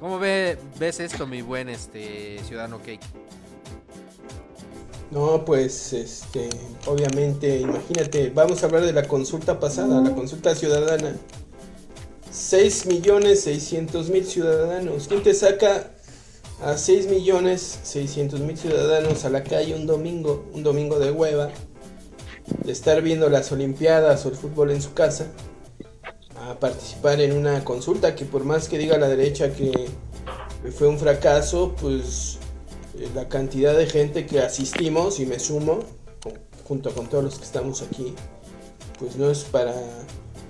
¿Cómo 0.00 0.18
ve, 0.18 0.58
ves 0.78 1.00
esto, 1.00 1.26
mi 1.26 1.40
buen 1.42 1.68
este 1.68 2.38
ciudadano 2.44 2.78
Cake? 2.78 3.00
No, 5.10 5.44
pues 5.44 5.92
este, 5.92 6.48
obviamente, 6.86 7.60
imagínate, 7.60 8.30
vamos 8.30 8.62
a 8.62 8.66
hablar 8.66 8.82
de 8.82 8.92
la 8.92 9.06
consulta 9.06 9.58
pasada, 9.58 10.00
la 10.00 10.14
consulta 10.14 10.54
ciudadana. 10.54 11.14
6 12.30 12.86
millones 12.86 13.42
600 13.42 14.10
mil 14.10 14.26
ciudadanos. 14.26 15.08
¿Quién 15.08 15.22
te 15.22 15.32
saca 15.32 15.95
a 16.62 16.76
6 16.76 17.08
millones 17.08 17.80
600 17.82 18.40
mil 18.40 18.56
ciudadanos 18.56 19.24
a 19.24 19.30
la 19.30 19.44
calle 19.44 19.74
un 19.74 19.86
domingo, 19.86 20.46
un 20.52 20.62
domingo 20.62 20.98
de 20.98 21.10
hueva, 21.10 21.50
de 22.64 22.72
estar 22.72 23.02
viendo 23.02 23.28
las 23.28 23.52
Olimpiadas 23.52 24.24
o 24.24 24.30
el 24.30 24.36
fútbol 24.36 24.70
en 24.70 24.80
su 24.80 24.94
casa, 24.94 25.26
a 26.48 26.58
participar 26.58 27.20
en 27.20 27.32
una 27.36 27.64
consulta 27.64 28.14
que 28.14 28.24
por 28.24 28.44
más 28.44 28.68
que 28.68 28.78
diga 28.78 28.98
la 28.98 29.08
derecha 29.08 29.52
que, 29.52 29.72
fue 30.76 30.88
un 30.88 30.98
fracaso, 30.98 31.76
pues 31.80 32.38
eh, 32.98 33.08
la 33.14 33.28
cantidad 33.28 33.76
de 33.76 33.86
gente 33.86 34.26
que 34.26 34.40
asistimos 34.40 35.20
y 35.20 35.26
me 35.26 35.38
sumo, 35.38 35.80
junto 36.66 36.92
con 36.92 37.08
todos 37.08 37.22
los 37.22 37.38
que 37.38 37.44
estamos 37.44 37.82
aquí, 37.82 38.14
pues 38.98 39.14
no 39.14 39.30
es 39.30 39.44
para 39.44 39.74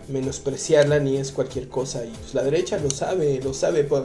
menospreciarla 0.08 1.00
ni 1.00 1.16
es 1.16 1.32
cualquier 1.32 1.68
cosa 1.68 2.04
y 2.04 2.10
pues 2.10 2.32
la 2.32 2.44
derecha 2.44 2.78
lo 2.78 2.88
sabe, 2.90 3.40
lo 3.42 3.52
sabe 3.52 3.84
por 3.84 4.04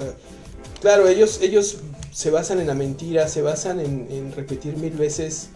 Claro, 0.81 1.07
ellos, 1.07 1.39
ellos 1.43 1.77
se 2.11 2.31
basan 2.31 2.59
en 2.59 2.65
la 2.65 2.73
mentira, 2.73 3.27
se 3.27 3.43
basan 3.43 3.79
en, 3.79 4.33
repetir 4.35 4.77
mil 4.77 4.93
veces 4.93 5.49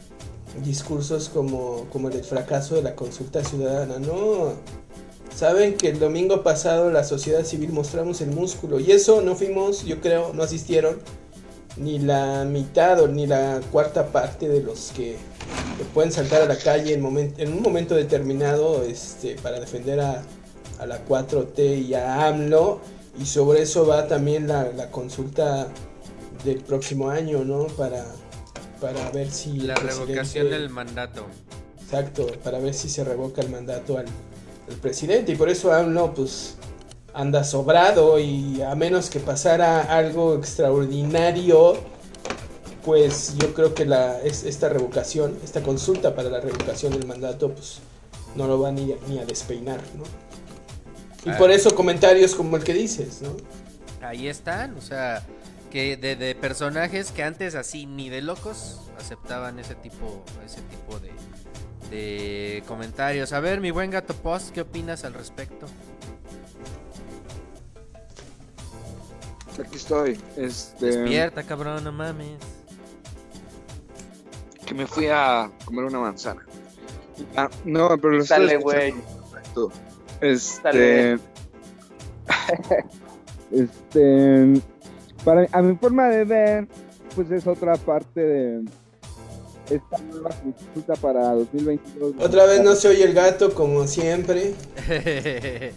discursos 0.63 1.29
como, 1.29 1.87
como 1.91 2.09
el 2.09 2.23
fracaso 2.23 2.75
de 2.75 2.83
la 2.83 2.95
consulta 2.95 3.43
ciudadana. 3.43 3.97
No, 3.97 4.53
saben 5.35 5.77
que 5.77 5.89
el 5.89 5.99
domingo 5.99 6.43
pasado 6.43 6.91
la 6.91 7.03
sociedad 7.03 7.43
civil 7.43 7.71
mostramos 7.73 8.21
el 8.21 8.29
músculo 8.29 8.79
y 8.79 8.91
eso 8.91 9.21
no 9.23 9.35
fuimos, 9.35 9.83
yo 9.83 9.99
creo, 9.99 10.31
no 10.33 10.43
asistieron 10.43 10.99
ni 11.75 11.97
la 11.97 12.45
mitad 12.45 13.01
o 13.01 13.07
ni 13.07 13.25
la 13.25 13.61
cuarta 13.71 14.11
parte 14.11 14.47
de 14.47 14.61
los 14.61 14.91
que, 14.95 15.17
pueden 15.93 16.11
saltar 16.11 16.41
a 16.41 16.45
la 16.45 16.57
calle 16.57 16.93
en, 16.93 17.33
en 17.37 17.51
un 17.51 17.61
momento 17.61 17.95
determinado 17.95 18.83
este, 18.83 19.35
para 19.35 19.59
defender 19.59 19.99
a, 19.99 20.23
a 20.79 20.85
la 20.85 21.05
4T 21.05 21.85
y 21.85 21.93
a 21.95 22.27
AMLO 22.27 22.79
y 23.17 23.25
sobre 23.25 23.61
eso 23.61 23.85
va 23.85 24.07
también 24.07 24.47
la, 24.47 24.89
consulta 24.91 25.67
del 26.43 26.61
próximo 26.61 27.09
año, 27.09 27.43
¿no? 27.43 27.67
Para, 27.67 28.05
para 28.81 29.09
ver 29.11 29.31
si... 29.31 29.59
La 29.59 29.75
revocación 29.75 30.49
del 30.49 30.69
mandato. 30.69 31.25
Exacto, 31.81 32.27
para 32.43 32.59
ver 32.59 32.73
si 32.73 32.89
se 32.89 33.03
revoca 33.03 33.41
el 33.41 33.49
mandato 33.49 33.97
al, 33.97 34.05
presidente. 34.81 35.33
Y 35.33 35.35
por 35.35 35.49
eso 35.49 35.71
AMLO, 35.71 36.13
pues, 36.13 36.55
anda 37.13 37.43
sobrado 37.43 38.19
y 38.19 38.61
a 38.61 38.75
menos 38.75 39.09
que 39.09 39.19
pasara 39.19 39.81
algo 39.83 40.35
extraordinario, 40.35 41.77
pues 42.83 43.35
yo 43.37 43.53
creo 43.53 43.73
que 43.73 43.85
la, 43.85 44.19
esta 44.21 44.69
revocación, 44.69 45.37
esta 45.43 45.61
consulta 45.61 46.15
para 46.15 46.29
la 46.29 46.41
revocación 46.41 46.93
del 46.93 47.05
mandato, 47.05 47.51
pues 47.51 47.79
no 48.35 48.47
lo 48.47 48.59
va 48.59 48.71
ni, 48.71 48.95
ni 49.07 49.19
a 49.19 49.25
despeinar, 49.25 49.79
¿no? 49.97 50.03
Y 51.25 51.31
por 51.31 51.51
eso 51.51 51.73
comentarios 51.75 52.35
como 52.35 52.55
el 52.57 52.63
que 52.63 52.73
dices, 52.73 53.21
¿no? 53.21 53.35
ahí 54.05 54.27
están, 54.27 54.75
o 54.77 54.81
sea, 54.81 55.23
que 55.71 55.97
de, 55.97 56.15
de 56.15 56.35
personajes 56.35 57.11
que 57.11 57.23
antes 57.23 57.55
así 57.55 57.85
ni 57.85 58.09
de 58.09 58.21
locos 58.21 58.81
aceptaban 58.99 59.59
ese 59.59 59.75
tipo, 59.75 60.23
ese 60.45 60.61
tipo 60.61 60.99
de, 60.99 61.11
de 61.89 62.63
comentarios. 62.67 63.33
A 63.33 63.39
ver, 63.39 63.59
mi 63.61 63.71
buen 63.71 63.91
gato 63.91 64.13
post, 64.13 64.51
¿qué 64.51 64.61
opinas 64.61 65.03
al 65.03 65.13
respecto? 65.13 65.65
Aquí 69.59 69.77
estoy. 69.77 70.19
Este, 70.35 70.85
Despierta, 70.85 71.43
cabrón, 71.43 71.83
no 71.83 71.91
mames. 71.91 72.39
Que 74.65 74.73
me 74.73 74.85
fui 74.85 75.07
a 75.07 75.49
comer 75.63 75.85
una 75.85 75.99
manzana. 75.99 76.45
Ah, 77.37 77.49
no, 77.63 77.97
pero 77.97 78.15
lo 78.15 78.25
Dale, 78.25 78.57
güey. 78.57 78.93
Este. 80.21 81.17
Este, 83.51 84.59
para, 85.23 85.47
a 85.51 85.61
mi 85.61 85.75
forma 85.77 86.07
de 86.09 86.25
ver, 86.25 86.67
pues 87.15 87.29
es 87.31 87.45
otra 87.45 87.75
parte 87.75 88.19
de 88.19 88.65
esta 89.69 89.97
nueva 89.99 90.31
consulta 90.31 90.95
para 90.95 91.31
2022. 91.33 92.15
Otra 92.19 92.45
vez 92.45 92.63
no 92.63 92.75
se 92.75 92.87
oye 92.89 93.03
el 93.03 93.13
gato 93.13 93.53
como 93.53 93.87
siempre. 93.87 94.55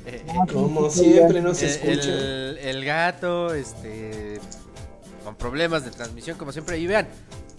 Como 0.52 0.90
siempre 0.90 1.40
no 1.40 1.54
se 1.54 1.66
escucha. 1.66 2.10
El, 2.10 2.58
el 2.58 2.84
gato, 2.84 3.54
este, 3.54 4.40
con 5.24 5.36
problemas 5.36 5.84
de 5.84 5.90
transmisión, 5.90 6.36
como 6.36 6.52
siempre. 6.52 6.78
Y 6.78 6.86
vean, 6.86 7.06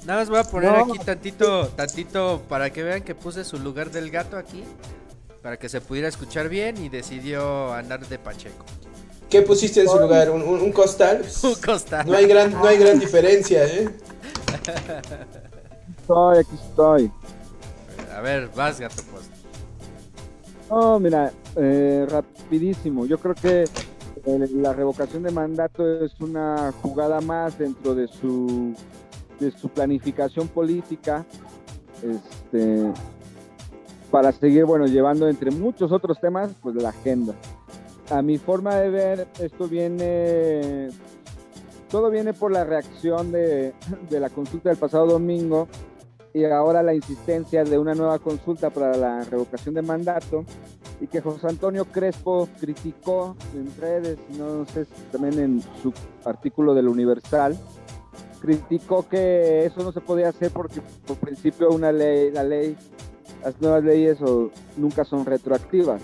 nada 0.06 0.20
más 0.20 0.30
voy 0.30 0.40
a 0.40 0.44
poner 0.44 0.72
No. 0.72 0.94
aquí 0.94 1.00
tantito, 1.06 1.68
tantito, 1.70 2.42
para 2.50 2.72
que 2.72 2.84
vean 2.84 3.02
que 3.04 3.16
puse 3.16 3.44
su 3.44 3.58
lugar 3.60 3.92
del 3.92 4.10
gato 4.12 4.38
aquí, 4.38 4.64
para 5.42 5.58
que 5.58 5.70
se 5.70 5.82
pudiera 5.82 6.08
escuchar 6.08 6.50
bien 6.50 6.84
y 6.84 6.90
decidió 6.90 7.74
andar 7.74 8.06
de 8.08 8.20
Pacheco. 8.20 8.66
¿Qué 9.30 9.42
pusiste 9.44 9.82
en 9.82 9.88
su 9.88 10.00
lugar? 10.00 10.32
¿Un, 10.32 10.42
un- 10.42 10.60
un 10.60 10.72
costal? 10.72 11.24
Un 11.44 11.56
costal. 11.56 12.08
No 12.08 12.16
hay 12.18 12.26
gran, 12.26 12.52
no 12.52 12.66
hay 12.66 12.78
gran 12.78 13.00
diferencia, 13.00 13.64
¿eh? 13.66 13.90
Estoy, 16.00 16.38
aquí 16.40 16.56
estoy. 16.56 17.12
A 18.16 18.22
ver, 18.22 18.50
vas, 18.56 18.80
gato 18.80 19.02
pues. 19.12 19.30
No, 20.70 21.00
mira, 21.00 21.32
eh, 21.56 22.06
rapidísimo. 22.10 23.06
Yo 23.06 23.18
creo 23.20 23.36
que 23.36 23.64
eh, 23.64 24.48
la 24.56 24.74
revocación 24.74 25.24
de 25.24 25.32
mandato 25.32 26.04
es 26.06 26.20
una 26.20 26.74
jugada 26.82 27.22
más 27.22 27.58
dentro 27.58 27.96
de 27.96 28.08
su 28.08 28.74
de 29.40 29.52
su 29.52 29.70
planificación 29.70 30.50
política, 30.50 31.26
este, 32.04 32.92
para 34.12 34.32
seguir, 34.32 34.66
bueno, 34.66 34.86
llevando 34.86 35.28
entre 35.28 35.52
muchos 35.52 35.92
otros 35.92 36.20
temas, 36.20 36.52
pues 36.62 36.76
la 36.76 36.90
agenda. 36.90 37.34
A 38.10 38.22
mi 38.22 38.38
forma 38.38 38.76
de 38.76 38.90
ver, 38.90 39.28
esto 39.40 39.68
viene, 39.68 40.90
todo 41.90 42.10
viene 42.10 42.34
por 42.34 42.52
la 42.52 42.64
reacción 42.64 43.32
de, 43.32 43.74
de 44.10 44.20
la 44.20 44.30
consulta 44.30 44.70
del 44.70 44.78
pasado 44.78 45.06
domingo 45.06 45.68
y 46.34 46.44
ahora 46.46 46.84
la 46.84 46.94
insistencia 46.94 47.64
de 47.64 47.78
una 47.78 47.96
nueva 47.96 48.20
consulta 48.20 48.70
para 48.70 48.96
la 48.96 49.24
revocación 49.24 49.76
de 49.76 49.82
mandato 49.82 50.46
y 51.02 51.08
que 51.08 51.22
José 51.22 51.48
Antonio 51.48 51.86
Crespo 51.86 52.48
criticó 52.60 53.36
en 53.54 53.76
redes, 53.80 54.18
no 54.38 54.66
sé 54.66 54.86
también 55.12 55.40
en 55.40 55.62
su 55.82 55.94
artículo 56.26 56.74
del 56.74 56.88
Universal, 56.88 57.58
criticó 58.42 59.08
que 59.08 59.66
eso 59.66 59.84
no 59.84 59.92
se 59.92 60.02
podía 60.02 60.30
hacer 60.30 60.52
porque 60.52 60.82
por 61.06 61.18
principio 61.18 61.70
una 61.70 61.92
ley, 61.92 62.32
la 62.32 62.44
ley, 62.44 62.76
las 63.44 63.60
nuevas 63.62 63.84
leyes 63.84 64.22
o, 64.22 64.52
nunca 64.78 65.06
son 65.06 65.26
retroactivas. 65.26 66.02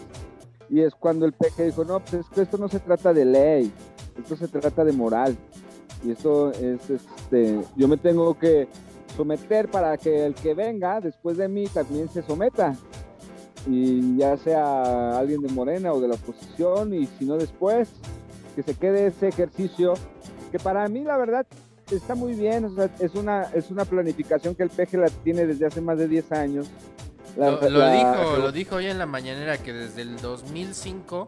Y 0.69 0.81
es 0.81 0.95
cuando 0.95 1.25
el 1.25 1.33
PG 1.33 1.65
dijo, 1.65 1.85
no, 1.85 1.99
pues 1.99 2.25
esto 2.35 2.57
no 2.57 2.67
se 2.67 2.79
trata 2.79 3.13
de 3.13 3.25
ley, 3.25 3.71
esto 4.17 4.35
se 4.35 4.47
trata 4.47 4.83
de 4.83 4.91
moral. 4.91 5.37
Y 6.03 6.11
esto 6.11 6.51
es, 6.51 6.89
este, 6.89 7.61
yo 7.75 7.87
me 7.87 7.97
tengo 7.97 8.37
que 8.37 8.67
someter 9.15 9.69
para 9.69 9.97
que 9.97 10.25
el 10.25 10.35
que 10.35 10.53
venga 10.53 10.99
después 10.99 11.37
de 11.37 11.47
mí 11.47 11.67
también 11.67 12.09
se 12.09 12.21
someta. 12.21 12.75
Y 13.67 14.17
ya 14.17 14.37
sea 14.37 15.17
alguien 15.17 15.41
de 15.41 15.51
Morena 15.51 15.91
o 15.93 15.99
de 15.99 16.07
la 16.07 16.15
oposición, 16.15 16.93
y 16.93 17.07
si 17.07 17.25
no 17.25 17.37
después, 17.37 17.89
que 18.55 18.63
se 18.63 18.75
quede 18.75 19.07
ese 19.07 19.27
ejercicio, 19.27 19.95
que 20.51 20.59
para 20.59 20.87
mí 20.87 21.03
la 21.03 21.17
verdad 21.17 21.45
está 21.91 22.15
muy 22.15 22.33
bien, 22.33 22.65
es 22.99 23.15
una, 23.15 23.43
es 23.53 23.69
una 23.71 23.85
planificación 23.85 24.55
que 24.55 24.63
el 24.63 24.69
PG 24.69 24.93
la 24.97 25.09
tiene 25.23 25.45
desde 25.45 25.65
hace 25.65 25.81
más 25.81 25.97
de 25.97 26.07
10 26.07 26.31
años. 26.31 26.69
La- 27.37 27.51
Lo, 27.51 27.69
lo 27.69 27.79
la- 27.79 27.91
dijo, 27.91 28.37
lo 28.37 28.51
dijo 28.51 28.75
hoy 28.77 28.87
en 28.87 28.97
la 28.99 29.05
mañanera 29.05 29.57
que 29.57 29.73
desde 29.73 30.01
el 30.03 30.17
2005 30.21 31.27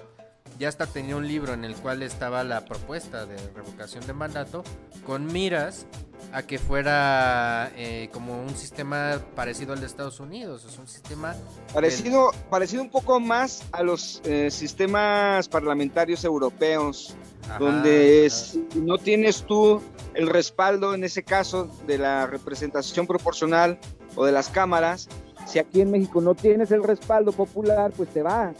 ya 0.59 0.69
hasta 0.69 0.87
tenía 0.87 1.15
un 1.15 1.27
libro 1.27 1.53
en 1.53 1.65
el 1.65 1.75
cual 1.75 2.01
estaba 2.01 2.43
la 2.43 2.65
propuesta 2.65 3.25
de 3.25 3.35
revocación 3.53 4.05
de 4.07 4.13
mandato 4.13 4.63
con 5.05 5.25
miras 5.27 5.85
a 6.33 6.41
que 6.43 6.57
fuera 6.57 7.71
eh, 7.75 8.09
como 8.11 8.41
un 8.41 8.55
sistema 8.55 9.19
parecido 9.35 9.73
al 9.73 9.79
de 9.81 9.85
Estados 9.85 10.19
Unidos, 10.19 10.65
es 10.65 10.77
un 10.79 10.87
sistema 10.87 11.35
Parecido, 11.73 12.31
parecido 12.49 12.81
un 12.81 12.89
poco 12.89 13.19
más 13.19 13.63
a 13.71 13.83
los 13.83 14.21
eh, 14.25 14.49
sistemas 14.49 15.47
parlamentarios 15.47 16.23
europeos, 16.25 17.15
Ajá, 17.45 17.59
donde 17.59 18.25
es- 18.25 18.57
no 18.75 18.97
tienes 18.97 19.43
tú 19.43 19.81
el 20.15 20.27
respaldo, 20.27 20.93
en 20.95 21.03
ese 21.03 21.23
caso, 21.23 21.69
de 21.85 21.97
la 21.99 22.25
representación 22.25 23.05
proporcional 23.05 23.77
o 24.15 24.25
de 24.25 24.31
las 24.31 24.49
cámaras. 24.49 25.07
Si 25.47 25.59
aquí 25.59 25.81
en 25.81 25.91
México 25.91 26.19
no 26.21 26.35
tienes 26.35 26.71
el 26.71 26.83
respaldo 26.83 27.31
popular, 27.31 27.91
pues 27.95 28.09
te 28.09 28.21
vas. 28.21 28.55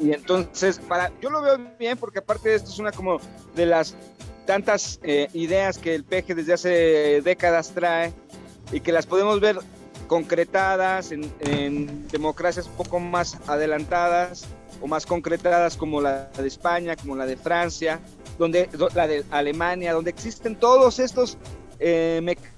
Y 0.00 0.12
entonces, 0.12 0.78
para, 0.78 1.10
yo 1.22 1.30
lo 1.30 1.40
veo 1.40 1.58
bien 1.78 1.96
porque 1.96 2.18
aparte 2.18 2.50
de 2.50 2.56
esto 2.56 2.70
es 2.70 2.78
una 2.78 2.92
como 2.92 3.18
de 3.54 3.64
las 3.66 3.94
tantas 4.44 5.00
eh, 5.02 5.28
ideas 5.32 5.78
que 5.78 5.94
el 5.94 6.04
PG 6.04 6.34
desde 6.34 6.52
hace 6.52 7.22
décadas 7.22 7.70
trae 7.70 8.12
y 8.72 8.80
que 8.80 8.92
las 8.92 9.06
podemos 9.06 9.40
ver 9.40 9.56
concretadas 10.06 11.12
en, 11.12 11.30
en 11.40 12.08
democracias 12.08 12.66
un 12.66 12.74
poco 12.74 13.00
más 13.00 13.38
adelantadas 13.46 14.44
o 14.80 14.86
más 14.86 15.06
concretadas 15.06 15.76
como 15.76 16.00
la 16.00 16.28
de 16.36 16.46
España, 16.46 16.96
como 16.96 17.16
la 17.16 17.26
de 17.26 17.36
Francia, 17.36 18.00
donde 18.38 18.66
do- 18.66 18.88
la 18.94 19.06
de 19.06 19.24
Alemania, 19.30 19.92
donde 19.94 20.10
existen 20.10 20.56
todos 20.56 20.98
estos 20.98 21.38
eh, 21.78 22.20
mecanismos, 22.22 22.55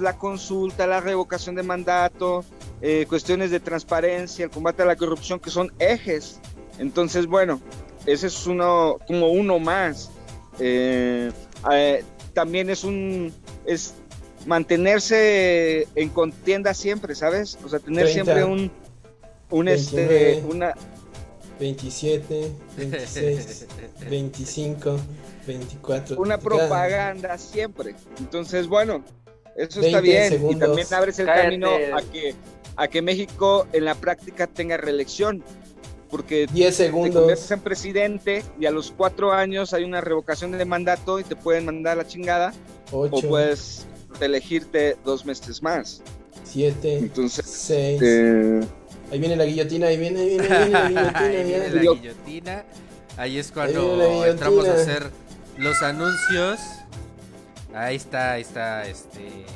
la 0.00 0.16
consulta, 0.16 0.86
la 0.86 1.00
revocación 1.00 1.54
de 1.54 1.62
mandato, 1.62 2.44
eh, 2.80 3.06
cuestiones 3.08 3.50
de 3.50 3.60
transparencia, 3.60 4.44
el 4.44 4.50
combate 4.50 4.82
a 4.82 4.86
la 4.86 4.96
corrupción, 4.96 5.40
que 5.40 5.50
son 5.50 5.72
ejes. 5.78 6.40
Entonces, 6.78 7.26
bueno, 7.26 7.60
ese 8.06 8.26
es 8.26 8.46
uno, 8.46 8.98
como 9.06 9.28
uno 9.28 9.58
más. 9.58 10.10
Eh, 10.58 11.30
eh, 11.72 12.04
también 12.32 12.70
es 12.70 12.84
un, 12.84 13.32
es 13.64 13.94
mantenerse 14.46 15.88
en 15.94 16.08
contienda 16.10 16.74
siempre, 16.74 17.14
¿sabes? 17.14 17.58
O 17.64 17.68
sea, 17.68 17.78
tener 17.78 18.04
30, 18.06 18.12
siempre 18.12 18.44
un, 18.44 18.70
un 19.50 19.68
este, 19.68 20.06
29. 20.06 20.54
una, 20.54 20.74
27, 21.58 22.52
26, 22.76 23.66
25, 24.10 24.96
24. 25.46 26.20
una 26.20 26.38
propaganda 26.38 27.38
siempre. 27.38 27.94
Entonces, 28.18 28.66
bueno, 28.66 29.04
eso 29.56 29.80
20 29.80 29.86
está 29.86 30.00
bien. 30.00 30.28
segundos. 30.30 30.56
Y 30.56 30.58
también 30.60 30.86
abres 30.94 31.18
el 31.18 31.26
Cállate. 31.26 31.44
camino 31.44 31.70
a 31.96 32.02
que, 32.02 32.34
a 32.76 32.88
que 32.88 33.02
México 33.02 33.66
en 33.72 33.84
la 33.84 33.94
práctica 33.94 34.46
tenga 34.46 34.76
reelección. 34.76 35.42
Porque 36.10 36.46
10 36.52 36.76
te 36.76 36.84
segundos. 36.84 37.14
conviertes 37.22 37.50
en 37.50 37.60
presidente 37.60 38.44
y 38.60 38.66
a 38.66 38.70
los 38.70 38.92
cuatro 38.92 39.32
años 39.32 39.72
hay 39.74 39.82
una 39.84 40.00
revocación 40.00 40.52
de 40.52 40.64
mandato 40.64 41.18
y 41.18 41.24
te 41.24 41.34
pueden 41.34 41.64
mandar 41.64 41.96
la 41.96 42.06
chingada. 42.06 42.52
O 42.92 43.08
puedes 43.20 43.86
elegirte 44.20 44.96
dos 45.04 45.24
meses 45.26 45.62
más. 45.62 46.02
7, 46.44 46.98
Entonces, 46.98 47.44
6. 47.46 48.00
eh, 48.04 48.60
Ahí 49.10 49.18
viene 49.18 49.34
la 49.36 49.44
guillotina, 49.44 49.88
ahí 49.88 49.96
viene, 49.96 50.20
ahí 50.20 50.28
viene, 50.38 50.46
ahí 50.48 50.68
viene 50.68 50.70
la 50.72 50.88
guillotina. 50.88 51.12
Ahí 51.18 51.44
viene 51.44 51.68
la 51.70 51.82
guillotina. 51.92 52.64
Ahí 53.16 53.38
es 53.38 53.50
cuando 53.52 54.24
entramos 54.26 54.68
a 54.68 54.74
hacer 54.74 55.10
los 55.58 55.82
anuncios. 55.82 56.60
Ahí 57.74 57.96
está, 57.96 58.32
ahí 58.32 58.42
está, 58.42 58.84
este. 58.84 59.46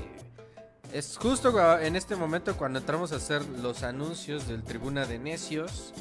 Es 0.93 1.17
justo 1.19 1.79
en 1.79 1.97
este 1.97 2.17
momento 2.17 2.57
cuando 2.57 2.79
entramos 2.79 3.13
a 3.13 3.17
hacer 3.17 3.45
los 3.63 3.83
anuncios 3.83 4.49
del 4.49 4.63
Tribuna 4.65 5.07
de 5.07 5.19
Necios. 5.19 5.93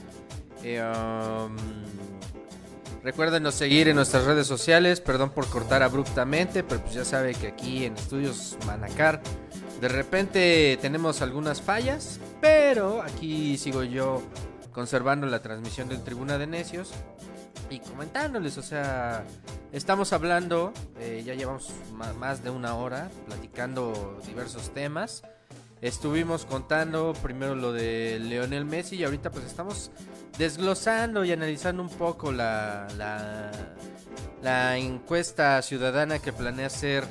Eh, 0.63 0.81
um, 0.81 1.55
recuérdenos 3.03 3.53
seguir 3.53 3.87
en 3.87 3.97
nuestras 3.97 4.23
redes 4.23 4.47
sociales. 4.47 4.99
Perdón 4.99 5.29
por 5.29 5.47
cortar 5.47 5.83
abruptamente, 5.83 6.63
pero 6.63 6.81
pues 6.81 6.95
ya 6.95 7.05
sabe 7.05 7.35
que 7.35 7.47
aquí 7.47 7.85
en 7.85 7.95
Estudios 7.95 8.57
Manacar 8.65 9.21
de 9.79 9.87
repente 9.89 10.79
tenemos 10.81 11.21
algunas 11.21 11.61
fallas, 11.61 12.19
pero 12.41 13.03
aquí 13.03 13.57
sigo 13.59 13.83
yo 13.83 14.23
conservando 14.71 15.27
la 15.27 15.41
transmisión 15.41 15.87
del 15.87 16.03
Tribuna 16.03 16.39
de 16.39 16.47
Necios 16.47 16.93
y 17.69 17.79
comentándoles, 17.79 18.57
o 18.57 18.61
sea, 18.61 19.23
estamos 19.71 20.13
hablando, 20.13 20.73
eh, 20.99 21.23
ya 21.25 21.33
llevamos 21.33 21.71
más 22.19 22.43
de 22.43 22.49
una 22.49 22.75
hora 22.75 23.09
platicando 23.25 24.19
diversos 24.25 24.73
temas 24.73 25.23
estuvimos 25.81 26.45
contando 26.45 27.13
primero 27.21 27.55
lo 27.55 27.71
de 27.71 28.19
Leonel 28.19 28.65
Messi 28.65 28.95
y 28.95 29.03
ahorita 29.03 29.31
pues 29.31 29.45
estamos 29.45 29.91
desglosando 30.37 31.23
y 31.23 31.31
analizando 31.31 31.83
un 31.83 31.89
poco 31.89 32.31
la, 32.31 32.87
la, 32.97 33.51
la 34.41 34.77
encuesta 34.77 35.61
ciudadana 35.61 36.19
que 36.19 36.33
planea 36.33 36.67
hacer 36.67 37.03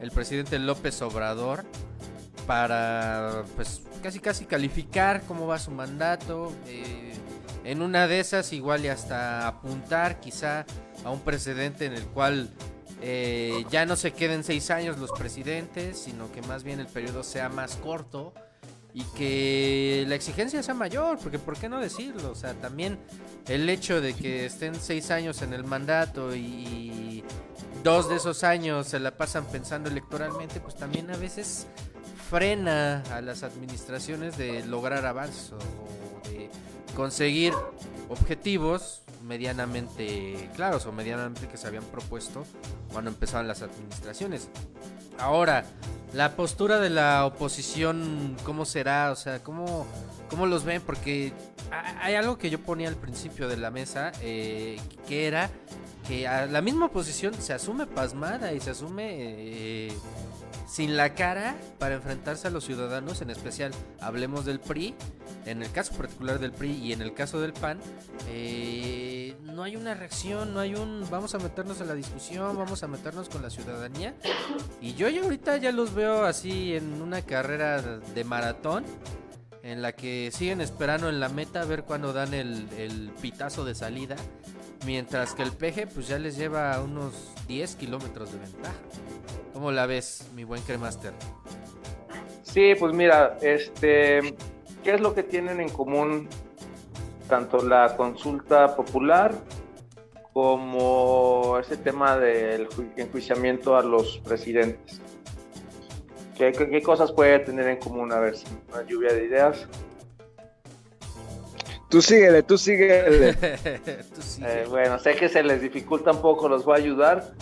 el 0.00 0.10
presidente 0.10 0.58
López 0.58 1.00
Obrador 1.02 1.64
para 2.46 3.44
pues 3.56 3.82
casi 4.02 4.18
casi 4.18 4.44
calificar 4.46 5.22
cómo 5.22 5.46
va 5.46 5.58
su 5.58 5.70
mandato. 5.70 6.52
eh, 6.66 7.11
en 7.64 7.82
una 7.82 8.06
de 8.06 8.20
esas 8.20 8.52
igual 8.52 8.84
y 8.84 8.88
hasta 8.88 9.46
apuntar 9.46 10.20
quizá 10.20 10.66
a 11.04 11.10
un 11.10 11.20
precedente 11.20 11.86
en 11.86 11.94
el 11.94 12.04
cual 12.06 12.50
eh, 13.00 13.64
ya 13.70 13.86
no 13.86 13.96
se 13.96 14.12
queden 14.12 14.44
seis 14.44 14.70
años 14.70 14.98
los 14.98 15.10
presidentes, 15.12 15.98
sino 15.98 16.30
que 16.32 16.42
más 16.42 16.62
bien 16.62 16.80
el 16.80 16.86
periodo 16.86 17.22
sea 17.22 17.48
más 17.48 17.76
corto 17.76 18.32
y 18.94 19.04
que 19.16 20.04
la 20.06 20.14
exigencia 20.14 20.62
sea 20.62 20.74
mayor, 20.74 21.18
porque 21.18 21.38
¿por 21.38 21.56
qué 21.56 21.68
no 21.68 21.80
decirlo? 21.80 22.30
O 22.30 22.34
sea, 22.34 22.54
también 22.54 22.98
el 23.48 23.68
hecho 23.68 24.00
de 24.00 24.14
que 24.14 24.46
estén 24.46 24.74
seis 24.74 25.10
años 25.10 25.42
en 25.42 25.52
el 25.52 25.64
mandato 25.64 26.34
y 26.36 27.24
dos 27.82 28.08
de 28.08 28.16
esos 28.16 28.44
años 28.44 28.86
se 28.86 29.00
la 29.00 29.16
pasan 29.16 29.46
pensando 29.46 29.88
electoralmente, 29.88 30.60
pues 30.60 30.76
también 30.76 31.10
a 31.10 31.16
veces 31.16 31.66
frena 32.30 33.02
a 33.10 33.20
las 33.20 33.42
administraciones 33.42 34.36
de 34.36 34.64
lograr 34.66 35.06
avances 35.06 35.52
o 35.52 36.28
de 36.28 36.50
conseguir 36.94 37.54
objetivos 38.08 39.02
medianamente 39.24 40.50
claros 40.56 40.86
o 40.86 40.92
medianamente 40.92 41.48
que 41.48 41.56
se 41.56 41.66
habían 41.66 41.84
propuesto 41.84 42.44
cuando 42.92 43.10
empezaban 43.10 43.46
las 43.48 43.62
administraciones. 43.62 44.48
Ahora, 45.18 45.64
la 46.12 46.32
postura 46.36 46.80
de 46.80 46.90
la 46.90 47.24
oposición, 47.26 48.36
¿cómo 48.44 48.64
será? 48.64 49.10
O 49.12 49.16
sea, 49.16 49.42
¿cómo, 49.42 49.86
cómo 50.28 50.46
los 50.46 50.64
ven? 50.64 50.82
Porque 50.84 51.32
ha- 51.70 52.04
hay 52.04 52.14
algo 52.16 52.36
que 52.38 52.50
yo 52.50 52.58
ponía 52.60 52.88
al 52.88 52.96
principio 52.96 53.48
de 53.48 53.56
la 53.56 53.70
mesa, 53.70 54.12
eh, 54.20 54.80
que 55.08 55.26
era 55.26 55.50
que 56.08 56.26
a 56.26 56.46
la 56.46 56.60
misma 56.60 56.86
oposición 56.86 57.32
se 57.34 57.52
asume 57.52 57.86
pasmada 57.86 58.52
y 58.52 58.60
se 58.60 58.70
asume 58.70 59.08
eh, 59.18 59.92
sin 60.72 60.96
la 60.96 61.12
cara 61.14 61.54
para 61.78 61.96
enfrentarse 61.96 62.48
a 62.48 62.50
los 62.50 62.64
ciudadanos, 62.64 63.20
en 63.20 63.28
especial 63.28 63.72
hablemos 64.00 64.46
del 64.46 64.58
PRI, 64.58 64.94
en 65.44 65.62
el 65.62 65.70
caso 65.70 65.92
particular 65.94 66.38
del 66.38 66.52
PRI 66.52 66.70
y 66.70 66.92
en 66.94 67.02
el 67.02 67.12
caso 67.12 67.42
del 67.42 67.52
PAN, 67.52 67.78
eh, 68.28 69.36
no 69.42 69.64
hay 69.64 69.76
una 69.76 69.92
reacción, 69.92 70.54
no 70.54 70.60
hay 70.60 70.74
un 70.74 71.06
vamos 71.10 71.34
a 71.34 71.38
meternos 71.38 71.82
en 71.82 71.88
la 71.88 71.94
discusión, 71.94 72.56
vamos 72.56 72.82
a 72.82 72.88
meternos 72.88 73.28
con 73.28 73.42
la 73.42 73.50
ciudadanía. 73.50 74.14
Y 74.80 74.94
yo 74.94 75.10
ya 75.10 75.22
ahorita 75.22 75.58
ya 75.58 75.72
los 75.72 75.94
veo 75.94 76.24
así 76.24 76.74
en 76.74 77.02
una 77.02 77.20
carrera 77.20 77.82
de 77.82 78.24
maratón 78.24 78.86
en 79.62 79.82
la 79.82 79.92
que 79.92 80.30
siguen 80.32 80.62
esperando 80.62 81.10
en 81.10 81.20
la 81.20 81.28
meta 81.28 81.60
a 81.60 81.64
ver 81.66 81.84
cuándo 81.84 82.14
dan 82.14 82.32
el 82.32 83.12
pitazo 83.20 83.66
de 83.66 83.74
salida, 83.74 84.16
mientras 84.84 85.34
que 85.34 85.42
el 85.42 85.52
peje 85.52 85.86
pues 85.86 86.08
ya 86.08 86.18
les 86.18 86.36
lleva 86.36 86.80
unos 86.80 87.32
10 87.48 87.76
kilómetros 87.76 88.32
de 88.32 88.38
ventaja. 88.38 88.74
¿Cómo 89.52 89.70
la 89.70 89.86
ves, 89.86 90.28
mi 90.34 90.44
buen 90.44 90.62
Cremaster? 90.62 91.12
Sí, 92.42 92.74
pues 92.78 92.92
mira, 92.94 93.38
este, 93.42 94.34
¿qué 94.82 94.94
es 94.94 95.00
lo 95.00 95.14
que 95.14 95.22
tienen 95.22 95.60
en 95.60 95.68
común 95.68 96.28
tanto 97.28 97.62
la 97.62 97.96
consulta 97.96 98.74
popular 98.76 99.32
como 100.32 101.58
ese 101.60 101.76
tema 101.76 102.16
del 102.18 102.68
ju- 102.68 102.90
enjuiciamiento 102.96 103.76
a 103.76 103.82
los 103.82 104.18
presidentes? 104.18 105.00
¿Qué, 106.36 106.52
qué- 106.52 106.68
qué 106.68 106.82
cosas 106.82 107.12
puede 107.12 107.38
tener 107.40 107.68
en 107.68 107.76
común? 107.78 108.12
A 108.12 108.18
ver, 108.18 108.36
si 108.36 108.46
una 108.72 108.82
lluvia 108.82 109.12
de 109.12 109.26
ideas. 109.26 109.66
Tú 111.92 112.00
síguele, 112.00 112.42
tú 112.42 112.56
síguele. 112.56 113.36
Eh, 114.44 114.64
bueno, 114.68 114.98
sé 114.98 115.14
que 115.14 115.28
se 115.28 115.42
les 115.42 115.60
dificulta 115.60 116.10
un 116.10 116.22
poco, 116.22 116.48
los 116.48 116.64
voy 116.64 116.74
a 116.74 116.82
ayudar. 116.82 117.32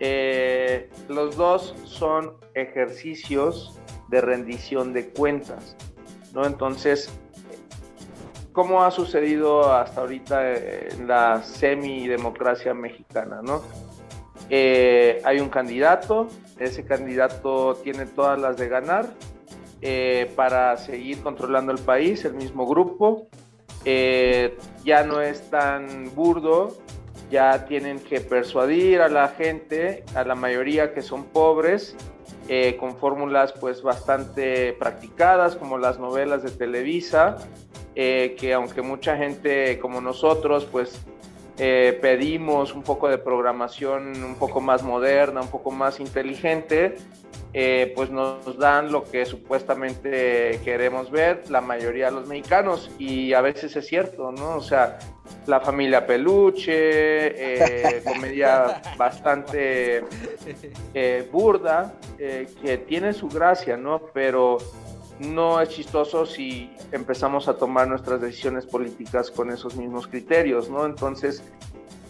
Eh, 0.00 0.90
los 1.08 1.36
dos 1.36 1.74
son 1.84 2.32
ejercicios 2.54 3.78
de 4.08 4.22
rendición 4.22 4.92
de 4.94 5.08
cuentas, 5.10 5.76
¿no? 6.32 6.46
Entonces, 6.46 7.10
¿cómo 8.52 8.82
ha 8.82 8.90
sucedido 8.90 9.72
hasta 9.72 10.00
ahorita 10.00 10.54
en 10.54 11.06
la 11.06 11.42
semidemocracia 11.42 12.72
mexicana, 12.72 13.40
no? 13.42 13.62
Eh, 14.48 15.20
hay 15.24 15.38
un 15.38 15.50
candidato, 15.50 16.28
ese 16.58 16.84
candidato 16.84 17.74
tiene 17.84 18.06
todas 18.06 18.40
las 18.40 18.56
de 18.56 18.68
ganar 18.68 19.06
eh, 19.82 20.32
para 20.34 20.76
seguir 20.78 21.22
controlando 21.22 21.72
el 21.72 21.78
país, 21.78 22.24
el 22.24 22.34
mismo 22.34 22.66
grupo. 22.66 23.28
Eh, 23.84 24.56
ya 24.84 25.04
no 25.04 25.20
es 25.20 25.50
tan 25.50 26.14
burdo, 26.14 26.76
ya 27.30 27.64
tienen 27.66 27.98
que 27.98 28.20
persuadir 28.20 29.00
a 29.00 29.08
la 29.08 29.28
gente, 29.28 30.04
a 30.14 30.24
la 30.24 30.34
mayoría 30.34 30.94
que 30.94 31.02
son 31.02 31.24
pobres, 31.24 31.96
eh, 32.48 32.76
con 32.78 32.96
fórmulas 32.96 33.52
pues 33.52 33.82
bastante 33.82 34.72
practicadas 34.74 35.56
como 35.56 35.78
las 35.78 35.98
novelas 35.98 36.42
de 36.42 36.50
Televisa, 36.50 37.38
eh, 37.94 38.36
que 38.38 38.52
aunque 38.52 38.82
mucha 38.82 39.16
gente 39.16 39.78
como 39.78 40.00
nosotros 40.00 40.66
pues 40.70 41.00
pedimos 41.54 42.74
un 42.74 42.82
poco 42.82 43.08
de 43.08 43.18
programación 43.18 44.24
un 44.24 44.34
poco 44.34 44.60
más 44.60 44.82
moderna, 44.82 45.42
un 45.42 45.48
poco 45.48 45.70
más 45.70 46.00
inteligente, 46.00 46.96
eh, 47.54 47.92
pues 47.94 48.10
nos 48.10 48.58
dan 48.58 48.90
lo 48.90 49.04
que 49.04 49.26
supuestamente 49.26 50.60
queremos 50.64 51.10
ver 51.10 51.50
la 51.50 51.60
mayoría 51.60 52.06
de 52.06 52.12
los 52.12 52.26
mexicanos 52.26 52.90
y 52.98 53.34
a 53.34 53.40
veces 53.40 53.76
es 53.76 53.86
cierto, 53.86 54.32
¿no? 54.32 54.56
O 54.56 54.62
sea, 54.62 54.98
la 55.46 55.60
familia 55.60 56.06
peluche, 56.06 56.72
eh, 56.74 58.02
comedia 58.06 58.80
bastante 58.96 60.04
eh, 60.94 61.28
burda, 61.30 61.94
eh, 62.18 62.46
que 62.62 62.78
tiene 62.78 63.12
su 63.12 63.28
gracia, 63.28 63.76
¿no? 63.76 64.00
Pero 64.12 64.58
no 65.18 65.60
es 65.60 65.68
chistoso 65.68 66.26
si 66.26 66.70
empezamos 66.90 67.48
a 67.48 67.54
tomar 67.54 67.86
nuestras 67.88 68.20
decisiones 68.20 68.66
políticas 68.66 69.30
con 69.30 69.50
esos 69.50 69.76
mismos 69.76 70.06
criterios, 70.06 70.68
¿no? 70.68 70.86
Entonces, 70.86 71.42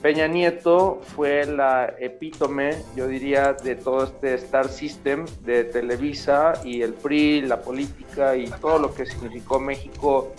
Peña 0.02 0.26
Nieto 0.26 1.00
fue 1.14 1.46
la 1.46 1.94
epítome, 2.00 2.74
yo 2.96 3.06
diría, 3.06 3.52
de 3.52 3.76
todo 3.76 4.02
este 4.02 4.34
Star 4.34 4.68
System 4.68 5.26
de 5.42 5.62
Televisa 5.62 6.54
y 6.64 6.82
el 6.82 6.94
PRI, 6.94 7.42
la 7.42 7.60
política 7.60 8.36
y 8.36 8.46
todo 8.60 8.80
lo 8.80 8.92
que 8.92 9.06
significó 9.06 9.60
México 9.60 10.32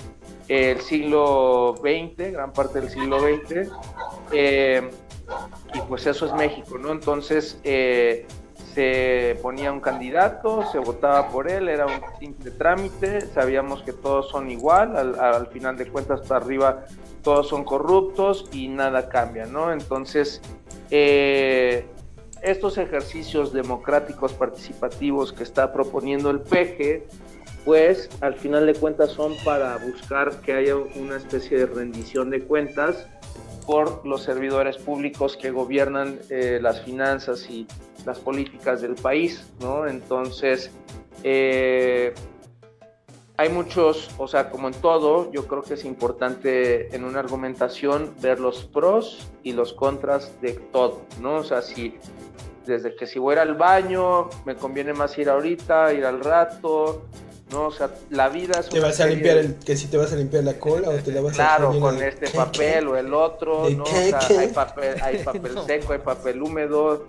el 0.49 0.81
siglo 0.81 1.75
XX, 1.77 2.33
gran 2.33 2.51
parte 2.51 2.81
del 2.81 2.89
siglo 2.89 3.21
XX. 3.21 3.71
eh, 4.33 4.89
y 5.73 5.79
pues 5.87 6.05
eso 6.05 6.25
es 6.25 6.33
México, 6.33 6.77
¿no? 6.77 6.91
Entonces 6.91 7.57
eh, 7.63 8.27
se 8.73 9.39
ponía 9.41 9.71
un 9.71 9.79
candidato, 9.79 10.69
se 10.71 10.79
votaba 10.79 11.29
por 11.29 11.49
él, 11.49 11.69
era 11.69 11.85
un 11.85 12.01
simple 12.19 12.51
trámite, 12.51 13.21
sabíamos 13.21 13.83
que 13.83 13.93
todos 13.93 14.29
son 14.29 14.51
igual, 14.51 14.97
al, 14.97 15.17
al 15.17 15.47
final 15.47 15.77
de 15.77 15.87
cuentas 15.87 16.19
para 16.27 16.43
arriba 16.43 16.83
todos 17.23 17.47
son 17.47 17.63
corruptos 17.63 18.45
y 18.51 18.67
nada 18.67 19.09
cambia, 19.09 19.45
¿no? 19.45 19.71
Entonces, 19.71 20.41
eh, 20.91 21.85
estos 22.41 22.77
ejercicios 22.77 23.53
democráticos 23.53 24.33
participativos 24.33 25.31
que 25.31 25.43
está 25.43 25.71
proponiendo 25.71 26.29
el 26.29 26.41
PG, 26.41 27.03
pues 27.65 28.09
al 28.19 28.35
final 28.35 28.65
de 28.65 28.73
cuentas 28.73 29.11
son 29.11 29.33
para 29.45 29.77
buscar 29.77 30.41
que 30.41 30.53
haya 30.53 30.75
una 30.75 31.15
especie 31.15 31.57
de 31.57 31.65
rendición 31.65 32.29
de 32.29 32.41
cuentas 32.41 33.07
por 33.65 34.05
los 34.05 34.23
servidores 34.23 34.77
públicos 34.77 35.37
que 35.37 35.51
gobiernan 35.51 36.19
eh, 36.29 36.59
las 36.61 36.81
finanzas 36.81 37.49
y 37.49 37.65
las 38.05 38.19
políticas 38.19 38.81
del 38.81 38.95
país, 38.95 39.49
¿no? 39.61 39.87
Entonces, 39.87 40.71
eh, 41.23 42.13
hay 43.37 43.49
muchos, 43.49 44.11
o 44.17 44.27
sea, 44.27 44.49
como 44.49 44.67
en 44.67 44.75
todo, 44.75 45.31
yo 45.31 45.47
creo 45.47 45.63
que 45.63 45.73
es 45.73 45.85
importante 45.85 46.95
en 46.95 47.03
una 47.03 47.19
argumentación 47.19 48.13
ver 48.21 48.39
los 48.39 48.63
pros 48.63 49.27
y 49.41 49.53
los 49.53 49.73
contras 49.73 50.39
de 50.41 50.53
todo, 50.53 51.01
¿no? 51.19 51.37
O 51.37 51.43
sea, 51.43 51.61
si 51.61 51.97
desde 52.65 52.95
que 52.95 53.07
si 53.07 53.19
voy 53.19 53.31
a 53.31 53.33
ir 53.33 53.39
al 53.39 53.55
baño, 53.55 54.29
me 54.45 54.55
conviene 54.55 54.93
más 54.93 55.17
ir 55.17 55.29
ahorita, 55.29 55.93
ir 55.93 56.05
al 56.05 56.23
rato, 56.23 57.03
¿no? 57.51 57.67
O 57.67 57.71
sea, 57.71 57.89
la 58.11 58.29
vida 58.29 58.59
es 58.59 58.69
¿Te 58.69 58.79
vas 58.79 58.99
a 58.99 59.07
limpiar 59.07 59.37
el, 59.37 59.55
que 59.55 59.75
si 59.75 59.87
te 59.87 59.97
vas 59.97 60.13
a 60.13 60.15
limpiar 60.15 60.43
la 60.43 60.59
cola 60.59 60.89
o 60.89 60.93
te 60.93 61.11
la 61.11 61.21
vas 61.21 61.33
a 61.33 61.35
Claro, 61.35 61.79
con 61.79 62.01
este 62.01 62.29
papel 62.29 62.87
o 62.87 62.97
el 62.97 63.13
otro, 63.13 63.65
¿De 63.65 63.75
¿no? 63.75 63.83
O 63.83 63.87
sea, 63.87 64.19
qué? 64.27 64.37
hay 64.37 64.47
papel, 64.49 65.01
hay 65.01 65.17
papel 65.23 65.57
seco, 65.65 65.93
hay 65.93 65.99
papel 65.99 66.41
húmedo. 66.41 67.05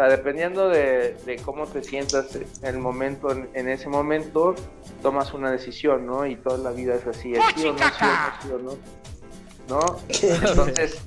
Sea, 0.00 0.08
dependiendo 0.08 0.70
de, 0.70 1.14
cómo 1.44 1.66
te 1.66 1.82
sientas 1.82 2.34
en 2.34 2.46
el 2.62 2.78
momento, 2.78 3.32
en, 3.32 3.68
ese 3.68 3.86
momento, 3.90 4.54
tomas 5.02 5.34
una 5.34 5.50
decisión, 5.50 6.06
¿no? 6.06 6.24
Y 6.24 6.36
toda 6.36 6.56
la 6.56 6.70
vida 6.70 6.94
es 6.94 7.06
así, 7.06 7.34
es 7.34 7.42
sí 7.54 7.66
o 7.66 7.74
no, 7.74 7.78
sí 7.78 8.04
o 8.48 8.58
no, 8.58 8.78
sí 9.68 9.68
o 9.68 9.76
no. 9.76 9.80
¿No? 9.82 9.96
Entonces, 10.48 11.02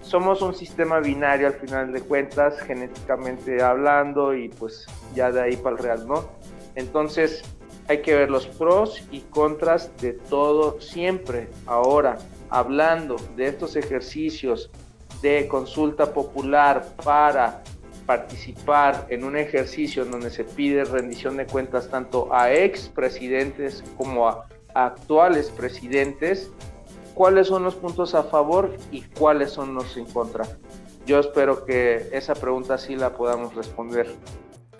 somos 0.00 0.40
un 0.40 0.54
sistema 0.54 0.98
binario 1.00 1.48
al 1.48 1.56
final 1.56 1.92
de 1.92 2.00
cuentas, 2.00 2.58
genéticamente 2.62 3.62
hablando, 3.62 4.34
y 4.34 4.48
pues 4.48 4.86
ya 5.14 5.30
de 5.30 5.42
ahí 5.42 5.56
para 5.58 5.76
el 5.76 5.82
real, 5.82 6.06
¿no? 6.08 6.30
Entonces, 6.74 7.44
Hay 7.88 8.00
que 8.00 8.14
ver 8.14 8.30
los 8.30 8.46
pros 8.46 9.04
y 9.12 9.20
contras 9.20 9.90
de 10.00 10.14
todo 10.14 10.80
siempre. 10.80 11.48
Ahora, 11.66 12.16
hablando 12.48 13.16
de 13.36 13.46
estos 13.46 13.76
ejercicios 13.76 14.70
de 15.22 15.46
consulta 15.48 16.12
popular 16.12 16.84
para 17.04 17.62
participar 18.06 19.06
en 19.10 19.24
un 19.24 19.36
ejercicio 19.36 20.04
en 20.04 20.12
donde 20.12 20.30
se 20.30 20.44
pide 20.44 20.84
rendición 20.84 21.36
de 21.36 21.46
cuentas 21.46 21.90
tanto 21.90 22.32
a 22.32 22.52
ex 22.52 22.88
presidentes 22.88 23.82
como 23.96 24.28
a 24.28 24.46
actuales 24.74 25.50
presidentes, 25.50 26.50
cuáles 27.14 27.48
son 27.48 27.64
los 27.64 27.74
puntos 27.74 28.14
a 28.14 28.24
favor 28.24 28.76
y 28.92 29.02
cuáles 29.02 29.50
son 29.50 29.74
los 29.74 29.96
en 29.96 30.04
contra. 30.06 30.46
Yo 31.06 31.18
espero 31.18 31.64
que 31.64 32.08
esa 32.12 32.34
pregunta 32.34 32.78
sí 32.78 32.96
la 32.96 33.14
podamos 33.14 33.54
responder. 33.54 34.14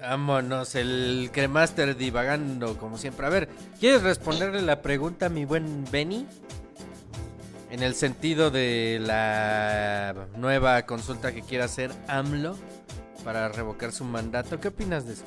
Vámonos, 0.01 0.75
el 0.75 1.31
cremaster 1.33 1.97
divagando 1.97 2.77
como 2.77 2.99
siempre. 2.99 3.27
A 3.27 3.31
ver, 3.31 3.49
¿quieres 3.81 4.03
responderle 4.03 4.61
la 4.63 4.83
pregunta 4.83 5.27
a 5.27 5.29
mi 5.29 5.45
buen 5.45 5.85
Benny? 5.91 6.27
En 7.71 7.83
el 7.83 7.95
sentido 7.95 8.51
de 8.51 8.99
la 9.01 10.15
nueva 10.37 10.83
consulta 10.83 11.33
que 11.33 11.43
quiere 11.43 11.65
hacer 11.65 11.91
AMLO 12.07 12.57
para 13.27 13.49
revocar 13.49 13.91
su 13.91 14.05
mandato. 14.05 14.61
¿Qué 14.61 14.69
opinas 14.69 15.05
de 15.05 15.15
eso? 15.15 15.25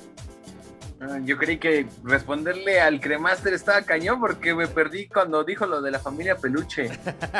Ah, 1.01 1.19
Yo 1.21 1.37
creí 1.37 1.57
que 1.57 1.85
responderle 2.05 2.79
al 2.79 3.01
cremaster 3.01 3.53
estaba 3.53 3.81
cañón 3.81 4.21
porque 4.21 4.55
me 4.55 4.67
perdí 4.67 5.07
cuando 5.07 5.43
dijo 5.43 5.65
lo 5.65 5.81
de 5.81 5.91
la 5.91 5.99
familia 5.99 6.37
peluche. 6.37 6.89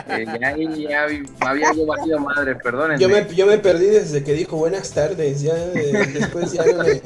Eh, 0.09 0.25
ya, 0.39 0.47
ahí 0.49 0.87
ya 0.87 1.03
había 1.41 1.73
yo 1.73 1.85
valido 1.85 2.19
madre, 2.19 2.55
perdónenme. 2.55 2.99
Yo 2.99 3.09
me, 3.09 3.25
yo 3.33 3.45
me 3.45 3.57
perdí 3.57 3.85
desde 3.85 4.23
que 4.23 4.33
dijo 4.33 4.57
buenas 4.57 4.91
tardes, 4.91 5.41
ya 5.41 5.53
eh, 5.55 6.09
después 6.13 6.51
ya 6.51 6.65
no 6.65 6.83
le, 6.83 7.01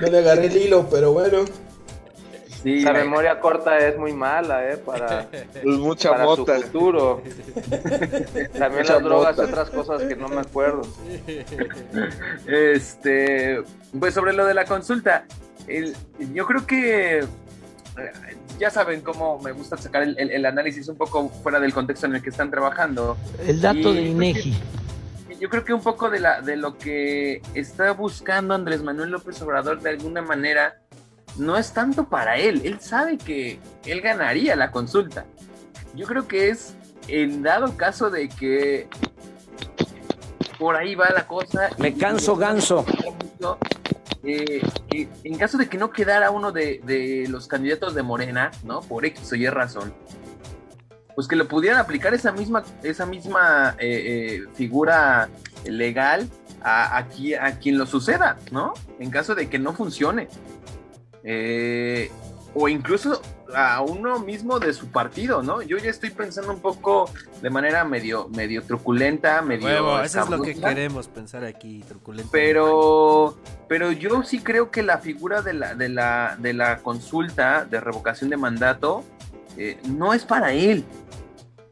no 0.00 0.06
le 0.08 0.18
agarré 0.18 0.46
el 0.46 0.56
hilo, 0.56 0.88
pero 0.90 1.12
bueno. 1.12 1.44
Sí, 2.64 2.80
La 2.80 2.90
eh, 2.90 2.94
memoria 3.04 3.38
corta 3.40 3.78
es 3.78 3.96
muy 3.98 4.12
mala, 4.14 4.68
¿eh? 4.70 4.76
Para, 4.78 5.28
mucha 5.64 6.10
para 6.10 6.24
su 6.24 6.28
mota. 6.40 6.54
futuro. 6.60 7.22
También 8.58 8.82
Mucha 8.82 8.94
las 8.94 9.02
drogas 9.02 9.36
y 9.36 9.40
otras 9.42 9.70
cosas 9.70 10.02
que 10.02 10.16
no 10.16 10.28
me 10.28 10.40
acuerdo. 10.40 10.82
Este, 12.46 13.62
pues 13.98 14.14
sobre 14.14 14.32
lo 14.32 14.46
de 14.46 14.54
la 14.54 14.64
consulta, 14.64 15.24
el- 15.66 15.94
yo 16.32 16.46
creo 16.46 16.66
que 16.66 17.18
eh, 17.18 17.26
ya 18.58 18.70
saben 18.70 19.00
cómo 19.02 19.38
me 19.40 19.52
gusta 19.52 19.76
sacar 19.76 20.02
el, 20.02 20.18
el- 20.18 20.30
el 20.30 20.46
análisis 20.46 20.88
un 20.88 20.96
poco 20.96 21.28
fuera 21.28 21.60
del 21.60 21.72
contexto 21.72 22.06
en 22.06 22.14
el 22.16 22.22
que 22.22 22.30
están 22.30 22.50
trabajando. 22.50 23.16
El 23.46 23.60
dato 23.60 23.78
Y 23.78 23.94
de 23.94 24.02
INEGI. 24.02 24.54
Yo 25.40 25.48
creo 25.50 25.64
que 25.64 25.74
un 25.74 25.82
poco 25.82 26.08
de, 26.10 26.20
la, 26.20 26.40
de 26.40 26.56
lo 26.56 26.78
que 26.78 27.42
está 27.54 27.92
buscando 27.92 28.54
Andrés 28.54 28.82
Manuel 28.82 29.10
López 29.10 29.40
Obrador 29.42 29.80
de 29.80 29.90
alguna 29.90 30.22
manera 30.22 30.80
no 31.36 31.56
es 31.56 31.72
tanto 31.72 32.08
para 32.08 32.36
él. 32.36 32.62
Él 32.64 32.80
sabe 32.80 33.18
que 33.18 33.58
él 33.84 34.00
ganaría 34.00 34.56
la 34.56 34.70
consulta. 34.70 35.26
Yo 35.94 36.06
creo 36.06 36.26
que 36.26 36.50
es 36.50 36.74
en 37.08 37.42
dado 37.42 37.76
caso 37.76 38.10
de 38.10 38.28
que 38.28 38.88
por 40.58 40.76
ahí 40.76 40.94
va 40.94 41.10
la 41.10 41.26
cosa. 41.26 41.70
Me 41.78 41.94
canso 41.94 42.36
ganso. 42.36 42.84
Eh, 44.22 44.62
eh, 44.90 45.08
en 45.22 45.36
caso 45.36 45.58
de 45.58 45.68
que 45.68 45.76
no 45.76 45.90
quedara 45.90 46.30
uno 46.30 46.50
de, 46.50 46.80
de 46.84 47.26
los 47.28 47.46
candidatos 47.46 47.94
de 47.94 48.02
Morena, 48.02 48.50
¿no? 48.64 48.80
Por 48.80 49.04
X 49.04 49.32
o 49.32 49.34
Y 49.34 49.46
razón, 49.48 49.92
pues 51.14 51.28
que 51.28 51.36
le 51.36 51.44
pudieran 51.44 51.78
aplicar 51.78 52.14
esa 52.14 52.32
misma, 52.32 52.64
esa 52.82 53.04
misma 53.06 53.76
eh, 53.78 54.40
eh, 54.40 54.44
figura 54.54 55.28
legal 55.64 56.28
a, 56.62 56.96
a 56.96 57.58
quien 57.58 57.78
lo 57.78 57.86
suceda, 57.86 58.38
¿no? 58.50 58.72
En 58.98 59.10
caso 59.10 59.34
de 59.34 59.48
que 59.48 59.58
no 59.58 59.74
funcione. 59.74 60.28
Eh, 61.24 62.10
o 62.54 62.68
incluso 62.68 63.20
a 63.54 63.80
uno 63.82 64.18
mismo 64.20 64.58
de 64.58 64.72
su 64.72 64.88
partido, 64.88 65.42
¿no? 65.42 65.62
Yo 65.62 65.76
ya 65.78 65.90
estoy 65.90 66.10
pensando 66.10 66.52
un 66.52 66.60
poco 66.60 67.10
de 67.42 67.50
manera 67.50 67.84
medio, 67.84 68.28
medio 68.28 68.62
truculenta, 68.62 69.42
medio. 69.42 69.66
Huevo, 69.66 70.00
eso 70.00 70.22
es 70.22 70.28
lo 70.28 70.40
que 70.40 70.54
queremos 70.54 71.08
pensar 71.08 71.44
aquí, 71.44 71.84
truculento. 71.86 72.30
Pero, 72.32 73.36
pero 73.68 73.92
yo 73.92 74.22
sí 74.22 74.40
creo 74.40 74.70
que 74.70 74.82
la 74.82 74.98
figura 74.98 75.42
de 75.42 75.54
la, 75.54 75.74
de 75.74 75.88
la, 75.88 76.36
de 76.38 76.52
la 76.52 76.78
consulta 76.78 77.64
de 77.64 77.80
revocación 77.80 78.30
de 78.30 78.36
mandato 78.36 79.04
eh, 79.56 79.78
no 79.88 80.14
es 80.14 80.24
para 80.24 80.52
él. 80.52 80.84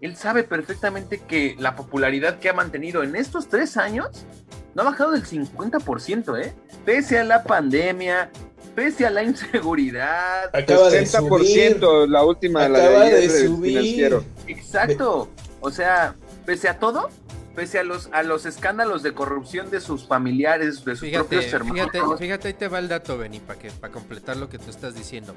Él 0.01 0.17
sabe 0.17 0.43
perfectamente 0.43 1.21
que 1.21 1.55
la 1.59 1.77
popularidad 1.77 2.39
que 2.39 2.49
ha 2.49 2.55
mantenido 2.55 3.05
en 3.05 3.15
estos 3.15 3.49
tres 3.49 3.77
años 3.77 4.27
no 4.75 4.83
ha 4.83 4.87
bajado 4.87 5.13
del 5.13 5.25
50%, 5.25 6.43
¿eh? 6.43 6.55
Pese 6.85 7.21
a 7.21 7.25
la 7.25 7.45
pandemia, 7.45 8.31
pese 8.75 9.07
a 9.07 9.11
la 9.11 9.23
inseguridad. 9.23 10.55
Acaba 10.55 10.91
de 10.91 11.03
60% 11.07 12.09
la 12.09 12.25
última, 12.25 12.69
la 12.69 12.79
Acaba 12.79 13.05
de 13.05 13.07
ayer 13.17 13.31
de 13.31 13.39
del 13.39 13.47
subir. 13.49 13.71
financiero. 13.71 14.25
Exacto. 14.47 15.29
O 15.61 15.71
sea, 15.71 16.15
pese 16.47 16.69
a 16.69 16.79
todo, 16.79 17.09
pese 17.55 17.79
a 17.79 17.85
los, 17.85 18.09
a 18.13 18.23
los 18.23 18.47
escándalos 18.47 19.03
de 19.03 19.13
corrupción 19.15 19.71
de 19.71 19.81
sus 19.81 20.07
familiares, 20.07 20.85
de 20.85 20.93
sus 20.97 21.01
Fíjate, 21.09 21.29
propios 21.29 21.53
hermanos. 21.53 21.91
fíjate, 21.93 22.17
fíjate, 22.19 22.49
ahí 22.49 22.55
te 22.55 22.69
va 22.69 22.79
el 22.79 22.89
dato, 22.89 23.17
Benny, 23.19 23.41
para 23.41 23.59
que, 23.59 23.71
para 23.71 23.93
completar 23.93 24.37
lo 24.37 24.49
que 24.49 24.59
tú 24.59 24.71
estás 24.71 24.95
diciendo. 24.95 25.35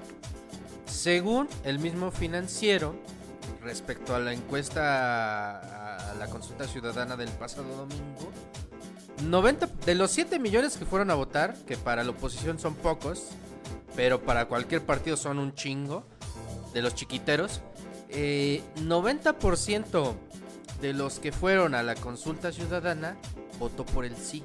Según 0.86 1.48
el 1.64 1.80
mismo 1.80 2.12
financiero, 2.12 2.95
respecto 3.64 4.16
a 4.16 4.20
la 4.20 4.34
encuesta 4.34 5.60
a, 5.60 6.12
a 6.12 6.16
la 6.16 6.28
consulta 6.28 6.68
ciudadana 6.68 7.16
del 7.18 7.30
pasado 7.30 7.68
domingo, 7.76 8.32
90 9.24 9.68
de 9.86 9.96
los 9.96 10.12
7 10.12 10.40
millones 10.40 10.78
que 10.78 10.86
fueron 10.86 11.10
a 11.12 11.16
votar, 11.16 11.56
que 11.66 11.78
para 11.78 12.04
la 12.04 12.12
oposición 12.12 12.60
son 12.60 12.76
pocos, 12.76 13.30
pero 13.96 14.22
para 14.22 14.46
cualquier 14.46 14.82
partido 14.82 15.18
son 15.18 15.40
un 15.40 15.54
chingo, 15.54 16.04
de 16.74 16.82
los 16.82 16.94
chiquiteros, 16.94 17.62
eh, 18.10 18.62
90% 18.82 20.14
de 20.82 20.94
los 20.94 21.20
que 21.20 21.32
fueron 21.32 21.74
a 21.74 21.84
la 21.84 21.96
consulta 21.96 22.52
ciudadana 22.52 23.18
votó 23.60 23.86
por 23.86 24.04
el 24.04 24.16
sí. 24.18 24.44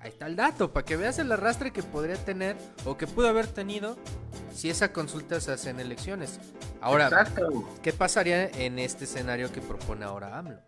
Ahí 0.00 0.10
está 0.10 0.26
el 0.26 0.36
dato, 0.36 0.72
para 0.72 0.84
que 0.86 0.96
veas 0.96 1.18
el 1.18 1.32
arrastre 1.32 1.72
que 1.72 1.82
podría 1.82 2.16
tener 2.16 2.56
o 2.84 2.96
que 2.96 3.08
pudo 3.08 3.28
haber 3.28 3.48
tenido 3.48 3.96
si 4.54 4.70
esa 4.70 4.92
consulta 4.92 5.40
se 5.40 5.52
hace 5.52 5.70
en 5.70 5.80
elecciones. 5.80 6.38
Ahora, 6.80 7.06
Exacto. 7.06 7.68
¿qué 7.82 7.92
pasaría 7.92 8.46
en 8.46 8.78
este 8.78 9.04
escenario 9.04 9.50
que 9.52 9.60
propone 9.60 10.04
ahora 10.04 10.38
AMLO? 10.38 10.60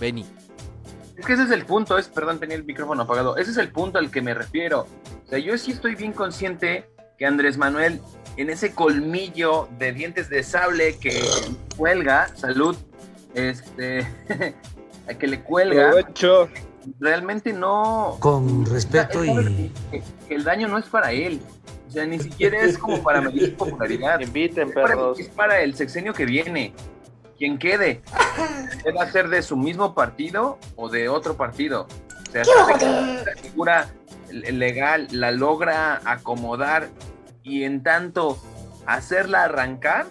Benny. 0.00 0.26
Es 1.16 1.26
que 1.26 1.32
ese 1.32 1.42
es 1.44 1.50
el 1.50 1.64
punto, 1.64 1.98
es, 1.98 2.08
perdón, 2.08 2.38
tenía 2.38 2.56
el 2.56 2.64
micrófono 2.64 3.02
apagado. 3.02 3.36
Ese 3.36 3.50
es 3.50 3.56
el 3.56 3.70
punto 3.70 3.98
al 3.98 4.10
que 4.10 4.22
me 4.22 4.34
refiero. 4.34 4.86
O 5.26 5.28
sea, 5.28 5.38
yo 5.38 5.56
sí 5.58 5.72
estoy 5.72 5.94
bien 5.96 6.12
consciente 6.12 6.88
que 7.18 7.26
Andrés 7.26 7.58
Manuel, 7.58 8.00
en 8.36 8.50
ese 8.50 8.72
colmillo 8.72 9.68
de 9.78 9.92
dientes 9.92 10.30
de 10.30 10.44
sable 10.44 10.96
que 10.98 11.20
cuelga, 11.76 12.28
salud, 12.36 12.76
este, 13.34 14.06
que 15.18 15.26
le 15.26 15.42
cuelga, 15.42 15.90
Provecho. 15.90 16.48
realmente 17.00 17.52
no. 17.52 18.16
Con 18.20 18.64
respeto 18.66 19.24
y 19.24 19.72
que, 19.90 20.02
que 20.28 20.34
el 20.34 20.44
daño 20.44 20.68
no 20.68 20.78
es 20.78 20.86
para 20.86 21.10
él. 21.10 21.40
O 21.88 21.90
sea, 21.90 22.04
ni 22.04 22.18
siquiera 22.18 22.60
es 22.60 22.76
como 22.76 23.02
para 23.02 23.20
medir 23.22 23.50
su 23.50 23.56
popularidad. 23.56 24.20
Inviten, 24.20 24.70
perros. 24.70 25.18
es 25.18 25.28
para 25.28 25.60
el 25.62 25.74
sexenio 25.74 26.12
que 26.12 26.26
viene. 26.26 26.72
Quien 27.38 27.58
quede. 27.58 28.02
Va 28.96 29.04
a 29.04 29.10
ser 29.10 29.28
de 29.28 29.42
su 29.42 29.56
mismo 29.56 29.94
partido 29.94 30.58
o 30.76 30.88
de 30.88 31.08
otro 31.08 31.36
partido. 31.36 31.86
O 32.28 32.32
sea, 32.32 32.42
la 32.44 33.36
figura 33.40 33.88
legal 34.30 35.08
la 35.10 35.30
logra 35.30 36.00
acomodar 36.04 36.88
y 37.42 37.64
en 37.64 37.82
tanto 37.82 38.38
hacerla 38.86 39.44
arrancar, 39.44 40.06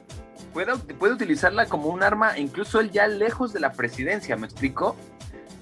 puede, 0.53 0.75
puede 0.77 1.13
utilizarla 1.13 1.67
como 1.67 1.89
un 1.89 2.01
arma, 2.01 2.37
incluso 2.37 2.79
él 2.79 2.91
ya 2.91 3.07
lejos 3.07 3.53
de 3.53 3.59
la 3.59 3.73
presidencia, 3.73 4.35
¿me 4.35 4.47
explico? 4.47 4.95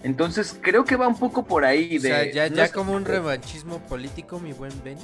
Entonces 0.04 0.58
creo 0.62 0.86
que 0.86 0.96
va 0.96 1.08
un 1.08 1.18
poco 1.18 1.46
por 1.46 1.66
ahí. 1.66 1.98
O 1.98 2.02
De, 2.02 2.32
sea, 2.32 2.48
ya, 2.48 2.72
como 2.72 2.94
un 2.94 3.06
revanchismo 3.06 3.80
político, 3.80 4.40
mi 4.40 4.54
buen 4.54 4.72
Benny. 4.84 5.02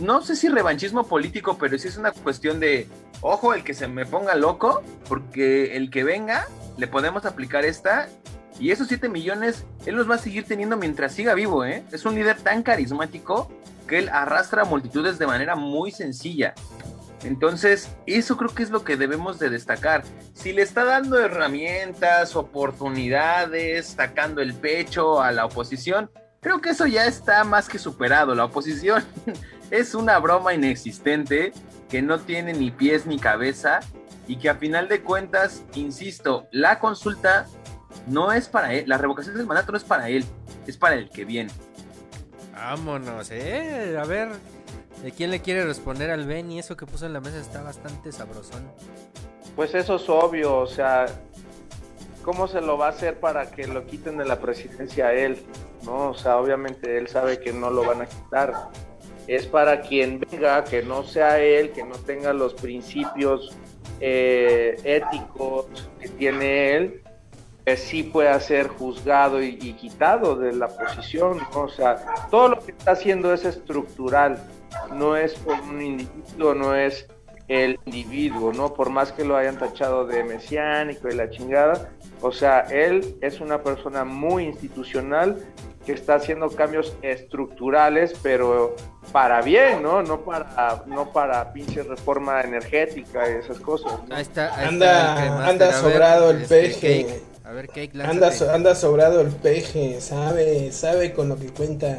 No, 0.00 0.22
sé 0.22 0.36
si 0.36 0.48
revanchismo 0.48 1.06
político, 1.06 1.58
pero 1.58 1.78
sí 1.78 1.88
es 1.88 1.96
una 1.96 2.12
cuestión 2.12 2.60
de, 2.60 2.86
ojo, 3.20 3.54
el 3.54 3.64
que 3.64 3.74
se 3.74 3.88
me 3.88 4.06
ponga 4.06 4.34
loco, 4.34 4.82
porque 5.08 5.76
el 5.76 5.90
que 5.90 6.04
venga, 6.04 6.46
le 6.76 6.86
podemos 6.86 7.24
aplicar 7.24 7.64
esta, 7.64 8.08
y 8.58 8.70
esos 8.70 8.88
7 8.88 9.08
millones, 9.08 9.64
él 9.86 9.94
los 9.94 10.10
va 10.10 10.16
a 10.16 10.18
seguir 10.18 10.44
teniendo 10.44 10.76
mientras 10.76 11.12
siga 11.12 11.34
vivo, 11.34 11.64
¿eh? 11.64 11.84
Es 11.92 12.04
un 12.04 12.14
líder 12.14 12.38
tan 12.40 12.62
carismático 12.62 13.50
que 13.86 13.98
él 13.98 14.08
arrastra 14.08 14.64
multitudes 14.64 15.18
de 15.18 15.26
manera 15.26 15.54
muy 15.54 15.90
sencilla. 15.92 16.54
Entonces, 17.24 17.88
eso 18.06 18.36
creo 18.36 18.54
que 18.54 18.62
es 18.62 18.70
lo 18.70 18.84
que 18.84 18.96
debemos 18.96 19.38
de 19.38 19.50
destacar. 19.50 20.04
Si 20.34 20.52
le 20.52 20.62
está 20.62 20.84
dando 20.84 21.18
herramientas, 21.18 22.36
oportunidades, 22.36 23.86
sacando 23.88 24.40
el 24.40 24.54
pecho 24.54 25.20
a 25.20 25.32
la 25.32 25.44
oposición, 25.44 26.10
creo 26.40 26.60
que 26.60 26.70
eso 26.70 26.86
ya 26.86 27.06
está 27.06 27.44
más 27.44 27.68
que 27.68 27.78
superado. 27.78 28.34
La 28.34 28.44
oposición 28.44 29.04
es 29.70 29.94
una 29.94 30.18
broma 30.18 30.54
inexistente 30.54 31.52
que 31.88 32.02
no 32.02 32.18
tiene 32.20 32.52
ni 32.52 32.70
pies 32.70 33.06
ni 33.06 33.18
cabeza 33.18 33.80
y 34.26 34.36
que 34.36 34.50
a 34.50 34.56
final 34.56 34.88
de 34.88 35.02
cuentas, 35.02 35.62
insisto, 35.74 36.46
la 36.52 36.78
consulta 36.78 37.46
no 38.06 38.32
es 38.32 38.48
para 38.48 38.74
él, 38.74 38.84
la 38.86 38.98
revocación 38.98 39.36
del 39.36 39.46
mandato 39.46 39.72
no 39.72 39.78
es 39.78 39.84
para 39.84 40.08
él, 40.10 40.24
es 40.66 40.76
para 40.76 40.96
el 40.96 41.08
que 41.08 41.24
viene. 41.24 41.50
Vámonos, 42.52 43.30
eh. 43.30 43.96
A 43.98 44.04
ver, 44.04 44.30
¿de 45.02 45.12
quién 45.12 45.30
le 45.30 45.40
quiere 45.40 45.64
responder 45.64 46.10
al 46.10 46.26
Ben? 46.26 46.50
Y 46.50 46.58
eso 46.58 46.76
que 46.76 46.86
puso 46.86 47.06
en 47.06 47.12
la 47.12 47.20
mesa 47.20 47.38
está 47.38 47.62
bastante 47.62 48.12
sabrosón. 48.12 48.70
Pues 49.56 49.74
eso 49.74 49.96
es 49.96 50.08
obvio, 50.08 50.56
o 50.56 50.66
sea, 50.66 51.06
¿cómo 52.22 52.48
se 52.48 52.60
lo 52.60 52.76
va 52.76 52.86
a 52.86 52.90
hacer 52.90 53.18
para 53.18 53.50
que 53.50 53.66
lo 53.66 53.86
quiten 53.86 54.18
de 54.18 54.24
la 54.24 54.40
presidencia 54.40 55.06
a 55.06 55.12
él? 55.14 55.42
¿No? 55.84 56.10
O 56.10 56.14
sea, 56.14 56.38
obviamente 56.38 56.98
él 56.98 57.08
sabe 57.08 57.40
que 57.40 57.52
no 57.52 57.70
lo 57.70 57.84
van 57.84 58.02
a 58.02 58.06
quitar. 58.06 58.52
Es 59.26 59.46
para 59.46 59.80
quien 59.82 60.20
venga, 60.20 60.64
que 60.64 60.82
no 60.82 61.02
sea 61.02 61.38
él, 61.38 61.70
que 61.72 61.84
no 61.84 61.94
tenga 61.96 62.32
los 62.32 62.54
principios 62.54 63.56
eh, 64.00 64.76
éticos 64.84 65.66
que 66.00 66.08
tiene 66.08 66.76
él, 66.76 67.02
que 67.66 67.76
sí 67.76 68.02
pueda 68.02 68.38
ser 68.40 68.68
juzgado 68.68 69.42
y, 69.42 69.56
quitado 69.74 70.36
de 70.36 70.52
la 70.52 70.68
posición. 70.68 71.38
¿no? 71.52 71.62
O 71.62 71.68
sea, 71.68 72.04
todo 72.30 72.48
lo 72.48 72.60
que 72.60 72.72
está 72.72 72.92
haciendo 72.92 73.32
es 73.34 73.44
estructural, 73.44 74.38
no 74.94 75.16
es 75.16 75.34
por 75.34 75.60
un 75.60 75.82
individuo, 75.82 76.54
no 76.54 76.74
es 76.74 77.06
el 77.48 77.78
individuo, 77.86 78.52
¿no? 78.52 78.74
Por 78.74 78.90
más 78.90 79.10
que 79.12 79.24
lo 79.24 79.36
hayan 79.36 79.58
tachado 79.58 80.06
de 80.06 80.22
mesiánico 80.22 81.08
y 81.08 81.14
la 81.14 81.30
chingada, 81.30 81.90
o 82.20 82.32
sea, 82.32 82.60
él 82.70 83.16
es 83.20 83.40
una 83.40 83.62
persona 83.62 84.04
muy 84.04 84.44
institucional 84.44 85.36
que 85.86 85.92
está 85.92 86.16
haciendo 86.16 86.50
cambios 86.50 86.94
estructurales, 87.00 88.12
pero 88.22 88.76
para 89.12 89.40
bien, 89.40 89.82
¿no? 89.82 90.02
No 90.02 90.20
para, 90.20 90.82
no 90.86 91.12
para 91.12 91.52
pinche 91.52 91.82
reforma 91.82 92.42
energética 92.42 93.28
y 93.30 93.36
esas 93.36 93.58
cosas. 93.58 93.92
¿no? 94.06 94.14
Ahí 94.14 94.22
está, 94.22 94.54
ahí 94.54 94.68
Anda, 94.68 95.24
está 95.24 95.46
anda 95.46 95.66
ver, 95.66 95.74
sobrado 95.74 96.30
el 96.30 96.42
este, 96.42 96.60
peje. 96.60 97.06
Cake. 97.06 97.22
A 97.44 97.52
ver, 97.52 97.68
Cake, 97.68 97.92
Anda, 98.02 98.30
so- 98.32 98.50
anda 98.50 98.74
sobrado 98.74 99.22
el 99.22 99.28
peje, 99.28 100.00
sabe, 100.02 100.70
sabe 100.72 101.14
con 101.14 101.30
lo 101.30 101.36
que 101.38 101.46
cuenta. 101.46 101.98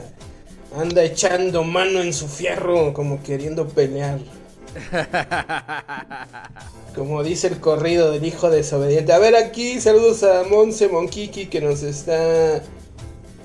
Anda 0.77 1.01
echando 1.01 1.63
mano 1.63 2.01
en 2.01 2.13
su 2.13 2.27
fierro, 2.27 2.93
como 2.93 3.23
queriendo 3.23 3.67
pelear. 3.67 4.19
Como 6.95 7.23
dice 7.23 7.47
el 7.47 7.59
corrido 7.59 8.11
del 8.11 8.25
hijo 8.25 8.49
desobediente. 8.49 9.13
A 9.13 9.19
ver 9.19 9.35
aquí, 9.35 9.79
saludos 9.79 10.23
a 10.23 10.43
Monse 10.49 10.87
Monkiki 10.87 11.47
que 11.47 11.61
nos 11.61 11.83
está 11.83 12.61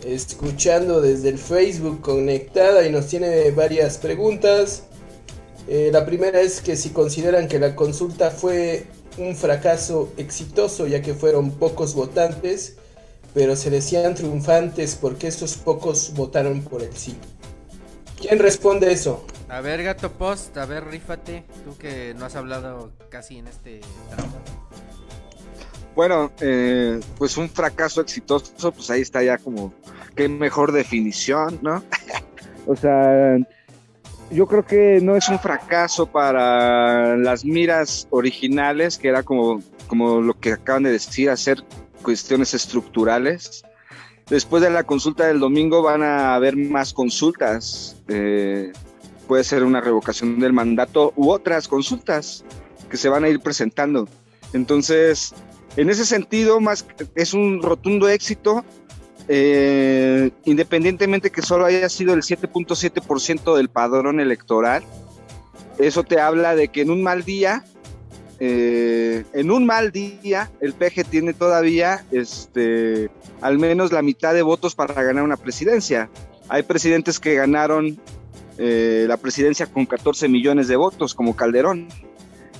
escuchando 0.05 1.01
desde 1.01 1.30
el 1.30 1.38
Facebook 1.38 2.01
conectada 2.01 2.86
y 2.86 2.90
nos 2.90 3.06
tiene 3.06 3.51
varias 3.52 3.98
preguntas. 3.98 4.84
Eh, 5.66 5.90
la 5.92 6.05
primera 6.05 6.40
es 6.40 6.60
que 6.60 6.76
si 6.76 6.90
consideran 6.90 7.48
que 7.48 7.59
la 7.59 7.74
consulta 7.74 8.30
fue 8.30 8.86
un 9.16 9.34
fracaso 9.34 10.12
exitoso 10.16 10.86
ya 10.86 11.01
que 11.01 11.14
fueron 11.14 11.52
pocos 11.52 11.94
votantes, 11.94 12.76
pero 13.32 13.56
se 13.56 13.70
decían 13.70 14.14
triunfantes 14.14 14.96
porque 14.96 15.28
esos 15.28 15.56
pocos 15.56 16.12
votaron 16.14 16.62
por 16.62 16.82
el 16.82 16.94
sí. 16.94 17.16
¿Quién 18.20 18.38
responde 18.38 18.92
eso? 18.92 19.24
A 19.55 19.60
ver, 19.60 19.85
Gato 19.85 20.10
Post, 20.10 20.56
a 20.59 20.66
ver, 20.66 20.85
rífate. 20.85 21.44
Tú 21.64 21.78
que 21.78 22.12
no 22.18 22.24
has 22.24 22.35
hablado 22.35 22.90
casi 23.09 23.39
en 23.39 23.47
este 23.47 23.82
tramo. 24.10 24.32
Bueno, 25.94 26.32
eh, 26.40 26.98
pues 27.16 27.36
un 27.36 27.48
fracaso 27.48 28.01
exitoso, 28.01 28.72
pues 28.72 28.90
ahí 28.90 29.02
está 29.02 29.22
ya 29.22 29.39
como, 29.39 29.72
qué 30.16 30.28
mejor 30.28 30.72
definición, 30.72 31.60
¿no? 31.62 31.85
O 32.66 32.74
sea, 32.74 33.36
yo 34.31 34.47
creo 34.47 34.64
que 34.64 34.98
no 35.01 35.14
es 35.14 35.28
un 35.28 35.39
fracaso 35.39 36.06
para 36.06 37.14
las 37.16 37.44
miras 37.44 38.09
originales, 38.10 38.98
que 38.98 39.09
era 39.09 39.22
como, 39.22 39.62
como 39.86 40.20
lo 40.20 40.32
que 40.32 40.55
acaban 40.55 40.82
de 40.82 40.90
decir, 40.90 41.31
hacer 41.31 41.62
cuestiones 42.02 42.55
estructurales. 42.55 43.62
Después 44.28 44.62
de 44.62 44.70
la 44.70 44.82
consulta 44.82 45.26
del 45.26 45.39
domingo 45.39 45.82
van 45.82 46.02
a 46.02 46.35
haber 46.35 46.56
más 46.56 46.93
consultas. 46.94 48.02
eh, 48.09 48.72
puede 49.24 49.44
ser 49.44 49.64
una 49.64 49.80
revocación 49.80 50.38
del 50.38 50.52
mandato 50.52 51.12
u 51.16 51.30
otras 51.30 51.68
consultas 51.68 52.44
que 52.88 52.96
se 52.96 53.09
van 53.09 53.24
a 53.24 53.28
ir 53.28 53.40
presentando. 53.40 54.09
Entonces, 54.52 55.34
en 55.76 55.90
ese 55.90 56.05
sentido, 56.05 56.60
más 56.60 56.86
es 57.16 57.34
un 57.34 57.62
rotundo 57.62 58.09
éxito, 58.09 58.64
eh, 59.26 60.30
independientemente 60.44 61.30
que 61.30 61.42
solo 61.42 61.64
haya 61.64 61.88
sido 61.88 62.14
el 62.14 62.22
7.7% 62.22 63.56
del 63.56 63.68
padrón 63.68 64.20
electoral. 64.20 64.84
Eso 65.78 66.05
te 66.05 66.20
habla 66.20 66.55
de 66.55 66.68
que 66.68 66.82
en 66.82 66.90
un 66.90 67.02
mal 67.02 67.24
día, 67.24 67.64
eh, 68.38 69.24
en 69.32 69.51
un 69.51 69.66
mal 69.66 69.90
día, 69.90 70.51
el 70.60 70.74
PG 70.74 71.06
tiene 71.10 71.32
todavía 71.34 72.05
este, 72.12 73.10
al 73.40 73.59
menos 73.59 73.90
la 73.90 74.02
mitad 74.02 74.34
de 74.34 74.42
votos 74.42 74.74
para 74.74 75.02
ganar 75.02 75.24
una 75.24 75.36
presidencia. 75.36 76.09
Hay 76.48 76.62
presidentes 76.62 77.18
que 77.18 77.34
ganaron 77.34 77.98
eh, 78.59 79.05
la 79.09 79.16
presidencia 79.16 79.66
con 79.66 79.86
14 79.86 80.28
millones 80.28 80.68
de 80.68 80.76
votos, 80.76 81.14
como 81.14 81.36
Calderón. 81.36 81.89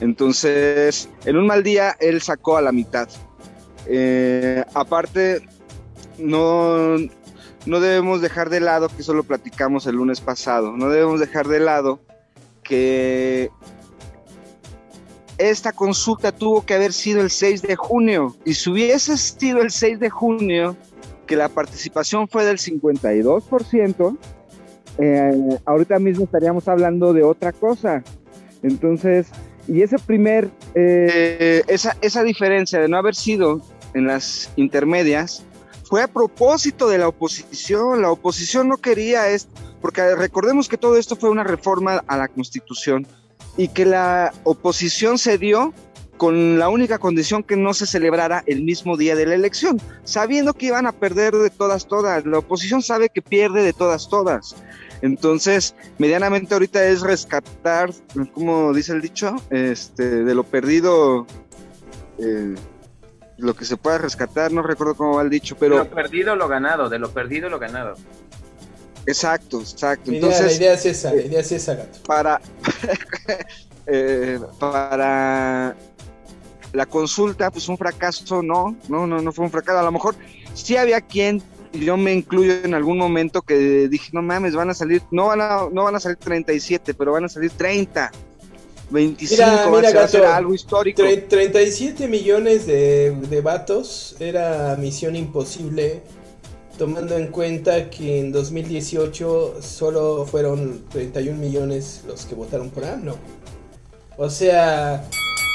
Entonces, 0.01 1.09
en 1.25 1.37
un 1.37 1.47
mal 1.47 1.63
día, 1.63 1.97
él 2.01 2.21
sacó 2.21 2.57
a 2.57 2.63
la 2.63 2.73
mitad. 2.73 3.09
Eh, 3.87 4.65
aparte, 4.75 5.43
no, 6.19 6.97
no 7.67 7.81
debemos 7.81 8.21
dejar 8.21 8.51
de 8.51 8.61
lado, 8.61 8.89
que 8.89 9.03
eso 9.03 9.15
lo 9.15 9.25
platicamos 9.25 9.87
el 9.87 9.97
lunes 9.97 10.21
pasado, 10.21 10.73
no 10.77 10.89
debemos 10.89 11.21
dejar 11.21 11.49
de 11.49 11.61
lado 11.61 12.01
que 12.63 13.51
esta 15.39 15.73
consulta 15.73 16.33
tuvo 16.33 16.65
que 16.65 16.75
haber 16.75 16.93
sido 16.93 17.21
el 17.21 17.31
6 17.31 17.63
de 17.63 17.77
junio. 17.77 18.35
Y 18.45 18.55
si 18.55 18.71
hubiese 18.71 19.17
sido 19.17 19.61
el 19.61 19.71
6 19.71 20.01
de 20.01 20.11
junio, 20.11 20.77
que 21.27 21.37
la 21.37 21.49
participación 21.49 22.29
fue 22.29 22.45
del 22.45 22.59
52%, 22.59 24.19
eh, 24.99 25.59
ahorita 25.65 25.99
mismo 25.99 26.25
estaríamos 26.25 26.69
hablando 26.69 27.13
de 27.13 27.23
otra 27.23 27.53
cosa. 27.53 28.03
Entonces, 28.63 29.29
y 29.69 29.83
ese 29.83 29.97
primer... 29.99 30.51
Eh, 30.75 31.63
esa, 31.69 31.97
esa 32.01 32.23
diferencia 32.23 32.81
de 32.81 32.89
no 32.89 32.97
haber 32.97 33.15
sido 33.15 33.61
en 33.95 34.07
las 34.07 34.51
intermedias 34.57 35.45
fue 35.85 36.03
a 36.03 36.09
propósito 36.09 36.89
de 36.89 36.99
la 36.99 37.09
oposición. 37.09 38.03
La 38.03 38.11
oposición 38.11 38.69
no 38.69 38.79
quería 38.79 39.29
esto, 39.29 39.53
porque 39.81 40.15
recordemos 40.15 40.69
que 40.69 40.79
todo 40.79 40.97
esto 40.97 41.17
fue 41.17 41.31
una 41.31 41.45
reforma 41.45 42.03
a 42.07 42.17
la 42.17 42.29
constitución 42.29 43.07
y 43.57 43.69
que 43.69 43.85
la 43.85 44.33
oposición 44.45 45.19
se 45.19 45.39
dio 45.39 45.73
con 46.17 46.59
la 46.59 46.69
única 46.69 46.99
condición 46.99 47.43
que 47.43 47.57
no 47.57 47.75
se 47.75 47.87
celebrara 47.87 48.45
el 48.47 48.63
mismo 48.63 48.97
día 48.97 49.17
de 49.17 49.27
la 49.27 49.35
elección, 49.35 49.81
sabiendo 50.05 50.55
que 50.55 50.67
iban 50.67 50.87
a 50.87 50.93
perder 50.93 51.35
de 51.35 51.51
todas, 51.51 51.87
todas. 51.87 52.25
La 52.25 52.39
oposición 52.39 52.83
sabe 52.83 53.09
que 53.09 53.21
pierde 53.21 53.63
de 53.63 53.73
todas, 53.73 54.09
todas. 54.09 54.57
Entonces, 55.05 55.75
medianamente 55.99 56.55
ahorita 56.55 56.83
es 56.87 57.03
rescatar, 57.03 57.91
como 58.33 58.73
dice 58.73 58.93
el 58.93 59.03
dicho, 59.03 59.37
este, 59.51 60.25
de 60.25 60.35
lo 60.35 60.45
perdido, 60.45 61.27
eh, 62.19 62.55
lo 63.37 63.55
que 63.55 63.67
se 63.67 63.77
pueda 63.77 63.99
rescatar, 63.99 64.51
no 64.51 64.63
recuerdo 64.63 64.95
cómo 64.95 65.17
va 65.17 65.23
el 65.23 65.29
dicho, 65.29 65.59
pero... 65.61 65.77
De 65.77 65.85
lo 65.85 65.91
perdido, 65.91 66.37
lo 66.37 66.49
ganado, 66.49 66.89
de 66.89 66.99
lo 66.99 67.11
perdido, 67.11 67.51
lo 67.51 67.59
ganado. 67.59 67.97
Exacto, 69.05 69.61
exacto. 69.61 70.11
La 70.11 70.17
idea, 70.17 70.27
Entonces, 70.31 70.47
la 70.47 70.65
idea 70.65 70.73
es 70.73 70.87
esa, 70.87 71.13
la 71.13 71.21
idea 71.21 71.41
es 71.41 71.53
esa, 71.53 71.75
gato. 71.75 71.99
para, 72.07 72.41
eh, 73.87 74.41
para 74.59 75.77
la 76.73 76.87
consulta, 76.87 77.51
pues 77.51 77.69
un 77.69 77.77
fracaso, 77.77 78.43
no, 78.43 78.75
no, 78.89 79.07
no, 79.07 79.21
no 79.21 79.33
fue 79.33 79.45
un 79.45 79.51
fracaso. 79.51 79.81
A 79.81 79.83
lo 79.83 79.93
mejor 79.93 80.15
sí 80.55 80.79
había 80.79 81.03
quien, 81.03 81.43
yo 81.79 81.97
me 81.97 82.13
incluyo 82.15 82.53
en 82.65 82.75
algún 82.75 82.99
momento 82.99 83.43
que 83.43 83.89
dije, 83.89 84.11
no 84.13 84.23
mames, 84.23 84.55
van 84.55 84.71
a 84.71 84.75
salir, 84.75 85.03
no 85.11 85.27
van 85.27 85.41
a, 85.41 85.69
no 85.73 85.85
van 85.85 85.95
a 85.97 86.01
salir 86.01 86.17
37, 86.19 86.95
pero 86.95 87.13
van 87.13 87.25
a 87.25 87.29
salir 87.29 87.51
30, 87.51 88.11
25, 88.91 89.43
Mira, 89.43 89.67
mira, 89.71 89.71
va 89.73 89.89
a 89.89 89.93
gato, 89.93 90.27
algo 90.29 90.55
histórico. 90.55 91.03
tre- 91.03 91.27
37 91.29 92.07
millones 92.09 92.67
de, 92.67 93.11
de 93.13 93.41
vatos 93.41 94.17
era 94.21 94.77
misión 94.79 95.17
imposible, 95.17 96.03
tomando 96.79 97.17
en 97.17 97.29
cuenta 97.29 97.89
que 97.91 98.21
en 98.21 98.33
2018 98.33 99.57
solo 99.63 100.27
fueron 100.27 100.83
31 100.91 101.39
millones 101.39 102.03
los 102.07 102.25
que 102.27 102.35
votaron 102.35 102.71
por 102.71 102.85
AMLO. 102.85 103.17
O 104.17 104.29
sea, 104.31 105.05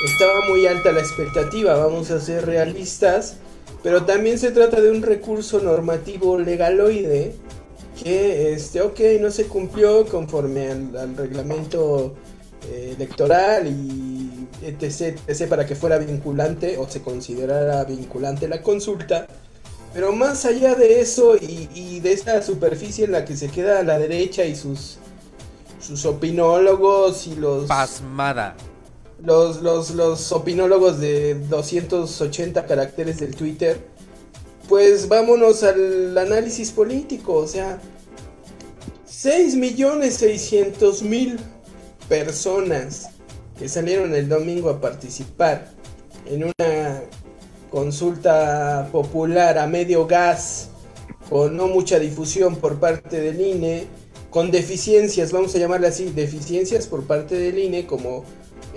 estaba 0.06 0.42
muy 0.50 0.66
alta 0.68 0.92
la 0.92 1.00
expectativa, 1.02 1.76
vamos 1.78 2.12
a 2.12 2.20
ser 2.20 2.46
realistas, 2.46 3.38
pero 3.84 4.06
también 4.06 4.38
se 4.38 4.52
trata 4.52 4.82
de 4.82 4.92
un 4.92 5.02
recurso 5.02 5.60
normativo 5.60 6.38
legaloide 6.38 7.34
que, 8.02 8.54
este, 8.54 8.82
ok, 8.82 9.00
no 9.20 9.32
se 9.32 9.46
cumplió 9.46 10.06
conforme 10.06 10.70
al, 10.70 11.16
reglamento 11.16 12.16
eh, 12.72 12.94
electoral 12.96 13.68
y 13.68 14.48
etc, 14.64 15.20
etc 15.28 15.48
para 15.48 15.66
que 15.66 15.76
fuera 15.76 15.98
vinculante 15.98 16.78
o 16.78 16.90
se 16.90 17.02
considerara 17.02 17.84
vinculante 17.86 18.48
la 18.48 18.62
consulta. 18.62 19.28
Pero 19.94 20.12
más 20.12 20.46
allá 20.46 20.76
de 20.76 21.02
eso 21.02 21.36
y, 21.36 22.00
de 22.00 22.14
esa 22.14 22.42
superficie 22.42 23.06
en 23.06 23.12
la 23.12 23.26
que 23.26 23.36
se 23.36 23.50
queda 23.50 23.82
la 23.84 23.98
derecha 23.98 24.46
y 24.46 24.56
sus, 24.56 25.00
sus 25.80 26.06
opinólogos 26.06 27.26
y 27.28 27.36
los... 27.36 27.66
Pasmada. 27.66 28.56
Los, 29.24 29.62
los, 29.62 29.92
los 29.92 30.32
opinólogos 30.32 31.00
de 31.00 31.36
280 31.36 32.66
caracteres 32.66 33.20
del 33.20 33.36
Twitter, 33.36 33.80
pues 34.70 35.08
vámonos 35.10 35.64
al 35.64 36.18
análisis 36.18 36.72
político, 36.72 37.34
o 37.34 37.48
sea, 37.48 37.82
6 39.06 39.56
millones 39.56 40.16
600 40.16 41.04
mil 41.04 41.38
personas 42.08 43.10
que 43.58 43.68
salieron 43.68 44.16
el 44.16 44.30
domingo 44.30 44.70
a 44.70 44.80
participar 44.80 45.74
en 46.26 46.46
una 46.46 47.02
consulta 47.70 48.88
popular 48.92 49.58
a 49.58 49.68
medio 49.68 50.08
gas 50.08 50.70
con 51.30 51.58
no 51.58 51.68
mucha 51.68 52.00
difusión 52.00 52.56
por 52.56 52.80
parte 52.80 53.20
del 53.20 53.40
INE, 53.40 53.88
con 54.30 54.52
deficiencias, 54.52 55.32
vamos 55.32 55.54
a 55.56 55.60
llamarle 55.60 55.88
así, 55.88 56.06
deficiencias 56.06 56.88
por 56.88 57.04
parte 57.04 57.36
del 57.36 57.60
INE, 57.60 57.86
como 57.86 58.24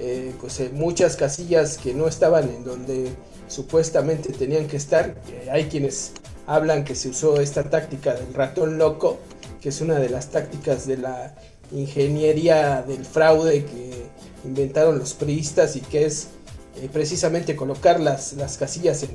eh, 0.05 0.33
pues, 0.41 0.59
eh, 0.61 0.71
muchas 0.73 1.17
casillas 1.17 1.79
que 1.79 1.95
no 1.95 2.09
estaban 2.09 2.49
en 2.49 2.65
donde 2.65 3.13
supuestamente 3.47 4.33
tenían 4.33 4.67
que 4.67 4.77
estar. 4.77 5.15
Eh, 5.31 5.49
hay 5.51 5.65
quienes 5.67 6.13
hablan 6.47 6.83
que 6.85 6.95
se 6.95 7.09
usó 7.11 7.41
esta 7.41 7.71
táctica 7.71 8.15
del 8.15 8.35
ratón 8.35 8.79
loco, 8.79 9.19
que 9.61 9.69
es 9.69 9.81
una 9.81 9.95
de 10.01 10.09
las 10.09 10.31
tácticas 10.31 10.87
de 10.87 10.97
la 10.97 11.35
ingeniería 11.71 12.83
del 12.83 13.05
fraude 13.05 13.65
que 13.65 14.07
inventaron 14.45 14.99
los 14.99 15.15
priistas 15.15 15.77
y 15.77 15.81
que 15.81 16.05
es 16.07 16.29
eh, 16.77 16.89
precisamente 16.93 17.55
colocar 17.55 18.01
las, 18.01 18.33
las 18.33 18.57
casillas 18.57 19.03
en, 19.05 19.11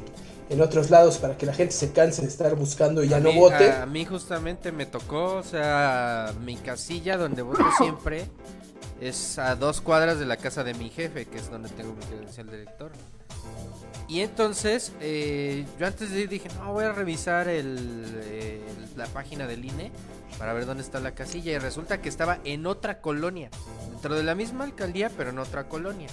en 0.49 0.61
otros 0.61 0.89
lados 0.89 1.17
para 1.17 1.37
que 1.37 1.45
la 1.45 1.53
gente 1.53 1.73
se 1.73 1.91
canse 1.91 2.21
de 2.21 2.29
estar 2.29 2.55
buscando 2.55 3.03
y 3.03 3.09
ya 3.09 3.17
A 3.17 3.19
no 3.19 3.31
mí- 3.33 3.39
vote. 3.39 3.71
A 3.71 3.85
mí 3.85 4.05
justamente 4.05 4.71
me 4.71 4.85
tocó, 4.85 5.35
o 5.35 5.43
sea, 5.43 6.33
mi 6.45 6.55
casilla 6.55 7.17
donde 7.17 7.41
voto 7.41 7.65
siempre 7.77 8.25
es 9.01 9.37
a 9.39 9.55
dos 9.55 9.81
cuadras 9.81 10.19
de 10.19 10.25
la 10.25 10.37
casa 10.37 10.63
de 10.63 10.73
mi 10.73 10.89
jefe, 10.89 11.25
que 11.25 11.37
es 11.37 11.49
donde 11.49 11.69
tengo 11.69 11.93
mi 11.93 12.03
credencial 12.05 12.47
de 12.47 12.55
elector. 12.61 12.91
Y 14.07 14.21
entonces, 14.21 14.93
eh, 15.01 15.65
yo 15.79 15.85
antes 15.85 16.11
de 16.11 16.21
ir 16.21 16.29
dije, 16.29 16.47
no, 16.59 16.71
voy 16.73 16.85
a 16.85 16.93
revisar 16.93 17.47
el, 17.49 18.05
la 18.95 19.05
página 19.07 19.47
del 19.47 19.65
INE 19.65 19.91
para 20.39 20.53
ver 20.53 20.65
dónde 20.65 20.81
está 20.83 20.99
la 21.01 21.11
casilla. 21.11 21.51
Y 21.51 21.57
resulta 21.57 22.01
que 22.01 22.07
estaba 22.07 22.39
en 22.45 22.65
otra 22.67 23.01
colonia, 23.01 23.49
dentro 23.91 24.15
de 24.15 24.23
la 24.23 24.33
misma 24.33 24.63
alcaldía, 24.63 25.11
pero 25.17 25.31
en 25.31 25.39
otra 25.39 25.67
colonia. 25.67 26.07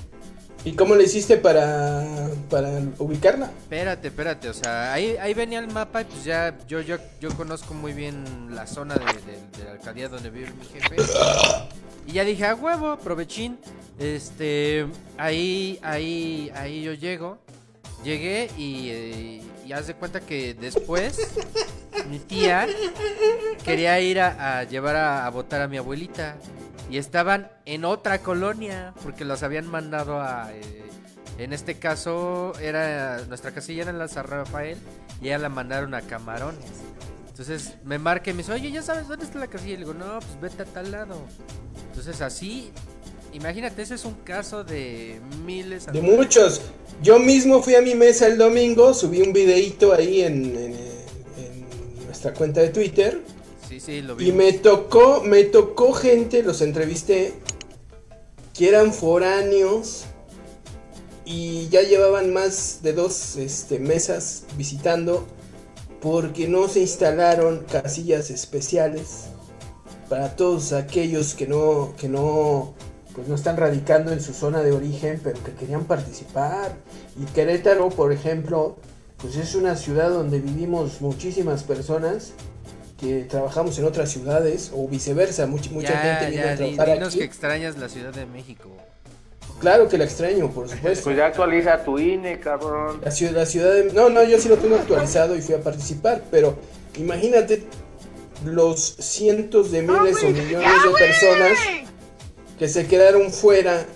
¿Y 0.65 0.73
cómo 0.73 0.95
le 0.97 1.05
hiciste 1.05 1.37
para, 1.37 2.05
para 2.49 2.71
ubicarla? 2.99 3.47
Espérate, 3.47 4.09
espérate, 4.09 4.49
o 4.49 4.55
sea, 4.55 4.95
ahí, 4.95 5.15
ahí 5.21 5.35
venía 5.35 5.59
el 5.59 5.69
mapa 5.69 6.01
y 6.01 6.05
pues 6.07 6.25
ya 6.25 6.57
yo, 6.67 6.81
yo, 6.81 6.97
yo 7.21 7.29
conozco 7.37 7.75
muy 7.75 7.93
bien 7.93 8.25
la 8.55 8.67
zona 8.67 8.95
de, 8.95 9.05
de- 9.05 9.59
de 9.59 9.65
la 9.67 9.73
alcaldía 9.73 10.09
donde 10.09 10.31
vive 10.31 10.51
mi 10.59 10.65
jefe. 10.65 10.97
Y 12.07 12.13
ya 12.13 12.25
dije, 12.25 12.47
a 12.47 12.55
huevo, 12.55 12.91
aprovechín. 12.91 13.59
Este, 13.99 14.87
ahí, 15.17 15.79
ahí, 15.83 16.51
ahí 16.55 16.83
yo 16.83 16.93
llego. 16.95 17.39
Llegué 18.03 18.51
y, 18.59 18.89
eh, 18.91 19.43
y 19.65 19.73
haz 19.73 19.87
de 19.87 19.95
cuenta 19.95 20.21
que 20.21 20.53
después 20.53 21.19
mi 22.11 22.19
tía 22.19 22.67
quería 23.65 23.99
ir 24.01 24.21
a, 24.21 24.65
llevar 24.65 24.97
a, 24.97 25.29
votar 25.31 25.63
a 25.63 25.69
mi 25.69 25.79
abuelita. 25.79 26.37
Y 26.91 26.99
estaban 26.99 27.51
en 27.65 27.85
otra 27.85 28.19
colonia 28.19 28.93
porque 29.03 29.25
los 29.25 29.43
habían 29.43 29.67
mandado 29.67 30.21
a... 30.21 30.53
eh, 30.53 30.83
en 31.39 31.53
este 31.53 31.79
caso 31.79 32.53
era 32.61 33.23
nuestra 33.27 33.51
casilla 33.51 33.83
era 33.83 33.91
en 33.91 33.99
la 33.99 34.07
San 34.07 34.27
Rafael 34.27 34.79
y 35.21 35.27
ella 35.27 35.39
la 35.39 35.49
mandaron 35.49 35.95
a 35.95 36.03
Camarones. 36.03 36.65
Entonces 37.37 37.75
me 37.85 37.99
marca 37.99 38.31
y 38.31 38.33
me 38.33 38.45
dice, 38.45 38.53
oye, 38.53 38.71
¿ya 38.71 38.81
sabes 38.81 39.09
dónde 39.09 39.25
está 39.25 39.41
la 39.41 39.49
casilla? 39.49 39.71
Y 39.73 39.79
le 39.79 39.79
digo, 39.79 39.93
no, 39.95 40.21
pues 40.21 40.41
vete 40.41 40.63
a 40.63 40.67
tal 40.67 40.93
lado. 40.93 41.17
Entonces 41.89 42.21
así, 42.21 42.71
imagínate, 43.33 43.83
ese 43.83 43.97
es 43.97 44.05
un 44.05 44.15
caso 44.15 44.63
de 44.63 45.19
miles... 45.45 45.87
De 45.87 46.01
muchos. 46.01 46.63
Yo 47.03 47.19
mismo 47.19 47.61
fui 47.61 47.75
a 47.75 47.83
mi 47.83 47.97
mesa 47.97 48.29
el 48.29 48.39
domingo, 48.39 48.95
subí 48.95 49.21
un 49.21 49.33
videíto 49.33 49.93
ahí 49.93 50.23
en, 50.23 50.45
en- 50.45 50.75
en 50.77 52.07
nuestra 52.07 52.33
cuenta 52.33 52.61
de 52.61 52.69
Twitter. 52.69 53.21
Sí, 53.69 53.81
sí, 53.81 54.01
lo 54.01 54.15
vi. 54.15 54.29
Y 54.29 54.33
me 54.33 54.53
tocó, 54.53 55.21
me 55.25 55.43
tocó 55.43 55.93
gente, 55.93 56.45
los 56.45 56.61
entrevisté, 56.61 57.35
que 58.57 58.69
eran 58.69 58.93
foráneos 58.93 60.05
y 61.25 61.69
ya 61.69 61.83
llevaban 61.83 62.33
más 62.33 62.79
de 62.85 62.93
dos 62.93 63.35
este, 63.39 63.81
mesas 63.81 64.45
visitando 64.57 65.27
porque 66.05 66.49
no 66.49 66.69
se 66.69 66.81
instalaron 66.81 67.65
casillas 67.65 68.29
especiales 68.29 69.29
para 70.11 70.37
todos 70.37 70.75
aquellos 70.75 71.35
que 71.35 71.47
no, 71.47 71.95
que 71.99 72.11
no, 72.11 72.75
pues 73.15 73.27
no 73.27 73.35
están 73.35 73.57
radicando 73.57 74.13
en 74.13 74.21
su 74.21 74.35
zona 74.35 74.61
de 74.63 74.73
origen, 74.73 75.19
pero 75.25 75.43
que 75.43 75.53
querían 75.53 75.85
participar. 75.85 76.77
Y 77.19 77.25
Querétaro, 77.33 77.89
por 77.89 78.13
ejemplo, 78.13 78.77
pues 79.17 79.37
es 79.37 79.55
una 79.55 79.77
ciudad 79.77 80.11
donde 80.11 80.41
vivimos 80.41 81.01
muchísimas 81.01 81.63
personas 81.63 82.33
que 83.01 83.23
trabajamos 83.25 83.79
en 83.79 83.87
otras 83.87 84.11
ciudades 84.11 84.73
o 84.75 84.87
viceversa, 84.87 85.47
mucha, 85.47 85.71
mucha 85.71 85.95
Ya, 85.95 86.01
gente 86.03 86.31
viene 86.33 86.45
ya, 86.45 86.53
a 86.53 86.57
trabajar 86.57 86.87
dinos 86.97 87.09
aquí. 87.09 87.19
que 87.21 87.25
extrañas 87.25 87.79
la 87.79 87.89
Ciudad 87.89 88.13
de 88.13 88.27
México. 88.27 88.69
Claro 89.61 89.89
que 89.89 89.97
la 89.97 90.05
extraño, 90.05 90.51
por 90.51 90.69
supuesto. 90.69 91.05
Pues 91.05 91.17
ya 91.17 91.27
actualiza 91.27 91.83
tu 91.85 91.99
INE, 91.99 92.39
cabrón. 92.39 93.01
La 93.03 93.11
ciudad, 93.11 93.33
la 93.33 93.47
ciudad 93.47 93.73
de... 93.73 93.93
No, 93.93 94.11
no, 94.11 94.23
yo 94.25 94.39
sí 94.39 94.49
lo 94.49 94.57
tengo 94.57 94.77
actualizado 94.77 95.37
y 95.37 95.43
fui 95.43 95.55
a 95.55 95.61
participar, 95.61 96.25
pero 96.31 96.57
imagínate 96.99 97.65
los 98.45 98.81
cientos 98.81 99.71
de 99.71 99.83
miles 99.83 100.23
o 100.23 100.29
millones 100.29 100.71
de 100.85 100.91
personas 100.99 101.59
que 102.59 102.69
se 102.69 102.87
quedaron 102.87 103.33
fuera 103.33 103.87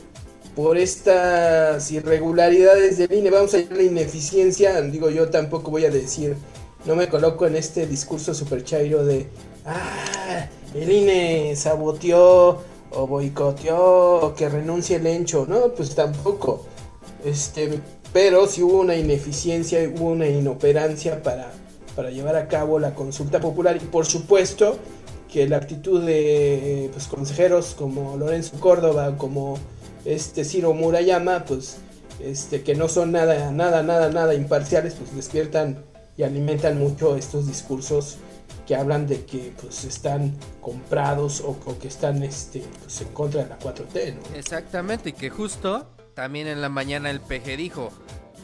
por 0.57 0.79
estas 0.79 1.91
irregularidades 1.91 2.99
del 2.99 3.13
INE. 3.13 3.31
Vamos 3.31 3.55
a 3.55 3.59
llamarle 3.59 3.85
ineficiencia. 3.85 4.81
Digo, 4.83 5.11
yo 5.11 5.29
tampoco 5.29 5.71
voy 5.71 5.85
a 5.85 5.91
decir, 5.91 6.37
no 6.85 6.97
me 6.97 7.09
coloco 7.09 7.47
en 7.47 7.57
este 7.57 7.87
discurso 7.87 8.35
super 8.35 8.65
chairo 8.65 9.05
de, 9.05 9.27
ah, 9.67 10.49
el 10.75 10.91
INE 10.91 11.55
saboteó 11.57 12.63
o 12.91 13.07
boicoteó 13.07 14.17
o 14.17 14.35
que 14.35 14.49
renuncie 14.49 14.97
el 14.97 15.07
encho. 15.07 15.47
No, 15.49 15.73
pues 15.73 15.95
tampoco. 15.95 16.65
Este, 17.25 17.81
pero 18.13 18.47
sí 18.47 18.63
hubo 18.63 18.81
una 18.81 18.97
ineficiencia, 18.97 19.81
hubo 19.97 20.11
una 20.11 20.27
inoperancia 20.27 21.23
para, 21.23 21.51
para 21.97 22.11
llevar 22.11 22.37
a 22.37 22.49
cabo 22.49 22.79
la 22.79 22.95
consulta 22.95 23.41
popular 23.41 23.77
y 23.77 23.81
por 23.87 24.07
supuesto 24.07 24.77
que 25.31 25.47
la 25.47 25.59
actitud 25.59 26.03
de 26.05 26.89
pues, 26.93 27.07
consejeros 27.07 27.75
como 27.77 28.17
Lorenzo 28.17 28.59
Córdoba, 28.61 29.17
como 29.19 29.59
este 30.05 30.45
Ciro 30.45 30.73
Murayama, 30.73 31.45
pues 31.45 31.77
este 32.21 32.63
que 32.63 32.75
no 32.75 32.89
son 32.89 33.13
nada, 33.13 33.51
nada, 33.53 33.83
nada, 33.83 34.11
nada 34.11 34.35
imparciales, 34.35 34.95
pues 34.95 35.15
despiertan 35.15 35.85
y 36.17 36.23
alimentan 36.23 36.79
mucho 36.79 37.17
estos 37.17 37.47
discursos 37.47 38.17
que 38.69 38.77
hablan 38.77 39.07
de 39.07 39.25
que 39.25 39.55
pues 39.59 39.85
están 39.85 40.37
comprados 40.61 41.41
o, 41.41 41.59
que 41.81 41.89
están 41.89 42.23
este 42.23 42.63
pues, 42.83 43.01
en 43.01 43.09
contra 43.09 43.43
de 43.43 43.49
la 43.49 43.59
4T, 43.59 44.15
¿no? 44.15 44.37
Exactamente, 44.37 45.09
y 45.09 45.13
que 45.15 45.31
justo 45.31 45.87
también 46.13 46.47
en 46.49 46.61
la 46.61 46.69
mañana 46.69 47.11
el 47.11 47.23
PG 47.23 47.57
dijo, 47.57 47.89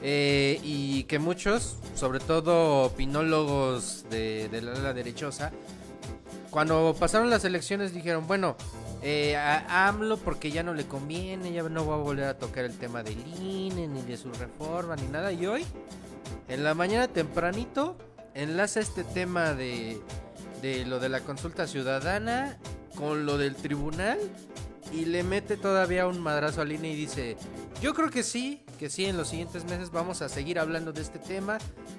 eh, 0.02 0.58
y 0.64 1.04
que 1.04 1.18
muchos, 1.18 1.76
sobre 1.94 2.20
todo 2.20 2.84
opinólogos 2.84 4.06
de, 4.08 4.48
de 4.48 4.62
la 4.62 4.94
derechosa, 4.94 5.52
cuando 6.48 6.96
pasaron 6.98 7.28
las 7.28 7.44
elecciones 7.44 7.92
dijeron, 7.92 8.26
bueno, 8.26 8.56
eh, 9.02 9.36
AMLO 9.36 10.16
porque 10.16 10.50
ya 10.50 10.62
no 10.62 10.72
le 10.72 10.86
conviene, 10.86 11.52
ya 11.52 11.64
no 11.64 11.86
va 11.86 11.96
a 11.96 11.98
volver 11.98 12.24
a 12.24 12.38
tocar 12.38 12.64
el 12.64 12.78
tema 12.78 13.02
del 13.02 13.18
INE, 13.42 13.88
ni 13.88 14.00
de 14.00 14.16
su 14.16 14.32
reforma, 14.32 14.96
ni 14.96 15.06
nada, 15.06 15.32
y 15.32 15.44
hoy, 15.44 15.66
en 16.48 16.64
la 16.64 16.72
mañana 16.72 17.08
tempranito, 17.08 17.98
enlaza 18.34 18.80
este 18.80 19.04
tema 19.04 19.54
de, 19.54 20.00
de 20.62 20.84
lo 20.86 20.98
de 21.00 21.08
la 21.08 21.20
consulta 21.20 21.66
ciudadana 21.66 22.58
con 22.96 23.26
lo 23.26 23.38
del 23.38 23.54
tribunal 23.56 24.18
y 24.92 25.06
le 25.06 25.22
mete 25.22 25.56
todavía 25.56 26.06
un 26.06 26.20
madrazo 26.20 26.60
al 26.60 26.70
INE 26.72 26.90
y 26.92 26.96
dice, 26.96 27.36
yo 27.80 27.94
creo 27.94 28.10
que 28.10 28.22
sí, 28.22 28.62
que 28.78 28.90
sí, 28.90 29.06
en 29.06 29.16
los 29.16 29.28
siguientes 29.28 29.64
meses 29.64 29.90
vamos 29.90 30.22
a 30.22 30.28
seguir 30.28 30.58
hablando 30.58 30.92
de 30.92 31.00
este 31.02 31.18
tema 31.18 31.58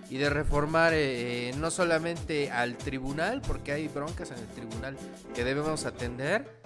y 0.10 0.18
de 0.18 0.30
reformar 0.30 0.94
eh, 0.94 1.54
no 1.58 1.72
solamente 1.72 2.52
al 2.52 2.78
tribunal, 2.78 3.42
porque 3.46 3.72
hay 3.74 3.88
broncas 3.88 4.32
en 4.32 4.38
el 4.38 4.48
tribunal 4.48 4.96
que 5.34 5.44
debemos 5.44 5.86
atender, 5.86 6.62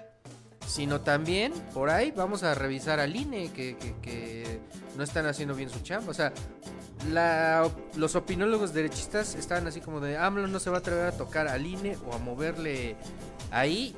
sino 0.68 1.02
también 1.02 1.54
por 1.74 1.90
ahí 1.90 2.12
vamos 2.12 2.44
a 2.44 2.54
revisar 2.54 3.00
al 3.00 3.16
INE, 3.16 3.52
que, 3.52 3.76
que- 3.78 3.96
que 4.02 4.60
no 4.98 5.04
están 5.04 5.26
haciendo 5.26 5.56
bien 5.56 5.70
su 5.70 5.80
chamba. 5.80 6.12
O 6.12 6.14
sea, 6.14 6.32
la- 7.12 7.70
los 7.96 8.16
opinólogos 8.16 8.74
derechistas 8.74 9.36
estaban 9.36 9.68
así 9.68 9.80
como 9.82 10.00
de 10.00 10.18
AMLO 10.18 10.48
no 10.48 10.60
se 10.60 10.70
va 10.70 10.78
a 10.78 10.80
atrever 10.80 11.06
a 11.06 11.12
tocar 11.12 11.48
al 11.48 11.66
INE 11.66 11.98
o 12.10 12.14
a 12.14 12.18
moverle 12.18 12.96
ahí. 13.52 13.96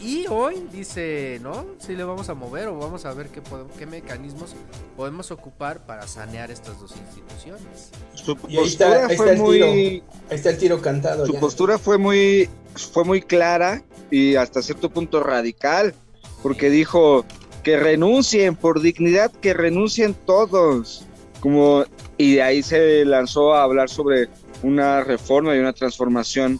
Y 0.00 0.26
hoy 0.28 0.66
dice, 0.70 1.38
¿no? 1.40 1.64
Si 1.78 1.94
le 1.96 2.04
vamos 2.04 2.28
a 2.28 2.34
mover 2.34 2.68
o 2.68 2.76
vamos 2.76 3.06
a 3.06 3.14
ver 3.14 3.28
qué, 3.28 3.40
podemos- 3.40 3.72
qué 3.78 3.86
mecanismos 3.86 4.54
podemos 4.96 5.30
ocupar 5.30 5.86
para 5.86 6.06
sanear 6.06 6.50
estas 6.50 6.78
dos 6.78 6.92
instituciones. 6.96 7.90
Su 8.12 8.36
Y 8.48 8.58
ahí 8.58 8.66
está, 8.66 8.86
postura 8.86 9.06
ahí 9.06 9.16
fue 9.16 9.26
está 9.26 9.32
el 9.32 9.38
muy, 9.40 9.54
tiro. 9.54 9.66
Ahí 9.66 10.02
está 10.30 10.50
el 10.50 10.58
tiro 10.58 10.82
cantado 10.82 11.24
su 11.26 11.32
ya. 11.32 11.40
postura 11.40 11.78
fue 11.78 11.96
muy, 11.96 12.50
fue 12.74 13.04
muy 13.04 13.22
clara 13.22 13.82
y 14.10 14.34
hasta 14.34 14.60
cierto 14.60 14.90
punto 14.90 15.22
radical, 15.22 15.94
porque 16.42 16.68
dijo 16.68 17.24
que 17.62 17.78
renuncien 17.78 18.56
por 18.56 18.82
dignidad, 18.82 19.30
que 19.32 19.54
renuncien 19.54 20.12
todos, 20.12 21.06
como 21.44 21.84
y 22.16 22.36
de 22.36 22.42
ahí 22.42 22.62
se 22.62 23.04
lanzó 23.04 23.52
a 23.52 23.64
hablar 23.64 23.90
sobre 23.90 24.30
una 24.62 25.04
reforma 25.04 25.54
y 25.54 25.58
una 25.58 25.74
transformación 25.74 26.58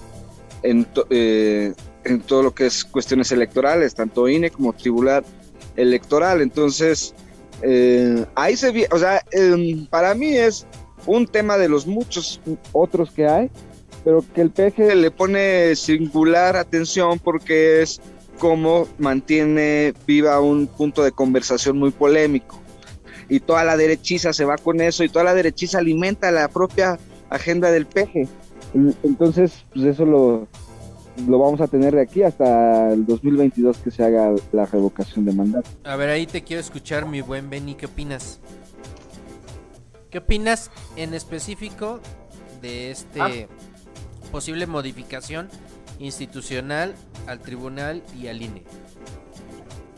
en 0.62 0.86
eh, 1.08 1.72
en 2.04 2.20
todo 2.20 2.42
lo 2.42 2.54
que 2.54 2.66
es 2.66 2.84
cuestiones 2.84 3.32
electorales, 3.32 3.94
tanto 3.94 4.28
INE 4.28 4.50
como 4.50 4.74
Tribunal 4.74 5.24
Electoral. 5.74 6.42
Entonces, 6.42 7.14
eh, 7.62 8.26
ahí 8.34 8.58
se 8.58 8.72
ve, 8.72 8.86
o 8.90 8.98
sea, 8.98 9.22
em, 9.32 9.86
para 9.86 10.14
mí 10.14 10.36
es 10.36 10.66
un 11.06 11.26
tema 11.26 11.56
de 11.56 11.70
los 11.70 11.86
muchos 11.86 12.42
otros 12.72 13.10
que 13.10 13.26
hay, 13.26 13.50
pero 14.04 14.22
que 14.34 14.42
el 14.42 14.50
PG 14.50 14.96
le 14.96 15.10
pone 15.10 15.74
singular 15.76 16.56
atención 16.56 17.18
porque 17.18 17.80
es 17.80 18.02
como 18.38 18.86
mantiene 18.98 19.94
viva 20.06 20.38
un 20.42 20.66
punto 20.66 21.02
de 21.02 21.12
conversación 21.12 21.78
muy 21.78 21.90
polémico. 21.90 22.63
Y 23.28 23.40
toda 23.40 23.64
la 23.64 23.76
derechiza 23.76 24.32
se 24.32 24.44
va 24.44 24.56
con 24.58 24.80
eso 24.80 25.04
y 25.04 25.08
toda 25.08 25.24
la 25.24 25.34
derechiza 25.34 25.78
alimenta 25.78 26.30
la 26.30 26.48
propia 26.48 26.98
agenda 27.30 27.70
del 27.70 27.86
PG. 27.86 28.28
Entonces, 29.02 29.64
pues 29.72 29.86
eso 29.86 30.04
lo, 30.04 30.48
lo 31.28 31.38
vamos 31.38 31.60
a 31.60 31.68
tener 31.68 31.94
de 31.94 32.02
aquí 32.02 32.22
hasta 32.22 32.92
el 32.92 33.06
2022 33.06 33.78
que 33.78 33.90
se 33.90 34.02
haga 34.04 34.32
la 34.52 34.66
revocación 34.66 35.24
de 35.24 35.32
mandato. 35.32 35.68
A 35.84 35.96
ver, 35.96 36.10
ahí 36.10 36.26
te 36.26 36.42
quiero 36.42 36.60
escuchar, 36.60 37.06
mi 37.06 37.20
buen 37.20 37.48
Benny, 37.50 37.74
¿qué 37.76 37.86
opinas? 37.86 38.40
¿Qué 40.10 40.18
opinas 40.18 40.70
en 40.96 41.14
específico 41.14 42.00
de 42.62 42.90
este 42.90 43.20
Ah. 43.20 43.30
posible 44.30 44.66
modificación 44.66 45.48
institucional 45.98 46.94
al 47.26 47.40
tribunal 47.40 48.02
y 48.20 48.26
al 48.28 48.42
INE? 48.42 48.62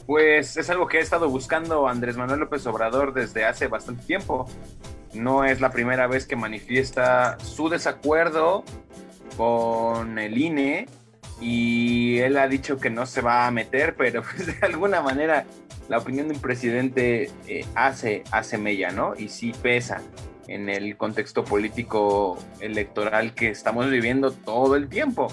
Pues 0.07 0.57
es 0.57 0.71
algo 0.71 0.87
que 0.87 0.99
ha 0.99 1.01
estado 1.01 1.29
buscando 1.29 1.89
Andrés 1.89 2.17
Manuel 2.17 2.41
López 2.41 2.67
Obrador 2.67 3.13
desde 3.13 3.45
hace 3.45 3.67
bastante 3.67 4.05
tiempo. 4.05 4.49
No 5.15 5.45
es 5.45 5.61
la 5.61 5.71
primera 5.71 6.07
vez 6.07 6.27
que 6.27 6.37
manifiesta 6.37 7.39
su 7.41 7.69
desacuerdo 7.69 8.65
con 9.37 10.19
el 10.19 10.39
INE 10.39 10.87
y 11.41 12.19
él 12.19 12.39
ha 12.39 12.49
dicho 12.49 12.79
que 12.79 12.89
no 12.89 13.05
se 13.05 13.21
va 13.21 13.47
a 13.47 13.51
meter, 13.51 13.97
pero 13.97 14.23
pues 14.37 14.47
de 14.47 14.67
alguna 14.67 15.01
manera 15.01 15.45
la 15.89 15.99
opinión 15.99 16.29
de 16.29 16.35
un 16.35 16.41
presidente 16.41 17.31
eh, 17.47 17.65
hace, 17.75 18.23
hace 18.31 18.59
mella, 18.59 18.91
¿no? 18.91 19.15
Y 19.17 19.29
sí 19.29 19.53
pesa 19.61 20.03
en 20.49 20.69
el 20.69 20.97
contexto 20.97 21.45
político 21.45 22.39
electoral 22.61 23.35
que 23.35 23.51
estamos 23.51 23.91
viviendo 23.91 24.31
todo 24.31 24.77
el 24.77 24.89
tiempo. 24.89 25.29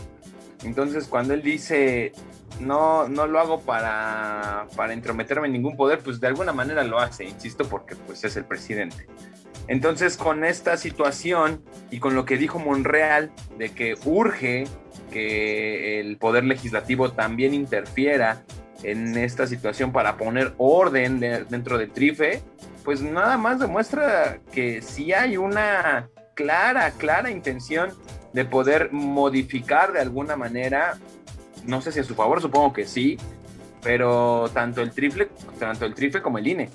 Entonces, 0.64 1.08
cuando 1.08 1.34
él 1.34 1.42
dice, 1.42 2.14
no, 2.60 3.08
no 3.08 3.28
lo 3.28 3.40
hago 3.40 3.62
para, 3.62 4.68
para 4.76 4.94
entrometerme 4.94 5.48
en 5.48 5.54
ningún 5.54 5.76
poder, 5.76 6.00
pues 6.00 6.20
de 6.20 6.28
alguna 6.28 6.54
manera 6.54 6.84
lo 6.84 7.00
hace, 7.00 7.26
insisto, 7.26 7.66
porque 7.68 7.96
pues 7.96 8.24
es 8.24 8.36
el 8.36 8.46
presidente. 8.46 9.08
Entonces, 9.68 10.18
con 10.18 10.44
esta 10.44 10.76
situación 10.78 11.64
y 11.90 12.00
con 12.00 12.16
lo 12.16 12.26
que 12.26 12.38
dijo 12.38 12.60
Monreal 12.60 13.32
de 13.58 13.70
que 13.70 13.96
urge 14.06 14.66
que 15.12 16.00
el 16.00 16.18
poder 16.18 16.44
legislativo 16.44 17.12
también 17.12 17.54
interfiera 17.54 18.44
en 18.84 19.16
esta 19.18 19.48
situación 19.48 19.92
para 19.94 20.18
poner 20.18 20.54
orden 20.58 21.20
de- 21.20 21.46
dentro 21.46 21.78
del 21.78 21.92
trife, 21.92 22.42
pues 22.84 23.02
nada 23.02 23.38
más 23.38 23.60
demuestra 23.60 24.40
que 24.52 24.82
sí 24.82 25.14
hay 25.14 25.38
una 25.38 26.10
clara, 26.36 26.92
clara 26.92 27.30
intención 27.32 27.92
de 28.34 28.44
poder 28.44 28.92
modificar 28.92 29.94
de 29.94 30.02
alguna 30.02 30.36
manera, 30.36 30.98
no 31.66 31.82
sé 31.82 31.92
si 31.92 32.00
a 32.00 32.04
su 32.04 32.16
favor, 32.16 32.42
supongo 32.42 32.74
que 32.74 32.86
sí, 32.86 33.18
pero 33.82 34.50
tanto 34.54 34.82
el 34.82 34.92
triple, 34.92 35.30
tanto 35.60 35.86
el 35.86 35.94
trife 35.94 36.22
como 36.22 36.38
el 36.38 36.48
INE. 36.48 36.70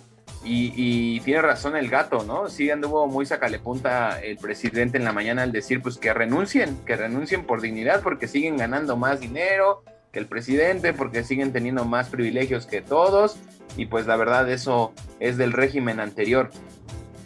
Y, 0.44 1.20
tiene 1.20 1.42
razón 1.42 1.76
el 1.76 1.90
gato, 1.90 2.24
¿no? 2.24 2.48
Sí 2.48 2.70
anduvo 2.70 3.06
muy 3.06 3.26
sacale 3.26 3.58
punta 3.58 4.20
el 4.20 4.38
presidente 4.38 4.96
en 4.96 5.04
la 5.04 5.12
mañana 5.12 5.42
al 5.42 5.52
decir 5.52 5.82
pues 5.82 5.98
que 5.98 6.14
renuncien, 6.14 6.78
que 6.86 6.96
renuncien 6.96 7.44
por 7.44 7.60
dignidad 7.60 8.02
porque 8.02 8.28
siguen 8.28 8.56
ganando 8.56 8.96
más 8.96 9.20
dinero 9.20 9.82
que 10.12 10.20
el 10.20 10.26
presidente, 10.26 10.94
porque 10.94 11.24
siguen 11.24 11.52
teniendo 11.52 11.84
más 11.84 12.08
privilegios 12.08 12.66
que 12.66 12.80
todos 12.80 13.36
y 13.76 13.86
pues 13.86 14.06
la 14.06 14.16
verdad 14.16 14.50
eso 14.50 14.94
es 15.20 15.36
del 15.36 15.52
régimen 15.52 16.00
anterior. 16.00 16.50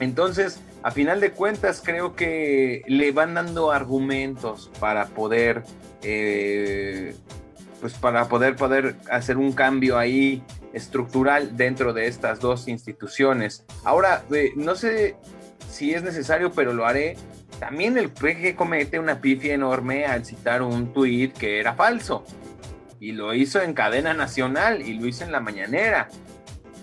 Entonces, 0.00 0.60
a 0.82 0.90
final 0.90 1.20
de 1.20 1.30
cuentas, 1.30 1.80
creo 1.84 2.16
que 2.16 2.82
le 2.86 3.12
van 3.12 3.34
dando 3.34 3.70
argumentos 3.70 4.70
para 4.80 5.06
poder, 5.06 5.62
eh, 6.02 7.14
pues 7.82 7.94
para 7.94 8.28
poder, 8.28 8.54
poder 8.54 8.94
hacer 9.10 9.36
un 9.36 9.50
cambio 9.50 9.98
ahí 9.98 10.40
estructural 10.72 11.56
dentro 11.56 11.92
de 11.92 12.06
estas 12.06 12.38
dos 12.38 12.68
instituciones. 12.68 13.64
Ahora, 13.82 14.22
eh, 14.32 14.52
no 14.54 14.76
sé 14.76 15.16
si 15.68 15.92
es 15.92 16.04
necesario, 16.04 16.52
pero 16.52 16.72
lo 16.72 16.86
haré. 16.86 17.16
También 17.58 17.98
el 17.98 18.08
PG 18.08 18.54
comete 18.54 19.00
una 19.00 19.20
pifia 19.20 19.54
enorme 19.54 20.06
al 20.06 20.24
citar 20.24 20.62
un 20.62 20.92
tuit 20.92 21.36
que 21.36 21.58
era 21.58 21.74
falso. 21.74 22.24
Y 23.00 23.10
lo 23.10 23.34
hizo 23.34 23.60
en 23.60 23.74
cadena 23.74 24.14
nacional 24.14 24.80
y 24.80 24.94
lo 24.94 25.08
hizo 25.08 25.24
en 25.24 25.32
la 25.32 25.40
mañanera. 25.40 26.08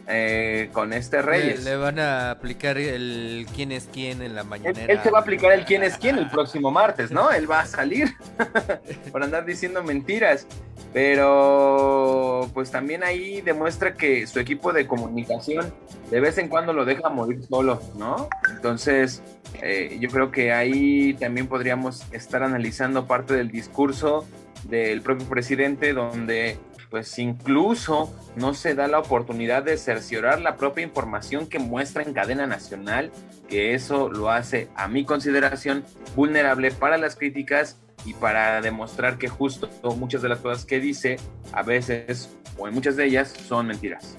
Eh, 0.10 0.70
con 0.74 0.92
este 0.92 1.22
Reyes. 1.22 1.64
le 1.64 1.76
van 1.76 2.00
a 2.00 2.32
aplicar 2.32 2.78
el 2.78 3.46
quién 3.56 3.72
es 3.72 3.88
quién 3.94 4.22
en 4.22 4.34
la 4.34 4.42
Él, 4.42 4.48
mañanera. 4.48 4.92
él 4.92 5.00
se 5.04 5.12
va 5.12 5.20
a 5.20 5.22
aplicar 5.22 5.52
el 5.52 5.66
quién 5.66 5.84
es 5.84 5.98
quién 5.98 6.18
el 6.18 6.30
próximo 6.30 6.72
martes, 6.72 7.12
¿no? 7.12 7.32
Él 7.32 7.50
va 7.50 7.62
a 7.62 7.66
salir 7.66 8.10
por 9.12 9.24
andar 9.24 9.46
diciendo 9.46 9.84
mentiras. 9.84 10.48
Pero 10.92 12.50
pues 12.54 12.72
también 12.72 13.04
ahí 13.04 13.42
demuestra 13.42 13.94
que 13.94 14.26
su 14.26 14.40
equipo 14.40 14.74
de 14.74 14.88
comunicación 14.88 15.72
de 16.10 16.20
vez 16.20 16.40
en 16.40 16.48
cuando 16.48 16.74
lo 16.74 16.84
deja 16.84 17.10
morir 17.10 17.44
solo, 17.48 17.80
¿no? 17.96 18.28
Entonces 18.50 19.22
eh, 19.62 19.98
yo 20.00 20.10
creo 20.10 20.32
que 20.32 20.52
ahí 20.52 21.14
también 21.14 21.46
podríamos 21.48 22.04
estar 22.12 22.42
analizando 22.42 23.06
parte 23.06 23.36
del 23.36 23.52
discurso 23.52 24.26
del 24.64 25.02
propio 25.02 25.28
presidente 25.28 25.94
donde 25.94 26.58
pues 26.90 27.20
incluso 27.20 28.14
no 28.36 28.54
se 28.54 28.74
da 28.74 28.88
la 28.88 29.00
oportunidad 29.00 29.64
de 29.64 29.78
cerciorar 29.78 30.42
la 30.42 30.58
propia 30.58 30.84
información 30.84 31.48
que 31.48 31.60
muestra 31.60 32.04
en 32.04 32.14
cadena 32.14 32.48
nacional, 32.48 33.12
que 33.48 33.74
eso 33.74 34.10
lo 34.10 34.30
hace 34.30 34.70
a 34.76 34.88
mi 34.88 35.06
consideración 35.06 35.86
vulnerable 36.16 36.72
para 36.72 36.98
las 36.98 37.16
críticas 37.16 37.78
y 38.06 38.14
para 38.14 38.62
demostrar 38.62 39.18
que 39.18 39.28
justo 39.28 39.70
muchas 39.98 40.22
de 40.22 40.30
las 40.30 40.40
cosas 40.40 40.66
que 40.66 40.80
dice 40.80 41.18
a 41.52 41.64
veces 41.64 42.30
o 42.58 42.68
en 42.68 42.74
muchas 42.74 42.96
de 42.96 43.06
ellas 43.06 43.34
son 43.48 43.68
mentiras. 43.68 44.16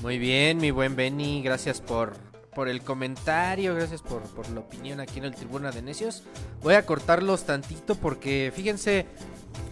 Muy 0.00 0.18
bien, 0.18 0.58
mi 0.58 0.70
buen 0.70 0.96
Benny, 0.96 1.42
gracias 1.42 1.80
por, 1.80 2.14
por 2.54 2.68
el 2.68 2.82
comentario, 2.82 3.74
gracias 3.74 4.02
por, 4.02 4.22
por 4.22 4.48
la 4.50 4.60
opinión 4.60 5.00
aquí 5.00 5.18
en 5.18 5.24
el 5.24 5.34
Tribuna 5.34 5.70
de 5.70 5.82
Necios. 5.82 6.22
Voy 6.62 6.74
a 6.74 6.84
cortarlos 6.86 7.44
tantito 7.44 7.94
porque 7.94 8.52
fíjense, 8.54 9.06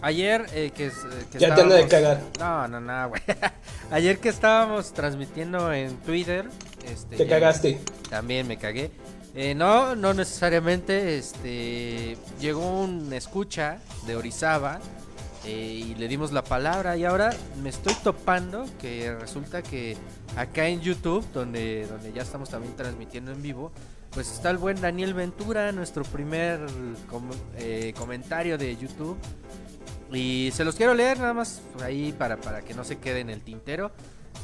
ayer 0.01 0.45
eh, 0.53 0.71
que, 0.75 0.87
eh, 0.87 0.91
que 1.31 1.39
Ya 1.39 1.55
te 1.55 1.63
de 1.65 1.87
cagar. 1.87 2.21
No, 2.39 2.67
no, 2.67 2.79
no, 2.79 3.09
güey. 3.09 3.21
ayer 3.91 4.19
que 4.19 4.29
estábamos 4.29 4.93
transmitiendo 4.93 5.71
en 5.73 5.95
Twitter, 5.97 6.45
este, 6.91 7.17
Te 7.17 7.27
cagaste. 7.27 7.79
También 8.09 8.47
me 8.47 8.57
cagué. 8.57 8.91
Eh, 9.35 9.55
no, 9.55 9.95
no 9.95 10.13
necesariamente. 10.13 11.17
Este 11.17 12.17
llegó 12.39 12.81
un 12.81 13.11
escucha 13.13 13.79
de 14.05 14.15
Orizaba 14.15 14.79
eh, 15.45 15.51
y 15.87 15.95
le 15.95 16.07
dimos 16.07 16.31
la 16.31 16.43
palabra 16.43 16.95
y 16.97 17.05
ahora 17.05 17.31
me 17.61 17.69
estoy 17.69 17.95
topando 18.03 18.65
que 18.79 19.15
resulta 19.15 19.61
que 19.63 19.97
acá 20.37 20.67
en 20.67 20.81
YouTube, 20.81 21.25
donde 21.33 21.87
donde 21.87 22.13
ya 22.13 22.21
estamos 22.21 22.49
también 22.49 22.75
transmitiendo 22.75 23.31
en 23.31 23.41
vivo, 23.41 23.71
pues 24.11 24.31
está 24.31 24.51
el 24.51 24.57
buen 24.59 24.79
Daniel 24.79 25.15
Ventura, 25.15 25.71
nuestro 25.71 26.03
primer 26.03 26.59
com- 27.09 27.31
comentario 27.97 28.57
de 28.59 28.77
YouTube. 28.77 29.17
Y 30.13 30.51
se 30.53 30.63
los 30.63 30.75
quiero 30.75 30.93
leer 30.93 31.19
nada 31.19 31.33
más 31.33 31.61
ahí 31.81 32.13
para, 32.13 32.37
para 32.37 32.61
que 32.61 32.73
no 32.73 32.83
se 32.83 32.99
quede 32.99 33.19
en 33.19 33.29
el 33.29 33.41
tintero. 33.41 33.91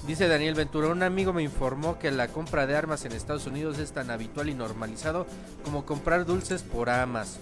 Dice 0.08 0.28
Daniel 0.28 0.56
Ventura, 0.56 0.88
un 0.88 1.04
amigo 1.04 1.34
me 1.34 1.44
informó 1.44 2.00
que 2.00 2.10
la 2.10 2.30
compra 2.30 2.66
de 2.66 2.76
armas 2.76 3.06
en 3.06 3.12
Estados 3.12 3.46
Unidos 3.46 3.78
es 3.80 3.92
tan 3.92 4.10
habitual 4.10 4.50
y 4.50 4.54
normalizado 4.54 5.28
como 5.64 5.86
comprar 5.86 6.26
dulces 6.26 6.64
por 6.64 6.90
Amazon. 6.90 7.42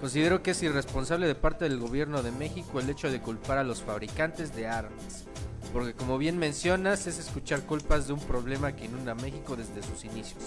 Considero 0.00 0.42
que 0.42 0.50
es 0.50 0.62
irresponsable 0.62 1.28
de 1.28 1.36
parte 1.36 1.64
del 1.64 1.78
gobierno 1.78 2.22
de 2.22 2.32
México 2.32 2.80
el 2.80 2.90
hecho 2.90 3.10
de 3.10 3.20
culpar 3.20 3.58
a 3.58 3.64
los 3.64 3.82
fabricantes 3.82 4.54
de 4.54 4.66
armas. 4.66 5.26
Porque 5.72 5.94
como 5.94 6.18
bien 6.18 6.38
mencionas, 6.38 7.06
es 7.06 7.18
escuchar 7.18 7.62
culpas 7.62 8.06
de 8.06 8.12
un 8.12 8.20
problema 8.20 8.76
que 8.76 8.84
inunda 8.84 9.14
México 9.14 9.56
desde 9.56 9.82
sus 9.82 10.04
inicios. 10.04 10.42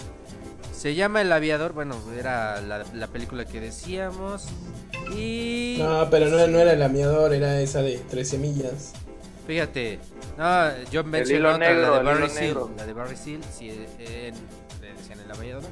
Se 0.72 0.94
llama 0.94 1.22
El 1.22 1.32
Aviador, 1.32 1.74
bueno, 1.74 1.96
era 2.18 2.62
la, 2.62 2.86
la 2.94 3.08
película 3.08 3.46
que 3.46 3.60
decíamos. 3.60 4.48
Y... 5.16 5.78
No, 5.80 6.08
pero 6.10 6.28
no, 6.30 6.46
no 6.48 6.60
era 6.60 6.74
el 6.74 6.82
ameador, 6.84 7.34
era 7.34 7.60
esa 7.60 7.82
de 7.82 7.98
13 7.98 8.38
millas. 8.38 8.94
Fíjate, 9.48 10.00
no, 10.38 10.84
yo 10.92 11.04
mencioné 11.04 11.40
hilo 11.40 11.54
otra, 11.54 11.70
negro, 11.70 11.82
la 11.82 11.92
de 11.92 12.00
el 12.00 12.06
Barry 12.06 12.30
Seal, 12.30 12.46
negro. 12.46 12.72
la 12.78 12.86
de 12.86 12.94
Barry 12.94 13.16
Seal, 13.16 13.42
sí, 13.52 13.70
en, 13.70 14.34
le 14.82 14.94
decían 14.98 15.20
el 15.20 15.32
aviador. 15.32 15.64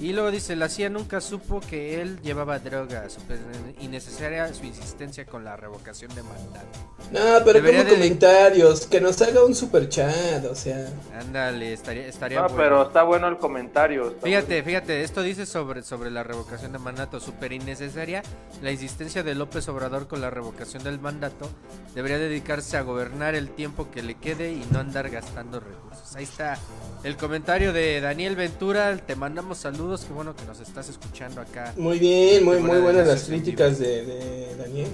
Y 0.00 0.12
luego 0.12 0.30
dice, 0.30 0.54
la 0.54 0.68
CIA 0.68 0.90
nunca 0.90 1.20
supo 1.20 1.58
que 1.60 2.00
él 2.00 2.20
llevaba 2.22 2.60
droga, 2.60 3.10
súper 3.10 3.38
innecesaria 3.80 4.52
su 4.54 4.64
insistencia 4.64 5.26
con 5.26 5.44
la 5.44 5.56
revocación 5.56 6.14
de 6.14 6.22
mandato. 6.22 6.78
No, 7.10 7.20
pero 7.44 7.54
Debería 7.54 7.80
como 7.80 7.90
de- 7.90 7.96
comentarios, 7.96 8.86
que 8.86 9.00
nos 9.00 9.20
haga 9.22 9.44
un 9.44 9.56
super 9.56 9.88
chat, 9.88 10.44
o 10.44 10.54
sea. 10.54 10.86
Ándale, 11.18 11.72
estaría, 11.72 12.06
estaría 12.06 12.38
No, 12.42 12.44
bueno. 12.48 12.56
pero 12.62 12.82
está 12.86 13.02
bueno 13.02 13.26
el 13.26 13.38
comentario. 13.38 14.14
Fíjate, 14.22 14.62
fíjate, 14.62 15.02
esto 15.02 15.22
dice 15.22 15.46
sobre, 15.46 15.82
sobre 15.82 16.12
la 16.12 16.22
revocación 16.22 16.70
de 16.70 16.78
mandato, 16.78 17.18
súper 17.18 17.52
innecesaria. 17.52 18.22
La 18.62 18.70
insistencia 18.70 19.24
de 19.24 19.34
López 19.34 19.68
Obrador 19.68 20.06
con 20.06 20.20
la 20.20 20.30
revocación 20.30 20.84
del 20.84 21.00
mandato 21.00 21.50
debería 21.96 22.18
dedicarse 22.18 22.76
a 22.76 22.82
gobernar 22.82 23.34
el 23.34 23.48
tiempo 23.50 23.90
que 23.90 24.02
le 24.02 24.14
quede 24.14 24.52
y 24.52 24.64
no 24.70 24.78
andar 24.78 25.10
gastando 25.10 25.58
recursos. 25.58 26.14
Ahí 26.14 26.22
está 26.24 26.56
el 27.02 27.16
comentario 27.16 27.72
de 27.72 28.00
Daniel 28.00 28.36
Ventura. 28.36 28.96
Te 28.98 29.16
mandamos 29.16 29.58
saludos, 29.58 29.87
qué 29.96 30.12
bueno 30.12 30.34
que 30.36 30.44
nos 30.44 30.60
estás 30.60 30.88
escuchando 30.88 31.40
acá. 31.40 31.72
Muy 31.76 31.98
bien, 31.98 32.44
muy, 32.44 32.56
muy 32.58 32.68
buena 32.68 32.82
buenas 32.82 33.06
las 33.08 33.24
críticas 33.24 33.78
de, 33.78 34.04
de 34.04 34.56
Daniel. 34.56 34.88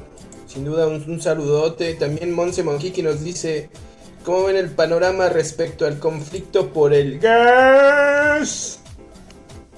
Sin 0.47 0.65
duda, 0.65 0.87
un, 0.87 1.03
un 1.11 1.21
saludote. 1.21 1.95
También 1.95 2.33
Monse 2.33 2.63
Monjiqui 2.63 3.03
nos 3.03 3.25
dice: 3.25 3.71
¿Cómo 4.25 4.45
ven 4.45 4.57
el 4.57 4.71
panorama 4.71 5.29
respecto 5.29 5.87
al 5.87 5.99
conflicto 5.99 6.73
por 6.73 6.95
el 6.95 7.19
gas? 7.19 8.79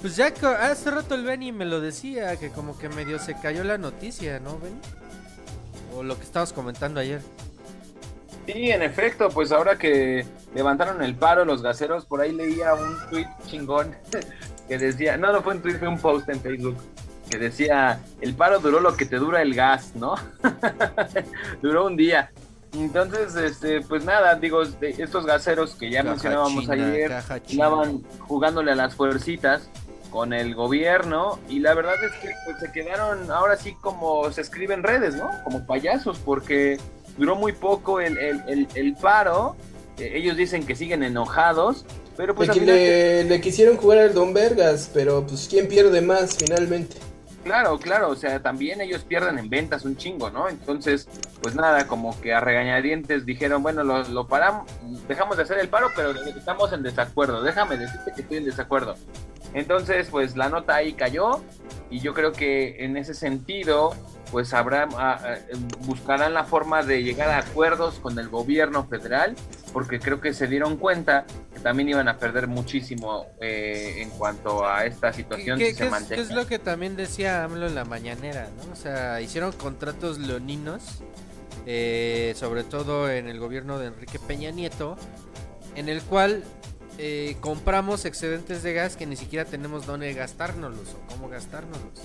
Pues 0.03 0.17
ya 0.17 0.33
co- 0.35 0.49
hace 0.49 0.91
rato 0.91 1.15
el 1.15 1.25
Benny 1.25 1.51
me 1.53 1.65
lo 1.65 1.81
decía, 1.81 2.37
que 2.37 2.51
como 2.51 2.77
que 2.79 2.89
medio 2.91 3.19
se 3.19 3.35
cayó 3.41 3.65
la 3.65 3.79
noticia, 3.79 4.39
¿no, 4.41 4.59
Benny? 4.59 4.79
O 5.97 6.03
lo 6.03 6.17
que 6.17 6.25
estabas 6.25 6.53
comentando 6.53 7.01
ayer. 7.01 7.23
Sí, 8.47 8.71
en 8.71 8.83
efecto, 8.83 9.29
pues 9.31 9.51
ahora 9.51 9.77
que 9.79 10.25
levantaron 10.55 11.03
el 11.03 11.17
paro 11.17 11.45
los 11.45 11.63
gaseros, 11.63 12.05
por 12.05 12.21
ahí 12.21 12.33
leía 12.33 12.75
un 12.75 12.97
tweet 13.11 13.27
chingón 13.49 13.97
que 14.69 14.79
decía, 14.79 15.17
no, 15.17 15.33
no 15.33 15.43
fue 15.43 15.55
un 15.55 15.63
tweet, 15.63 15.79
fue 15.79 15.89
un 15.89 15.99
post 15.99 16.29
en 16.29 16.41
Facebook, 16.41 16.77
que 17.31 17.39
decía, 17.39 18.01
el 18.21 18.35
paro 18.35 18.61
duró 18.61 18.81
lo 18.81 18.97
que 18.97 19.07
te 19.07 19.17
dura 19.17 19.43
el 19.43 19.55
gas, 19.55 19.93
¿no? 19.95 20.15
duró 21.63 21.87
un 21.87 21.97
día. 21.97 22.31
Entonces, 22.73 23.35
este, 23.37 23.81
pues 23.81 24.05
nada, 24.05 24.35
digo, 24.35 24.63
estos 24.63 25.25
gaseros 25.25 25.75
que 25.75 25.91
ya 25.91 26.03
Caja 26.03 26.11
mencionábamos 26.11 26.65
china, 26.65 26.75
ayer, 26.75 27.13
andaban 27.51 28.03
jugándole 28.21 28.73
a 28.73 28.75
las 28.75 28.95
fuercitas 28.95 29.71
con 30.11 30.33
el 30.33 30.55
gobierno 30.55 31.39
y 31.49 31.61
la 31.61 31.75
verdad 31.75 31.95
es 32.05 32.13
que 32.21 32.31
pues, 32.45 32.59
se 32.61 32.73
quedaron 32.73 33.31
ahora 33.31 33.57
sí 33.57 33.75
como 33.81 34.31
se 34.31 34.41
escribe 34.41 34.75
en 34.75 34.83
redes, 34.83 35.15
¿no? 35.17 35.31
Como 35.45 35.67
payasos, 35.67 36.19
porque 36.19 36.79
duró 37.17 37.35
muy 37.35 37.53
poco 37.53 38.01
el, 38.01 38.19
el, 38.19 38.43
el, 38.47 38.69
el 38.75 38.95
paro, 38.95 39.57
eh, 39.99 40.13
ellos 40.15 40.37
dicen 40.37 40.67
que 40.67 40.75
siguen 40.75 41.03
enojados, 41.03 41.87
pero 42.17 42.35
pues 42.35 42.49
Le, 42.49 42.53
al 42.55 42.59
final- 42.61 42.75
le- 42.77 43.25
le 43.25 43.41
quisieron 43.41 43.77
jugar 43.77 43.99
al 43.99 44.15
Don 44.15 44.33
Vergas, 44.35 44.91
pero 44.93 45.27
pues 45.27 45.47
¿quién 45.49 45.69
pierde 45.69 46.01
más 46.01 46.37
finalmente? 46.37 46.97
Claro, 47.45 47.79
claro, 47.79 48.09
o 48.09 48.17
sea, 48.17 48.43
también 48.43 48.81
ellos 48.81 49.05
pierden 49.05 49.39
en 49.39 49.49
ventas 49.49 49.85
un 49.85 49.97
chingo, 49.97 50.31
¿no? 50.31 50.49
Entonces, 50.49 51.07
pues 51.41 51.55
nada, 51.55 51.87
como 51.87 52.21
que 52.21 52.35
a 52.35 52.41
regañadientes 52.41 53.25
dijeron, 53.25 53.63
bueno, 53.63 53.85
lo, 53.85 54.03
lo 54.09 54.27
paramos, 54.27 54.69
dejamos 55.07 55.37
de 55.37 55.45
hacer 55.45 55.59
el 55.61 55.69
paro, 55.69 55.91
pero 55.95 56.11
estamos 56.11 56.73
en 56.73 56.83
desacuerdo, 56.83 57.43
déjame 57.45 57.77
decirte 57.77 58.13
que 58.17 58.23
estoy 58.23 58.39
en 58.39 58.47
desacuerdo. 58.47 58.97
Entonces, 59.55 60.09
pues 60.11 60.37
la 60.37 60.49
nota 60.49 60.75
ahí 60.75 60.95
cayó 60.95 61.41
y 61.89 62.01
yo 62.01 62.15
creo 62.15 62.33
que 62.33 62.85
en 62.85 62.97
ese 62.97 63.15
sentido, 63.15 63.95
pues 64.31 64.53
habrá, 64.55 64.89
ah, 64.97 65.19
ah, 65.23 65.37
buscarán 65.81 66.35
la 66.35 66.45
forma 66.45 66.83
de 66.83 67.03
llegar 67.03 67.29
a 67.29 67.39
acuerdos 67.39 67.99
con 68.01 68.19
el 68.19 68.29
gobierno 68.29 68.87
federal, 68.87 69.35
porque 69.73 70.01
creo 70.01 70.21
que 70.21 70.35
se 70.35 70.47
dieron 70.47 70.77
cuenta 70.77 71.27
que 71.53 71.61
también 71.61 71.89
iban 71.89 72.09
a 72.09 72.19
perder 72.19 72.47
muchísimo 72.47 73.27
eh, 73.41 73.97
en 73.99 74.11
cuanto 74.11 74.67
a 74.67 74.85
esta 74.85 75.13
situación 75.13 75.59
¿Qué, 75.59 75.67
si 75.67 75.73
qué 75.73 75.79
se 75.79 75.85
es, 75.85 75.91
mantenga. 75.91 76.17
qué 76.17 76.23
es 76.23 76.35
lo 76.35 76.47
que 76.47 76.59
también 76.59 76.97
decía 76.97 77.45
AMLO 77.45 77.67
en 77.67 77.75
la 77.75 77.85
mañanera? 77.85 78.49
¿no? 78.57 78.73
O 78.73 78.77
sea, 78.77 79.21
hicieron 79.21 79.53
contratos 79.53 80.19
leoninos, 80.19 81.03
eh, 81.67 82.35
sobre 82.37 82.65
todo 82.65 83.11
en 83.11 83.29
el 83.29 83.39
gobierno 83.39 83.79
de 83.79 83.87
Enrique 83.87 84.19
Peña 84.19 84.51
Nieto, 84.51 84.97
en 85.75 85.89
el 85.89 86.03
cual 86.03 86.43
eh, 86.99 87.37
compramos 87.41 88.05
excedentes 88.05 88.63
de 88.63 88.73
gas 88.73 88.97
que 88.97 89.07
ni 89.07 89.17
siquiera 89.17 89.45
tenemos 89.45 89.87
dónde 89.87 90.13
gastárnoslos 90.15 90.95
o 90.95 91.07
cómo 91.09 91.29
gastárnoslos. 91.29 92.01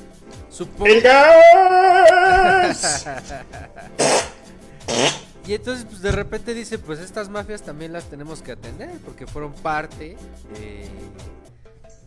Supongo... 0.49 0.87
¡El 0.87 1.01
gas! 1.01 3.05
Y 5.47 5.55
entonces, 5.55 5.85
pues 5.85 6.01
de 6.01 6.11
repente 6.11 6.53
dice, 6.53 6.77
pues 6.77 6.99
estas 6.99 7.29
mafias 7.29 7.63
también 7.63 7.91
las 7.91 8.05
tenemos 8.05 8.41
que 8.41 8.51
atender 8.51 8.91
porque 9.03 9.25
fueron 9.25 9.53
parte 9.53 10.15
de, 10.53 10.87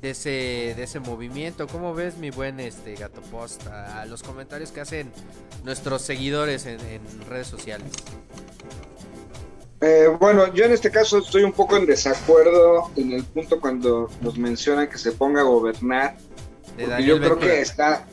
de 0.01 0.11
ese 0.11 0.75
de 0.77 0.83
ese 0.83 1.01
movimiento. 1.01 1.67
¿Cómo 1.67 1.95
ves, 1.95 2.17
mi 2.17 2.31
buen 2.31 2.61
este 2.61 2.95
gato 2.95 3.21
post? 3.23 3.67
A, 3.67 4.03
a 4.03 4.07
los 4.07 4.23
comentarios 4.23 4.71
que 4.71 4.81
hacen 4.81 5.11
nuestros 5.65 6.03
seguidores 6.03 6.67
en, 6.67 6.81
en 6.81 7.03
redes 7.29 7.49
sociales. 7.49 7.91
Eh, 9.85 10.09
bueno, 10.19 10.51
yo 10.55 10.65
en 10.65 10.73
este 10.73 10.91
caso 10.91 11.19
estoy 11.19 11.43
un 11.43 11.53
poco 11.53 11.77
en 11.77 11.85
desacuerdo 11.85 12.91
en 12.97 13.13
el 13.13 13.23
punto 13.23 13.61
cuando 13.61 14.09
nos 14.23 14.39
mencionan 14.39 14.89
que 14.89 14.97
se 14.97 15.13
ponga 15.13 15.43
a 15.43 15.45
gobernar. 15.45 16.17
Porque 16.75 17.05
yo 17.05 17.21
creo 17.21 17.39
que 17.39 17.61
está, 17.61 18.07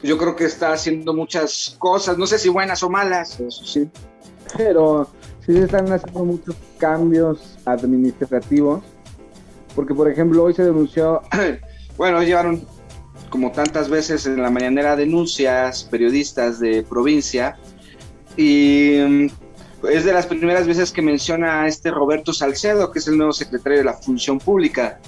yo 0.00 0.16
creo 0.16 0.36
que 0.36 0.44
está 0.44 0.72
haciendo 0.72 1.12
muchas 1.12 1.74
cosas, 1.80 2.16
no 2.16 2.26
sé 2.26 2.38
si 2.38 2.48
buenas 2.48 2.84
o 2.84 2.88
malas, 2.88 3.40
eso 3.40 3.64
sí. 3.64 3.90
pero 4.56 5.08
sí 5.44 5.54
se 5.54 5.64
están 5.64 5.92
haciendo 5.92 6.24
muchos 6.24 6.54
cambios 6.78 7.58
administrativos. 7.64 8.84
Porque, 9.74 9.94
por 9.94 10.08
ejemplo, 10.08 10.44
hoy 10.44 10.54
se 10.54 10.64
denunció. 10.64 11.22
Bueno, 11.98 12.22
llevaron 12.22 12.66
como 13.28 13.52
tantas 13.52 13.90
veces 13.90 14.24
en 14.24 14.40
la 14.40 14.50
mañanera 14.50 14.96
denuncias 14.96 15.84
periodistas 15.84 16.58
de 16.58 16.82
provincia 16.82 17.58
y 18.34 18.96
mm, 19.06 19.26
es 19.90 20.04
de 20.04 20.12
las 20.12 20.26
primeras 20.26 20.66
veces 20.66 20.92
que 20.92 21.02
menciona 21.02 21.62
a 21.62 21.68
este 21.68 21.90
Roberto 21.90 22.32
Salcedo, 22.32 22.90
que 22.90 22.98
es 22.98 23.08
el 23.08 23.16
nuevo 23.16 23.32
secretario 23.32 23.78
de 23.78 23.84
la 23.84 23.94
Función 23.94 24.38
Pública. 24.38 25.00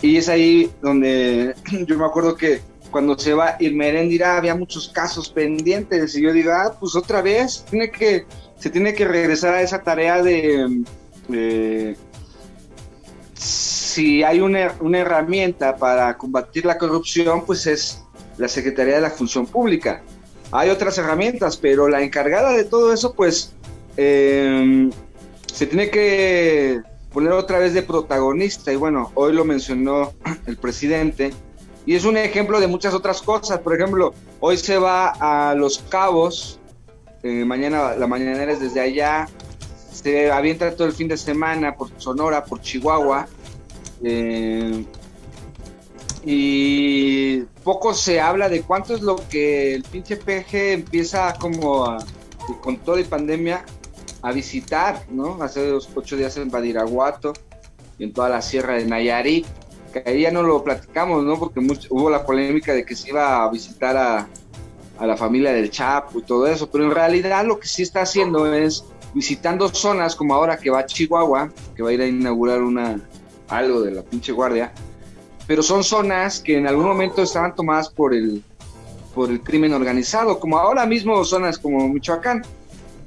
Y 0.00 0.16
es 0.16 0.28
ahí 0.28 0.70
donde 0.82 1.54
yo 1.86 1.98
me 1.98 2.04
acuerdo 2.04 2.36
que 2.36 2.60
cuando 2.90 3.18
se 3.18 3.34
va 3.34 3.56
Irmeréndira 3.58 4.36
había 4.36 4.54
muchos 4.54 4.88
casos 4.88 5.28
pendientes 5.28 6.14
y 6.16 6.22
yo 6.22 6.32
digo, 6.32 6.52
ah, 6.52 6.76
pues 6.78 6.94
otra 6.94 7.22
vez, 7.22 7.64
tiene 7.68 7.90
que, 7.90 8.24
se 8.58 8.70
tiene 8.70 8.94
que 8.94 9.04
regresar 9.04 9.54
a 9.54 9.62
esa 9.62 9.82
tarea 9.82 10.22
de... 10.22 10.84
si 13.34 14.22
hay 14.22 14.40
una, 14.40 14.76
una 14.80 14.98
herramienta 14.98 15.76
para 15.76 16.16
combatir 16.16 16.66
la 16.66 16.78
corrupción, 16.78 17.44
pues 17.44 17.66
es 17.66 18.00
la 18.38 18.46
Secretaría 18.46 18.96
de 18.96 19.00
la 19.00 19.10
Función 19.10 19.46
Pública. 19.46 20.02
Hay 20.52 20.70
otras 20.70 20.96
herramientas, 20.98 21.56
pero 21.56 21.88
la 21.88 22.02
encargada 22.02 22.52
de 22.52 22.64
todo 22.64 22.92
eso, 22.92 23.14
pues, 23.14 23.54
eh, 23.96 24.90
se 25.52 25.66
tiene 25.66 25.90
que 25.90 26.80
poner 27.12 27.32
otra 27.32 27.58
vez 27.58 27.74
de 27.74 27.82
protagonista. 27.82 28.72
Y 28.72 28.76
bueno, 28.76 29.10
hoy 29.14 29.32
lo 29.32 29.44
mencionó 29.44 30.12
el 30.46 30.56
presidente. 30.56 31.32
Y 31.86 31.94
es 31.94 32.04
un 32.04 32.16
ejemplo 32.16 32.60
de 32.60 32.66
muchas 32.66 32.94
otras 32.94 33.20
cosas. 33.22 33.58
Por 33.60 33.74
ejemplo, 33.74 34.14
hoy 34.40 34.56
se 34.56 34.78
va 34.78 35.08
a 35.20 35.54
Los 35.54 35.78
Cabos. 35.88 36.58
eh, 37.22 37.44
mañana, 37.44 37.94
la 37.96 38.06
mañanera 38.06 38.52
es 38.52 38.60
desde 38.60 38.80
allá. 38.80 39.28
Se 39.92 40.30
avienta 40.30 40.74
todo 40.74 40.86
el 40.88 40.92
fin 40.92 41.08
de 41.08 41.16
semana 41.16 41.74
por 41.74 41.88
Sonora, 41.98 42.44
por 42.44 42.60
Chihuahua. 42.60 43.26
Eh, 44.02 44.84
y 46.24 47.40
poco 47.62 47.92
se 47.94 48.20
habla 48.20 48.48
de 48.48 48.62
cuánto 48.62 48.94
es 48.94 49.02
lo 49.02 49.16
que 49.28 49.74
el 49.74 49.82
pinche 49.82 50.16
PG 50.16 50.72
empieza 50.72 51.34
como 51.38 51.84
a- 51.84 51.98
con 52.62 52.76
todo 52.78 52.98
y 52.98 53.04
pandemia 53.04 53.64
a 54.24 54.32
visitar, 54.32 55.04
¿no? 55.10 55.42
Hace 55.42 55.68
dos, 55.68 55.88
ocho 55.94 56.16
días 56.16 56.36
en 56.38 56.50
Badiraguato 56.50 57.34
y 57.98 58.04
en 58.04 58.12
toda 58.14 58.30
la 58.30 58.40
sierra 58.40 58.74
de 58.74 58.86
Nayarit, 58.86 59.46
que 59.92 60.02
ahí 60.06 60.22
ya 60.22 60.30
no 60.30 60.42
lo 60.42 60.64
platicamos, 60.64 61.22
¿no? 61.24 61.38
Porque 61.38 61.60
hubo 61.90 62.08
la 62.08 62.24
polémica 62.24 62.72
de 62.72 62.86
que 62.86 62.96
se 62.96 63.10
iba 63.10 63.44
a 63.44 63.50
visitar 63.50 63.94
a, 63.98 64.26
a 64.98 65.06
la 65.06 65.16
familia 65.18 65.52
del 65.52 65.70
Chapo 65.70 66.20
y 66.20 66.22
todo 66.22 66.46
eso, 66.46 66.70
pero 66.70 66.84
en 66.84 66.92
realidad 66.92 67.44
lo 67.44 67.60
que 67.60 67.68
sí 67.68 67.82
está 67.82 68.00
haciendo 68.00 68.50
es 68.52 68.86
visitando 69.12 69.68
zonas 69.68 70.16
como 70.16 70.34
ahora 70.34 70.56
que 70.56 70.70
va 70.70 70.80
a 70.80 70.86
Chihuahua, 70.86 71.52
que 71.76 71.82
va 71.82 71.90
a 71.90 71.92
ir 71.92 72.00
a 72.00 72.06
inaugurar 72.06 72.62
una 72.62 72.98
algo 73.48 73.82
de 73.82 73.90
la 73.90 74.02
pinche 74.02 74.32
guardia, 74.32 74.72
pero 75.46 75.62
son 75.62 75.84
zonas 75.84 76.40
que 76.40 76.56
en 76.56 76.66
algún 76.66 76.86
momento 76.86 77.22
estaban 77.22 77.54
tomadas 77.54 77.90
por 77.90 78.14
el 78.14 78.42
por 79.14 79.30
el 79.30 79.42
crimen 79.42 79.72
organizado, 79.72 80.40
como 80.40 80.58
ahora 80.58 80.86
mismo 80.86 81.24
zonas 81.24 81.58
como 81.58 81.88
Michoacán, 81.88 82.42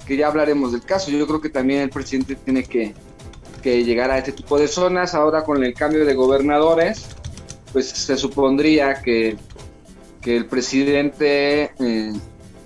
que 0.08 0.16
ya 0.16 0.28
hablaremos 0.28 0.72
del 0.72 0.82
caso. 0.82 1.12
Yo 1.12 1.28
creo 1.28 1.42
que 1.42 1.50
también 1.50 1.82
el 1.82 1.90
presidente 1.90 2.36
tiene 2.36 2.64
que, 2.64 2.96
que 3.62 3.84
llegar 3.84 4.10
a 4.10 4.18
este 4.18 4.32
tipo 4.32 4.58
de 4.58 4.68
zonas. 4.68 5.14
Ahora 5.14 5.44
con 5.44 5.64
el 5.64 5.74
cambio 5.74 6.06
de 6.06 6.14
gobernadores, 6.14 7.08
pues 7.74 7.90
se 7.90 8.16
supondría 8.16 9.02
que, 9.02 9.36
que 10.22 10.38
el 10.38 10.46
presidente 10.46 11.72
eh, 11.80 12.14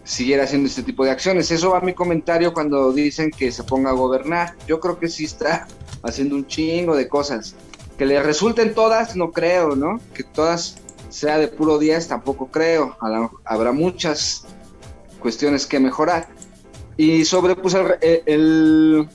siguiera 0.03 0.43
haciendo 0.43 0.67
este 0.67 0.83
tipo 0.83 1.03
de 1.03 1.11
acciones. 1.11 1.49
Eso 1.49 1.71
va 1.71 1.81
mi 1.81 1.93
comentario 1.93 2.53
cuando 2.53 2.93
dicen 2.93 3.31
que 3.31 3.51
se 3.51 3.63
ponga 3.63 3.89
a 3.89 3.93
gobernar. 3.93 4.55
Yo 4.67 4.79
creo 4.79 4.99
que 4.99 5.07
sí 5.07 5.25
está 5.25 5.67
haciendo 6.03 6.35
un 6.35 6.45
chingo 6.45 6.95
de 6.95 7.07
cosas. 7.07 7.55
Que 7.97 8.05
le 8.05 8.21
resulten 8.21 8.73
todas, 8.73 9.15
no 9.15 9.31
creo, 9.31 9.75
¿no? 9.75 9.99
Que 10.13 10.23
todas 10.23 10.77
sea 11.09 11.37
de 11.37 11.47
puro 11.47 11.79
10, 11.79 12.07
tampoco 12.07 12.47
creo. 12.47 12.95
Habrá 13.45 13.71
muchas 13.71 14.45
cuestiones 15.19 15.65
que 15.65 15.79
mejorar. 15.79 16.27
Y 16.97 17.25
sobre 17.25 17.55
pues, 17.55 17.73
el, 17.73 18.21
el- 18.25 19.07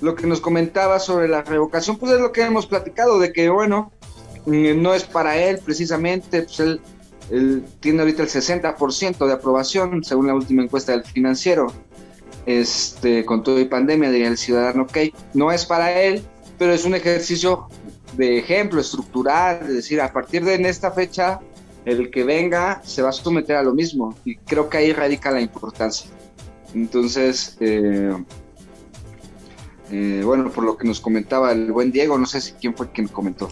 lo 0.00 0.14
que 0.14 0.26
nos 0.26 0.40
comentaba 0.40 0.98
sobre 0.98 1.26
la 1.28 1.42
revocación, 1.42 1.96
pues 1.96 2.12
es 2.12 2.20
lo 2.20 2.30
que 2.32 2.42
hemos 2.42 2.66
platicado, 2.66 3.18
de 3.18 3.32
que 3.32 3.48
bueno, 3.48 3.92
mm, 4.44 4.80
no 4.82 4.94
es 4.94 5.04
para 5.04 5.36
él 5.38 5.58
precisamente, 5.64 6.42
pues 6.42 6.60
él, 6.60 6.80
él 7.30 7.64
tiene 7.80 8.00
ahorita 8.00 8.22
el 8.22 8.28
60% 8.28 9.26
de 9.26 9.32
aprobación 9.32 10.04
según 10.04 10.26
la 10.26 10.34
última 10.34 10.62
encuesta 10.62 10.92
del 10.92 11.04
financiero. 11.04 11.72
Este, 12.44 13.24
con 13.24 13.42
todo 13.42 13.58
y 13.58 13.64
pandemia, 13.64 14.10
diría 14.10 14.28
el 14.28 14.36
ciudadano, 14.38 14.82
ok, 14.84 14.98
no 15.34 15.50
es 15.50 15.64
para 15.66 16.00
él, 16.00 16.22
pero 16.58 16.72
es 16.72 16.84
un 16.84 16.94
ejercicio 16.94 17.66
de 18.16 18.38
ejemplo 18.38 18.80
estructural, 18.80 19.60
es 19.62 19.74
decir, 19.74 20.00
a 20.00 20.12
partir 20.12 20.44
de 20.44 20.54
en 20.54 20.64
esta 20.66 20.92
fecha, 20.92 21.40
el 21.84 22.08
que 22.10 22.22
venga 22.22 22.80
se 22.84 23.02
va 23.02 23.08
a 23.08 23.12
someter 23.12 23.56
a 23.56 23.62
lo 23.64 23.74
mismo, 23.74 24.14
y 24.24 24.36
creo 24.36 24.68
que 24.68 24.78
ahí 24.78 24.92
radica 24.92 25.32
la 25.32 25.40
importancia. 25.40 26.08
Entonces, 26.76 27.56
eh, 27.60 28.12
eh, 29.90 30.20
bueno, 30.22 30.50
por 30.52 30.62
lo 30.62 30.76
que 30.76 30.86
nos 30.86 31.00
comentaba 31.00 31.50
el 31.52 31.72
buen 31.72 31.90
Diego, 31.90 32.18
no 32.18 32.26
sé 32.26 32.42
si 32.42 32.52
quién 32.52 32.74
fue 32.76 32.92
quien 32.92 33.08
comentó. 33.08 33.48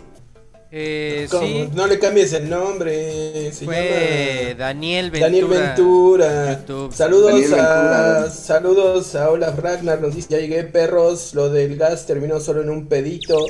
Eh, 0.71 1.27
No 1.73 1.87
le 1.87 1.99
cambies 1.99 2.35
el 2.35 2.51
nombre. 2.51 3.51
Se 3.53 3.65
fue 3.65 4.49
llama 4.51 4.59
Daniel 4.59 5.11
Ventura. 5.11 5.27
Daniel 5.27 5.47
Ventura. 5.47 6.59
YouTube. 6.61 6.93
Saludos 6.93 7.33
Daniel 7.33 7.55
a 7.55 8.13
Ventura. 8.19 8.31
saludos 8.31 9.15
a 9.15 9.31
Olaf 9.31 9.59
Ragnar, 9.59 10.03
nos 10.03 10.15
dice, 10.15 10.29
ya 10.31 10.39
llegué 10.39 10.65
perros, 10.65 11.33
lo 11.35 11.49
del 11.49 11.79
gas 11.79 12.05
terminó 12.07 12.41
solo 12.41 12.61
en 12.61 12.69
un 12.69 12.89
pedito. 12.89 13.47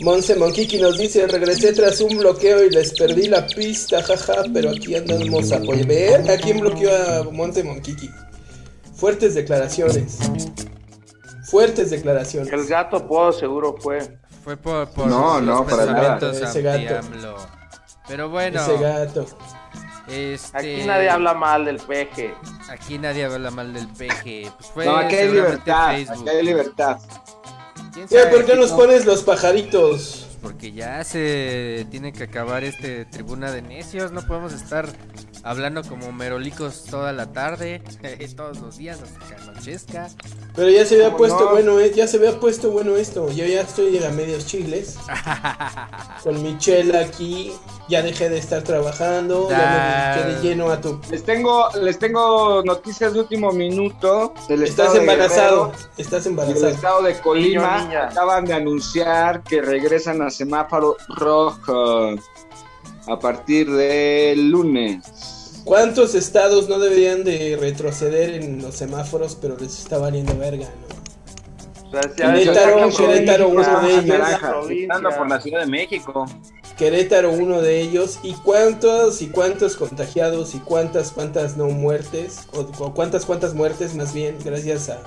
Monse 0.00 0.36
Monkiki 0.36 0.78
nos 0.78 0.96
dice, 0.96 1.26
regresé 1.26 1.74
tras 1.74 2.00
un 2.00 2.16
bloqueo 2.16 2.64
y 2.64 2.70
les 2.70 2.94
perdí 2.98 3.28
la 3.28 3.46
pista, 3.46 4.02
jaja, 4.02 4.44
pero 4.54 4.70
aquí 4.70 4.94
andamos 4.94 5.52
a 5.52 5.56
apoyar. 5.56 5.86
Ver, 5.86 6.30
¿a 6.30 6.38
quién 6.38 6.60
bloqueó 6.60 6.90
a 6.90 7.24
Monse 7.24 7.62
Monkiki? 7.62 8.08
Fuertes 9.02 9.34
declaraciones. 9.34 10.16
Fuertes 11.50 11.90
declaraciones. 11.90 12.52
El 12.52 12.64
gato 12.68 13.04
Po 13.08 13.32
seguro 13.32 13.74
fue. 13.76 14.16
Fue 14.44 14.56
por, 14.56 14.88
por 14.90 15.08
No, 15.08 15.40
los 15.40 15.42
no, 15.42 15.64
para 15.66 15.86
pensamientos 15.86 16.36
Ese 16.40 16.62
gato. 16.62 17.08
Pero 18.06 18.28
bueno, 18.30 18.60
Ese 18.62 18.78
gato. 18.78 19.26
este, 20.06 20.56
Aquí 20.56 20.86
nadie 20.86 21.10
habla 21.10 21.34
mal 21.34 21.64
del 21.64 21.78
peje. 21.78 22.32
Aquí 22.68 22.96
nadie 22.96 23.24
habla 23.24 23.50
mal 23.50 23.74
del 23.74 23.88
peje. 23.88 24.48
Pues 24.56 24.70
fue 24.70 24.84
No, 24.84 24.94
aquí 24.96 25.16
hay 25.16 25.32
libertad, 25.32 25.94
Facebook. 25.96 26.28
aquí 26.28 26.28
hay 26.36 26.44
libertad. 26.44 26.98
¿Quién 27.92 28.06
¿Qué, 28.06 28.20
sabe? 28.22 28.30
¿Por 28.36 28.44
qué 28.44 28.54
nos 28.54 28.70
pones 28.70 29.04
los 29.04 29.24
pajaritos? 29.24 30.28
Porque 30.40 30.70
ya 30.70 31.02
se 31.02 31.88
tiene 31.90 32.12
que 32.12 32.22
acabar 32.22 32.62
este 32.62 33.04
tribuna 33.06 33.50
de 33.50 33.62
necios. 33.62 34.12
No 34.12 34.24
podemos 34.24 34.52
estar 34.52 34.86
hablando 35.42 35.82
como 35.82 36.12
merolicos 36.12 36.84
toda 36.84 37.12
la 37.12 37.32
tarde, 37.32 37.82
todos 38.36 38.60
los 38.60 38.78
días 38.78 39.00
hasta 39.02 39.26
que 39.26 39.42
anochezca. 39.42 40.08
Pero 40.54 40.70
ya 40.70 40.84
se 40.84 40.94
había 40.96 41.06
¿Cómo 41.06 41.18
puesto 41.18 41.44
no? 41.44 41.50
bueno, 41.50 41.80
eh, 41.80 41.92
ya 41.94 42.06
se 42.06 42.18
había 42.18 42.38
puesto 42.38 42.70
bueno 42.70 42.96
esto. 42.96 43.30
Yo 43.30 43.44
ya 43.46 43.62
estoy 43.62 43.98
a 44.02 44.10
medios 44.10 44.46
chiles. 44.46 44.98
Con 46.22 46.42
mi 46.42 46.56
chela 46.58 47.00
aquí, 47.00 47.52
ya 47.88 48.02
dejé 48.02 48.28
de 48.28 48.38
estar 48.38 48.62
trabajando, 48.62 49.48
ya 49.50 50.14
me 50.16 50.22
dediqué 50.22 50.34
de 50.36 50.48
lleno 50.48 50.70
a 50.70 50.80
tu. 50.80 51.00
Les 51.10 51.24
tengo, 51.24 51.68
les 51.80 51.98
tengo 51.98 52.62
noticias 52.64 53.12
de 53.14 53.20
último 53.20 53.52
minuto 53.52 54.34
del 54.48 54.62
Estás 54.62 54.94
embarazado, 54.94 55.70
Guerrero 55.70 55.88
estás 55.96 56.20
y 56.20 56.24
del 56.24 56.32
embarazado. 56.32 56.68
estado 56.68 57.02
de 57.02 57.18
Colima. 57.20 57.84
Niño. 57.84 58.02
Acaban 58.02 58.44
de 58.44 58.54
anunciar 58.54 59.42
que 59.42 59.60
regresan 59.60 60.22
a 60.22 60.30
semáforo 60.30 60.96
rojo 61.08 62.14
a 63.06 63.18
partir 63.18 63.70
del 63.70 64.50
lunes. 64.50 65.60
¿Cuántos 65.64 66.14
estados 66.14 66.68
no 66.68 66.78
deberían 66.78 67.22
de 67.24 67.56
retroceder 67.60 68.34
en 68.42 68.60
los 68.62 68.74
semáforos, 68.74 69.36
pero 69.40 69.56
les 69.56 69.78
está 69.78 69.98
valiendo 69.98 70.36
verga, 70.36 70.66
no? 70.66 71.88
O 71.88 71.90
sea, 71.92 72.02
ya- 72.16 72.32
Querétaro, 72.34 72.90
Querétaro, 72.96 73.48
uno 73.48 73.80
de 73.82 73.94
ellos. 73.94 74.16
por 75.16 75.28
la 75.28 75.40
Ciudad 75.40 75.60
de 75.60 75.66
México. 75.66 76.26
Querétaro, 76.76 77.30
uno 77.30 77.60
de 77.60 77.80
ellos. 77.80 78.18
¿Y 78.22 78.32
cuántos 78.32 79.20
y 79.22 79.28
cuántos 79.28 79.76
contagiados 79.76 80.54
y 80.54 80.58
cuántas, 80.60 81.12
cuántas 81.12 81.56
no 81.56 81.66
muertes? 81.66 82.40
O, 82.54 82.60
o 82.84 82.94
cuántas, 82.94 83.24
cuántas 83.26 83.54
muertes 83.54 83.94
más 83.94 84.14
bien, 84.14 84.36
gracias 84.44 84.88
a, 84.88 85.02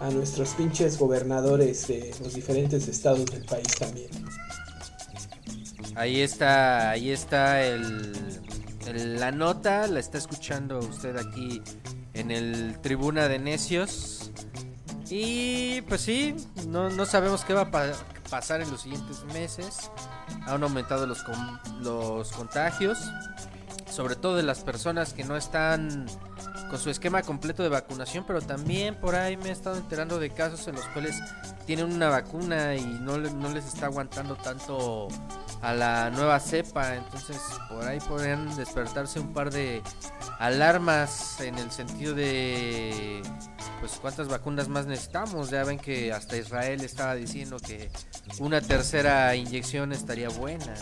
a 0.00 0.10
nuestros 0.10 0.50
pinches 0.50 0.98
gobernadores 0.98 1.86
de 1.86 2.12
los 2.22 2.34
diferentes 2.34 2.88
estados 2.88 3.24
del 3.26 3.44
país 3.44 3.68
también. 3.78 4.08
Ahí 5.96 6.20
está, 6.20 6.90
ahí 6.90 7.10
está 7.10 7.62
el, 7.62 8.12
la 9.18 9.32
nota, 9.32 9.86
la 9.86 9.98
está 9.98 10.18
escuchando 10.18 10.78
usted 10.78 11.16
aquí 11.16 11.62
en 12.14 12.30
el 12.30 12.78
Tribuna 12.82 13.28
de 13.28 13.38
Necios. 13.38 14.30
Y 15.08 15.80
pues 15.82 16.02
sí, 16.02 16.34
no, 16.68 16.90
no 16.90 17.06
sabemos 17.06 17.44
qué 17.44 17.54
va 17.54 17.62
a 17.62 17.70
pa- 17.70 17.92
pasar 18.28 18.60
en 18.60 18.70
los 18.70 18.82
siguientes 18.82 19.24
meses. 19.32 19.90
Han 20.46 20.62
aumentado 20.62 21.06
los, 21.06 21.24
los 21.80 22.30
contagios, 22.32 22.98
sobre 23.90 24.16
todo 24.16 24.36
de 24.36 24.42
las 24.42 24.60
personas 24.60 25.12
que 25.14 25.24
no 25.24 25.36
están 25.36 26.06
con 26.68 26.78
su 26.78 26.90
esquema 26.90 27.22
completo 27.22 27.62
de 27.62 27.68
vacunación, 27.68 28.24
pero 28.26 28.40
también 28.40 28.94
por 28.96 29.14
ahí 29.14 29.36
me 29.36 29.50
he 29.50 29.52
estado 29.52 29.76
enterando 29.76 30.18
de 30.18 30.30
casos 30.30 30.66
en 30.68 30.74
los 30.74 30.84
cuales 30.86 31.14
tienen 31.64 31.92
una 31.92 32.08
vacuna 32.08 32.74
y 32.74 32.84
no, 32.84 33.18
no 33.18 33.48
les 33.50 33.66
está 33.66 33.86
aguantando 33.86 34.36
tanto 34.36 35.08
a 35.62 35.72
la 35.72 36.10
nueva 36.10 36.38
cepa, 36.40 36.96
entonces 36.96 37.40
por 37.68 37.84
ahí 37.84 37.98
podrían 38.00 38.54
despertarse 38.56 39.20
un 39.20 39.32
par 39.32 39.50
de 39.50 39.82
alarmas 40.38 41.40
en 41.40 41.56
el 41.58 41.70
sentido 41.70 42.14
de 42.14 43.22
pues 43.80 43.98
cuántas 44.00 44.28
vacunas 44.28 44.68
más 44.68 44.86
necesitamos, 44.86 45.50
ya 45.50 45.64
ven 45.64 45.78
que 45.78 46.12
hasta 46.12 46.36
Israel 46.36 46.82
estaba 46.82 47.14
diciendo 47.14 47.58
que 47.58 47.90
una 48.38 48.60
tercera 48.60 49.34
inyección 49.34 49.92
estaría 49.92 50.28
buena. 50.28 50.74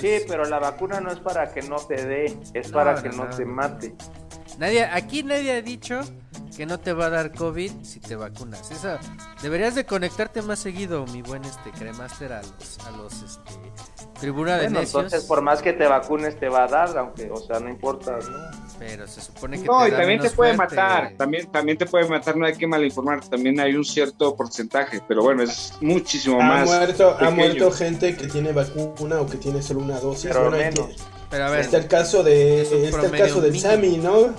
Sí, 0.00 0.20
pero 0.28 0.44
la 0.44 0.58
vacuna 0.58 1.00
no 1.00 1.10
es 1.10 1.18
para 1.18 1.52
que 1.52 1.62
no 1.62 1.76
te 1.76 2.06
dé, 2.06 2.38
es 2.54 2.68
No, 2.68 2.74
para 2.74 3.02
que 3.02 3.08
no, 3.10 3.24
no. 3.24 3.36
te 3.36 3.44
mate. 3.44 3.94
Nadie, 4.58 4.84
aquí 4.84 5.22
nadie 5.22 5.52
ha 5.52 5.62
dicho 5.62 6.00
que 6.56 6.66
no 6.66 6.78
te 6.80 6.92
va 6.92 7.06
a 7.06 7.10
dar 7.10 7.32
COVID 7.32 7.70
si 7.82 8.00
te 8.00 8.16
vacunas. 8.16 8.70
Esa, 8.72 8.98
deberías 9.42 9.76
de 9.76 9.86
conectarte 9.86 10.42
más 10.42 10.58
seguido, 10.58 11.06
mi 11.06 11.22
buen 11.22 11.44
este 11.44 11.70
cremaster 11.70 12.32
a 12.32 12.42
los, 12.42 12.78
a 12.86 12.90
los 12.90 13.12
este, 13.22 13.52
tribuna 14.20 14.56
de 14.56 14.64
Bueno, 14.64 14.80
necios. 14.80 15.04
entonces 15.04 15.24
por 15.28 15.42
más 15.42 15.62
que 15.62 15.72
te 15.74 15.86
vacunes 15.86 16.38
te 16.40 16.48
va 16.48 16.64
a 16.64 16.66
dar, 16.66 16.98
aunque, 16.98 17.30
o 17.30 17.36
sea, 17.36 17.60
no 17.60 17.68
importa, 17.68 18.18
¿no? 18.18 18.68
Pero 18.80 19.06
se 19.06 19.20
supone 19.20 19.60
que 19.60 19.66
No, 19.66 19.82
te 19.82 19.88
y 19.88 19.90
da 19.92 19.98
también 19.98 20.20
te 20.20 20.30
puede 20.30 20.54
fuerte. 20.56 20.74
matar, 20.76 21.12
también, 21.16 21.52
también 21.52 21.78
te 21.78 21.86
puede 21.86 22.08
matar, 22.08 22.36
no 22.36 22.44
hay 22.46 22.54
que 22.54 22.66
malinformar, 22.66 23.24
también 23.28 23.60
hay 23.60 23.74
un 23.76 23.84
cierto 23.84 24.34
porcentaje, 24.34 25.00
pero 25.06 25.22
bueno, 25.22 25.44
es 25.44 25.72
muchísimo 25.80 26.40
Ha 26.40 26.44
más. 26.44 26.66
muerto, 26.66 27.16
ha 27.20 27.30
muerto 27.30 27.70
gente 27.70 28.16
que 28.16 28.26
tiene 28.26 28.50
vacuna 28.52 29.20
o 29.20 29.26
que 29.28 29.36
tiene 29.36 29.62
solo 29.62 29.80
una 29.80 30.00
dosis. 30.00 30.30
Pero 30.30 30.48
Bueno, 30.50 30.56
hay 30.56 30.64
menos. 30.72 30.86
que- 30.88 31.17
Pero 31.30 31.44
a 31.44 31.50
ver, 31.50 31.60
Está 31.60 31.76
el 31.76 31.86
caso 31.88 32.22
de 32.22 32.62
está 32.62 33.06
el 33.06 33.12
caso 33.12 33.40
del 33.40 33.52
mínimo. 33.52 33.70
Sami, 33.70 33.96
¿no? 33.98 34.34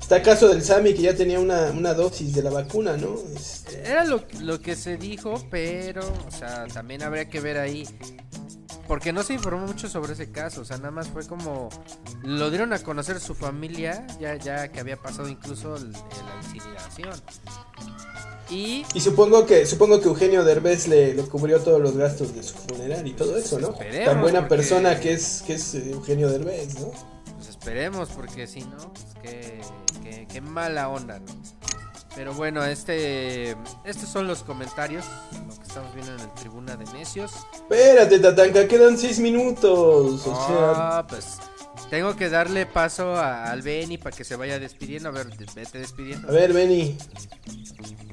Está 0.00 0.16
el 0.16 0.22
caso 0.22 0.48
del 0.48 0.62
Sami 0.62 0.92
que 0.94 1.02
ya 1.02 1.14
tenía 1.14 1.40
una, 1.40 1.70
una 1.70 1.94
dosis 1.94 2.34
de 2.34 2.42
la 2.42 2.50
vacuna, 2.50 2.96
¿no? 2.96 3.16
Este, 3.34 3.88
era 3.88 4.04
lo, 4.04 4.22
lo 4.40 4.60
que 4.60 4.76
se 4.76 4.96
dijo, 4.98 5.42
pero, 5.50 6.02
o 6.02 6.30
sea, 6.30 6.66
también 6.66 7.02
habría 7.02 7.28
que 7.30 7.40
ver 7.40 7.58
ahí. 7.58 7.88
Porque 8.86 9.12
no 9.12 9.22
se 9.22 9.32
informó 9.34 9.66
mucho 9.66 9.88
sobre 9.88 10.12
ese 10.12 10.30
caso, 10.30 10.60
o 10.60 10.64
sea, 10.64 10.76
nada 10.76 10.90
más 10.90 11.08
fue 11.08 11.26
como 11.26 11.70
lo 12.22 12.50
dieron 12.50 12.72
a 12.74 12.78
conocer 12.80 13.18
su 13.18 13.34
familia, 13.34 14.06
ya 14.20 14.36
ya 14.36 14.68
que 14.68 14.80
había 14.80 14.96
pasado 15.00 15.28
incluso 15.28 15.76
el- 15.76 15.92
la 15.92 16.00
incineración. 16.42 17.10
Y 18.50 18.84
Y 18.92 19.00
supongo 19.00 19.46
que 19.46 19.64
supongo 19.64 20.00
que 20.00 20.08
Eugenio 20.08 20.44
Derbez 20.44 20.86
le, 20.86 21.14
le 21.14 21.22
cubrió 21.22 21.60
todos 21.60 21.80
los 21.80 21.96
gastos 21.96 22.34
de 22.34 22.42
su 22.42 22.54
funeral 22.54 23.06
y 23.06 23.14
todo 23.14 23.38
eso, 23.38 23.58
¿no? 23.58 23.70
Esperemos, 23.70 24.04
Tan 24.12 24.20
buena 24.20 24.40
porque- 24.40 24.56
persona 24.56 25.00
que 25.00 25.14
es 25.14 25.42
que 25.46 25.54
es 25.54 25.74
eh, 25.74 25.90
Eugenio 25.92 26.28
Derbez, 26.30 26.78
¿no? 26.78 26.92
pues 27.36 27.48
esperemos, 27.48 28.10
porque 28.10 28.46
si 28.46 28.60
no, 28.60 28.76
pues 28.92 29.06
qué, 29.22 29.60
qué- 30.02 30.26
qué 30.30 30.40
mala 30.42 30.88
onda, 30.90 31.18
¿no? 31.20 31.32
Pero 32.14 32.34
bueno, 32.34 32.62
este 32.64 33.56
estos 33.84 34.08
son 34.10 34.26
los 34.28 34.42
comentarios, 34.44 35.04
estamos 35.74 35.92
viendo 35.92 36.14
en 36.14 36.20
el 36.20 36.30
Tribuna 36.34 36.76
de 36.76 36.84
Necios. 36.92 37.32
Espérate, 37.52 38.20
Tatanka, 38.20 38.68
quedan 38.68 38.96
seis 38.96 39.18
minutos. 39.18 40.24
O 40.24 40.46
sea, 40.46 40.98
Ah, 40.98 41.06
pues 41.08 41.38
tengo 41.94 42.16
que 42.16 42.28
darle 42.28 42.66
paso 42.66 43.14
a- 43.14 43.44
al 43.44 43.62
Benny 43.62 43.98
para 43.98 44.16
que 44.16 44.24
se 44.24 44.34
vaya 44.34 44.58
despidiendo. 44.58 45.10
A 45.10 45.12
ver, 45.12 45.28
vete 45.54 45.78
despidiendo. 45.78 46.28
a 46.28 46.32
ver, 46.32 46.52
Benny. 46.52 46.98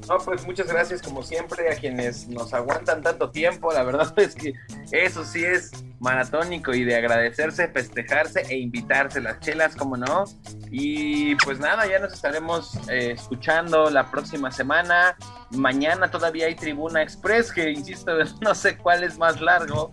No, 0.08 0.18
pues 0.18 0.46
muchas 0.46 0.68
gracias 0.68 1.02
como 1.02 1.24
siempre 1.24 1.68
a 1.72 1.74
quienes 1.76 2.28
nos 2.28 2.54
aguantan 2.54 3.02
tanto 3.02 3.30
tiempo. 3.30 3.72
La 3.72 3.82
verdad 3.82 4.12
es 4.20 4.36
que 4.36 4.52
eso 4.92 5.24
sí 5.24 5.44
es 5.44 5.72
maratónico 5.98 6.72
y 6.72 6.84
de 6.84 6.94
agradecerse, 6.94 7.66
festejarse 7.68 8.42
e 8.48 8.56
invitarse 8.58 9.20
las 9.20 9.40
chelas, 9.40 9.74
como 9.74 9.96
no. 9.96 10.26
Y 10.70 11.34
pues 11.36 11.58
nada, 11.58 11.84
ya 11.88 11.98
nos 11.98 12.12
estaremos 12.12 12.76
eh, 12.88 13.12
escuchando 13.16 13.90
la 13.90 14.12
próxima 14.12 14.52
semana. 14.52 15.16
Mañana 15.50 16.08
todavía 16.08 16.46
hay 16.46 16.54
Tribuna 16.54 17.02
Express, 17.02 17.50
que 17.52 17.68
insisto, 17.70 18.12
no 18.42 18.54
sé 18.54 18.76
cuál 18.76 19.02
es 19.02 19.18
más 19.18 19.40
largo. 19.40 19.92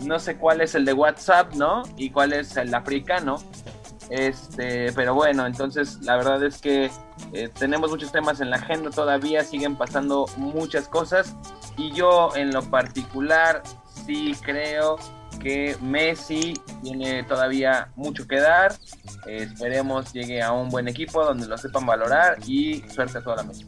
No 0.00 0.18
sé 0.18 0.36
cuál 0.36 0.60
es 0.60 0.74
el 0.74 0.84
de 0.84 0.92
WhatsApp, 0.92 1.54
¿no? 1.54 1.82
Y 1.96 2.10
cuál 2.10 2.32
es 2.32 2.56
el 2.56 2.74
africano. 2.74 3.36
Este, 4.10 4.92
pero 4.92 5.14
bueno, 5.14 5.46
entonces 5.46 5.98
la 6.02 6.16
verdad 6.16 6.42
es 6.42 6.58
que 6.58 6.90
eh, 7.32 7.50
tenemos 7.58 7.90
muchos 7.90 8.10
temas 8.10 8.40
en 8.40 8.50
la 8.50 8.56
agenda 8.56 8.90
todavía, 8.90 9.44
siguen 9.44 9.76
pasando 9.76 10.26
muchas 10.38 10.88
cosas 10.88 11.36
y 11.76 11.92
yo 11.92 12.34
en 12.34 12.50
lo 12.50 12.62
particular 12.62 13.62
sí 14.06 14.34
creo 14.40 14.96
que 15.38 15.76
Messi 15.82 16.54
tiene 16.82 17.22
todavía 17.24 17.90
mucho 17.96 18.26
que 18.26 18.40
dar. 18.40 18.72
Eh, 19.26 19.48
esperemos 19.50 20.12
llegue 20.12 20.42
a 20.42 20.52
un 20.52 20.68
buen 20.70 20.88
equipo 20.88 21.24
donde 21.24 21.46
lo 21.46 21.58
sepan 21.58 21.86
valorar 21.86 22.38
y 22.46 22.82
suerte 22.88 23.18
a 23.18 23.20
toda 23.20 23.36
la 23.36 23.42
mesa. 23.44 23.66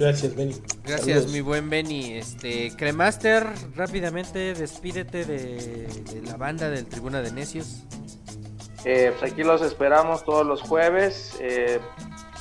Gracias, 0.00 0.34
Benny. 0.34 0.54
Gracias, 0.82 1.06
Saludos. 1.06 1.32
mi 1.32 1.42
buen 1.42 1.68
Benny. 1.68 2.14
Este, 2.14 2.74
Cremaster, 2.74 3.46
rápidamente 3.76 4.54
despídete 4.54 5.26
de, 5.26 5.86
de 5.86 6.22
la 6.22 6.38
banda 6.38 6.70
del 6.70 6.86
Tribuna 6.86 7.20
de 7.20 7.30
Necios. 7.32 7.82
Eh, 8.86 9.12
pues 9.18 9.30
aquí 9.30 9.44
los 9.44 9.60
esperamos 9.60 10.24
todos 10.24 10.46
los 10.46 10.62
jueves. 10.62 11.36
Eh, 11.38 11.80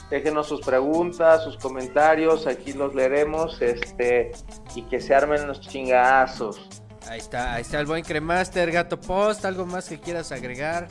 déjenos 0.10 0.48
sus 0.48 0.62
preguntas, 0.62 1.44
sus 1.44 1.58
comentarios, 1.58 2.48
aquí 2.48 2.72
los 2.72 2.96
leeremos 2.96 3.62
este, 3.62 4.32
y 4.74 4.84
que 4.84 5.02
se 5.02 5.14
armen 5.14 5.46
los 5.46 5.60
chingazos. 5.60 6.62
Ahí 7.10 7.20
está, 7.20 7.56
ahí 7.56 7.62
está 7.64 7.82
el 7.82 7.88
buen 7.88 8.06
Cremaster, 8.06 8.72
Gato 8.72 9.02
Post, 9.02 9.44
algo 9.44 9.66
más 9.66 9.90
que 9.90 10.00
quieras 10.00 10.32
agregar 10.32 10.88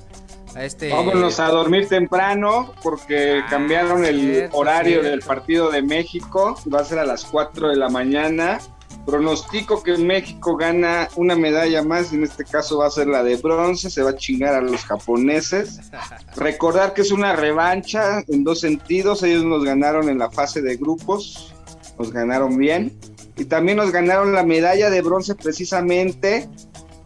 a 0.58 0.64
este 0.64 0.90
Vámonos 0.90 1.38
a 1.38 1.48
dormir 1.48 1.88
temprano 1.88 2.74
porque 2.82 3.42
cambiaron 3.48 4.04
el 4.04 4.20
cierto, 4.20 4.56
horario 4.56 5.00
cierto. 5.00 5.10
del 5.10 5.20
partido 5.20 5.70
de 5.70 5.82
México. 5.82 6.56
Va 6.72 6.80
a 6.80 6.84
ser 6.84 6.98
a 6.98 7.06
las 7.06 7.24
4 7.24 7.68
de 7.68 7.76
la 7.76 7.88
mañana. 7.88 8.58
Pronostico 9.06 9.82
que 9.82 9.96
México 9.96 10.56
gana 10.56 11.08
una 11.16 11.36
medalla 11.36 11.82
más, 11.82 12.12
en 12.12 12.24
este 12.24 12.44
caso 12.44 12.78
va 12.78 12.88
a 12.88 12.90
ser 12.90 13.06
la 13.06 13.22
de 13.22 13.36
bronce, 13.36 13.88
se 13.88 14.02
va 14.02 14.10
a 14.10 14.16
chingar 14.16 14.54
a 14.54 14.60
los 14.60 14.84
japoneses. 14.84 15.80
Recordar 16.36 16.92
que 16.92 17.02
es 17.02 17.12
una 17.12 17.34
revancha 17.34 18.22
en 18.26 18.44
dos 18.44 18.60
sentidos, 18.60 19.22
ellos 19.22 19.44
nos 19.44 19.64
ganaron 19.64 20.08
en 20.08 20.18
la 20.18 20.30
fase 20.30 20.60
de 20.60 20.76
grupos, 20.76 21.54
nos 21.98 22.12
ganaron 22.12 22.58
bien, 22.58 22.98
y 23.36 23.44
también 23.44 23.78
nos 23.78 23.92
ganaron 23.92 24.32
la 24.32 24.42
medalla 24.42 24.90
de 24.90 25.00
bronce 25.00 25.34
precisamente 25.34 26.48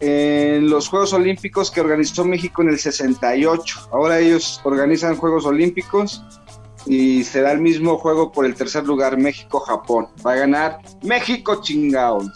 en 0.05 0.69
los 0.69 0.89
Juegos 0.89 1.13
Olímpicos 1.13 1.71
que 1.71 1.79
organizó 1.79 2.25
México 2.25 2.61
en 2.61 2.69
el 2.69 2.77
68. 2.77 3.89
Ahora 3.93 4.19
ellos 4.19 4.59
organizan 4.65 5.15
Juegos 5.15 5.45
Olímpicos 5.45 6.21
y 6.85 7.23
será 7.23 7.53
el 7.53 7.61
mismo 7.61 7.97
juego 7.97 8.29
por 8.29 8.45
el 8.45 8.53
tercer 8.53 8.83
lugar 8.83 9.17
México-Japón. 9.17 10.09
Va 10.25 10.33
a 10.33 10.35
ganar 10.35 10.81
México 11.03 11.61
chingados. 11.61 12.27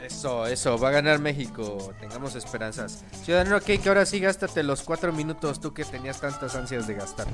Eso, 0.00 0.46
eso, 0.46 0.78
va 0.78 0.90
a 0.90 0.92
ganar 0.92 1.18
México, 1.18 1.92
tengamos 1.98 2.36
esperanzas. 2.36 3.04
Ciudadano 3.24 3.58
Cake, 3.60 3.88
ahora 3.88 4.06
sí 4.06 4.20
gástate 4.20 4.62
los 4.62 4.82
cuatro 4.82 5.12
minutos, 5.12 5.58
tú 5.58 5.74
que 5.74 5.84
tenías 5.84 6.20
tantas 6.20 6.54
ansias 6.54 6.86
de 6.86 6.94
gastar. 6.94 7.26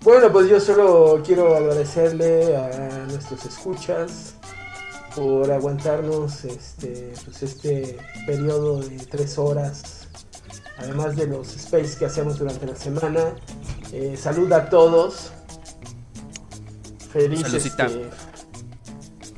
Bueno, 0.00 0.32
pues 0.32 0.48
yo 0.48 0.58
solo 0.60 1.20
quiero 1.26 1.54
agradecerle 1.54 2.56
a 2.56 3.06
nuestros 3.06 3.44
escuchas 3.44 4.36
por 5.16 5.50
aguantarnos 5.50 6.44
este, 6.44 7.14
pues 7.24 7.42
este 7.42 7.96
periodo 8.26 8.80
de 8.82 8.98
tres 8.98 9.38
horas, 9.38 10.08
además 10.76 11.16
de 11.16 11.26
los 11.26 11.56
space 11.56 11.98
que 11.98 12.04
hacemos 12.04 12.38
durante 12.38 12.66
la 12.66 12.76
semana. 12.76 13.34
Eh, 13.92 14.16
salud 14.16 14.52
a 14.52 14.68
todos. 14.68 15.32
Feliz, 17.10 17.50
este, 17.54 18.10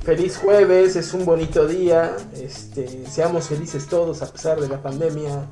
feliz 0.03 0.37
jueves, 0.37 0.97
es 0.97 1.13
un 1.13 1.25
bonito 1.25 1.65
día. 1.65 2.17
Este, 2.33 3.05
seamos 3.09 3.47
felices 3.47 3.87
todos 3.87 4.21
a 4.21 4.31
pesar 4.31 4.59
de 4.59 4.67
la 4.67 4.81
pandemia, 4.81 5.47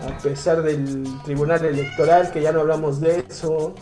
a 0.00 0.18
pesar 0.18 0.62
del 0.62 1.04
tribunal 1.22 1.64
electoral, 1.64 2.32
que 2.32 2.42
ya 2.42 2.50
no 2.50 2.60
hablamos 2.60 3.00
de 3.00 3.24
eso 3.28 3.72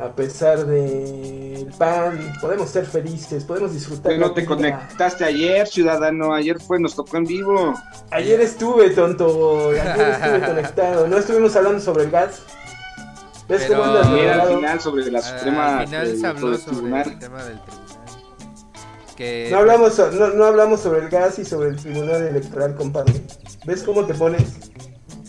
a 0.00 0.12
pesar 0.12 0.64
del 0.66 1.66
pan, 1.76 2.32
podemos 2.40 2.70
ser 2.70 2.86
felices, 2.86 3.44
podemos 3.44 3.72
disfrutar. 3.72 4.12
Que 4.12 4.18
no 4.18 4.32
te 4.32 4.42
vida. 4.42 4.48
conectaste 4.54 5.24
ayer, 5.24 5.66
ciudadano. 5.66 6.32
Ayer 6.32 6.60
fue, 6.60 6.78
nos 6.78 6.94
tocó 6.94 7.16
en 7.16 7.24
vivo. 7.24 7.74
Ayer 8.10 8.40
estuve, 8.40 8.90
tonto, 8.90 9.70
ayer 9.70 10.10
estuve 10.10 10.40
conectado. 10.46 11.08
No 11.08 11.18
estuvimos 11.18 11.56
hablando 11.56 11.80
sobre 11.80 12.04
el 12.04 12.10
gas. 12.10 12.42
¿Ves 13.48 13.64
Pero- 13.66 13.80
cómo 13.80 13.84
andas 13.92 14.10
Mira, 14.10 14.42
al 14.42 14.48
final 14.56 14.80
sobre 14.80 15.10
la 15.10 15.22
Suprema. 15.22 15.78
Al 15.78 15.86
final 15.86 16.06
eh, 16.06 16.16
se 16.16 16.26
habló 16.26 16.40
sobre 16.40 16.54
el 16.54 16.60
sobre 16.60 16.76
tribunal. 16.76 17.08
el 17.08 17.18
tema 17.18 17.44
del 17.44 17.60
tribunal. 17.60 17.88
Que 19.16 19.48
No 19.50 19.58
hablamos, 19.58 19.98
no, 20.12 20.28
no 20.28 20.44
hablamos 20.44 20.80
sobre 20.80 21.00
el 21.00 21.08
gas 21.08 21.38
y 21.40 21.44
sobre 21.44 21.70
el 21.70 21.76
tribunal 21.76 22.22
electoral, 22.22 22.76
compadre. 22.76 23.14
¿Ves 23.66 23.82
cómo 23.82 24.04
te 24.06 24.14
pones? 24.14 24.42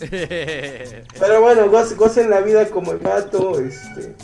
Pero 0.00 1.40
bueno, 1.40 1.66
goce- 1.70 1.96
gocen 1.96 2.30
la 2.30 2.40
vida 2.40 2.66
como 2.66 2.92
el 2.92 3.00
gato, 3.00 3.58
este, 3.60 4.14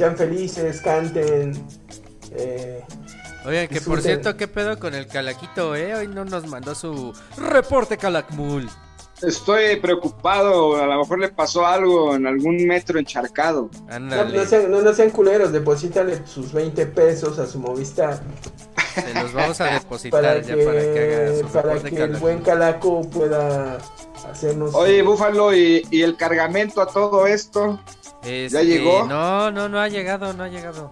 sean 0.00 0.16
felices, 0.16 0.80
canten. 0.80 1.52
Eh, 2.32 2.82
Oigan, 3.44 3.68
que 3.68 3.82
por 3.82 4.00
cierto, 4.00 4.34
¿qué 4.34 4.48
pedo 4.48 4.78
con 4.78 4.94
el 4.94 5.06
Calaquito, 5.06 5.76
eh? 5.76 5.94
Hoy 5.94 6.08
no 6.08 6.24
nos 6.24 6.46
mandó 6.46 6.74
su 6.74 7.12
reporte 7.36 7.98
Calakmul. 7.98 8.66
Estoy 9.20 9.76
preocupado. 9.76 10.82
A 10.82 10.86
lo 10.86 11.00
mejor 11.00 11.18
le 11.18 11.28
pasó 11.28 11.66
algo 11.66 12.14
en 12.14 12.26
algún 12.26 12.66
metro 12.66 12.98
encharcado. 12.98 13.68
no, 13.90 14.24
no 14.24 14.44
sean, 14.46 14.70
no, 14.70 14.80
no 14.80 14.94
sean 14.94 15.10
culeros, 15.10 15.52
deposítale 15.52 16.26
sus 16.26 16.50
20 16.54 16.86
pesos 16.86 17.38
a 17.38 17.46
su 17.46 17.58
Movistar 17.58 18.22
se 18.94 19.14
los 19.14 19.32
vamos 19.32 19.60
a 19.60 19.64
depositar 19.74 20.22
para 20.22 20.40
ya 20.40 20.54
que, 20.54 20.64
para 20.64 20.80
que 20.80 21.00
haga 21.00 21.38
su 21.38 21.46
para 21.52 21.80
que 21.80 22.02
el 22.02 22.16
buen 22.16 22.40
Calaco 22.40 23.02
pueda 23.02 23.78
hacernos... 24.30 24.74
Oye, 24.74 25.02
Búfalo, 25.02 25.54
¿y, 25.54 25.86
y 25.90 26.02
el 26.02 26.16
cargamento 26.16 26.80
a 26.80 26.86
todo 26.86 27.26
esto? 27.26 27.80
Este, 28.22 28.64
llegó? 28.66 29.06
No, 29.06 29.50
no, 29.50 29.68
no 29.68 29.80
ha 29.80 29.88
llegado, 29.88 30.32
no 30.32 30.44
ha 30.44 30.48
llegado. 30.48 30.90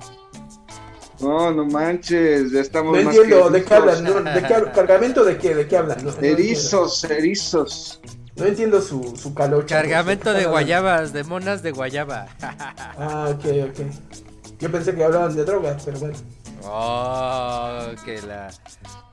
No, 1.21 1.51
no 1.51 1.65
manches, 1.67 2.53
ya 2.53 2.61
estamos 2.61 2.97
No 2.97 3.03
más 3.03 3.15
entiendo, 3.17 3.47
que 3.51 3.59
¿de 3.59 3.65
qué 3.65 3.75
erizos. 3.75 3.99
hablan? 3.99 4.25
No, 4.25 4.31
¿De 4.31 4.43
qué? 4.43 4.73
¿Cargamento 4.73 5.25
de 5.25 5.37
qué? 5.39 5.55
¿De 5.55 5.67
qué 5.67 5.77
hablan? 5.77 6.05
No, 6.05 6.13
no 6.13 6.19
Erizos, 6.21 7.05
erizos. 7.05 8.01
entiendo. 8.03 8.19
No 8.37 8.45
entiendo 8.47 8.81
su, 8.81 9.17
su 9.17 9.35
calocha. 9.35 9.75
Cargamento 9.75 10.33
¿De 10.33 10.47
guayabas, 10.47 11.13
de 11.13 11.25
monas 11.25 11.63
de 11.63 11.73
guayaba. 11.73 12.27
Ah, 13.01 13.31
ok, 13.33 13.45
ok. 13.71 13.87
Yo 14.61 14.71
pensé 14.73 14.95
que 14.95 15.03
hablaban 15.05 15.35
de 15.35 15.45
drogas, 15.45 15.83
pero 15.85 15.99
bueno. 15.99 16.15
Oh, 16.65 17.87
que 18.05 18.23
la. 18.23 18.51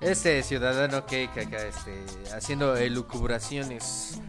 Ese 0.02 0.44
ciudadano 0.44 1.06
cake 1.06 1.38
acá, 1.48 1.58
este, 1.66 2.04
haciendo 2.36 2.76
elucubraciones. 2.76 4.20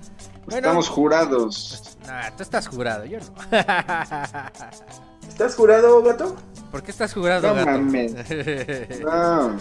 Bueno, 0.46 0.58
Estamos 0.58 0.88
jurados. 0.88 1.96
Nah, 2.06 2.30
tú 2.36 2.42
estás 2.42 2.68
jurado, 2.68 3.04
yo 3.04 3.18
no. 3.18 3.24
¿Estás 5.28 5.54
jurado, 5.54 6.02
gato? 6.02 6.36
¿Por 6.70 6.82
qué 6.82 6.90
estás 6.92 7.12
jurado, 7.12 7.48
No 7.48 7.54
gato? 7.54 7.70
mames. 7.70 8.14
No. 9.00 9.56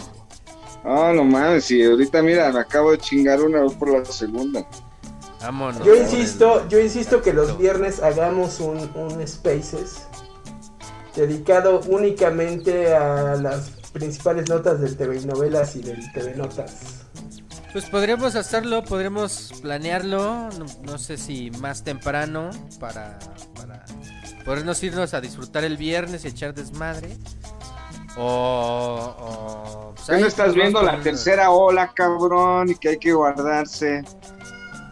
No, 0.84 1.12
no 1.12 1.24
mames, 1.24 1.68
y 1.72 1.82
ahorita 1.84 2.22
mira, 2.22 2.52
me 2.52 2.60
acabo 2.60 2.92
de 2.92 2.98
chingar 2.98 3.42
una 3.42 3.62
voy 3.62 3.74
por 3.74 3.88
la 3.90 4.04
segunda. 4.04 4.64
Vámonos. 5.40 5.84
Yo 5.84 5.94
insisto, 5.96 6.66
yo 6.68 6.78
insisto 6.78 7.20
que 7.22 7.32
los 7.32 7.58
viernes 7.58 8.00
hagamos 8.02 8.60
un, 8.60 8.78
un 8.94 9.26
Spaces 9.26 10.06
dedicado 11.16 11.80
únicamente 11.88 12.94
a 12.94 13.34
las 13.34 13.70
principales 13.92 14.48
notas 14.48 14.80
del 14.80 14.96
TV 14.96 15.20
novelas 15.26 15.74
y 15.76 15.82
del 15.82 16.12
TV 16.12 16.34
Notas. 16.36 17.05
Pues 17.76 17.90
podríamos 17.90 18.36
hacerlo, 18.36 18.82
podríamos 18.82 19.52
planearlo. 19.60 20.48
No, 20.58 20.64
no 20.84 20.96
sé 20.96 21.18
si 21.18 21.50
más 21.58 21.84
temprano 21.84 22.48
para, 22.80 23.18
para 23.54 23.84
podernos 24.46 24.82
irnos 24.82 25.12
a 25.12 25.20
disfrutar 25.20 25.62
el 25.62 25.76
viernes 25.76 26.24
y 26.24 26.28
echar 26.28 26.54
desmadre. 26.54 27.10
O. 28.16 29.14
o 29.18 29.92
pues 29.94 30.06
¿Qué 30.06 30.14
ahí 30.14 30.20
no 30.22 30.26
estás 30.26 30.54
viendo 30.54 30.80
la 30.82 31.02
tercera 31.02 31.50
ola, 31.50 31.92
cabrón? 31.94 32.70
Y 32.70 32.76
que 32.76 32.88
hay 32.88 32.98
que 32.98 33.12
guardarse. 33.12 34.02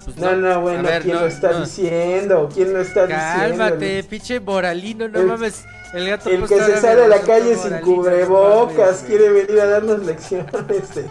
Pues 0.05 0.19
No, 0.19 0.36
no, 0.36 0.61
bueno, 0.61 0.82
ver, 0.82 1.05
¿quién 1.05 1.15
no, 1.15 1.23
lo 1.23 1.27
está 1.28 1.52
no. 1.52 1.61
diciendo? 1.65 2.51
¿Quién 2.52 2.74
lo 2.74 2.82
está 2.82 3.09
Cálmate, 3.09 3.77
diciendo? 3.78 4.09
pinche 4.11 4.40
moralino, 4.40 5.09
no 5.09 5.20
El- 5.20 5.27
mames. 5.27 5.65
El 5.94 6.09
gato 6.09 6.28
El 6.28 6.47
que 6.47 6.61
se 6.61 6.77
sale 6.82 7.05
a 7.05 7.09
la 7.09 7.20
calle 7.20 7.55
sin 7.56 7.70
moralino, 7.70 7.77
no 7.81 7.82
cubrebocas 7.97 8.77
mames, 8.77 9.02
quiere 9.06 9.31
venir 9.31 9.59
a 9.61 9.66
darnos 9.69 10.01
lecciones 10.05 10.94
de... 10.94 11.09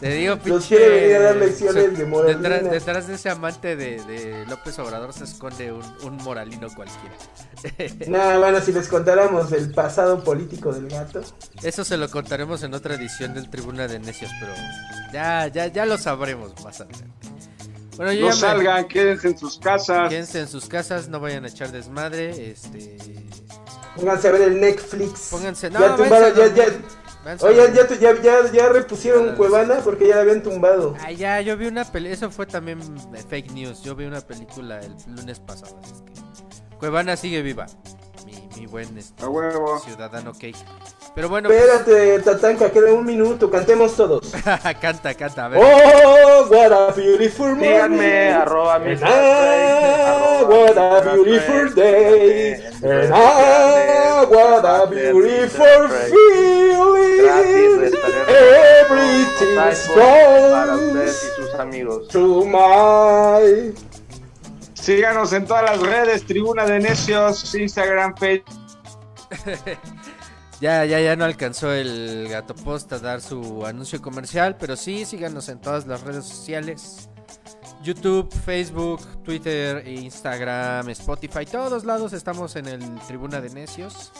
Te 0.00 0.10
digo, 0.10 0.34
pinche. 0.36 0.50
Nos 0.50 0.66
quiere 0.66 0.88
venir 1.00 1.16
a 1.16 1.20
dar 1.20 1.36
lecciones 1.36 1.98
de 1.98 2.04
moralina. 2.04 2.48
Detrás, 2.48 2.70
detrás 2.70 3.08
de 3.08 3.14
ese 3.14 3.30
amante 3.30 3.74
de, 3.74 4.02
de 4.04 4.46
López 4.46 4.78
Obrador 4.78 5.12
se 5.12 5.24
esconde 5.24 5.72
un, 5.72 5.82
un 6.04 6.16
moralino 6.18 6.68
cualquiera. 6.74 7.16
Nada, 8.08 8.38
bueno, 8.38 8.60
si 8.60 8.72
les 8.72 8.86
contáramos 8.86 9.50
el 9.52 9.72
pasado 9.72 10.22
político 10.22 10.72
del 10.72 10.88
gato. 10.88 11.20
Eso 11.62 11.84
se 11.84 11.96
lo 11.96 12.08
contaremos 12.10 12.62
en 12.62 12.74
otra 12.74 12.94
edición 12.94 13.34
del 13.34 13.50
Tribuna 13.50 13.88
de 13.88 13.98
Necios, 13.98 14.30
pero 14.38 14.52
ya, 15.12 15.48
ya, 15.48 15.66
ya 15.66 15.84
lo 15.84 15.98
sabremos 15.98 16.52
más 16.62 16.80
adelante. 16.80 17.28
Bueno, 17.96 18.12
yo 18.12 18.20
No 18.20 18.28
me- 18.28 18.32
salgan, 18.34 18.86
quédense 18.86 19.26
en 19.28 19.38
sus 19.38 19.58
casas. 19.58 20.08
Quédense 20.08 20.38
en 20.38 20.46
sus 20.48 20.66
casas, 20.68 21.08
no 21.08 21.18
vayan 21.18 21.44
a 21.44 21.48
echar 21.48 21.72
desmadre, 21.72 22.52
este... 22.52 22.96
Pónganse 23.96 24.28
a 24.28 24.30
ver 24.30 24.42
el 24.42 24.60
Netflix. 24.60 25.28
Pónganse, 25.32 25.68
no, 25.70 25.80
ya, 25.80 25.96
tumbaron, 25.96 26.32
ya, 26.36 26.54
ya. 26.54 26.64
Oye, 27.40 27.72
ya, 27.74 27.86
ya, 27.88 28.22
ya, 28.22 28.52
ya 28.52 28.68
repusieron 28.70 29.34
Cuevana 29.34 29.80
porque 29.84 30.08
ya 30.08 30.16
la 30.16 30.20
habían 30.22 30.42
tumbado. 30.42 30.94
Ah, 31.00 31.12
ya, 31.12 31.40
yo 31.40 31.56
vi 31.56 31.66
una 31.66 31.84
película. 31.84 32.14
Eso 32.14 32.30
fue 32.30 32.46
también 32.46 32.80
fake 33.28 33.52
news. 33.52 33.82
Yo 33.82 33.94
vi 33.94 34.04
una 34.06 34.20
película 34.20 34.80
el 34.80 34.94
lunes 35.14 35.38
pasado. 35.40 35.78
así 35.82 35.92
es 35.94 36.02
que 36.02 36.76
Cuevana 36.78 37.16
sigue 37.16 37.42
viva. 37.42 37.66
Mi, 38.24 38.48
mi 38.56 38.66
buen 38.66 38.96
este, 38.96 39.24
ciudadano 39.84 40.32
cake. 40.32 40.56
Pero 41.18 41.28
bueno. 41.30 41.48
pues- 41.48 41.60
Espérate, 41.60 42.20
Tatanka, 42.20 42.70
queda 42.70 42.92
un 42.92 43.04
minuto, 43.04 43.50
cantemos 43.50 43.96
todos. 43.96 44.32
canta, 44.80 45.14
canta, 45.14 45.46
a 45.46 45.48
ver. 45.48 45.60
Oh, 45.60 46.46
what 46.48 46.70
a 46.70 46.92
beautiful 46.94 47.56
morning. 47.56 47.98
Síganme, 47.98 48.32
arroba 48.34 48.78
mi 48.78 48.92
And 48.92 49.02
ah, 49.02 50.44
what 50.46 50.78
a 50.78 51.12
beautiful 51.16 51.74
day. 51.74 52.62
And 52.84 53.12
ah, 53.12 54.26
what 54.30 54.64
a 54.64 54.86
beautiful 54.86 55.88
feeling. 56.06 57.26
Everything's 58.78 59.88
gone 59.88 60.70
ustedes 60.70 61.24
y 61.24 61.42
sus 61.42 61.54
amigos. 61.54 62.06
to 62.10 62.44
my... 62.44 63.74
Síganos 64.74 65.32
en 65.32 65.46
todas 65.46 65.64
las 65.64 65.80
redes, 65.80 66.24
Tribuna 66.24 66.64
de 66.64 66.78
Necios, 66.78 67.52
Instagram, 67.56 68.14
Facebook. 68.16 68.54
Ya, 70.60 70.84
ya, 70.84 71.00
ya 71.00 71.14
no 71.14 71.24
alcanzó 71.24 71.72
el 71.72 72.28
Gato 72.28 72.54
Post 72.54 72.92
a 72.92 72.98
dar 72.98 73.20
su 73.20 73.64
anuncio 73.64 74.02
comercial, 74.02 74.56
pero 74.58 74.76
sí, 74.76 75.04
síganos 75.04 75.48
en 75.48 75.60
todas 75.60 75.86
las 75.86 76.00
redes 76.02 76.24
sociales. 76.24 77.08
YouTube, 77.82 78.28
Facebook, 78.44 79.00
Twitter, 79.22 79.86
Instagram, 79.86 80.88
Spotify, 80.90 81.46
todos 81.46 81.84
lados 81.84 82.12
estamos 82.12 82.56
en 82.56 82.66
el 82.66 82.98
Tribuna 83.06 83.40
de 83.40 83.50
Necios. 83.50 84.12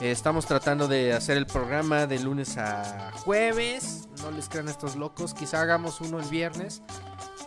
Eh, 0.00 0.10
Estamos 0.10 0.46
tratando 0.46 0.88
de 0.88 1.12
hacer 1.12 1.36
el 1.36 1.46
programa 1.46 2.06
de 2.06 2.18
lunes 2.20 2.56
a 2.56 3.12
jueves. 3.24 4.08
No 4.22 4.30
les 4.30 4.48
crean 4.48 4.68
estos 4.68 4.96
locos. 4.96 5.34
Quizá 5.34 5.60
hagamos 5.60 6.00
uno 6.00 6.18
el 6.18 6.28
viernes, 6.28 6.82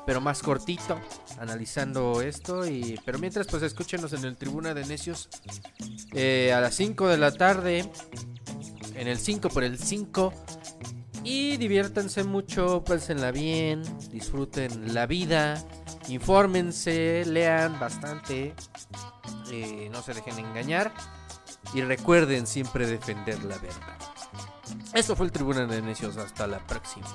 pero 0.05 0.21
más 0.21 0.41
cortito, 0.41 0.99
analizando 1.39 2.21
esto. 2.21 2.67
Y, 2.67 2.99
pero 3.05 3.19
mientras, 3.19 3.47
pues 3.47 3.63
escúchenos 3.63 4.13
en 4.13 4.25
el 4.25 4.35
Tribuna 4.35 4.73
de 4.73 4.85
Necios 4.85 5.29
eh, 6.13 6.53
a 6.55 6.61
las 6.61 6.75
5 6.75 7.07
de 7.07 7.17
la 7.17 7.31
tarde. 7.31 7.89
En 8.95 9.07
el 9.07 9.17
5 9.17 9.49
por 9.49 9.63
el 9.63 9.79
5. 9.79 10.33
Y 11.23 11.57
diviértanse 11.57 12.23
mucho, 12.23 12.83
pásenla 12.83 13.31
bien, 13.31 13.83
disfruten 14.09 14.93
la 14.93 15.05
vida, 15.05 15.63
infórmense, 16.07 17.23
lean 17.27 17.79
bastante, 17.79 18.55
eh, 19.51 19.89
no 19.91 20.01
se 20.01 20.15
dejen 20.15 20.39
engañar 20.39 20.91
y 21.75 21.81
recuerden 21.81 22.47
siempre 22.47 22.87
defender 22.87 23.43
la 23.43 23.57
verdad. 23.59 23.97
Esto 24.93 25.15
fue 25.15 25.27
el 25.27 25.31
Tribuna 25.31 25.67
de 25.67 25.81
Necios, 25.81 26.17
hasta 26.17 26.47
la 26.47 26.59
próxima. 26.65 27.07